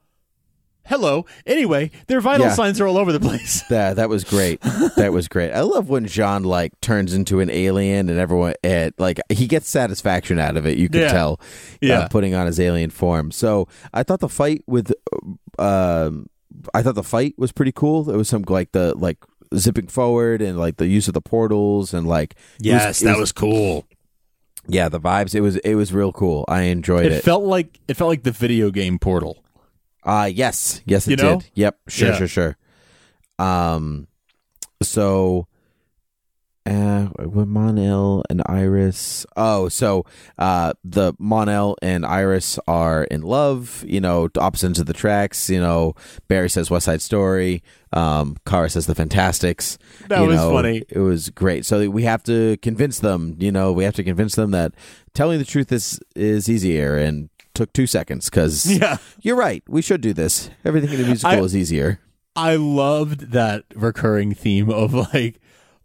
hello. 0.87 1.25
Anyway, 1.47 1.91
their 2.09 2.21
vital 2.21 2.47
Yeah. 2.47 2.53
signs 2.55 2.81
are 2.81 2.87
all 2.87 2.97
over 2.99 3.13
the 3.13 3.21
place." 3.21 3.63
That 3.69 3.97
that 3.97 4.09
was 4.09 4.25
great. 4.25 4.61
that 4.97 5.13
was 5.13 5.29
great. 5.29 5.53
I 5.53 5.61
love 5.61 5.89
when 5.89 6.07
J'onn 6.07 6.45
like 6.45 6.81
turns 6.81 7.15
into 7.15 7.41
an 7.41 7.51
alien 7.51 8.09
and 8.09 8.19
everyone 8.19 8.55
it, 8.65 8.95
like 8.99 9.21
he 9.29 9.47
gets 9.47 9.69
satisfaction 9.69 10.39
out 10.39 10.57
of 10.57 10.67
it. 10.67 10.79
You 10.79 10.89
can 10.89 11.03
Yeah. 11.03 11.13
tell. 11.13 11.41
Yeah. 11.81 11.99
uh, 12.01 12.09
putting 12.09 12.35
on 12.35 12.47
his 12.47 12.59
alien 12.59 12.91
form. 12.91 13.31
So 13.31 13.69
I 13.93 14.03
thought 14.03 14.21
the 14.21 14.29
fight 14.29 14.63
with, 14.67 14.93
um, 15.59 16.27
I 16.75 16.83
thought 16.83 16.95
the 16.95 17.03
fight 17.03 17.35
was 17.39 17.53
pretty 17.53 17.73
cool. 17.73 18.11
It 18.11 18.17
was 18.17 18.29
some 18.29 18.43
like 18.49 18.73
the 18.73 18.95
like 18.97 19.19
zipping 19.57 19.89
forward 19.89 20.41
and 20.43 20.59
like 20.59 20.77
the 20.77 20.87
use 20.87 21.09
of 21.09 21.15
the 21.15 21.21
portals 21.21 21.93
and 21.95 22.07
like 22.07 22.35
yes, 22.59 23.03
was- 23.03 23.17
it 23.17 23.19
was- 23.19 23.33
cool. 23.33 23.87
yeah 24.69 24.89
the 24.89 25.01
vibes. 25.01 25.35
It 25.35 25.41
was 25.41 25.57
it 25.59 25.75
was 25.75 25.93
real 25.93 26.13
cool. 26.13 26.45
I 26.49 26.63
enjoyed 26.63 27.07
It, 27.07 27.13
it. 27.13 27.25
felt 27.25 27.45
like 27.45 27.79
it 27.89 27.95
felt 27.95 28.09
like 28.09 28.23
the 28.25 28.31
video 28.33 28.71
game 28.71 28.99
Portal. 28.99 29.43
Uh 30.05 30.31
yes, 30.33 30.81
yes, 30.87 31.07
it 31.07 31.13
You 31.13 31.17
know? 31.17 31.41
did. 31.41 31.51
Yep, 31.55 31.79
sure, 31.89 32.09
Yeah. 32.09 32.17
sure, 32.17 32.29
sure. 32.29 32.57
Um, 33.39 34.07
so, 34.83 35.47
uh, 36.67 37.09
with 37.27 37.49
Mon-El 37.49 38.23
and 38.29 38.43
Iris. 38.47 39.25
Oh, 39.37 39.69
so 39.69 40.05
uh, 40.39 40.73
the 40.85 41.15
Mon-El 41.19 41.77
and 41.83 42.05
Iris 42.05 42.59
are 42.69 43.05
in 43.05 43.23
love. 43.23 43.85
You 43.87 44.01
know, 44.01 44.29
opposite 44.39 44.67
ends 44.67 44.79
of 44.79 44.87
the 44.87 44.93
tracks. 44.93 45.49
You 45.51 45.61
know, 45.61 45.95
Barry 46.29 46.51
says 46.51 46.71
West 46.71 46.87
Side 46.87 47.03
Story. 47.03 47.63
Um, 47.93 48.37
Kara 48.47 48.69
says 48.71 48.87
The 48.87 48.95
Fantasticks. 48.95 49.79
That 50.09 50.21
You 50.21 50.29
was 50.29 50.37
know, 50.37 50.53
funny. 50.53 50.85
It 50.89 51.01
was 51.01 51.31
great. 51.31 51.65
So 51.65 51.89
we 51.91 52.05
have 52.05 52.23
to 52.25 52.57
convince 52.59 53.01
them. 53.01 53.37
You 53.41 53.51
know, 53.51 53.73
we 53.73 53.85
have 53.85 53.95
to 53.95 54.05
convince 54.05 54.35
them 54.37 54.51
that 54.53 54.73
telling 55.15 55.39
the 55.39 55.45
truth 55.45 55.73
is 55.73 55.99
is 56.15 56.49
easier 56.49 56.97
and 56.97 57.31
took 57.55 57.73
two 57.73 57.87
seconds 57.87 58.31
because 58.31 58.71
Yeah. 58.81 58.99
you're 59.23 59.37
right. 59.37 59.63
We 59.69 59.83
should 59.83 60.01
do 60.03 60.13
this. 60.13 60.51
Everything 60.65 60.93
in 60.93 61.01
a 61.05 61.07
musical 61.07 61.31
I- 61.39 61.41
is 61.41 61.57
easier. 61.57 62.01
I 62.37 62.55
loved 62.55 63.33
that 63.33 63.65
recurring 63.75 64.35
theme 64.35 64.71
of 64.71 64.95
like 64.95 65.40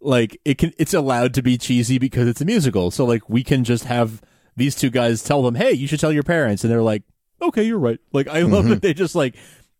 like 0.05 0.39
it 0.45 0.57
can 0.57 0.71
it's 0.77 0.93
allowed 0.93 1.33
to 1.35 1.41
be 1.41 1.57
cheesy 1.57 1.97
because 1.97 2.27
it's 2.27 2.41
a 2.41 2.45
musical. 2.45 2.91
So 2.91 3.05
like 3.05 3.29
we 3.29 3.43
can 3.43 3.63
just 3.63 3.85
have 3.85 4.21
these 4.55 4.75
two 4.75 4.89
guys 4.89 5.23
tell 5.23 5.41
them, 5.43 5.55
"Hey, 5.55 5.71
you 5.73 5.87
should 5.87 5.99
tell 5.99 6.11
your 6.13 6.23
parents." 6.23 6.63
And 6.63 6.71
they're 6.71 6.81
like, 6.83 7.03
"Okay, 7.41 7.63
you're 7.63 7.79
right." 7.79 7.99
Like 8.13 8.27
I 8.27 8.41
love 8.43 8.67
that 8.69 8.81
they 8.81 8.93
just 8.93 9.15
like 9.15 9.35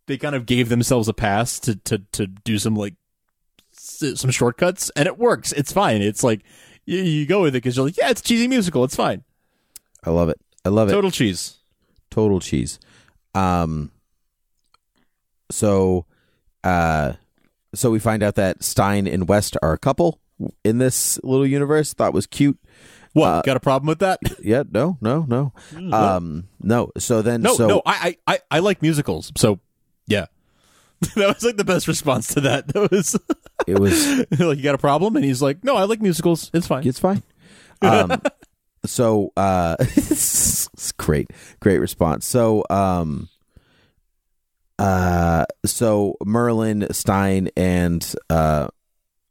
they 0.08 0.18
kind 0.18 0.36
of 0.36 0.46
gave 0.46 0.70
themselves 0.70 1.08
a 1.08 1.14
pass 1.14 1.60
to 1.62 1.76
to 1.78 2.00
to 2.14 2.28
do 2.28 2.58
some 2.60 2.76
like 2.76 2.96
s- 3.78 4.20
some 4.20 4.32
shortcuts 4.32 4.90
and 4.96 5.08
it 5.08 5.18
works. 5.18 5.52
It's 5.54 5.72
fine. 5.72 6.02
It's 6.02 6.24
like 6.24 6.42
you, 6.86 7.00
you 7.00 7.26
go 7.26 7.42
with 7.42 7.56
it 7.56 7.62
cuz 7.62 7.76
you're 7.78 7.86
like, 7.86 7.98
"Yeah, 7.98 8.10
it's 8.10 8.22
a 8.22 8.24
cheesy 8.24 8.48
musical. 8.48 8.84
It's 8.84 8.96
fine." 8.96 9.24
I 10.04 10.10
love 10.12 10.30
it. 10.30 10.40
I 10.64 10.70
love 10.70 10.90
it. 10.90 10.92
Total 10.92 11.12
cheese. 11.12 11.58
Total 12.12 12.40
cheese. 12.40 12.80
Um. 13.34 13.92
So, 15.52 16.06
uh, 16.64 17.14
so 17.76 17.92
we 17.92 18.00
find 18.00 18.24
out 18.24 18.36
that 18.36 18.64
Stein 18.64 19.08
and 19.08 19.28
West 19.28 19.58
are 19.62 19.74
a 19.74 19.78
couple 19.78 20.20
in 20.64 20.78
this 20.78 21.20
little 21.24 21.46
universe. 21.46 21.94
Thought 21.94 22.14
was 22.14 22.28
cute. 22.28 22.58
What? 23.14 23.28
Uh, 23.28 23.42
got 23.44 23.58
a 23.58 23.62
problem 23.62 23.88
with 23.88 24.00
that? 24.00 24.20
Yeah. 24.44 24.64
No. 24.70 24.98
No. 25.02 25.24
No. 25.24 25.54
Um. 25.94 26.50
No. 26.62 26.92
So 26.98 27.22
then. 27.22 27.42
No, 27.42 27.56
so 27.56 27.68
no, 27.68 27.82
I, 27.86 28.18
I, 28.28 28.40
I, 28.52 28.60
like 28.60 28.82
musicals, 28.82 29.32
so 29.38 29.60
yeah. 30.08 30.26
that 31.16 31.34
was 31.34 31.44
like 31.44 31.58
the 31.58 31.64
best 31.64 31.88
response 31.88 32.34
to 32.34 32.42
that. 32.42 32.68
That 32.74 32.92
was 32.92 33.18
it 33.68 33.80
was. 33.80 34.20
like, 34.40 34.58
you 34.58 34.64
got 34.64 34.76
a 34.76 34.80
problem? 34.80 35.16
And 35.16 35.26
he's 35.26 35.42
like, 35.42 35.64
no, 35.64 35.76
I 35.76 35.84
like 35.86 36.02
musicals. 36.02 36.52
It's 36.54 36.68
fine. 36.68 36.86
It's 36.86 37.00
fine. 37.00 37.24
Um, 37.82 38.22
so 38.86 39.32
uh, 39.38 39.78
it's 39.80 40.92
great, 40.94 41.32
great 41.60 41.80
response. 41.80 42.26
So 42.26 42.64
um, 42.70 43.30
uh, 44.80 45.46
so 45.66 46.16
Merlyn 46.24 46.94
Stein 46.94 47.50
and 47.56 48.14
uh, 48.30 48.68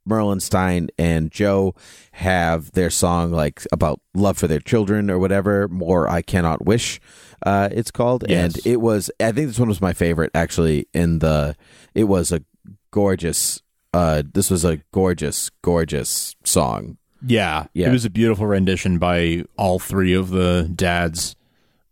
Merlyn 0.08 0.40
Stein 0.40 0.88
and 0.98 1.30
Joe 1.30 1.74
have 2.12 2.72
their 2.72 2.90
song 2.90 3.30
like 3.30 3.64
about 3.72 4.00
love 4.14 4.36
for 4.38 4.46
their 4.46 4.60
children 4.60 5.10
or 5.10 5.18
whatever. 5.18 5.68
More 5.68 6.08
I 6.08 6.22
cannot 6.22 6.64
wish. 6.64 7.00
Uh, 7.44 7.68
it's 7.72 7.90
called, 7.90 8.24
Yes. 8.28 8.54
and 8.56 8.66
it 8.66 8.80
was. 8.80 9.10
I 9.20 9.32
think 9.32 9.48
this 9.48 9.58
one 9.58 9.68
was 9.68 9.80
my 9.80 9.92
favorite 9.92 10.30
actually. 10.34 10.86
In 10.94 11.18
the, 11.18 11.56
it 11.94 12.04
was 12.04 12.32
a 12.32 12.42
gorgeous. 12.90 13.60
Uh, 13.92 14.22
this 14.32 14.50
was 14.50 14.64
a 14.64 14.78
gorgeous, 14.92 15.50
gorgeous 15.62 16.34
song. 16.44 16.96
Yeah. 17.26 17.66
Yeah. 17.74 17.88
It 17.88 17.92
was 17.92 18.04
a 18.04 18.10
beautiful 18.10 18.46
rendition 18.46 18.98
by 18.98 19.44
all 19.56 19.78
three 19.78 20.12
of 20.14 20.30
the 20.30 20.70
dads 20.74 21.36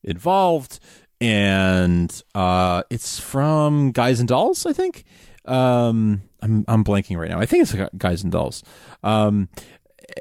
involved. 0.03 0.81
And 1.23 2.23
uh, 2.35 2.83
it's 2.91 3.21
from 3.21 3.93
Guys 3.93 4.19
and 4.19 4.29
Dolls, 4.29 4.67
I 4.67 4.73
think. 4.73 5.05
Um, 5.45 6.23
I'm 6.43 6.65
I'm 6.67 6.85
blanking 6.85 7.17
right 7.17 7.31
now. 7.31 7.39
I 7.39 7.47
think 7.47 7.63
it's 7.63 7.75
Guys 7.97 8.23
and 8.25 8.33
Dolls. 8.33 8.65
Um, 9.05 9.49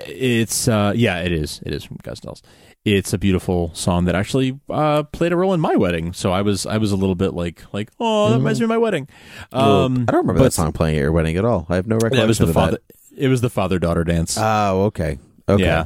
it's 0.06 0.68
uh, 0.68 0.94
yeah, 0.96 1.20
it 1.22 1.32
is. 1.32 1.60
It 1.66 1.74
is 1.74 1.84
from 1.84 1.98
Guys 2.04 2.20
and 2.20 2.28
Dolls. 2.28 2.44
It's 2.86 3.14
a 3.14 3.18
beautiful 3.18 3.72
song 3.74 4.06
that 4.06 4.16
actually 4.16 4.60
uh, 4.70 5.04
played 5.04 5.32
a 5.32 5.36
role 5.36 5.54
in 5.54 5.60
my 5.60 5.76
wedding. 5.76 6.14
So 6.14 6.32
I 6.32 6.42
was 6.44 6.66
I 6.68 6.78
was 6.78 6.92
a 6.92 6.96
little 6.96 7.16
bit 7.16 7.34
like 7.34 7.62
like 7.74 7.90
oh 8.00 8.30
that 8.30 8.38
reminds 8.38 8.60
me 8.60 8.66
of 8.66 8.70
my 8.70 8.78
wedding. 8.78 9.08
Um, 9.52 10.06
I 10.08 10.12
don't 10.12 10.22
remember 10.22 10.44
that 10.44 10.54
song 10.54 10.72
playing 10.72 10.98
at 10.98 11.02
your 11.02 11.12
wedding 11.12 11.36
at 11.38 11.46
all. 11.46 11.66
I 11.70 11.76
have 11.76 11.88
no 11.88 11.96
recollection 11.96 12.20
That 12.22 12.28
was 12.28 12.38
the 12.38 12.48
of 12.48 12.54
father. 12.54 12.78
It 13.18 13.28
was 13.28 13.42
the 13.42 13.50
father 13.50 13.80
daughter 13.80 14.04
dance. 14.04 14.38
Oh, 14.40 14.84
okay. 14.86 15.18
Okay. 15.50 15.64
Yeah, 15.64 15.86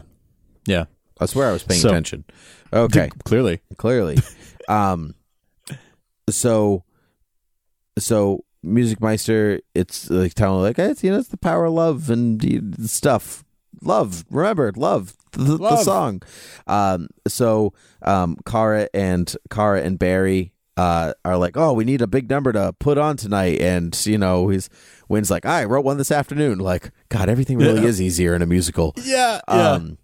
yeah. 0.68 0.86
I 1.20 1.26
swear 1.26 1.50
I 1.50 1.54
was 1.54 1.64
paying 1.64 1.80
So- 1.80 1.90
attention. 1.90 2.26
Okay. 2.74 3.10
Clearly, 3.24 3.62
clearly. 3.78 4.18
um, 4.68 5.16
so, 6.30 6.84
so 7.98 8.44
Music 8.64 9.00
Meister, 9.02 9.60
it's 9.74 10.10
like 10.10 10.34
telling 10.34 10.62
like 10.64 10.80
it's 10.80 11.04
you 11.04 11.12
know 11.12 11.20
it's 11.20 11.28
the 11.30 11.38
power 11.38 11.66
of 11.66 11.74
love 11.74 12.10
and 12.10 12.42
the 12.42 12.88
stuff. 12.88 13.44
Love, 13.82 14.26
remember, 14.32 14.72
love 14.76 15.16
the, 15.34 15.58
the 15.58 15.78
song. 15.84 16.22
Um, 16.66 17.08
so, 17.28 17.74
um, 18.02 18.38
Kara 18.46 18.88
and 18.94 19.36
Kara 19.52 19.82
and 19.82 20.00
Barry 20.00 20.54
uh 20.78 21.14
are 21.24 21.38
like, 21.38 21.56
oh, 21.56 21.74
we 21.74 21.84
need 21.86 22.02
a 22.02 22.08
big 22.08 22.30
number 22.30 22.52
to 22.54 22.74
put 22.80 22.98
on 22.98 23.16
tonight, 23.18 23.62
and 23.62 23.96
you 24.06 24.18
know, 24.18 24.48
he's 24.48 24.70
wins 25.08 25.30
like, 25.30 25.46
I 25.46 25.66
wrote 25.66 25.86
one 25.86 25.98
this 25.98 26.12
afternoon. 26.12 26.58
Like, 26.60 26.90
God, 27.10 27.30
everything 27.30 27.58
really 27.60 27.82
Yeah. 27.82 27.88
is 27.90 28.02
easier 28.02 28.34
in 28.34 28.42
a 28.42 28.46
musical. 28.48 28.94
yeah, 29.04 29.40
Um, 29.48 29.98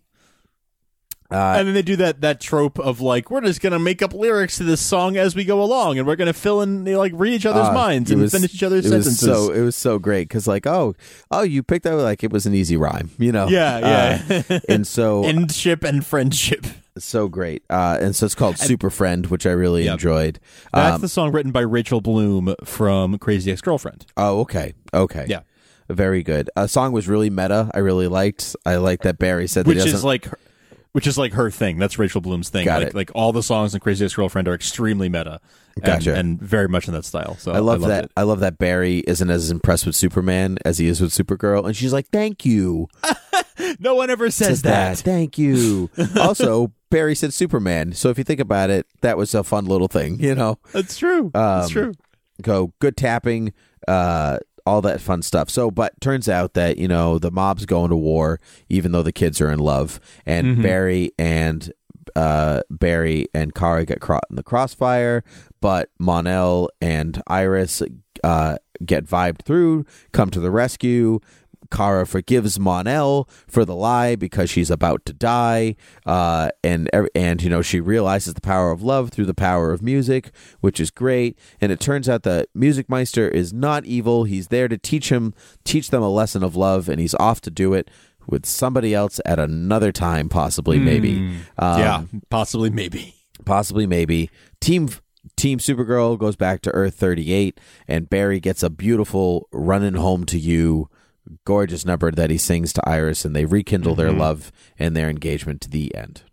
uh, 1.32 1.56
and 1.58 1.68
then 1.68 1.74
they 1.74 1.82
do 1.82 1.96
that 1.96 2.22
that 2.22 2.40
trope 2.42 2.78
of 2.80 3.00
like 3.02 3.32
we're 3.32 3.42
just 3.42 3.62
gonna 3.62 3.80
make 3.80 4.02
up 4.02 4.14
lyrics 4.14 4.58
to 4.58 4.64
this 4.64 4.82
song 4.82 5.18
as 5.18 5.36
we 5.36 5.44
go 5.44 5.62
along, 5.62 5.98
and 5.98 6.06
we're 6.08 6.16
gonna 6.16 6.34
fill 6.34 6.62
in 6.62 6.86
you 6.86 6.94
know, 6.94 7.00
like 7.00 7.14
read 7.16 7.34
each 7.34 7.46
other's 7.46 7.68
Uh, 7.68 7.74
minds 7.74 8.12
and 8.12 8.22
was- 8.22 8.32
finish 8.32 8.54
each 8.54 8.64
other's 8.64 8.86
it 8.86 8.94
was 8.96 9.06
sentences. 9.06 9.28
so 9.48 9.52
it 9.54 9.62
was 9.62 9.76
so 9.76 9.98
great 10.00 10.28
because 10.28 10.48
like 10.48 10.68
oh 10.68 10.94
oh 11.32 11.42
you 11.44 11.64
picked 11.64 11.84
that 11.86 11.96
like 11.96 12.24
it 12.24 12.32
was 12.32 12.46
an 12.46 12.54
easy 12.54 12.76
rhyme 12.78 13.10
you 13.18 13.32
know 13.32 13.48
yeah, 13.48 14.20
yeah. 14.30 14.42
Uh, 14.50 14.60
and 14.70 14.86
so 14.86 15.24
Endship 15.26 15.84
and 15.84 16.06
friendship. 16.06 16.66
so 16.98 17.28
great 17.30 17.64
uh 17.70 17.98
and 18.02 18.16
so 18.16 18.26
it's 18.26 18.36
called 18.36 18.58
Super 18.58 18.90
Friend 18.90 19.26
which 19.28 19.46
I 19.46 19.52
really 19.52 19.86
Yep. 19.86 19.94
enjoyed 19.94 20.40
That's 20.74 20.96
um, 20.96 21.02
the 21.02 21.08
song 21.08 21.32
written 21.32 21.52
by 21.54 21.62
Rachel 21.62 22.02
Bloom 22.02 22.54
from 22.66 23.18
Crazy 23.18 23.52
Ex 23.52 23.62
Girlfriend. 23.62 24.06
oh 24.18 24.42
okay 24.42 24.74
okay 24.94 25.26
Yeah. 25.30 25.42
very 25.90 26.22
good 26.24 26.50
a 26.58 26.68
song 26.68 26.92
was 26.92 27.08
really 27.08 27.30
meta 27.30 27.72
I 27.74 27.80
really 27.80 28.08
liked 28.08 28.56
I 28.66 28.76
like 28.76 29.04
that 29.04 29.18
Barry 29.18 29.48
said 29.48 29.66
that 29.66 29.70
which 29.70 29.86
is 29.86 30.04
like 30.04 30.28
which 30.94 31.08
is 31.08 31.18
like 31.18 31.34
her 31.34 31.50
thing. 31.52 31.78
That's 31.78 31.98
Rachel 32.00 32.22
Bloom's 32.22 32.50
thing. 32.50 32.66
Got 32.66 32.80
like, 32.82 32.88
it. 32.90 32.96
like 32.96 33.12
all 33.16 33.32
the 33.32 33.44
songs 33.44 33.74
in 33.74 33.80
Crazy 33.80 34.04
Ex 34.06 34.14
Girlfriend 34.16 34.48
are 34.48 34.54
extremely 34.54 35.10
meta, 35.10 35.40
and, 35.76 35.84
Gotcha. 35.86 36.16
and 36.16 36.42
very 36.42 36.68
much 36.68 36.88
in 36.88 36.94
that 36.94 37.06
style. 37.06 37.36
So 37.38 37.52
I 37.52 37.60
love 37.60 37.82
loved 37.82 37.92
that. 37.92 38.04
It. 38.06 38.12
I 38.18 38.24
love 38.24 38.40
that 38.42 38.58
Barry 38.58 39.00
isn't 39.08 39.30
as 39.30 39.52
impressed 39.52 39.86
with 39.86 39.96
Superman 39.96 40.58
as 40.66 40.78
he 40.78 40.88
is 40.88 41.00
with 41.02 41.12
Supergirl, 41.12 41.66
and 41.66 41.76
she's 41.76 41.94
like, 41.94 42.08
"Thank 42.10 42.46
you." 42.46 42.88
No 43.80 43.94
one 43.94 44.10
ever 44.10 44.32
says 44.32 44.64
that. 44.64 44.98
Thank 44.98 45.38
you. 45.38 45.90
also, 46.20 46.72
Barry 46.90 47.14
said 47.14 47.32
Superman, 47.32 47.94
so 47.94 48.10
if 48.10 48.18
you 48.18 48.24
think 48.24 48.40
about 48.40 48.72
it, 48.72 48.88
that 49.02 49.18
was 49.18 49.36
a 49.36 49.44
fun 49.44 49.66
little 49.66 49.88
thing, 49.88 50.20
you 50.20 50.34
know. 50.34 50.58
That's 50.72 50.98
true. 50.98 51.30
That's 51.34 51.68
Um, 51.68 51.72
true. 51.72 51.94
go 52.42 52.74
good 52.80 52.98
tapping 52.98 53.54
uh 53.88 54.38
all 54.66 54.82
that 54.82 55.02
fun 55.02 55.22
stuff. 55.22 55.50
So 55.50 55.72
but 55.72 56.00
turns 56.02 56.28
out 56.30 56.54
that 56.54 56.78
you 56.78 56.88
know 56.88 57.20
the 57.20 57.32
mob's 57.32 57.66
going 57.66 57.90
to 57.90 57.96
war 57.96 58.40
even 58.70 58.92
though 58.92 59.04
the 59.04 59.12
kids 59.12 59.42
are 59.42 59.52
in 59.52 59.60
love. 59.60 60.00
And 60.26 60.48
Mm-hmm. 60.48 60.62
barry 60.62 61.12
and 61.20 61.72
uh 62.16 62.62
barry 62.70 63.28
and 63.34 63.54
kara 63.54 63.86
get 63.86 64.02
caught 64.02 64.24
in 64.30 64.36
the 64.36 64.44
crossfire 64.44 65.24
but 65.62 65.90
Mon-El 66.00 66.68
and 66.82 67.22
iris 67.28 67.82
uh 68.24 68.58
get 68.86 69.06
vibed 69.06 69.44
through 69.44 69.86
come 70.12 70.30
to 70.32 70.40
the 70.40 70.52
rescue 70.52 71.20
Kara 71.72 72.06
forgives 72.06 72.60
Mon-El 72.60 73.28
for 73.48 73.66
the 73.66 73.76
lie 73.76 74.16
because 74.16 74.50
she's 74.50 74.70
about 74.70 75.06
to 75.06 75.14
die, 75.14 75.76
uh, 76.06 76.50
and 76.64 76.90
and 77.16 77.42
you 77.42 77.50
know 77.50 77.62
she 77.62 77.80
realizes 77.80 78.34
the 78.34 78.42
power 78.42 78.72
of 78.72 78.84
love 78.84 79.10
through 79.10 79.26
the 79.26 79.34
power 79.34 79.72
of 79.72 79.82
music, 79.82 80.32
which 80.60 80.80
is 80.80 80.92
great. 80.92 81.38
And 81.60 81.72
it 81.72 81.80
turns 81.80 82.08
out 82.08 82.24
that 82.24 82.50
Music 82.54 82.90
Meister 82.90 83.28
is 83.28 83.54
not 83.54 83.86
evil; 83.86 84.26
he's 84.26 84.50
there 84.50 84.68
to 84.68 84.78
teach 84.78 85.12
him, 85.12 85.34
teach 85.64 85.90
them 85.90 86.04
a 86.04 86.10
lesson 86.10 86.44
of 86.44 86.56
love, 86.56 86.90
and 86.90 87.00
he's 87.00 87.16
off 87.16 87.42
to 87.42 87.52
do 87.52 87.74
it 87.74 87.90
with 88.28 88.46
somebody 88.46 88.94
else 88.94 89.20
at 89.26 89.40
another 89.40 89.92
time, 89.92 90.30
possibly, 90.30 90.78
maybe. 90.80 91.18
Um, 91.58 91.80
yeah, 91.80 92.04
possibly, 92.30 92.70
maybe. 92.70 93.16
possibly 93.46 93.88
maybe 93.88 94.30
team 94.60 94.90
team 95.36 95.60
supergirl 95.60 96.18
goes 96.18 96.36
back 96.36 96.62
to 96.62 96.72
earth 96.72 96.96
38 96.96 97.60
and 97.88 98.10
barry 98.10 98.40
gets 98.40 98.64
a 98.64 98.70
beautiful 98.70 99.48
running 99.52 99.96
home 99.96 100.26
to 100.26 100.38
you 100.38 100.90
gorgeous 101.46 101.86
number 101.86 102.12
that 102.12 102.30
he 102.30 102.38
sings 102.38 102.74
to 102.74 102.82
iris 102.90 103.24
and 103.26 103.36
they 103.36 103.46
rekindle 103.46 103.96
their 103.96 104.12
love 104.12 104.52
and 104.80 104.96
their 104.96 105.10
engagement 105.10 105.62
to 105.62 105.70
the 105.70 105.94
end 105.96 106.24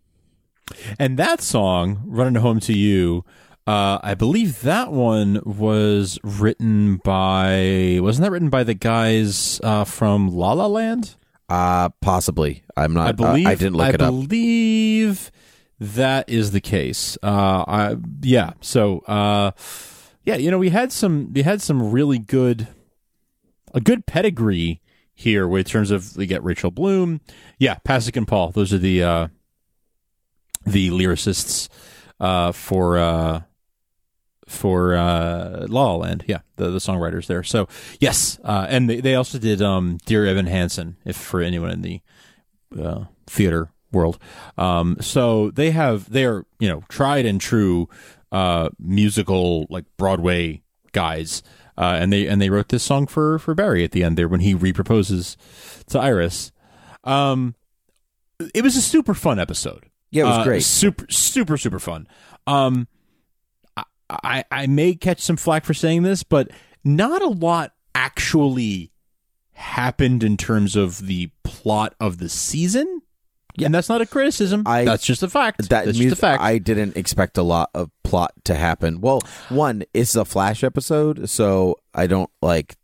And 0.98 1.18
that 1.18 1.40
song, 1.40 2.02
"Running 2.06 2.42
Home 2.42 2.60
to 2.60 2.74
You," 2.76 3.24
uh, 3.66 3.98
I 4.02 4.12
believe 4.14 4.60
that 4.62 4.92
one 4.92 5.40
was 5.46 6.18
written 6.22 6.98
by. 7.02 7.98
Wasn't 8.02 8.22
that 8.22 8.30
written 8.30 8.50
by 8.50 8.64
the 8.64 8.74
guys 8.74 9.60
uh, 9.64 9.84
from 9.84 10.28
La 10.28 10.52
La 10.52 10.66
Land? 10.66 11.16
uh 11.50 11.88
possibly 12.02 12.62
i'm 12.76 12.92
not 12.92 13.08
I 13.08 13.12
believe. 13.12 13.46
uh, 13.46 13.50
i 13.50 13.54
didn't 13.54 13.74
look 13.76 13.86
I 13.86 13.90
it 13.90 14.02
up 14.02 14.12
believe 14.12 15.30
that 15.80 16.28
is 16.28 16.50
the 16.50 16.60
case. 16.60 17.16
Uh, 17.22 17.64
I, 17.66 17.96
yeah. 18.22 18.50
So, 18.60 18.98
uh, 19.06 19.52
yeah, 20.24 20.34
you 20.36 20.50
know, 20.50 20.58
we 20.58 20.70
had 20.70 20.90
some. 20.92 21.32
We 21.32 21.42
had 21.42 21.62
some 21.62 21.92
really 21.92 22.18
good, 22.18 22.66
a 23.74 23.80
good 23.80 24.06
pedigree 24.06 24.80
here 25.14 25.56
in 25.56 25.64
terms 25.64 25.90
of 25.90 26.16
we 26.16 26.26
get 26.26 26.44
Rachel 26.44 26.70
Bloom, 26.70 27.20
yeah, 27.58 27.76
Pasek 27.84 28.16
and 28.16 28.26
Paul. 28.26 28.50
Those 28.50 28.72
are 28.72 28.78
the 28.78 29.02
uh, 29.02 29.28
the 30.64 30.90
lyricists 30.90 31.68
uh, 32.20 32.52
for 32.52 32.98
uh, 32.98 33.42
for 34.46 34.94
uh, 34.94 35.66
La 35.68 35.86
La 35.86 35.96
Land. 35.96 36.24
Yeah, 36.26 36.40
the 36.56 36.70
the 36.70 36.78
songwriters 36.78 37.26
there. 37.26 37.42
So 37.42 37.68
yes, 38.00 38.38
uh, 38.44 38.66
and 38.68 38.88
they, 38.88 39.00
they 39.00 39.14
also 39.14 39.38
did 39.38 39.60
um, 39.60 39.98
Dear 40.06 40.26
Evan 40.26 40.46
Hansen. 40.46 40.96
If 41.04 41.16
for 41.16 41.40
anyone 41.40 41.70
in 41.70 41.82
the 41.82 42.00
uh, 42.80 43.04
theater 43.26 43.70
world, 43.92 44.18
um, 44.56 44.96
so 45.00 45.50
they 45.50 45.70
have 45.72 46.10
they 46.10 46.24
are 46.24 46.44
you 46.58 46.68
know 46.68 46.82
tried 46.88 47.26
and 47.26 47.40
true 47.40 47.88
uh, 48.32 48.70
musical 48.78 49.66
like 49.70 49.84
Broadway 49.96 50.62
guys. 50.92 51.42
Uh, 51.78 51.96
and 52.00 52.12
they 52.12 52.26
and 52.26 52.42
they 52.42 52.50
wrote 52.50 52.70
this 52.70 52.82
song 52.82 53.06
for 53.06 53.38
for 53.38 53.54
Barry 53.54 53.84
at 53.84 53.92
the 53.92 54.02
end 54.02 54.18
there 54.18 54.26
when 54.26 54.40
he 54.40 54.52
reproposes 54.54 55.36
to 55.86 55.98
Iris. 56.00 56.50
Um, 57.04 57.54
it 58.52 58.64
was 58.64 58.74
a 58.76 58.82
super 58.82 59.14
fun 59.14 59.38
episode. 59.38 59.86
yeah 60.10 60.24
it 60.24 60.26
was 60.26 60.38
Uh, 60.38 60.44
great 60.44 60.62
Super, 60.64 61.06
super, 61.08 61.56
super 61.56 61.78
fun. 61.78 62.08
Um, 62.48 62.88
I, 63.76 63.84
I, 64.10 64.44
I 64.50 64.66
may 64.66 64.94
catch 64.96 65.20
some 65.20 65.36
flack 65.36 65.64
for 65.64 65.72
saying 65.74 66.02
this, 66.02 66.24
but 66.24 66.50
not 66.82 67.22
a 67.22 67.28
lot 67.28 67.72
actually 67.94 68.90
happened 69.52 70.24
in 70.24 70.36
terms 70.36 70.74
of 70.76 71.06
the 71.06 71.30
plot 71.44 71.94
of 72.00 72.18
the 72.18 72.28
season. 72.28 73.02
And 73.66 73.74
that's 73.74 73.88
not 73.88 74.00
a 74.00 74.06
criticism. 74.06 74.62
I- 74.66 74.84
that's 74.84 75.04
just 75.04 75.22
a 75.22 75.28
fact. 75.28 75.58
that 75.58 75.68
that's 75.68 75.86
mus- 75.88 75.96
just 75.98 76.12
a 76.12 76.16
fact. 76.16 76.42
I 76.42 76.58
didn't 76.58 76.96
expect 76.96 77.38
a 77.38 77.42
lot 77.42 77.70
of 77.74 77.90
plot 78.04 78.32
to 78.44 78.54
happen. 78.54 79.00
Well, 79.00 79.20
one, 79.48 79.84
it's 79.94 80.14
a 80.16 80.24
flash 80.24 80.62
episode, 80.64 81.28
so 81.28 81.76
I 81.94 82.06
don't 82.06 82.30
like. 82.42 82.76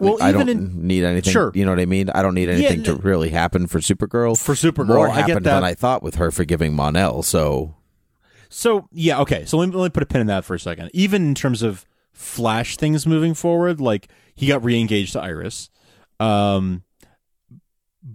Well, 0.00 0.18
I 0.22 0.30
don't 0.30 0.48
in- 0.48 0.86
need 0.86 1.02
anything. 1.02 1.32
Sure. 1.32 1.50
you 1.52 1.64
know 1.64 1.72
what 1.72 1.80
I 1.80 1.86
mean. 1.86 2.10
I 2.10 2.22
don't 2.22 2.34
need 2.34 2.48
anything 2.48 2.84
to 2.84 2.94
really 2.94 3.30
happen 3.30 3.66
for 3.66 3.80
Supergirl. 3.80 4.40
For 4.40 4.54
Supergirl, 4.54 4.86
more 4.86 5.08
I 5.08 5.16
get 5.22 5.28
happened 5.30 5.46
that. 5.46 5.54
than 5.54 5.64
I 5.64 5.74
thought 5.74 6.02
with 6.04 6.14
her 6.14 6.30
forgiving 6.30 6.74
Mon-El. 6.76 7.24
So 7.24 7.74
So 8.48 8.88
yeah, 8.92 9.18
okay. 9.22 9.44
So 9.46 9.58
let 9.58 9.68
me, 9.68 9.74
let 9.74 9.86
me 9.86 9.90
put 9.90 10.04
a 10.04 10.06
pin 10.06 10.20
in 10.20 10.28
that 10.28 10.44
for 10.44 10.54
a 10.54 10.60
second. 10.60 10.90
Even 10.94 11.26
in 11.26 11.34
terms 11.34 11.62
of 11.62 11.84
Flash 12.12 12.76
things 12.76 13.04
moving 13.06 13.34
forward, 13.34 13.80
like 13.80 14.06
he 14.36 14.46
got 14.46 14.62
re-engaged 14.62 15.14
to 15.14 15.20
Iris, 15.20 15.70
um, 16.20 16.82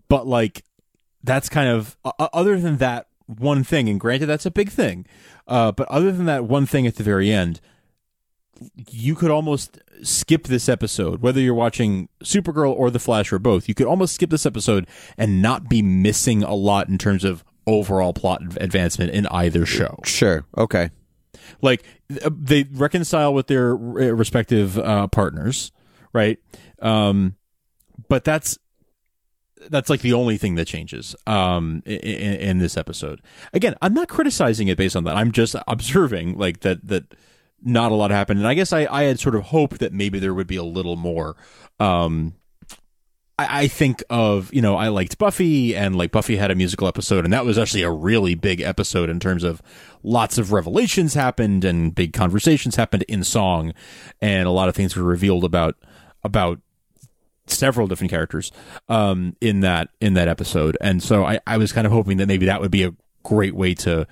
but 0.07 0.25
like 0.27 0.63
that's 1.25 1.49
kind 1.49 1.69
of 1.69 1.97
uh, 2.05 2.27
other 2.33 2.59
than 2.59 2.77
that 2.77 3.07
one 3.25 3.63
thing. 3.63 3.89
And 3.89 3.99
granted, 3.99 4.27
that's 4.27 4.45
a 4.45 4.51
big 4.51 4.69
thing, 4.69 5.05
uh, 5.47 5.71
but 5.71 5.87
other 5.89 6.11
than 6.11 6.25
that 6.25 6.45
one 6.45 6.65
thing 6.65 6.85
at 6.87 6.95
the 6.95 7.03
very 7.03 7.31
end, 7.31 7.59
you 8.89 9.15
could 9.15 9.31
almost 9.31 9.79
skip 10.01 10.47
this 10.47 10.69
episode, 10.69 11.21
whether 11.21 11.39
you're 11.39 11.53
watching 11.53 12.09
Supergirl 12.23 12.73
or 12.73 12.89
The 12.89 12.99
Flash 12.99 13.31
or 13.33 13.39
both. 13.39 13.67
You 13.67 13.75
could 13.75 13.87
almost 13.87 14.15
skip 14.15 14.29
this 14.29 14.45
episode 14.45 14.87
and 15.17 15.41
not 15.41 15.69
be 15.69 15.81
missing 15.81 16.43
a 16.43 16.53
lot 16.53 16.87
in 16.89 16.97
terms 16.97 17.23
of 17.23 17.43
overall 17.67 18.13
plot 18.13 18.41
advancement 18.57 19.11
in 19.11 19.25
either 19.27 19.65
show. 19.65 19.99
sure, 20.03 20.45
okay, 20.57 20.91
Like 21.61 21.83
uh, 22.23 22.29
they 22.31 22.63
reconcile 22.71 23.33
with 23.33 23.47
their 23.47 23.73
uh, 23.73 24.13
respective 24.13 24.77
uh, 24.77 25.07
partners, 25.07 25.71
right? 26.13 26.37
Um, 26.81 27.35
but 28.07 28.23
that's 28.23 28.59
that's 29.69 29.89
like 29.89 30.01
the 30.01 30.13
only 30.13 30.37
thing 30.37 30.55
that 30.55 30.67
changes 30.67 31.15
um 31.27 31.81
in, 31.85 31.99
in 31.99 32.59
this 32.59 32.77
episode. 32.77 33.21
Again, 33.53 33.75
I'm 33.81 33.93
not 33.93 34.07
criticizing 34.07 34.67
it 34.67 34.77
based 34.77 34.95
on 34.95 35.03
that. 35.05 35.15
I'm 35.15 35.31
just 35.31 35.55
observing 35.67 36.37
like 36.37 36.61
that 36.61 36.87
that 36.87 37.13
not 37.61 37.91
a 37.91 37.95
lot 37.95 38.11
happened, 38.11 38.39
and 38.39 38.47
I 38.47 38.53
guess 38.53 38.73
I 38.73 38.87
I 38.89 39.03
had 39.03 39.19
sort 39.19 39.35
of 39.35 39.43
hoped 39.43 39.79
that 39.79 39.93
maybe 39.93 40.19
there 40.19 40.33
would 40.33 40.47
be 40.47 40.57
a 40.57 40.63
little 40.63 40.95
more. 40.95 41.35
Um, 41.79 42.35
I, 43.37 43.63
I 43.63 43.67
think 43.67 44.03
of 44.09 44.53
you 44.53 44.61
know 44.61 44.75
I 44.75 44.89
liked 44.89 45.17
Buffy 45.17 45.75
and 45.75 45.95
like 45.95 46.11
Buffy 46.11 46.37
had 46.37 46.51
a 46.51 46.55
musical 46.55 46.87
episode 46.87 47.25
and 47.25 47.33
that 47.33 47.45
was 47.45 47.57
actually 47.57 47.83
a 47.83 47.91
really 47.91 48.35
big 48.35 48.61
episode 48.61 49.09
in 49.09 49.19
terms 49.19 49.43
of 49.43 49.61
lots 50.03 50.37
of 50.37 50.51
revelations 50.51 51.13
happened 51.13 51.65
and 51.65 51.93
big 51.93 52.13
conversations 52.13 52.75
happened 52.75 53.03
in 53.07 53.23
song 53.23 53.73
and 54.21 54.47
a 54.47 54.51
lot 54.51 54.69
of 54.69 54.75
things 54.75 54.95
were 54.95 55.03
revealed 55.03 55.43
about 55.43 55.75
about 56.23 56.59
several 57.47 57.87
different 57.87 58.11
characters 58.11 58.51
um, 58.89 59.35
in 59.41 59.61
that 59.61 59.89
in 60.01 60.13
that 60.13 60.27
episode 60.27 60.77
and 60.81 61.01
so 61.01 61.25
I, 61.25 61.39
I 61.45 61.57
was 61.57 61.71
kind 61.71 61.85
of 61.85 61.93
hoping 61.93 62.17
that 62.17 62.27
maybe 62.27 62.45
that 62.47 62.61
would 62.61 62.71
be 62.71 62.83
a 62.83 62.93
great 63.23 63.55
way 63.55 63.73
to 63.75 64.07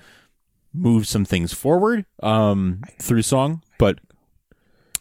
move 0.72 1.06
some 1.06 1.24
things 1.24 1.52
forward 1.52 2.04
um, 2.22 2.82
through 2.98 3.22
song 3.22 3.62
but 3.78 3.98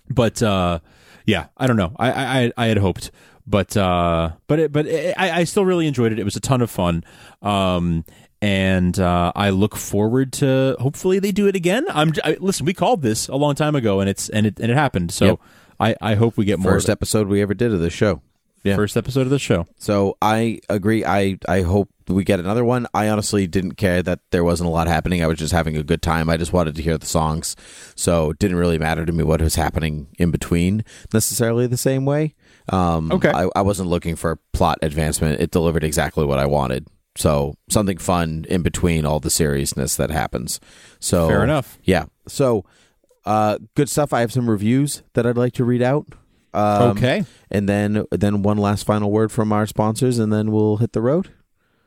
but 0.10 0.42
uh, 0.42 0.80
yeah 1.26 1.48
I 1.58 1.68
don't 1.68 1.78
know 1.78 1.96
I 1.98 2.12
I, 2.46 2.52
I 2.58 2.66
had 2.68 2.78
hoped 2.78 3.12
but 3.46 3.76
uh, 3.76 4.32
but 4.48 4.60
it, 4.60 4.72
but 4.72 4.88
it, 4.88 5.16
I, 5.18 5.42
I 5.42 5.44
still 5.44 5.66
really 5.66 5.88
enjoyed 5.88 6.12
it. 6.12 6.20
It 6.20 6.24
was 6.24 6.36
a 6.36 6.40
ton 6.40 6.62
of 6.62 6.72
fun. 6.72 7.04
Um, 7.42 8.06
and 8.42 8.98
uh, 9.00 9.32
I 9.36 9.52
look 9.52 9.76
forward 9.76 10.34
to 10.34 10.76
hopefully 10.80 11.20
they 11.20 11.32
do 11.32 11.48
it 11.48 11.56
again. 11.56 11.86
I'm 11.90 12.14
I, 12.24 12.38
listen. 12.40 12.66
We 12.66 12.74
called 12.74 13.02
this 13.02 13.28
a 13.28 13.36
long 13.36 13.56
time 13.56 13.76
ago, 13.76 14.00
and 14.00 14.10
it's 14.10 14.30
and 14.30 14.46
it 14.46 14.60
and 14.60 14.72
it 14.72 14.76
happened. 14.76 15.12
So 15.12 15.26
Yep. 15.26 15.40
I, 15.84 15.96
I 16.02 16.16
hope 16.16 16.38
we 16.38 16.46
get 16.46 16.60
more. 16.60 16.72
First 16.72 16.90
episode 16.90 17.28
we 17.28 17.42
ever 17.42 17.54
did 17.54 17.74
of 17.74 17.80
the 17.80 17.90
show. 17.90 18.22
Yeah. 18.64 18.78
First 18.78 18.96
episode 18.96 19.22
of 19.22 19.30
the 19.30 19.40
show. 19.40 19.68
So 19.78 20.18
I 20.22 20.62
agree. 20.70 21.04
I 21.04 21.38
I 21.50 21.64
hope 21.64 21.90
we 22.08 22.24
get 22.24 22.40
another 22.40 22.64
one. 22.64 22.88
I 22.94 23.10
honestly 23.10 23.46
didn't 23.46 23.74
care 23.74 24.02
that 24.02 24.20
there 24.32 24.44
wasn't 24.46 24.70
a 24.70 24.72
lot 24.72 24.88
happening. 24.88 25.22
I 25.22 25.28
was 25.28 25.38
just 25.38 25.52
having 25.52 25.76
a 25.76 25.84
good 25.84 26.02
time. 26.02 26.30
I 26.30 26.38
just 26.38 26.54
wanted 26.54 26.76
to 26.76 26.82
hear 26.82 26.98
the 26.98 27.06
songs, 27.06 27.58
so 27.96 28.30
it 28.30 28.40
didn't 28.40 28.56
really 28.56 28.78
matter 28.78 29.06
to 29.06 29.12
me 29.12 29.24
what 29.24 29.42
was 29.42 29.56
happening 29.56 30.08
in 30.18 30.32
between 30.32 30.86
necessarily 31.14 31.68
the 31.68 31.76
same 31.76 32.06
way. 32.06 32.36
Um, 32.70 33.12
Okay. 33.12 33.32
I, 33.32 33.50
I 33.54 33.62
wasn't 33.62 33.90
looking 33.90 34.16
for 34.16 34.40
plot 34.54 34.80
advancement. 34.82 35.42
It 35.42 35.52
delivered 35.52 35.84
exactly 35.84 36.24
what 36.26 36.40
I 36.40 36.46
wanted. 36.46 36.88
So 37.18 37.56
something 37.70 37.98
fun 37.98 38.46
in 38.50 38.62
between 38.64 39.06
all 39.06 39.20
the 39.20 39.30
seriousness 39.30 39.98
that 39.98 40.10
happens. 40.10 40.62
So 41.02 41.28
Fair 41.28 41.44
enough. 41.44 41.78
Yeah. 41.84 42.06
So 42.30 42.64
uh, 43.26 43.58
good 43.76 43.90
stuff. 43.90 44.14
I 44.14 44.22
have 44.22 44.32
some 44.32 44.50
reviews 44.50 45.04
that 45.14 45.26
I'd 45.26 45.38
like 45.38 45.54
to 45.54 45.64
read 45.66 45.82
out. 45.82 46.08
Um, 46.54 46.98
okay, 46.98 47.26
and 47.50 47.68
then 47.68 48.06
then 48.12 48.44
one 48.44 48.58
last 48.58 48.86
final 48.86 49.10
word 49.12 49.32
from 49.32 49.52
our 49.52 49.66
sponsors, 49.66 50.20
and 50.20 50.32
then 50.32 50.52
we'll 50.52 50.78
hit 50.78 50.94
the 50.94 51.02
road. 51.02 51.32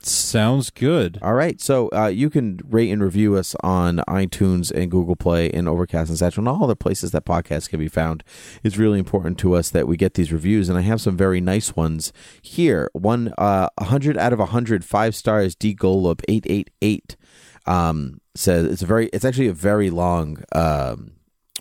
sounds 0.01 0.71
good. 0.71 1.19
All 1.23 1.35
right, 1.35 1.61
so 1.61 1.89
uh, 1.93 2.09
you 2.09 2.31
can 2.31 2.59
rate 2.69 2.91
and 2.91 3.03
review 3.03 3.37
us 3.37 3.55
on 3.63 3.99
iTunes 4.09 4.73
and 4.73 4.91
Google 4.91 5.15
Play 5.17 5.51
and 5.51 5.69
Overcast 5.69 6.09
and 6.09 6.19
Stitcher 6.19 6.41
and 6.41 6.49
all 6.49 6.65
other 6.65 6.75
places 6.75 7.13
that 7.13 7.25
podcasts 7.25 7.69
can 7.69 7.79
be 7.79 7.89
found. 7.89 8.25
It's 8.65 8.77
really 8.77 8.99
important 8.99 9.39
to 9.39 9.55
us 9.55 9.71
that 9.71 9.87
we 9.87 9.97
get 9.97 10.15
these 10.15 10.33
reviews, 10.33 10.69
and 10.69 10.77
I 10.77 10.83
have 10.83 11.01
some 11.01 11.17
very 11.17 11.41
nice 11.41 11.77
ones 11.77 12.13
here. 12.43 12.91
One, 12.93 13.33
uh, 13.39 13.69
100 13.79 14.19
out 14.19 14.33
of 14.33 14.39
100, 14.41 14.85
five 14.85 15.15
stars, 15.15 15.55
D 15.55 15.75
Golub 15.77 16.23
888 16.29 17.17
um, 17.67 18.21
says 18.35 18.65
it's 18.67 18.83
a 18.83 18.87
very, 18.87 19.07
it's 19.13 19.25
actually 19.25 19.49
a 19.49 19.53
very 19.53 19.91
long 19.91 20.43
um, 20.53 21.13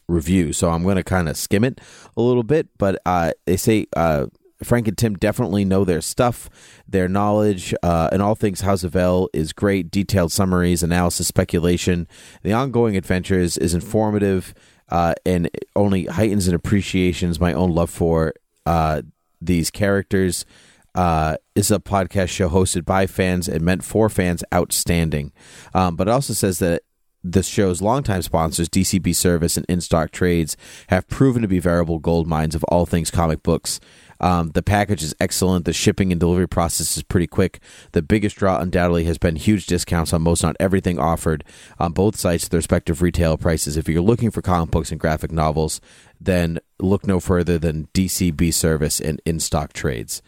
review, 0.08 0.54
so 0.54 0.70
I'm 0.70 0.84
going 0.84 0.98
to 0.98 1.04
kind 1.04 1.30
of 1.30 1.38
skim 1.38 1.64
it 1.64 1.82
a 2.16 2.22
little 2.22 2.44
bit. 2.44 2.68
But 2.78 3.02
uh, 3.06 3.32
they 3.46 3.58
say 3.58 3.88
uh, 3.96 4.28
Frank 4.64 4.88
and 4.88 4.98
Tim 4.98 5.16
definitely 5.16 5.66
know 5.66 5.84
their 5.84 6.02
stuff. 6.02 6.50
Their 6.88 7.08
knowledge 7.08 7.74
uh, 7.84 8.10
in 8.12 8.22
all 8.22 8.36
things 8.36 8.62
House 8.62 8.84
of 8.84 8.96
El 8.96 9.30
is 9.34 9.54
great. 9.54 9.92
Detailed 9.92 10.32
summaries, 10.32 10.84
analysis, 10.84 11.28
speculation. 11.28 12.08
The 12.44 12.54
ongoing 12.54 12.96
adventures 12.96 13.58
is 13.58 13.74
informative 13.74 14.54
uh, 14.90 15.16
and 15.26 15.50
only 15.76 16.06
heightens 16.06 16.48
and 16.48 16.56
appreciations 16.56 17.40
my 17.40 17.54
own 17.54 17.74
love 17.74 17.90
for 17.90 18.34
uh, 18.66 19.02
these 19.42 19.72
characters. 19.72 20.46
Uh, 20.94 21.36
is 21.56 21.72
a 21.72 21.80
podcast 21.80 22.30
show 22.30 22.48
hosted 22.48 22.86
by 22.86 23.06
fans 23.06 23.50
and 23.50 23.62
meant 23.62 23.84
for 23.84 24.08
fans. 24.08 24.46
Outstanding, 24.54 25.34
um, 25.74 25.98
but 25.98 26.08
it 26.08 26.12
also 26.12 26.32
says 26.32 26.60
that 26.60 26.84
the 27.32 27.44
show's 27.44 27.82
longtime 27.82 28.22
sponsors, 28.22 28.70
DCB 28.70 29.16
Service 29.16 29.58
and 29.58 29.66
In 29.68 29.82
Stock 29.82 30.12
Trades, 30.12 30.56
have 30.90 31.08
proven 31.08 31.42
to 31.42 31.48
be 31.48 31.60
variable 31.60 31.98
gold 31.98 32.28
mines 32.28 32.54
of 32.54 32.64
all 32.66 32.86
things 32.86 33.10
comic 33.10 33.42
books. 33.42 33.80
Um, 34.20 34.52
the 34.52 34.64
package 34.64 35.04
is 35.04 35.16
excellent. 35.20 35.66
The 35.66 35.74
shipping 35.74 36.12
and 36.12 36.20
delivery 36.20 36.48
process 36.48 36.96
is 36.96 37.04
pretty 37.04 37.28
quick. 37.28 37.60
The 37.92 38.02
biggest 38.02 38.38
draw, 38.38 38.60
undoubtedly, 38.60 39.06
has 39.06 39.18
been 39.18 39.36
huge 39.36 39.66
discounts 39.66 40.14
on 40.14 40.22
most, 40.22 40.44
not 40.44 40.56
everything 40.60 41.00
offered 41.00 41.44
on 41.80 41.92
both 41.92 42.16
sites, 42.16 42.48
their 42.48 42.60
respective 42.60 43.02
retail 43.02 43.38
prices. 43.38 43.76
If 43.76 43.90
you're 43.90 44.02
looking 44.02 44.32
for 44.32 44.42
comic 44.42 44.72
books 44.72 44.92
and 44.92 45.00
graphic 45.00 45.32
novels, 45.32 45.82
then 46.22 46.60
look 46.80 47.06
no 47.06 47.20
further 47.20 47.58
than 47.58 47.88
DCB 47.94 48.54
Service 48.54 49.02
and 49.02 49.22
In 49.26 49.40
Stock 49.40 49.74
Trades. 49.74 50.22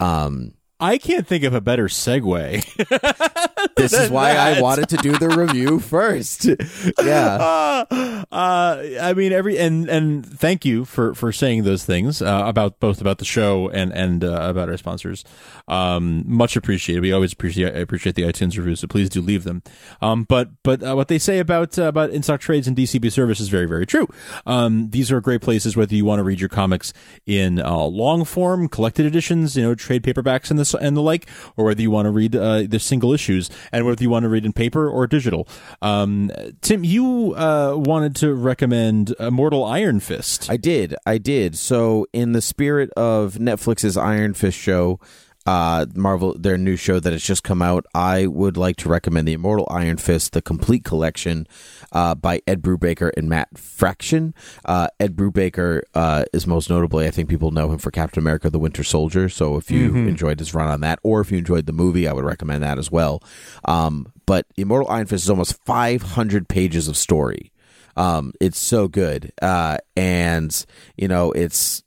Um, 0.00 0.54
I 0.80 0.98
can't 0.98 1.26
think 1.26 1.42
of 1.42 1.54
a 1.54 1.60
better 1.60 1.86
segue. 1.86 3.74
this 3.76 3.92
is 3.92 4.10
why 4.10 4.30
I 4.36 4.60
wanted 4.60 4.88
to 4.90 4.96
do 4.98 5.18
the 5.18 5.28
review 5.28 5.80
first. 5.80 6.44
yeah. 7.02 7.26
uh, 7.34 7.84
uh, 8.30 8.82
I 9.00 9.14
mean, 9.14 9.32
every 9.32 9.56
and 9.56 9.88
and 9.88 10.24
thank 10.24 10.66
you 10.66 10.84
for 10.84 11.14
for 11.14 11.32
saying 11.32 11.64
those 11.64 11.86
things 11.86 12.20
uh, 12.20 12.42
about 12.44 12.78
both 12.78 13.00
about 13.00 13.18
the 13.18 13.24
show 13.24 13.70
and 13.70 13.90
and 13.90 14.22
uh, 14.22 14.42
about 14.42 14.68
our 14.68 14.76
sponsors. 14.76 15.24
Um, 15.66 16.24
much 16.26 16.54
appreciated. 16.54 17.00
We 17.00 17.10
always 17.10 17.32
appreciate 17.32 17.74
appreciate 17.74 18.16
the 18.16 18.22
iTunes 18.22 18.58
reviews, 18.58 18.80
so 18.80 18.86
please 18.86 19.08
do 19.08 19.22
leave 19.22 19.44
them. 19.44 19.62
Um, 20.02 20.24
but 20.24 20.50
but 20.62 20.82
uh, 20.86 20.94
what 20.94 21.08
they 21.08 21.18
say 21.18 21.38
about 21.38 21.78
uh, 21.78 21.84
about 21.84 22.10
in 22.10 22.22
stock 22.22 22.40
trades 22.40 22.68
and 22.68 22.76
DCB 22.76 23.10
service 23.10 23.40
is 23.40 23.48
very 23.48 23.64
very 23.64 23.86
true. 23.86 24.06
Um, 24.44 24.90
these 24.90 25.10
are 25.10 25.22
great 25.22 25.40
places 25.40 25.74
whether 25.74 25.94
you 25.94 26.04
want 26.04 26.18
to 26.18 26.24
read 26.24 26.38
your 26.38 26.50
comics 26.50 26.92
in 27.24 27.58
uh, 27.60 27.78
long 27.78 28.26
form, 28.26 28.68
collected 28.68 29.06
editions, 29.06 29.56
you 29.56 29.62
know, 29.62 29.74
trade 29.74 30.02
paperbacks 30.02 30.50
and 30.50 30.58
the 30.58 30.78
and 30.82 30.94
the 30.94 31.02
like, 31.02 31.26
or 31.56 31.64
whether 31.64 31.80
you 31.80 31.90
want 31.90 32.04
to 32.04 32.10
read 32.10 32.32
the 32.32 32.78
single 32.78 33.14
issues, 33.14 33.48
and 33.72 33.86
whether 33.86 34.02
you 34.02 34.10
want 34.10 34.24
to 34.24 34.28
read 34.28 34.44
in 34.44 34.52
paper 34.52 34.86
or 34.86 35.06
digital. 35.06 35.48
Um, 35.80 36.30
Tim, 36.60 36.84
you 36.84 37.34
uh, 37.34 37.74
wanted 37.74 38.17
to 38.18 38.34
recommend 38.34 39.14
Immortal 39.20 39.64
Iron 39.64 40.00
Fist. 40.00 40.50
I 40.50 40.56
did. 40.56 40.96
I 41.06 41.18
did. 41.18 41.56
So, 41.56 42.06
in 42.12 42.32
the 42.32 42.42
spirit 42.42 42.90
of 42.96 43.34
Netflix's 43.34 43.96
Iron 43.96 44.34
Fist 44.34 44.58
show, 44.58 44.98
uh, 45.46 45.86
Marvel, 45.94 46.36
their 46.36 46.58
new 46.58 46.74
show 46.74 46.98
that 46.98 47.12
has 47.12 47.22
just 47.22 47.44
come 47.44 47.62
out, 47.62 47.86
I 47.94 48.26
would 48.26 48.56
like 48.56 48.76
to 48.78 48.88
recommend 48.88 49.28
the 49.28 49.34
Immortal 49.34 49.68
Iron 49.70 49.98
Fist, 49.98 50.32
the 50.32 50.42
complete 50.42 50.82
collection 50.82 51.46
uh, 51.92 52.16
by 52.16 52.42
Ed 52.44 52.60
Brubaker 52.60 53.12
and 53.16 53.28
Matt 53.28 53.56
Fraction. 53.56 54.34
Uh, 54.64 54.88
Ed 54.98 55.14
Brubaker 55.14 55.82
uh, 55.94 56.24
is 56.32 56.44
most 56.44 56.68
notably, 56.68 57.06
I 57.06 57.12
think 57.12 57.28
people 57.28 57.52
know 57.52 57.70
him 57.70 57.78
for 57.78 57.92
Captain 57.92 58.20
America: 58.20 58.50
The 58.50 58.58
Winter 58.58 58.82
Soldier. 58.82 59.28
So, 59.28 59.56
if 59.56 59.70
you 59.70 59.94
enjoyed 59.94 60.40
his 60.40 60.54
run 60.54 60.68
on 60.68 60.80
that, 60.80 60.98
or 61.04 61.20
if 61.20 61.30
you 61.30 61.38
enjoyed 61.38 61.66
the 61.66 61.72
movie, 61.72 62.08
I 62.08 62.12
would 62.12 62.24
recommend 62.24 62.64
that 62.64 62.78
as 62.78 62.90
well. 62.90 63.22
Um, 63.64 64.12
but 64.26 64.46
Immortal 64.56 64.90
Iron 64.90 65.06
Fist 65.06 65.22
is 65.22 65.30
almost 65.30 65.64
500 65.64 66.48
pages 66.48 66.88
of 66.88 66.96
story. 66.96 67.52
Um, 67.98 68.32
it's 68.40 68.58
so 68.58 68.88
good, 68.88 69.32
uh, 69.42 69.78
and 69.96 70.64
you 70.96 71.08
know, 71.08 71.32
it's 71.32 71.82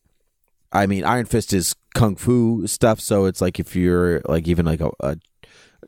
I 0.71 0.85
mean, 0.85 1.03
Iron 1.03 1.25
Fist 1.25 1.53
is 1.53 1.75
kung 1.93 2.15
fu 2.15 2.65
stuff, 2.67 2.99
so 2.99 3.25
it's 3.25 3.41
like 3.41 3.59
if 3.59 3.75
you're 3.75 4.21
like 4.27 4.47
even 4.47 4.65
like 4.65 4.81
a, 4.81 4.91
a 5.01 5.17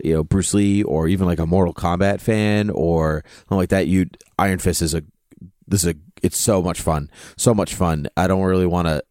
you 0.04 0.14
know 0.14 0.24
Bruce 0.24 0.54
Lee 0.54 0.84
or 0.84 1.08
even 1.08 1.26
like 1.26 1.40
a 1.40 1.46
Mortal 1.46 1.74
Kombat 1.74 2.20
fan 2.20 2.70
or 2.70 3.24
something 3.40 3.58
like 3.58 3.70
that, 3.70 3.88
you 3.88 4.08
Iron 4.38 4.60
Fist 4.60 4.82
is 4.82 4.94
a 4.94 5.04
this 5.68 5.84
is 5.84 5.92
a 5.92 5.96
it's 6.22 6.38
so 6.38 6.62
much 6.62 6.82
fun, 6.82 7.10
so 7.38 7.54
much 7.54 7.76
fun. 7.76 8.08
I 8.18 8.28
don't 8.28 8.44
really 8.44 8.68
want 8.68 8.88
to. 8.88 9.04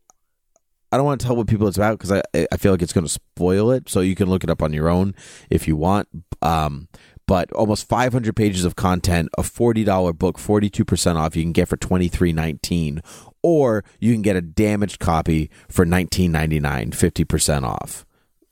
I 0.90 0.98
don't 0.98 1.06
want 1.06 1.22
to 1.22 1.26
tell 1.26 1.36
what 1.36 1.46
people 1.46 1.68
it's 1.68 1.78
about 1.78 1.98
because 1.98 2.12
I 2.12 2.22
I 2.52 2.56
feel 2.58 2.72
like 2.72 2.82
it's 2.82 2.92
going 2.92 3.06
to 3.06 3.12
spoil 3.12 3.70
it. 3.70 3.88
So 3.88 4.00
you 4.00 4.14
can 4.14 4.28
look 4.28 4.44
it 4.44 4.50
up 4.50 4.62
on 4.62 4.74
your 4.74 4.90
own 4.90 5.14
if 5.48 5.66
you 5.66 5.74
want. 5.74 6.08
Um, 6.42 6.88
but 7.26 7.52
almost 7.52 7.88
500 7.88 8.34
pages 8.34 8.64
of 8.64 8.76
content, 8.76 9.28
a 9.38 9.42
$40 9.42 10.16
book, 10.18 10.38
42% 10.38 11.16
off 11.16 11.36
you 11.36 11.42
can 11.42 11.52
get 11.52 11.68
for 11.68 11.76
23.19 11.76 13.00
or 13.42 13.84
you 14.00 14.12
can 14.12 14.22
get 14.22 14.36
a 14.36 14.40
damaged 14.40 14.98
copy 15.00 15.50
for 15.68 15.84
19.99, 15.84 16.90
50% 16.90 17.62
off. 17.64 18.04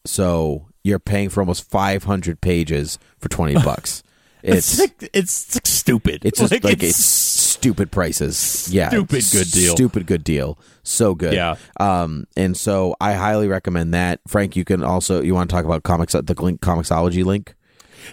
So 0.04 0.68
you're 0.82 0.98
paying 0.98 1.28
for 1.28 1.40
almost 1.40 1.68
500 1.70 2.40
pages 2.40 2.98
for 3.18 3.28
20 3.28 3.54
bucks. 3.64 4.02
It's 4.42 4.78
It's 4.78 4.80
like, 4.80 5.10
it's 5.12 5.54
like 5.54 5.66
stupid. 5.66 6.24
it's 6.24 6.38
just 6.40 6.50
like, 6.50 6.64
it's, 6.64 6.82
it's 6.82 6.96
stupid 6.96 7.90
prices. 7.92 8.68
Yeah, 8.72 8.88
Stupid 8.88 9.24
good 9.30 9.50
deal. 9.50 9.74
Stupid 9.74 10.06
good 10.06 10.24
deal. 10.24 10.58
So 10.82 11.14
good. 11.14 11.34
Yeah. 11.34 11.56
Um, 11.78 12.26
and 12.36 12.56
so 12.56 12.96
I 13.00 13.12
highly 13.12 13.48
recommend 13.48 13.92
that. 13.92 14.20
Frank, 14.26 14.56
you 14.56 14.64
can 14.64 14.82
also 14.82 15.20
you 15.22 15.34
want 15.34 15.50
to 15.50 15.54
talk 15.54 15.66
about 15.66 15.82
comics 15.82 16.14
at 16.14 16.26
the 16.26 16.34
link 16.42 16.60
Comixology 16.62 17.22
link. 17.24 17.54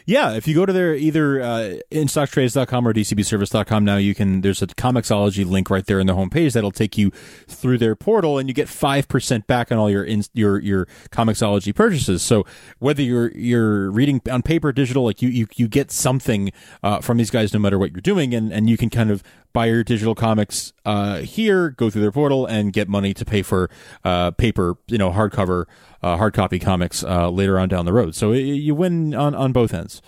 Yeah, 0.05 0.33
if 0.33 0.47
you 0.47 0.55
go 0.55 0.65
to 0.65 0.73
their 0.73 0.95
either 0.95 1.41
uh, 1.41 1.77
instocktrades.com 1.91 2.87
or 2.87 2.93
dcbservice.com 2.93 3.85
now, 3.85 3.97
you 3.97 4.15
can. 4.15 4.41
There's 4.41 4.61
a 4.61 4.67
Comixology 4.67 5.45
link 5.45 5.69
right 5.69 5.85
there 5.85 5.99
in 5.99 6.07
the 6.07 6.13
homepage 6.13 6.53
that'll 6.53 6.71
take 6.71 6.97
you 6.97 7.11
through 7.47 7.77
their 7.77 7.95
portal, 7.95 8.37
and 8.37 8.47
you 8.49 8.53
get 8.53 8.69
five 8.69 9.07
percent 9.07 9.47
back 9.47 9.71
on 9.71 9.77
all 9.77 9.89
your 9.89 10.03
in, 10.03 10.23
your 10.33 10.59
your 10.59 10.87
Comixology 11.11 11.73
purchases. 11.73 12.21
So 12.21 12.45
whether 12.79 13.01
you're 13.01 13.31
you're 13.31 13.91
reading 13.91 14.21
on 14.31 14.41
paper, 14.41 14.71
digital, 14.71 15.03
like 15.03 15.21
you 15.21 15.29
you, 15.29 15.47
you 15.55 15.67
get 15.67 15.91
something 15.91 16.51
uh, 16.83 17.01
from 17.01 17.17
these 17.17 17.29
guys 17.29 17.53
no 17.53 17.59
matter 17.59 17.79
what 17.79 17.91
you're 17.91 18.01
doing, 18.01 18.33
and 18.33 18.51
and 18.51 18.69
you 18.69 18.77
can 18.77 18.89
kind 18.89 19.11
of 19.11 19.23
buy 19.57 19.65
your 19.65 19.83
digital 19.83 20.13
comics 20.13 20.71
uh, 20.85 21.17
here, 21.17 21.71
go 21.71 21.89
through 21.89 22.01
their 22.01 22.11
portal, 22.11 22.45
and 22.45 22.73
get 22.73 22.87
money 22.87 23.11
to 23.11 23.25
pay 23.25 23.41
for 23.41 23.71
uh, 24.03 24.29
paper, 24.31 24.77
you 24.87 24.99
know, 24.99 25.09
hardcover, 25.09 25.65
uh, 26.01 26.17
hard 26.17 26.33
copy 26.33 26.59
comics 26.59 27.03
uh, 27.03 27.29
later 27.29 27.59
on 27.59 27.69
down 27.69 27.85
the 27.85 27.93
road. 27.93 28.15
So 28.15 28.31
you 28.33 28.75
win 28.75 29.13
on 29.13 29.35
on 29.35 29.51
both 29.51 29.73
ends. 29.73 30.01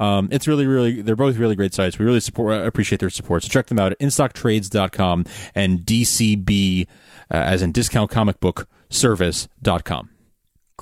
Um, 0.00 0.28
it's 0.32 0.48
really, 0.48 0.66
really, 0.66 1.00
they're 1.00 1.14
both 1.14 1.36
really 1.36 1.54
great 1.54 1.74
sites. 1.74 1.96
We 1.96 2.04
really 2.04 2.18
support, 2.18 2.54
uh, 2.54 2.64
appreciate 2.64 2.98
their 2.98 3.10
support. 3.10 3.44
So 3.44 3.48
check 3.48 3.66
them 3.66 3.78
out 3.78 3.92
at 3.92 4.00
instocktrades.com 4.00 5.26
and 5.54 5.80
DCB, 5.80 6.88
uh, 7.30 7.34
as 7.34 7.62
in 7.62 7.70
discount 7.70 8.10
comic 8.10 8.40
book 8.40 8.66
service.com. 8.88 10.10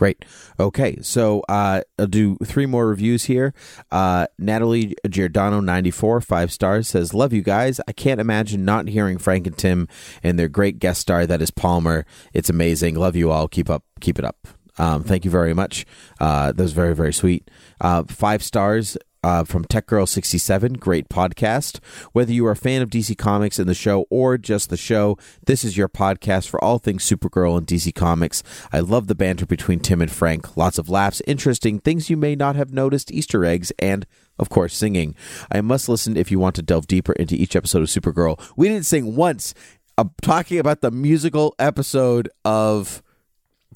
Great. 0.01 0.25
Okay, 0.59 0.97
so 1.03 1.43
uh, 1.47 1.83
I'll 1.99 2.07
do 2.07 2.39
three 2.43 2.65
more 2.65 2.87
reviews 2.87 3.25
here. 3.25 3.53
Uh, 3.93 4.29
Natalie 4.39 4.95
Giordano, 5.07 5.61
94, 5.61 6.23
five 6.23 6.51
stars, 6.51 6.89
says, 6.89 7.13
Love 7.13 7.35
you 7.35 7.43
guys. 7.43 7.83
I 7.87 7.93
can't 7.93 8.19
imagine 8.19 8.65
not 8.65 8.89
hearing 8.89 9.19
Frank 9.19 9.47
and 9.47 9.59
Tim 9.59 9.89
and 10.23 10.39
their 10.39 10.49
great 10.49 10.79
guest 10.79 11.03
star 11.03 11.27
that 11.27 11.43
is 11.43 11.51
Palmer. 11.51 12.07
It's 12.33 12.49
amazing. 12.49 12.95
Love 12.95 13.15
you 13.15 13.31
all. 13.31 13.47
Keep 13.47 13.69
up. 13.69 13.85
Keep 14.01 14.19
it 14.19 14.25
up. 14.25 14.49
Um, 14.79 15.05
thank 15.05 15.27
you 15.27 15.31
very 15.31 15.53
much. 15.53 15.85
Uh, 16.19 16.53
that 16.53 16.63
was 16.63 16.73
very, 16.73 16.95
very 16.95 17.13
sweet. 17.13 17.51
Uh, 17.79 18.05
five 18.05 18.43
stars 18.43 18.97
uh, 19.23 19.45
from 19.45 19.65
Tech 19.65 19.87
Girl 19.87 20.07
67. 20.07 20.75
Great 20.75 21.09
podcast. 21.09 21.79
Whether 22.13 22.33
you 22.33 22.47
are 22.47 22.53
a 22.53 22.57
fan 22.57 22.83
of 22.83 22.91
DC 22.91 23.17
Comics 23.19 23.59
and 23.59 23.69
the 23.69 23.75
show 23.75 24.07
or 24.11 24.39
just 24.39 24.71
the 24.71 24.77
show, 24.77 25.19
this 25.45 25.65
is 25.65 25.77
your 25.77 25.89
podcast 25.89 26.49
for 26.49 26.63
all 26.63 26.79
things 26.79 27.05
Supergirl 27.05 27.59
and 27.59 27.67
DC 27.67 27.95
Comics. 27.95 28.43
I 28.73 28.81
love 28.81 29.07
the 29.07 29.15
banter 29.15 29.47
between 29.47 29.81
Tim 29.81 30.01
and 30.01 30.11
Frank. 30.11 30.57
Lots 30.57 30.79
of 30.79 30.89
laughs, 30.89 31.23
interesting 31.27 31.79
things 31.79 32.11
you 32.11 32.17
may 32.17 32.35
not 32.35 32.57
have 32.57 32.73
noticed, 32.73 33.11
Easter 33.11 33.45
eggs, 33.45 33.73
and 33.79 34.07
of 34.39 34.49
course, 34.49 34.75
singing. 34.75 35.15
I 35.53 35.61
must 35.61 35.89
listen 35.89 36.17
if 36.17 36.31
you 36.31 36.39
want 36.39 36.55
to 36.57 36.63
delve 36.63 36.87
deeper 36.87 37.13
into 37.13 37.35
each 37.35 37.55
episode 37.55 37.83
of 37.83 37.89
Supergirl. 37.89 38.41
We 38.57 38.69
didn't 38.69 38.87
sing 38.87 39.17
once. 39.17 39.55
I'm 39.99 40.13
talking 40.23 40.59
about 40.59 40.81
the 40.81 40.91
musical 40.91 41.55
episode 41.59 42.31
of 42.45 43.03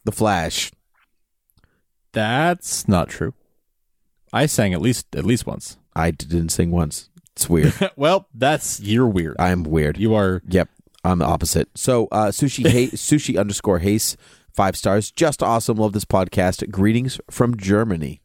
The 0.04 0.12
Flash. 0.12 0.72
That's 2.12 2.88
not 2.88 3.10
true. 3.10 3.34
I 4.34 4.46
sang 4.46 4.74
at 4.74 4.80
least 4.82 5.14
at 5.16 5.24
least 5.24 5.46
once. 5.46 5.78
I 5.96 6.10
didn't 6.10 6.48
sing 6.50 6.70
once. 6.70 7.08
It's 7.36 7.48
weird. 7.48 7.72
well, 7.96 8.28
that's 8.34 8.80
you're 8.80 9.06
weird. 9.08 9.36
I'm 9.38 9.62
weird. 9.62 9.96
You 9.96 10.14
are. 10.14 10.42
Yep, 10.48 10.68
I'm 11.04 11.18
the 11.20 11.24
opposite. 11.26 11.68
So 11.74 12.08
uh, 12.12 12.28
sushi 12.28 12.64
ha- 12.70 12.90
sushi 12.96 13.38
underscore 13.38 13.78
haste 13.78 14.16
five 14.52 14.76
stars. 14.76 15.10
Just 15.10 15.42
awesome. 15.42 15.76
Love 15.78 15.92
this 15.92 16.04
podcast. 16.04 16.70
Greetings 16.70 17.20
from 17.30 17.56
Germany. 17.56 18.20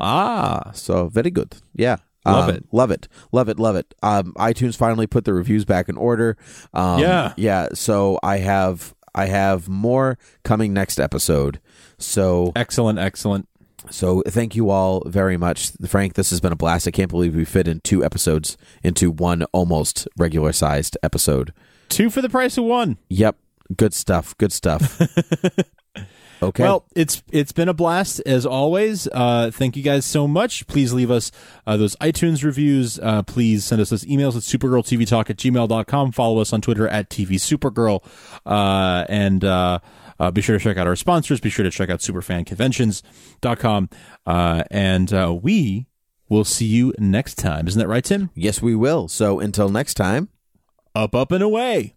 Ah, 0.00 0.70
So 0.74 1.08
very 1.08 1.30
good. 1.30 1.56
Yeah. 1.74 1.96
Love 2.24 2.48
Um, 2.48 2.54
it. 2.56 2.64
Love 2.72 2.90
it. 2.90 3.08
Love 3.32 3.48
it. 3.48 3.58
Love 3.58 3.76
it. 3.76 3.94
Um, 4.02 4.32
iTunes 4.34 4.76
finally 4.76 5.06
put 5.06 5.24
the 5.24 5.34
reviews 5.34 5.64
back 5.64 5.88
in 5.88 5.96
order. 5.96 6.36
Um, 6.72 7.00
Yeah. 7.00 7.34
Yeah. 7.36 7.68
So 7.74 8.18
I 8.22 8.38
have 8.38 8.94
I 9.14 9.26
have 9.26 9.68
more 9.68 10.18
coming 10.44 10.72
next 10.72 10.98
episode. 10.98 11.60
So 11.98 12.52
excellent, 12.56 12.98
excellent. 12.98 13.48
So 13.90 14.22
thank 14.26 14.54
you 14.56 14.70
all 14.70 15.02
very 15.06 15.36
much, 15.36 15.72
Frank. 15.86 16.14
This 16.14 16.30
has 16.30 16.40
been 16.40 16.52
a 16.52 16.56
blast. 16.56 16.86
I 16.86 16.90
can't 16.90 17.10
believe 17.10 17.34
we 17.34 17.44
fit 17.44 17.68
in 17.68 17.80
two 17.80 18.04
episodes 18.04 18.56
into 18.82 19.10
one 19.10 19.44
almost 19.52 20.08
regular 20.16 20.52
sized 20.52 20.96
episode. 21.02 21.52
Two 21.88 22.10
for 22.10 22.22
the 22.22 22.28
price 22.28 22.56
of 22.56 22.64
one. 22.64 22.98
Yep. 23.08 23.36
Good 23.76 23.94
stuff. 23.94 24.36
Good 24.38 24.52
stuff. 24.52 25.00
okay. 26.42 26.62
Well, 26.62 26.84
it's 26.94 27.22
it's 27.30 27.52
been 27.52 27.68
a 27.68 27.74
blast 27.74 28.20
as 28.26 28.46
always. 28.46 29.08
Uh, 29.12 29.50
thank 29.52 29.76
you 29.76 29.82
guys 29.82 30.04
so 30.04 30.26
much. 30.28 30.66
Please 30.66 30.92
leave 30.92 31.10
us 31.10 31.30
uh, 31.66 31.76
those 31.76 31.96
iTunes 31.96 32.44
reviews. 32.44 32.98
Uh, 32.98 33.22
please 33.22 33.64
send 33.64 33.80
us 33.80 33.90
those 33.90 34.04
emails 34.04 34.36
at 34.36 34.42
supergirltvtalk 34.42 35.30
at 35.30 35.36
gmail.com. 35.36 36.12
Follow 36.12 36.40
us 36.40 36.52
on 36.52 36.60
Twitter 36.60 36.88
at 36.88 37.10
TV 37.10 37.32
Supergirl. 37.32 38.04
Uh, 38.46 39.04
and 39.08 39.44
uh, 39.44 39.78
uh, 40.22 40.30
be 40.30 40.40
sure 40.40 40.56
to 40.56 40.62
check 40.62 40.76
out 40.76 40.86
our 40.86 40.94
sponsors. 40.94 41.40
Be 41.40 41.50
sure 41.50 41.64
to 41.64 41.70
check 41.70 41.90
out 41.90 41.98
superfanconventions.com. 41.98 43.90
Uh, 44.24 44.62
and 44.70 45.12
uh, 45.12 45.36
we 45.42 45.86
will 46.28 46.44
see 46.44 46.66
you 46.66 46.94
next 46.96 47.34
time. 47.34 47.66
Isn't 47.66 47.80
that 47.80 47.88
right, 47.88 48.04
Tim? 48.04 48.30
yes, 48.34 48.62
we 48.62 48.76
will. 48.76 49.08
So 49.08 49.40
until 49.40 49.68
next 49.68 49.94
time. 49.94 50.28
Up, 50.94 51.14
up, 51.14 51.32
and 51.32 51.42
away. 51.42 51.96